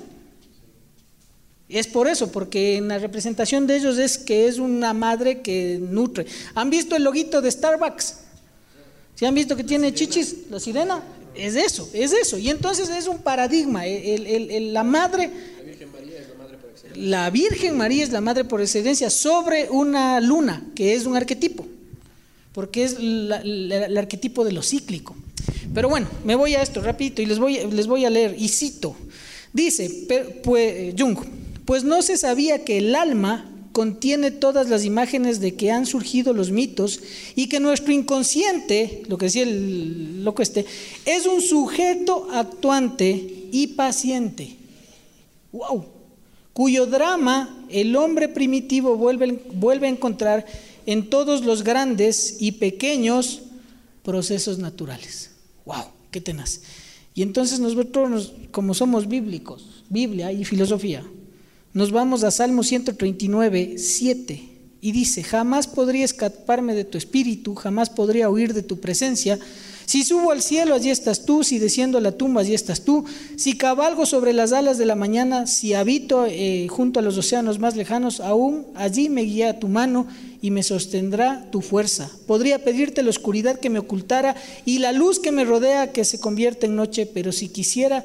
Es 1.68 1.88
por 1.88 2.08
eso, 2.08 2.32
porque 2.32 2.78
en 2.78 2.88
la 2.88 3.00
representación 3.00 3.66
de 3.66 3.78
ellos 3.78 3.98
es 3.98 4.18
que 4.18 4.48
es 4.48 4.60
una 4.60 4.94
madre 4.94 5.42
que 5.42 5.80
nutre. 5.82 6.26
¿Han 6.54 6.70
visto 6.70 6.96
el 6.96 7.04
loguito 7.04 7.42
de 7.42 7.50
Starbucks? 7.52 8.20
¿Si 9.16 9.26
han 9.26 9.34
visto 9.34 9.56
que 9.56 9.64
tiene 9.64 9.94
chichis? 9.94 10.50
La 10.50 10.60
sirena. 10.60 11.04
Es 11.34 11.56
eso, 11.56 11.90
es 11.94 12.14
eso. 12.14 12.38
Y 12.38 12.50
entonces 12.50 12.90
es 12.90 13.08
un 13.08 13.18
paradigma. 13.18 13.86
El, 13.86 14.28
el, 14.28 14.52
el, 14.52 14.74
la 14.74 14.84
madre... 14.84 15.32
La 16.96 17.30
Virgen 17.30 17.76
María 17.76 18.06
es 18.06 18.12
la 18.12 18.22
madre 18.22 18.46
por 18.46 18.62
excelencia 18.62 19.10
sobre 19.10 19.70
una 19.70 20.22
luna, 20.22 20.66
que 20.76 20.94
es 20.94 21.06
un 21.06 21.18
arquetipo, 21.18 21.68
porque 22.54 22.86
es 22.86 22.98
la, 22.98 23.42
la, 23.44 23.88
el 23.88 23.98
arquetipo 23.98 24.46
de 24.46 24.54
lo 24.54 24.64
cíclico. 24.64 25.14
Pero 25.76 25.90
bueno, 25.90 26.08
me 26.24 26.36
voy 26.36 26.56
a 26.56 26.62
esto 26.62 26.82
rapidito 26.82 27.22
y 27.22 27.26
les 27.26 27.38
voy, 27.38 27.60
les 27.70 27.86
voy 27.86 28.06
a 28.06 28.10
leer 28.10 28.34
y 28.40 28.48
cito. 28.48 28.96
Dice 29.52 29.92
pues, 30.42 30.96
Jung, 30.98 31.18
pues 31.66 31.84
no 31.84 32.02
se 32.02 32.16
sabía 32.18 32.64
que 32.64 32.78
el 32.78 32.96
alma 32.96 33.52
contiene 33.74 34.32
todas 34.32 34.70
las 34.70 34.86
imágenes 34.86 35.42
de 35.42 35.56
que 35.56 35.72
han 35.72 35.86
surgido 35.86 36.32
los 36.32 36.50
mitos 36.50 37.02
y 37.36 37.50
que 37.50 37.60
nuestro 37.60 37.92
inconsciente, 37.92 39.04
lo 39.10 39.18
que 39.18 39.26
decía 39.26 39.44
el 39.44 40.24
loco 40.24 40.42
este, 40.42 40.66
es 41.04 41.26
un 41.26 41.42
sujeto 41.42 42.30
actuante 42.32 43.50
y 43.52 43.68
paciente. 43.68 44.56
¡Wow! 45.52 45.88
Cuyo 46.54 46.86
drama 46.86 47.66
el 47.70 47.98
hombre 47.98 48.30
primitivo 48.30 48.96
vuelve, 48.96 49.42
vuelve 49.52 49.88
a 49.88 49.90
encontrar 49.90 50.46
en 50.86 51.10
todos 51.10 51.44
los 51.44 51.66
grandes 51.66 52.38
y 52.40 52.54
pequeños 52.54 53.42
procesos 54.04 54.58
naturales. 54.58 55.35
¡Wow! 55.66 55.86
¡Qué 56.12 56.22
tenaz! 56.22 56.62
Y 57.14 57.22
entonces 57.22 57.60
nosotros, 57.60 58.34
como 58.52 58.74
somos 58.74 59.08
bíblicos, 59.08 59.84
Biblia 59.90 60.32
y 60.32 60.46
filosofía, 60.46 61.04
nos 61.74 61.92
vamos 61.92 62.24
a 62.24 62.32
Salmo 62.32 62.64
139, 62.64 63.76
7, 63.78 64.56
y 64.86 64.92
dice, 64.92 65.24
jamás 65.24 65.66
podría 65.66 66.06
escaparme 66.06 66.76
de 66.76 66.84
tu 66.84 67.00
espíritu, 67.00 67.56
jamás 67.56 67.90
podría 67.90 68.30
huir 68.30 68.54
de 68.54 68.62
tu 68.62 68.80
presencia. 68.80 69.40
Si 69.86 70.04
subo 70.04 70.32
al 70.32 70.42
cielo, 70.42 70.74
allí 70.74 70.90
estás 70.90 71.26
tú, 71.26 71.44
si 71.44 71.60
desciendo 71.60 72.00
a 72.00 72.02
la 72.02 72.12
tumba, 72.12 72.42
allí 72.42 72.54
estás 72.54 72.82
tú, 72.82 73.06
si 73.36 73.56
cabalgo 73.58 74.06
sobre 74.06 74.34
las 74.34 74.52
alas 74.52 74.78
de 74.78 74.86
la 74.86 74.96
mañana, 74.96 75.46
si 75.46 75.74
habito 75.74 76.26
eh, 76.26 76.68
junto 76.70 77.00
a 77.00 77.04
los 77.04 77.18
océanos 77.18 77.60
más 77.60 77.76
lejanos, 77.76 78.20
aún 78.20 78.66
allí 78.76 79.10
me 79.10 79.22
guía 79.22 79.60
tu 79.60 79.68
mano 79.68 80.08
y 80.42 80.52
me 80.52 80.64
sostendrá 80.64 81.50
tu 81.52 81.62
fuerza. 81.62 82.12
Podría 82.26 82.64
pedirte 82.64 83.04
la 83.04 83.12
oscuridad 83.12 83.60
que 83.60 83.70
me 83.70 83.80
ocultara 83.80 84.36
y 84.66 84.80
la 84.80 84.92
luz 84.92 85.20
que 85.20 85.32
me 85.32 85.44
rodea 85.44 85.92
que 85.92 86.04
se 86.04 86.20
convierta 86.20 86.66
en 86.66 86.76
noche, 86.76 87.06
pero 87.06 87.32
si 87.32 87.50
quisiera, 87.50 88.04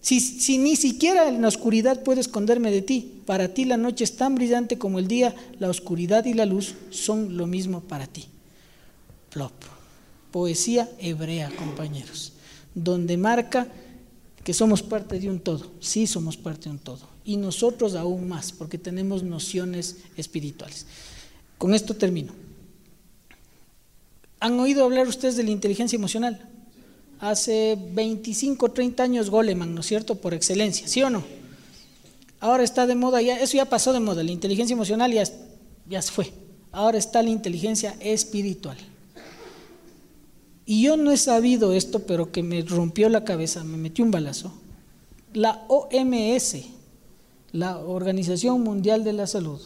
si, 0.00 0.20
si 0.20 0.58
ni 0.58 0.74
siquiera 0.74 1.28
en 1.28 1.42
la 1.42 1.48
oscuridad 1.48 2.02
puedo 2.02 2.20
esconderme 2.20 2.70
de 2.70 2.82
ti, 2.82 3.22
para 3.24 3.54
ti 3.54 3.64
la 3.64 3.76
noche 3.76 4.04
es 4.04 4.16
tan 4.16 4.34
brillante 4.34 4.78
como 4.78 4.98
el 4.98 5.06
día, 5.06 5.34
la 5.58 5.70
oscuridad 5.70 6.24
y 6.24 6.34
la 6.34 6.44
luz 6.44 6.74
son 6.90 7.36
lo 7.36 7.46
mismo 7.46 7.80
para 7.80 8.06
ti. 8.06 8.26
Plop. 9.30 9.73
Poesía 10.34 10.90
hebrea, 10.98 11.48
compañeros, 11.54 12.32
donde 12.74 13.16
marca 13.16 13.68
que 14.42 14.52
somos 14.52 14.82
parte 14.82 15.20
de 15.20 15.30
un 15.30 15.38
todo, 15.38 15.70
sí 15.78 16.08
somos 16.08 16.36
parte 16.36 16.64
de 16.64 16.70
un 16.70 16.80
todo, 16.80 17.06
y 17.24 17.36
nosotros 17.36 17.94
aún 17.94 18.26
más, 18.26 18.50
porque 18.50 18.76
tenemos 18.76 19.22
nociones 19.22 19.98
espirituales. 20.16 20.86
Con 21.56 21.72
esto 21.72 21.94
termino. 21.94 22.32
¿Han 24.40 24.58
oído 24.58 24.82
hablar 24.82 25.06
ustedes 25.06 25.36
de 25.36 25.44
la 25.44 25.52
inteligencia 25.52 25.94
emocional? 25.94 26.48
Hace 27.20 27.78
25, 27.92 28.72
30 28.72 29.04
años 29.04 29.30
Goleman, 29.30 29.72
¿no 29.72 29.82
es 29.82 29.86
cierto? 29.86 30.16
Por 30.16 30.34
excelencia, 30.34 30.88
¿sí 30.88 31.00
o 31.04 31.10
no? 31.10 31.22
Ahora 32.40 32.64
está 32.64 32.88
de 32.88 32.96
moda, 32.96 33.22
ya, 33.22 33.38
eso 33.38 33.56
ya 33.56 33.66
pasó 33.66 33.92
de 33.92 34.00
moda, 34.00 34.24
la 34.24 34.32
inteligencia 34.32 34.74
emocional 34.74 35.12
ya, 35.12 35.22
ya 35.88 36.02
fue. 36.02 36.32
Ahora 36.72 36.98
está 36.98 37.22
la 37.22 37.30
inteligencia 37.30 37.94
espiritual. 38.00 38.78
Y 40.66 40.82
yo 40.82 40.96
no 40.96 41.10
he 41.10 41.16
sabido 41.16 41.72
esto, 41.72 42.00
pero 42.00 42.32
que 42.32 42.42
me 42.42 42.62
rompió 42.62 43.08
la 43.08 43.24
cabeza, 43.24 43.64
me 43.64 43.76
metió 43.76 44.04
un 44.04 44.10
balazo. 44.10 44.52
La 45.32 45.64
OMS, 45.68 46.56
la 47.52 47.78
Organización 47.78 48.62
Mundial 48.62 49.04
de 49.04 49.12
la 49.12 49.26
Salud, 49.26 49.60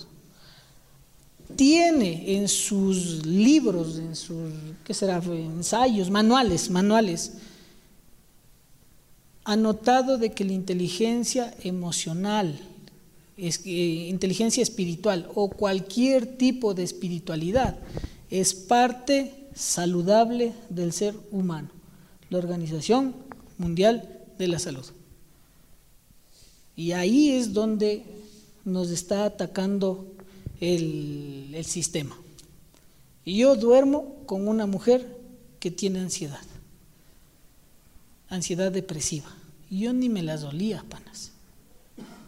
tiene 1.56 2.36
en 2.36 2.48
sus 2.48 3.24
libros, 3.24 3.98
en 3.98 4.16
sus, 4.16 4.52
¿qué 4.84 4.92
será? 4.92 5.18
Ensayos, 5.18 6.10
manuales, 6.10 6.70
manuales, 6.70 7.32
anotado 9.44 10.18
de 10.18 10.32
que 10.32 10.44
la 10.44 10.52
inteligencia 10.52 11.54
emocional, 11.62 12.60
es, 13.36 13.60
eh, 13.64 14.08
inteligencia 14.10 14.62
espiritual 14.62 15.28
o 15.34 15.48
cualquier 15.48 16.26
tipo 16.26 16.74
de 16.74 16.82
espiritualidad 16.82 17.76
es 18.30 18.52
parte 18.52 19.37
saludable 19.58 20.54
del 20.70 20.92
ser 20.92 21.16
humano. 21.32 21.68
La 22.30 22.38
Organización 22.38 23.14
Mundial 23.58 24.22
de 24.38 24.46
la 24.46 24.58
Salud. 24.58 24.84
Y 26.76 26.92
ahí 26.92 27.30
es 27.30 27.52
donde 27.52 28.04
nos 28.64 28.90
está 28.90 29.24
atacando 29.24 30.06
el, 30.60 31.50
el 31.54 31.64
sistema. 31.64 32.16
Y 33.24 33.38
yo 33.38 33.56
duermo 33.56 34.14
con 34.26 34.46
una 34.46 34.66
mujer 34.66 35.18
que 35.58 35.72
tiene 35.72 35.98
ansiedad, 35.98 36.40
ansiedad 38.28 38.70
depresiva. 38.70 39.28
Yo 39.70 39.92
ni 39.92 40.08
me 40.08 40.22
las 40.22 40.42
dolía, 40.42 40.84
panas. 40.88 41.32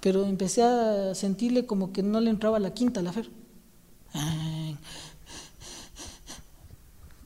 Pero 0.00 0.26
empecé 0.26 0.62
a 0.62 1.14
sentirle 1.14 1.64
como 1.64 1.92
que 1.92 2.02
no 2.02 2.20
le 2.20 2.30
entraba 2.30 2.58
la 2.58 2.74
quinta 2.74 3.00
a 3.00 3.02
la 3.04 3.12
fer. 3.12 3.30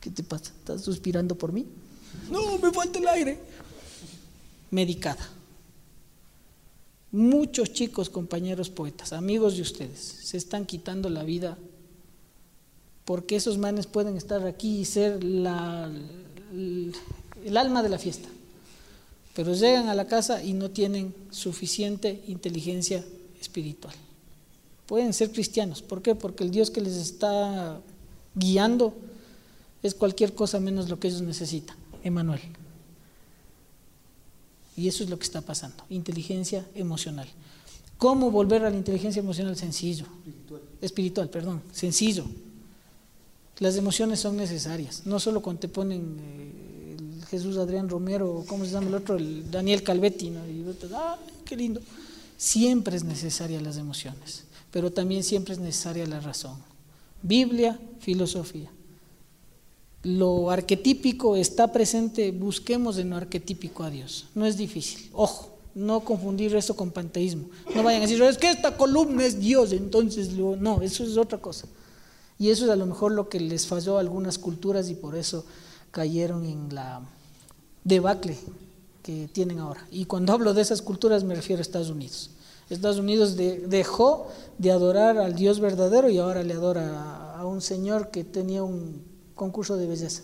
¿Qué 0.05 0.11
te 0.11 0.23
pasa? 0.23 0.53
¿Estás 0.59 0.83
suspirando 0.83 1.35
por 1.35 1.51
mí? 1.51 1.65
No, 2.31 2.59
me 2.59 2.71
falta 2.71 2.99
el 2.99 3.09
aire. 3.09 3.39
Medicada. 4.71 5.27
Muchos 7.11 7.73
chicos, 7.73 8.11
compañeros 8.11 8.69
poetas, 8.69 9.15
amigos 9.15 9.57
de 9.57 9.63
ustedes, 9.63 9.99
se 9.99 10.37
están 10.37 10.67
quitando 10.67 11.09
la 11.09 11.23
vida 11.23 11.57
porque 13.07 13.37
esos 13.37 13.57
manes 13.57 13.87
pueden 13.87 14.19
estar 14.19 14.47
aquí 14.47 14.81
y 14.81 14.85
ser 14.85 15.25
la, 15.25 15.91
el, 16.53 16.95
el 17.43 17.57
alma 17.57 17.83
de 17.83 17.89
la 17.89 17.99
fiesta. 17.99 18.29
Pero 19.35 19.55
llegan 19.55 19.89
a 19.89 19.95
la 19.95 20.07
casa 20.07 20.43
y 20.43 20.53
no 20.53 20.71
tienen 20.71 21.15
suficiente 21.31 22.23
inteligencia 22.27 23.03
espiritual. 23.41 23.95
Pueden 24.85 25.15
ser 25.15 25.33
cristianos. 25.33 25.81
¿Por 25.81 26.03
qué? 26.03 26.15
Porque 26.15 26.45
el 26.45 26.51
Dios 26.51 26.71
que 26.71 26.83
les 26.83 26.97
está 26.97 27.81
guiando 28.35 28.95
es 29.85 29.95
cualquier 29.95 30.35
cosa 30.35 30.59
menos 30.61 30.89
lo 30.89 30.99
que 30.99 31.09
ellos 31.09 31.21
necesitan, 31.21 31.77
Emanuel. 32.03 32.41
Y 34.77 34.89
eso 34.89 35.05
es 35.05 35.11
lo 35.11 35.19
que 35.19 35.25
está 35.25 35.43
pasando, 35.43 35.85
inteligencia 35.91 36.67
emocional. 36.75 37.29
¿Cómo 37.99 38.31
volver 38.31 38.65
a 38.65 38.71
la 38.71 38.77
inteligencia 38.77 39.21
emocional? 39.21 39.57
Sencillo. 39.57 40.07
Espiritual. 40.27 40.63
Espiritual, 40.81 41.29
perdón, 41.29 41.63
sencillo. 41.71 42.25
Las 43.59 43.77
emociones 43.77 44.21
son 44.21 44.39
necesarias, 44.39 45.03
no 45.05 45.21
solo 45.21 45.43
cuando 45.43 45.61
te 45.61 45.69
ponen 45.69 46.17
eh, 46.19 46.97
el 46.99 47.25
Jesús 47.27 47.59
Adrián 47.59 47.89
Romero, 47.89 48.43
¿cómo 48.49 48.65
se 48.65 48.73
llama 48.73 48.89
el 48.89 48.95
otro? 48.95 49.17
El 49.17 49.51
Daniel 49.51 49.83
Calvetti, 49.83 50.31
¿no? 50.31 50.49
Y, 50.49 50.65
ah, 50.95 51.19
qué 51.45 51.57
lindo. 51.57 51.83
Siempre 52.39 52.97
es 52.97 53.05
necesaria 53.05 53.61
las 53.61 53.77
emociones, 53.77 54.45
pero 54.73 54.91
también 54.91 55.23
siempre 55.23 55.53
es 55.53 55.61
necesaria 55.61 56.07
la 56.07 56.21
razón. 56.21 56.57
Biblia, 57.23 57.79
filosofía. 58.01 58.71
Lo 60.05 60.51
arquetípico 60.51 61.35
está 61.35 61.73
presente, 61.73 62.31
busquemos 62.31 62.99
en 62.99 63.11
lo 63.11 63.17
arquetípico 63.17 63.83
a 63.83 63.91
Dios. 63.91 64.27
No 64.35 64.47
es 64.47 64.57
difícil. 64.57 65.11
Ojo, 65.13 65.51
no 65.75 66.01
confundir 66.01 66.55
eso 66.55 66.77
con 66.77 66.91
panteísmo. 66.91 67.49
No 67.75 67.83
vayan 67.83 68.03
a 68.03 68.07
decir, 68.07 68.23
es 68.23 68.39
que 68.39 68.51
esta 68.51 68.77
columna 68.77 69.25
es 69.25 69.41
Dios, 69.41 69.73
entonces 69.73 70.31
no, 70.33 70.83
eso 70.83 71.05
es 71.05 71.17
otra 71.17 71.39
cosa. 71.39 71.67
Y 72.39 72.51
eso 72.51 72.65
es 72.65 72.71
a 72.71 72.77
lo 72.77 72.87
mejor 72.87 73.13
lo 73.13 73.29
que 73.29 73.41
les 73.41 73.67
falló 73.67 73.97
a 73.97 74.01
algunas 74.01 74.39
culturas 74.39 74.89
y 74.91 74.95
por 74.95 75.17
eso 75.17 75.45
cayeron 75.91 76.45
en 76.45 76.75
la 76.75 77.01
debacle 77.83 78.37
que 79.03 79.29
tienen 79.33 79.59
ahora. 79.59 79.87
Y 79.91 80.07
cuando 80.07 80.33
hablo 80.33 80.55
de 80.55 80.63
esas 80.63 80.83
culturas 80.83 81.25
me 81.25 81.35
refiero 81.35 81.61
a 81.61 81.63
Estados 81.63 81.91
Unidos. 81.91 82.31
Estados 82.71 82.99
Unidos 82.99 83.37
dejó 83.37 84.29
de 84.59 84.73
adorar 84.73 85.19
al 85.19 85.35
Dios 85.35 85.61
verdadero 85.61 86.09
y 86.09 86.19
ahora 86.19 86.43
le 86.43 86.55
adora 86.55 87.35
a, 87.35 87.45
un 87.47 87.61
señor 87.61 88.11
que 88.11 88.25
tenía 88.25 88.63
un 88.63 89.03
concurso 89.35 89.77
de 89.77 89.87
belleza. 89.87 90.23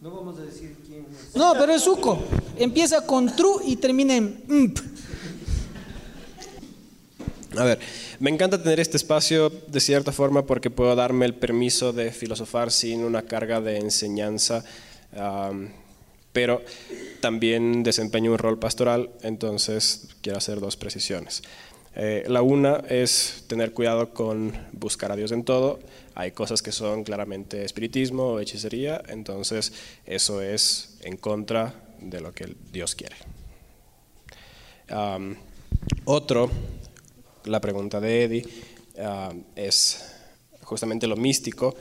No 0.00 0.10
vamos 0.10 0.38
a 0.38 0.42
decir 0.42 0.76
quién 0.86 1.06
es. 1.10 1.34
No, 1.34 1.54
pero 1.58 1.72
es 1.72 1.82
suco. 1.82 2.18
Empieza 2.56 3.06
con 3.06 3.34
true 3.34 3.62
y 3.64 3.76
termina 3.76 4.16
en 4.16 4.42
mp. 4.46 4.78
A 7.56 7.64
ver, 7.64 7.78
me 8.20 8.30
encanta 8.30 8.62
tener 8.62 8.80
este 8.80 8.98
espacio 8.98 9.50
de 9.50 9.80
cierta 9.80 10.12
forma 10.12 10.44
porque 10.44 10.68
puedo 10.68 10.94
darme 10.94 11.24
el 11.24 11.34
permiso 11.34 11.92
de 11.92 12.12
filosofar 12.12 12.70
sin 12.70 13.02
una 13.02 13.22
carga 13.22 13.62
de 13.62 13.78
enseñanza, 13.78 14.62
pero 16.32 16.62
también 17.20 17.82
desempeño 17.82 18.32
un 18.32 18.38
rol 18.38 18.58
pastoral, 18.58 19.10
entonces 19.22 20.08
quiero 20.20 20.36
hacer 20.36 20.60
dos 20.60 20.76
precisiones. 20.76 21.42
Eh, 21.94 22.24
la 22.28 22.42
una 22.42 22.82
es 22.90 23.44
tener 23.46 23.72
cuidado 23.72 24.10
con 24.12 24.52
buscar 24.72 25.10
a 25.12 25.16
Dios 25.16 25.32
en 25.32 25.44
todo. 25.44 25.78
Hay 26.16 26.32
cosas 26.32 26.62
que 26.62 26.72
son 26.72 27.04
claramente 27.04 27.62
espiritismo 27.62 28.32
o 28.32 28.40
hechicería, 28.40 29.02
entonces 29.08 29.72
eso 30.06 30.40
es 30.40 30.96
en 31.02 31.18
contra 31.18 31.74
de 32.00 32.20
lo 32.20 32.32
que 32.32 32.56
Dios 32.72 32.94
quiere. 32.94 33.16
otro 36.06 36.50
la 37.44 37.60
pregunta 37.60 38.00
de 38.00 38.24
Eddie, 38.24 38.46
es 39.54 40.04
justamente 40.62 41.06
lo 41.06 41.16
místico. 41.16 41.74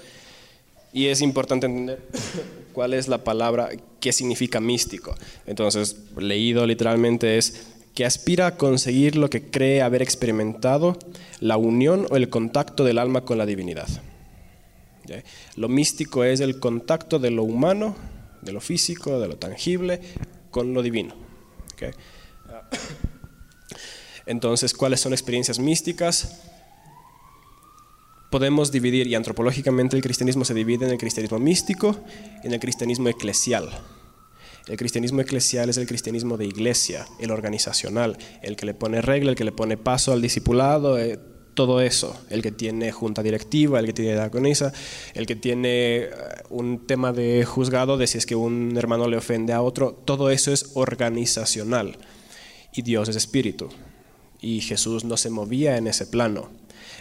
Y 0.94 1.08
es 1.08 1.22
importante 1.22 1.66
entender 1.66 2.02
cuál 2.74 2.94
es 2.94 3.08
la 3.08 3.24
palabra, 3.24 3.70
qué 4.00 4.14
significa 4.14 4.60
místico. 4.60 5.16
Entonces, 5.46 5.98
leído 6.18 6.66
literalmente 6.66 7.38
es 7.38 7.68
que 7.94 8.06
aspira 8.06 8.48
a 8.48 8.58
conseguir 8.58 9.16
lo 9.16 9.30
que 9.30 9.50
cree 9.50 9.82
haber 9.82 10.02
experimentado, 10.02 10.98
la 11.40 11.56
unión 11.56 12.06
o 12.10 12.18
el 12.18 12.30
contacto 12.30 12.84
del 12.84 12.98
alma 12.98 13.22
con 13.22 13.38
la 13.38 13.46
divinidad. 13.46 13.88
Lo 15.56 15.70
místico 15.70 16.24
es 16.24 16.40
el 16.40 16.60
contacto 16.60 17.20
de 17.20 17.32
lo 17.32 17.44
humano, 17.44 17.96
de 18.42 18.52
lo 18.52 18.62
físico, 18.62 19.20
de 19.20 19.28
lo 19.28 19.38
tangible, 19.38 20.00
con 20.52 20.74
lo 20.74 20.82
divino. 20.82 21.16
Entonces, 24.26 24.74
¿cuáles 24.74 25.02
son 25.02 25.14
experiencias 25.14 25.60
místicas? 25.60 26.42
Podemos 28.32 28.72
dividir, 28.72 29.08
y 29.08 29.16
antropológicamente 29.16 29.96
el 29.96 30.04
cristianismo 30.04 30.46
se 30.46 30.54
divide 30.54 30.86
en 30.86 30.92
el 30.92 30.98
cristianismo 30.98 31.40
místico 31.40 32.00
y 32.44 32.48
en 32.48 32.54
el 32.54 32.60
cristianismo 32.60 33.10
eclesial. 33.10 33.70
El 34.68 34.78
cristianismo 34.78 35.22
eclesial 35.22 35.70
es 35.70 35.78
el 35.78 35.86
cristianismo 35.86 36.38
de 36.38 36.46
iglesia, 36.46 37.06
el 37.20 37.30
organizacional, 37.30 38.18
el 38.42 38.56
que 38.56 38.66
le 38.66 38.74
pone 38.74 39.02
regla, 39.02 39.30
el 39.30 39.36
que 39.36 39.44
le 39.44 39.52
pone 39.52 39.78
paso 39.78 40.12
al 40.12 40.24
discipulado, 40.24 40.98
eh, 40.98 41.20
todo 41.56 41.82
eso, 41.82 42.16
el 42.30 42.44
que 42.44 42.52
tiene 42.52 42.92
junta 42.92 43.24
directiva, 43.24 43.80
el 43.80 43.88
que 43.88 43.94
tiene 43.94 44.14
diaconisa, 44.14 44.72
el 45.14 45.26
que 45.26 45.36
tiene 45.36 45.98
eh, 45.98 46.10
un 46.50 46.86
tema 46.86 47.14
de 47.14 47.44
juzgado 47.46 47.98
de 47.98 48.06
si 48.06 48.18
es 48.20 48.26
que 48.26 48.36
un 48.36 48.78
hermano 48.78 49.08
le 49.08 49.18
ofende 49.18 49.54
a 49.54 49.62
otro, 49.62 49.94
todo 50.06 50.30
eso 50.30 50.52
es 50.52 50.72
organizacional 50.76 51.98
y 52.76 52.82
Dios 52.84 53.10
es 53.10 53.16
espíritu 53.16 53.70
y 54.42 54.62
Jesús 54.62 55.06
no 55.06 55.18
se 55.18 55.30
movía 55.30 55.78
en 55.78 55.88
ese 55.88 56.06
plano. 56.06 56.50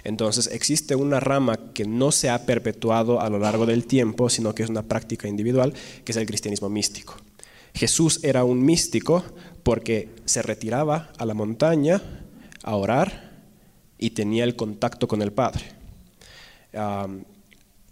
Entonces 0.05 0.49
existe 0.53 0.95
una 0.95 1.21
rama 1.21 1.59
que 1.73 1.85
no 1.85 2.13
se 2.13 2.31
ha 2.31 2.47
perpetuado 2.47 3.21
a 3.21 3.29
lo 3.29 3.39
largo 3.39 3.67
del 3.67 3.87
tiempo, 3.87 4.29
sino 4.29 4.55
que 4.55 4.63
es 4.63 4.71
una 4.71 4.83
práctica 4.83 5.29
individual, 5.29 5.75
que 6.05 6.13
es 6.13 6.17
el 6.17 6.27
cristianismo 6.27 6.69
místico. 6.69 7.17
Jesús 7.75 8.21
era 8.23 8.45
un 8.45 8.65
místico 8.65 9.25
porque 9.63 10.11
se 10.27 10.43
retiraba 10.43 11.11
a 11.19 11.27
la 11.27 11.35
montaña 11.35 12.01
a 12.63 12.77
orar 12.77 13.24
y 13.99 14.11
tenía 14.11 14.45
el 14.45 14.57
contacto 14.57 15.09
con 15.09 15.23
el 15.23 15.33
Padre. 15.33 15.65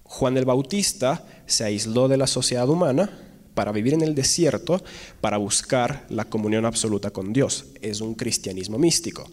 Juan 0.05 0.37
el 0.37 0.45
Bautista 0.45 1.25
se 1.47 1.65
aisló 1.65 2.09
de 2.09 2.17
la 2.17 2.27
sociedad 2.27 2.69
humana 2.69 3.11
para 3.55 3.73
vivir 3.73 3.95
en 3.95 4.03
el 4.03 4.15
desierto, 4.15 4.83
para 5.21 5.37
buscar 5.37 6.07
la 6.09 6.25
comunión 6.25 6.65
absoluta 6.65 7.11
con 7.11 7.33
Dios. 7.33 7.67
Es 7.81 8.01
un 8.01 8.15
cristianismo 8.15 8.79
místico 8.79 9.29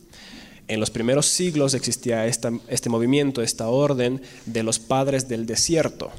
en 0.69 0.79
los 0.79 0.91
primeros 0.91 1.25
siglos 1.25 1.73
existía 1.73 2.27
este 2.27 2.89
movimiento, 2.89 3.41
esta 3.41 3.67
orden 3.67 4.21
de 4.45 4.61
los 4.61 4.77
padres 4.77 5.27
del 5.27 5.47
desierto, 5.47 6.11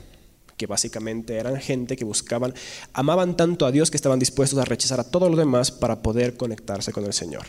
que 0.56 0.66
básicamente 0.66 1.36
eran 1.36 1.56
gente 1.56 1.96
que 1.96 2.04
buscaban, 2.04 2.52
amaban 2.92 3.36
tanto 3.36 3.64
a 3.64 3.70
Dios 3.70 3.92
que 3.92 3.96
estaban 3.96 4.18
dispuestos 4.18 4.58
a 4.58 4.64
rechazar 4.64 4.98
a 4.98 5.04
todo 5.04 5.30
lo 5.30 5.36
demás 5.36 5.70
para 5.70 6.02
poder 6.02 6.36
conectarse 6.36 6.90
con 6.92 7.04
el 7.04 7.12
Señor. 7.12 7.46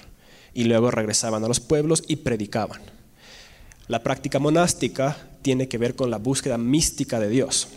Y 0.53 0.65
luego 0.65 0.91
regresaban 0.91 1.43
a 1.43 1.47
los 1.47 1.59
pueblos 1.59 2.03
y 2.07 2.17
predicaban. 2.17 2.81
La 3.87 4.03
práctica 4.03 4.39
monástica 4.39 5.17
tiene 5.41 5.67
que 5.67 5.77
ver 5.77 5.95
con 5.95 6.11
la 6.11 6.17
búsqueda 6.17 6.57
mística 6.57 7.19
de 7.19 7.29
Dios. 7.29 7.67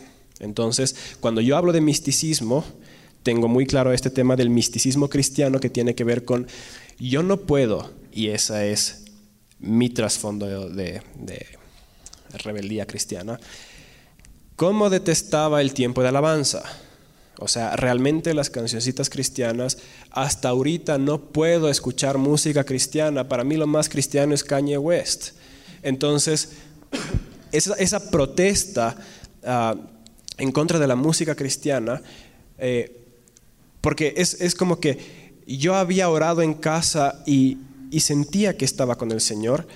Entonces, 0.40 0.96
cuando 1.20 1.40
yo 1.40 1.56
hablo 1.56 1.72
de 1.72 1.80
misticismo, 1.80 2.64
tengo 3.22 3.48
muy 3.48 3.66
claro 3.66 3.92
este 3.92 4.10
tema 4.10 4.36
del 4.36 4.51
misticismo 4.51 5.09
cristiano 5.09 5.60
que 5.60 5.70
tiene 5.70 5.94
que 5.94 6.05
ver 6.05 6.24
con 6.24 6.46
yo 6.98 7.22
no 7.22 7.40
puedo, 7.40 7.90
y 8.12 8.28
esa 8.28 8.64
es 8.64 9.05
mi 9.59 9.88
trasfondo 9.88 10.68
de, 10.68 11.02
rebeldía 12.32 12.86
cristiana, 12.86 13.40
cómo 14.56 14.90
detestaba 14.90 15.60
el 15.60 15.74
tiempo 15.74 16.02
de 16.02 16.09
alabanza. 16.09 16.62
O 17.39 17.48
sea, 17.48 17.77
realmente 17.77 18.35
las 18.35 18.51
cancioncitas 18.51 19.11
cristianas, 19.11 19.78
hasta 20.11 20.48
ahorita 20.48 20.98
no 20.98 21.20
puedo 21.20 21.69
escuchar 21.69 22.19
música 22.19 22.65
cristiana. 22.65 23.28
Para 23.28 23.44
mí 23.44 23.56
lo 23.56 23.66
más 23.66 23.89
cristiano 23.89 24.35
es 24.35 24.44
Kanye 24.44 24.78
West. 24.78 25.31
Entonces, 25.82 26.51
esa, 27.52 28.11
protesta 28.11 28.97
ah, 29.44 29.74
en 30.39 30.52
contra 30.52 30.78
de 30.78 30.86
la 30.86 30.97
música 30.97 31.35
cristiana, 31.35 32.01
eh, 32.59 33.01
porque 33.81 34.15
es, 34.16 34.40
es 34.40 34.55
como 34.55 34.81
que 34.81 35.32
yo 35.47 35.74
había 35.74 36.09
orado 36.09 36.40
en 36.40 36.55
casa 36.55 37.23
y 37.27 37.59
y 37.94 38.01
sentía 38.01 38.56
que 38.56 38.65
estaba 38.65 38.97
con 38.97 39.12
el 39.12 39.20
Señor, 39.20 39.69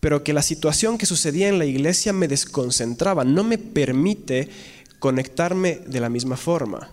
pero 0.00 0.22
que 0.22 0.34
la 0.34 0.42
situación 0.42 0.98
que 0.98 1.06
sucedía 1.06 1.48
en 1.48 1.58
la 1.58 1.64
iglesia 1.64 2.12
me 2.12 2.28
desconcentraba, 2.28 3.24
no 3.24 3.42
me 3.42 3.56
permite 3.56 4.50
conectarme 4.98 5.80
de 5.86 6.00
la 6.00 6.08
misma 6.08 6.36
forma. 6.36 6.90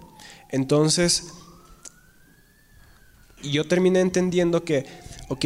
Entonces, 0.49 1.34
yo 3.44 3.65
terminé 3.65 4.02
entendiendo 4.02 4.64
que, 4.64 4.86
ok, 5.30 5.45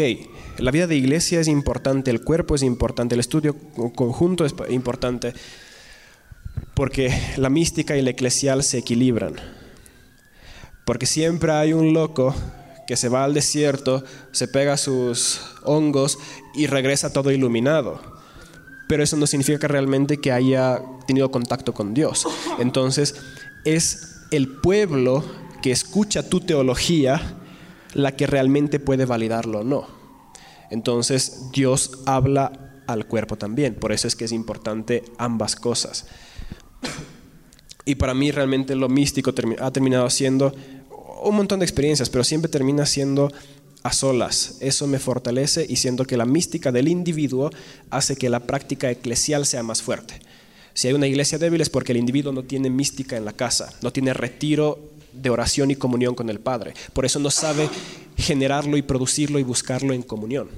la 0.57 0.71
vida 0.71 0.87
de 0.87 0.95
iglesia 0.95 1.39
es 1.39 1.47
importante, 1.47 2.11
el 2.11 2.23
cuerpo 2.23 2.55
es 2.55 2.63
importante, 2.63 3.15
el 3.15 3.19
estudio 3.19 3.55
conjunto 3.95 4.45
es 4.45 4.53
importante, 4.69 5.33
porque 6.73 7.13
la 7.37 7.49
mística 7.49 7.97
y 7.97 8.01
la 8.01 8.11
eclesial 8.11 8.63
se 8.63 8.79
equilibran. 8.79 9.35
Porque 10.85 11.05
siempre 11.05 11.51
hay 11.51 11.73
un 11.73 11.93
loco 11.93 12.33
que 12.87 12.97
se 12.97 13.09
va 13.09 13.23
al 13.23 13.33
desierto, 13.33 14.03
se 14.31 14.47
pega 14.47 14.75
sus 14.75 15.41
hongos 15.63 16.17
y 16.55 16.67
regresa 16.67 17.13
todo 17.13 17.31
iluminado. 17.31 18.18
Pero 18.89 19.03
eso 19.03 19.17
no 19.17 19.27
significa 19.27 19.67
realmente 19.67 20.17
que 20.17 20.31
haya 20.31 20.81
tenido 21.05 21.29
contacto 21.29 21.75
con 21.75 21.93
Dios. 21.93 22.25
Entonces, 22.57 23.13
es 23.63 24.25
el 24.31 24.47
pueblo 24.47 25.23
que 25.61 25.69
escucha 25.71 26.27
tu 26.27 26.39
teología 26.39 27.37
la 27.93 28.15
que 28.15 28.25
realmente 28.25 28.79
puede 28.79 29.05
validarlo 29.05 29.59
o 29.59 29.63
no. 29.63 29.85
Entonces, 30.71 31.51
Dios 31.53 31.99
habla 32.07 32.81
al 32.87 33.05
cuerpo 33.05 33.35
también. 33.35 33.75
Por 33.75 33.91
eso 33.91 34.07
es 34.07 34.15
que 34.15 34.25
es 34.25 34.31
importante 34.31 35.03
ambas 35.19 35.55
cosas. 35.55 36.07
Y 37.85 37.93
para 37.93 38.15
mí 38.15 38.31
realmente 38.31 38.75
lo 38.75 38.89
místico 38.89 39.33
ha 39.59 39.71
terminado 39.71 40.09
siendo 40.09 40.51
un 41.23 41.35
montón 41.35 41.59
de 41.59 41.65
experiencias, 41.65 42.09
pero 42.09 42.23
siempre 42.23 42.49
termina 42.49 42.87
siendo 42.87 43.31
a 43.83 43.93
solas. 43.93 44.57
Eso 44.59 44.87
me 44.87 44.99
fortalece 44.99 45.65
y 45.67 45.77
siento 45.77 46.05
que 46.05 46.17
la 46.17 46.25
mística 46.25 46.71
del 46.71 46.87
individuo 46.87 47.49
hace 47.89 48.15
que 48.15 48.29
la 48.29 48.41
práctica 48.41 48.91
eclesial 48.91 49.45
sea 49.45 49.63
más 49.63 49.81
fuerte. 49.81 50.19
Si 50.73 50.87
hay 50.87 50.93
una 50.93 51.07
iglesia 51.07 51.37
débil 51.37 51.61
es 51.61 51.69
porque 51.69 51.91
el 51.91 51.97
individuo 51.97 52.31
no 52.31 52.43
tiene 52.43 52.69
mística 52.69 53.17
en 53.17 53.25
la 53.25 53.33
casa, 53.33 53.73
no 53.81 53.91
tiene 53.91 54.13
retiro 54.13 54.79
de 55.13 55.29
oración 55.29 55.71
y 55.71 55.75
comunión 55.75 56.15
con 56.15 56.29
el 56.29 56.39
Padre. 56.39 56.73
Por 56.93 57.05
eso 57.05 57.19
no 57.19 57.31
sabe 57.31 57.69
generarlo 58.17 58.77
y 58.77 58.81
producirlo 58.81 59.39
y 59.39 59.43
buscarlo 59.43 59.93
en 59.93 60.03
comunión. 60.03 60.49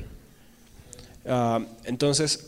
Ah, 1.25 1.63
entonces... 1.85 2.47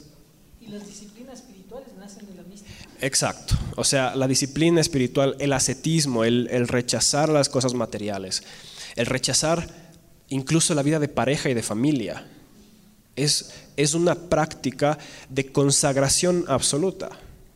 Y 0.59 0.67
las 0.67 0.85
disciplinas 0.85 1.39
espirituales 1.39 1.89
nacen 1.97 2.25
de 2.27 2.35
la 2.35 2.43
mística. 2.43 2.71
Exacto. 3.01 3.55
O 3.75 3.83
sea, 3.83 4.15
la 4.15 4.27
disciplina 4.27 4.81
espiritual, 4.81 5.35
el 5.39 5.53
ascetismo, 5.53 6.23
el, 6.23 6.47
el 6.51 6.67
rechazar 6.67 7.29
las 7.29 7.49
cosas 7.49 7.73
materiales, 7.73 8.43
el 8.95 9.05
rechazar 9.05 9.82
incluso 10.29 10.73
la 10.73 10.83
vida 10.83 10.99
de 10.99 11.07
pareja 11.07 11.49
y 11.49 11.53
de 11.53 11.63
familia, 11.63 12.25
es, 13.15 13.51
es 13.77 13.93
una 13.93 14.15
práctica 14.15 14.97
de 15.29 15.51
consagración 15.51 16.45
absoluta 16.47 17.09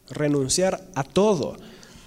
renunciar 0.10 0.88
a 0.96 1.04
todo 1.04 1.58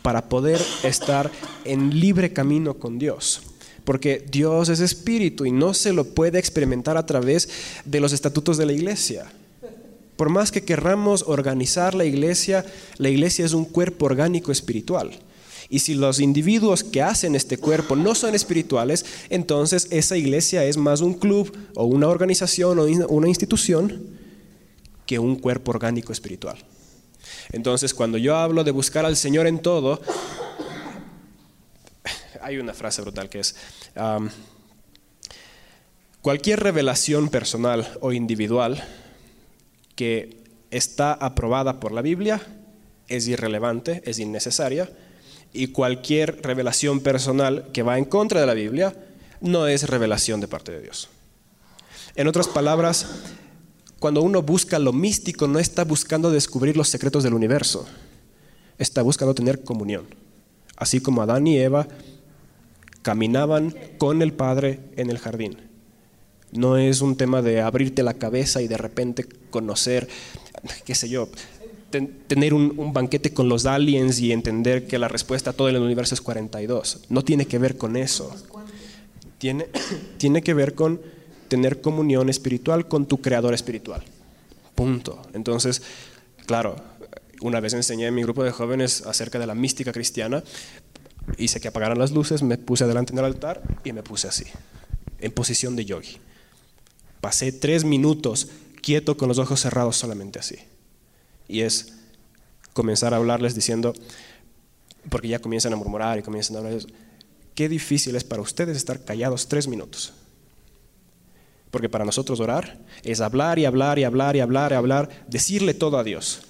para 0.02 0.28
poder 0.28 0.60
estar 0.82 1.30
en 1.64 2.00
libre 2.00 2.32
camino 2.32 2.74
con 2.74 2.98
Dios. 2.98 3.42
Porque 3.84 4.24
Dios 4.30 4.68
es 4.68 4.80
espíritu 4.80 5.46
y 5.46 5.52
no 5.52 5.74
se 5.74 5.92
lo 5.92 6.04
puede 6.04 6.38
experimentar 6.38 6.96
a 6.96 7.06
través 7.06 7.48
de 7.84 8.00
los 8.00 8.12
estatutos 8.12 8.56
de 8.56 8.66
la 8.66 8.72
iglesia. 8.72 9.26
Por 10.16 10.28
más 10.28 10.52
que 10.52 10.64
querramos 10.64 11.24
organizar 11.26 11.94
la 11.94 12.04
iglesia, 12.04 12.64
la 12.98 13.08
iglesia 13.08 13.44
es 13.44 13.52
un 13.52 13.64
cuerpo 13.64 14.06
orgánico 14.06 14.52
espiritual. 14.52 15.10
Y 15.70 15.78
si 15.78 15.94
los 15.94 16.18
individuos 16.18 16.82
que 16.82 17.00
hacen 17.00 17.36
este 17.36 17.56
cuerpo 17.56 17.94
no 17.94 18.16
son 18.16 18.34
espirituales, 18.34 19.06
entonces 19.30 19.86
esa 19.90 20.16
iglesia 20.16 20.64
es 20.64 20.76
más 20.76 21.00
un 21.00 21.14
club 21.14 21.56
o 21.76 21.84
una 21.84 22.08
organización 22.08 22.80
o 22.80 22.84
una 22.84 23.28
institución 23.28 24.18
que 25.06 25.20
un 25.20 25.36
cuerpo 25.36 25.70
orgánico 25.70 26.12
espiritual. 26.12 26.58
Entonces, 27.52 27.94
cuando 27.94 28.18
yo 28.18 28.36
hablo 28.36 28.64
de 28.64 28.72
buscar 28.72 29.06
al 29.06 29.16
Señor 29.16 29.46
en 29.46 29.60
todo, 29.60 30.00
hay 32.42 32.58
una 32.58 32.74
frase 32.74 33.02
brutal 33.02 33.28
que 33.28 33.40
es, 33.40 33.54
cualquier 36.20 36.60
revelación 36.60 37.28
personal 37.28 37.96
o 38.00 38.12
individual 38.12 38.82
que 39.94 40.36
está 40.70 41.12
aprobada 41.12 41.80
por 41.80 41.92
la 41.92 42.02
Biblia 42.02 42.40
es 43.08 43.26
irrelevante, 43.26 44.02
es 44.04 44.18
innecesaria, 44.18 44.88
y 45.52 45.68
cualquier 45.68 46.40
revelación 46.42 47.00
personal 47.00 47.70
que 47.72 47.82
va 47.82 47.98
en 47.98 48.04
contra 48.04 48.40
de 48.40 48.46
la 48.46 48.54
Biblia 48.54 48.94
no 49.40 49.66
es 49.66 49.88
revelación 49.88 50.40
de 50.40 50.48
parte 50.48 50.72
de 50.72 50.82
Dios. 50.82 51.08
En 52.14 52.28
otras 52.28 52.48
palabras, 52.48 53.06
cuando 53.98 54.22
uno 54.22 54.42
busca 54.42 54.78
lo 54.78 54.92
místico, 54.92 55.46
no 55.46 55.58
está 55.58 55.84
buscando 55.84 56.30
descubrir 56.30 56.76
los 56.76 56.88
secretos 56.88 57.22
del 57.22 57.34
universo, 57.34 57.86
está 58.78 59.02
buscando 59.02 59.34
tener 59.34 59.62
comunión. 59.62 60.06
Así 60.76 61.00
como 61.00 61.22
Adán 61.22 61.46
y 61.46 61.58
Eva 61.58 61.86
caminaban 63.02 63.74
con 63.98 64.22
el 64.22 64.32
Padre 64.32 64.80
en 64.96 65.10
el 65.10 65.18
jardín. 65.18 65.58
No 66.52 66.76
es 66.76 67.00
un 67.00 67.16
tema 67.16 67.42
de 67.42 67.60
abrirte 67.60 68.02
la 68.02 68.14
cabeza 68.14 68.60
y 68.60 68.68
de 68.68 68.76
repente 68.76 69.24
conocer, 69.50 70.08
qué 70.84 70.94
sé 70.94 71.08
yo, 71.08 71.28
tener 71.90 72.54
un, 72.54 72.92
banquete 72.92 73.32
con 73.32 73.48
los 73.48 73.66
aliens 73.66 74.20
y 74.20 74.32
entender 74.32 74.86
que 74.86 74.98
la 74.98 75.08
respuesta 75.08 75.50
a 75.50 75.52
todo 75.52 75.68
el 75.68 75.76
universo 75.76 76.14
es 76.14 76.20
42. 76.20 77.00
No 77.08 77.22
tiene 77.22 77.46
que 77.46 77.58
ver 77.58 77.76
con 77.76 77.96
eso. 77.96 78.34
Tiene, 79.38 79.66
tiene 80.18 80.42
que 80.42 80.54
ver 80.54 80.74
con 80.74 81.00
tener 81.48 81.80
comunión 81.80 82.28
espiritual 82.28 82.88
con 82.88 83.06
tu 83.06 83.20
creador 83.20 83.54
espiritual. 83.54 84.02
Punto. 84.74 85.20
Entonces, 85.34 85.82
claro, 86.46 86.76
una 87.40 87.60
vez 87.60 87.74
enseñé 87.74 88.06
a 88.06 88.12
mi 88.12 88.22
grupo 88.22 88.44
de 88.44 88.52
jóvenes 88.52 89.04
acerca 89.06 89.38
de 89.38 89.46
la 89.46 89.54
mística 89.54 89.92
cristiana, 89.92 90.44
hice 91.38 91.60
que 91.60 91.68
apagaran 91.68 91.98
las 91.98 92.12
luces, 92.12 92.42
me 92.42 92.58
puse 92.58 92.84
adelante 92.84 93.12
en 93.12 93.18
el 93.18 93.24
altar 93.24 93.62
y 93.84 93.92
me 93.92 94.02
puse 94.02 94.28
así, 94.28 94.44
en 95.18 95.32
posición 95.32 95.76
de 95.76 95.84
yogi. 95.84 96.18
Pasé 97.20 97.52
tres 97.52 97.84
minutos 97.84 98.48
quieto 98.80 99.16
con 99.16 99.28
los 99.28 99.38
ojos 99.38 99.60
cerrados 99.60 99.96
solamente 99.96 100.38
así. 100.38 100.56
Y 101.50 101.62
es 101.62 101.94
comenzar 102.72 103.12
a 103.12 103.16
hablarles 103.16 103.54
diciendo, 103.54 103.92
porque 105.08 105.28
ya 105.28 105.40
comienzan 105.40 105.72
a 105.72 105.76
murmurar 105.76 106.18
y 106.18 106.22
comienzan 106.22 106.56
a 106.56 106.58
hablar, 106.60 106.80
qué 107.54 107.68
difícil 107.68 108.14
es 108.14 108.24
para 108.24 108.42
ustedes 108.42 108.76
estar 108.76 109.04
callados 109.04 109.48
tres 109.48 109.66
minutos. 109.66 110.12
Porque 111.70 111.88
para 111.88 112.04
nosotros 112.04 112.40
orar 112.40 112.78
es 113.02 113.20
hablar 113.20 113.58
y 113.58 113.64
hablar 113.64 113.98
y 113.98 114.04
hablar 114.04 114.36
y 114.36 114.40
hablar 114.40 114.72
y 114.72 114.74
hablar, 114.74 115.08
decirle 115.28 115.74
todo 115.74 115.98
a 115.98 116.04
Dios. 116.04 116.42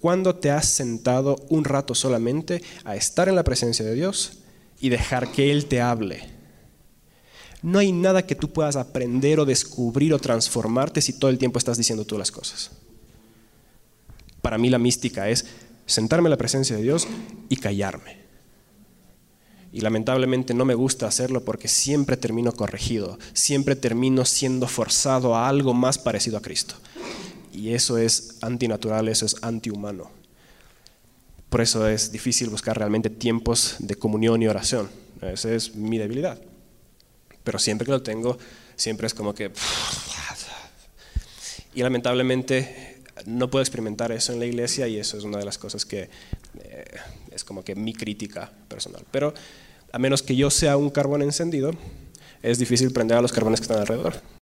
¿Cuándo 0.00 0.34
te 0.36 0.50
has 0.50 0.66
sentado 0.66 1.36
un 1.50 1.64
rato 1.64 1.94
solamente 1.94 2.62
a 2.84 2.96
estar 2.96 3.28
en 3.28 3.36
la 3.36 3.44
presencia 3.44 3.84
de 3.84 3.94
Dios 3.94 4.38
y 4.80 4.88
dejar 4.88 5.30
que 5.30 5.52
Él 5.52 5.66
te 5.66 5.80
hable? 5.80 6.28
No 7.62 7.78
hay 7.78 7.92
nada 7.92 8.26
que 8.26 8.34
tú 8.34 8.50
puedas 8.50 8.76
aprender 8.76 9.38
o 9.40 9.44
descubrir 9.44 10.14
o 10.14 10.18
transformarte 10.18 11.02
si 11.02 11.12
todo 11.12 11.30
el 11.30 11.36
tiempo 11.36 11.58
estás 11.58 11.76
diciendo 11.76 12.06
tú 12.06 12.16
las 12.16 12.30
cosas. 12.30 12.70
Para 14.42 14.58
mí 14.58 14.70
la 14.70 14.78
mística 14.78 15.28
es 15.28 15.46
sentarme 15.86 16.28
en 16.28 16.30
la 16.30 16.36
presencia 16.38 16.76
de 16.76 16.82
Dios 16.82 17.08
y 17.48 17.56
callarme 17.56 18.20
y 19.72 19.80
lamentablemente 19.80 20.52
no 20.54 20.64
me 20.64 20.74
gusta 20.74 21.06
hacerlo 21.06 21.44
porque 21.44 21.68
siempre 21.68 22.16
termino 22.16 22.52
corregido, 22.52 23.18
siempre 23.32 23.76
termino 23.76 24.24
siendo 24.24 24.66
forzado 24.66 25.36
a 25.36 25.48
algo 25.48 25.74
más 25.74 25.98
parecido 25.98 26.38
a 26.38 26.42
Cristo. 26.42 26.74
Y 27.52 27.70
eso 27.70 27.98
es 27.98 28.38
antinatural, 28.40 29.08
eso 29.08 29.26
es 29.26 29.36
antihumano. 29.42 30.10
Por 31.48 31.60
eso 31.60 31.86
es 31.88 32.10
difícil 32.12 32.48
buscar 32.48 32.78
realmente 32.78 33.10
tiempos 33.10 33.76
de 33.78 33.96
comunión 33.96 34.42
y 34.42 34.48
oración. 34.48 34.88
Esa 35.20 35.52
es 35.52 35.74
mi 35.74 35.98
debilidad. 35.98 36.40
Pero 37.44 37.58
siempre 37.58 37.86
que 37.86 37.92
lo 37.92 38.02
tengo, 38.02 38.38
siempre 38.76 39.06
es 39.06 39.14
como 39.14 39.34
que... 39.34 39.52
Y 41.74 41.82
lamentablemente 41.82 42.89
no 43.26 43.50
puedo 43.50 43.62
experimentar 43.62 44.12
eso 44.12 44.32
en 44.32 44.38
la 44.38 44.46
iglesia 44.46 44.88
y 44.88 44.98
eso 44.98 45.16
es 45.18 45.24
una 45.24 45.38
de 45.38 45.44
las 45.44 45.58
cosas 45.58 45.84
que 45.84 46.08
eh, 46.62 46.84
es 47.30 47.44
como 47.44 47.64
que 47.64 47.74
mi 47.74 47.94
crítica 47.94 48.50
personal. 48.68 49.04
Pero 49.10 49.34
a 49.92 49.98
menos 49.98 50.22
que 50.22 50.36
yo 50.36 50.50
sea 50.50 50.76
un 50.76 50.90
carbón 50.90 51.22
encendido, 51.22 51.72
es 52.42 52.58
difícil 52.58 52.92
prender 52.92 53.18
a 53.18 53.22
los 53.22 53.32
carbones 53.32 53.60
que 53.60 53.64
están 53.64 53.78
alrededor. 53.78 54.20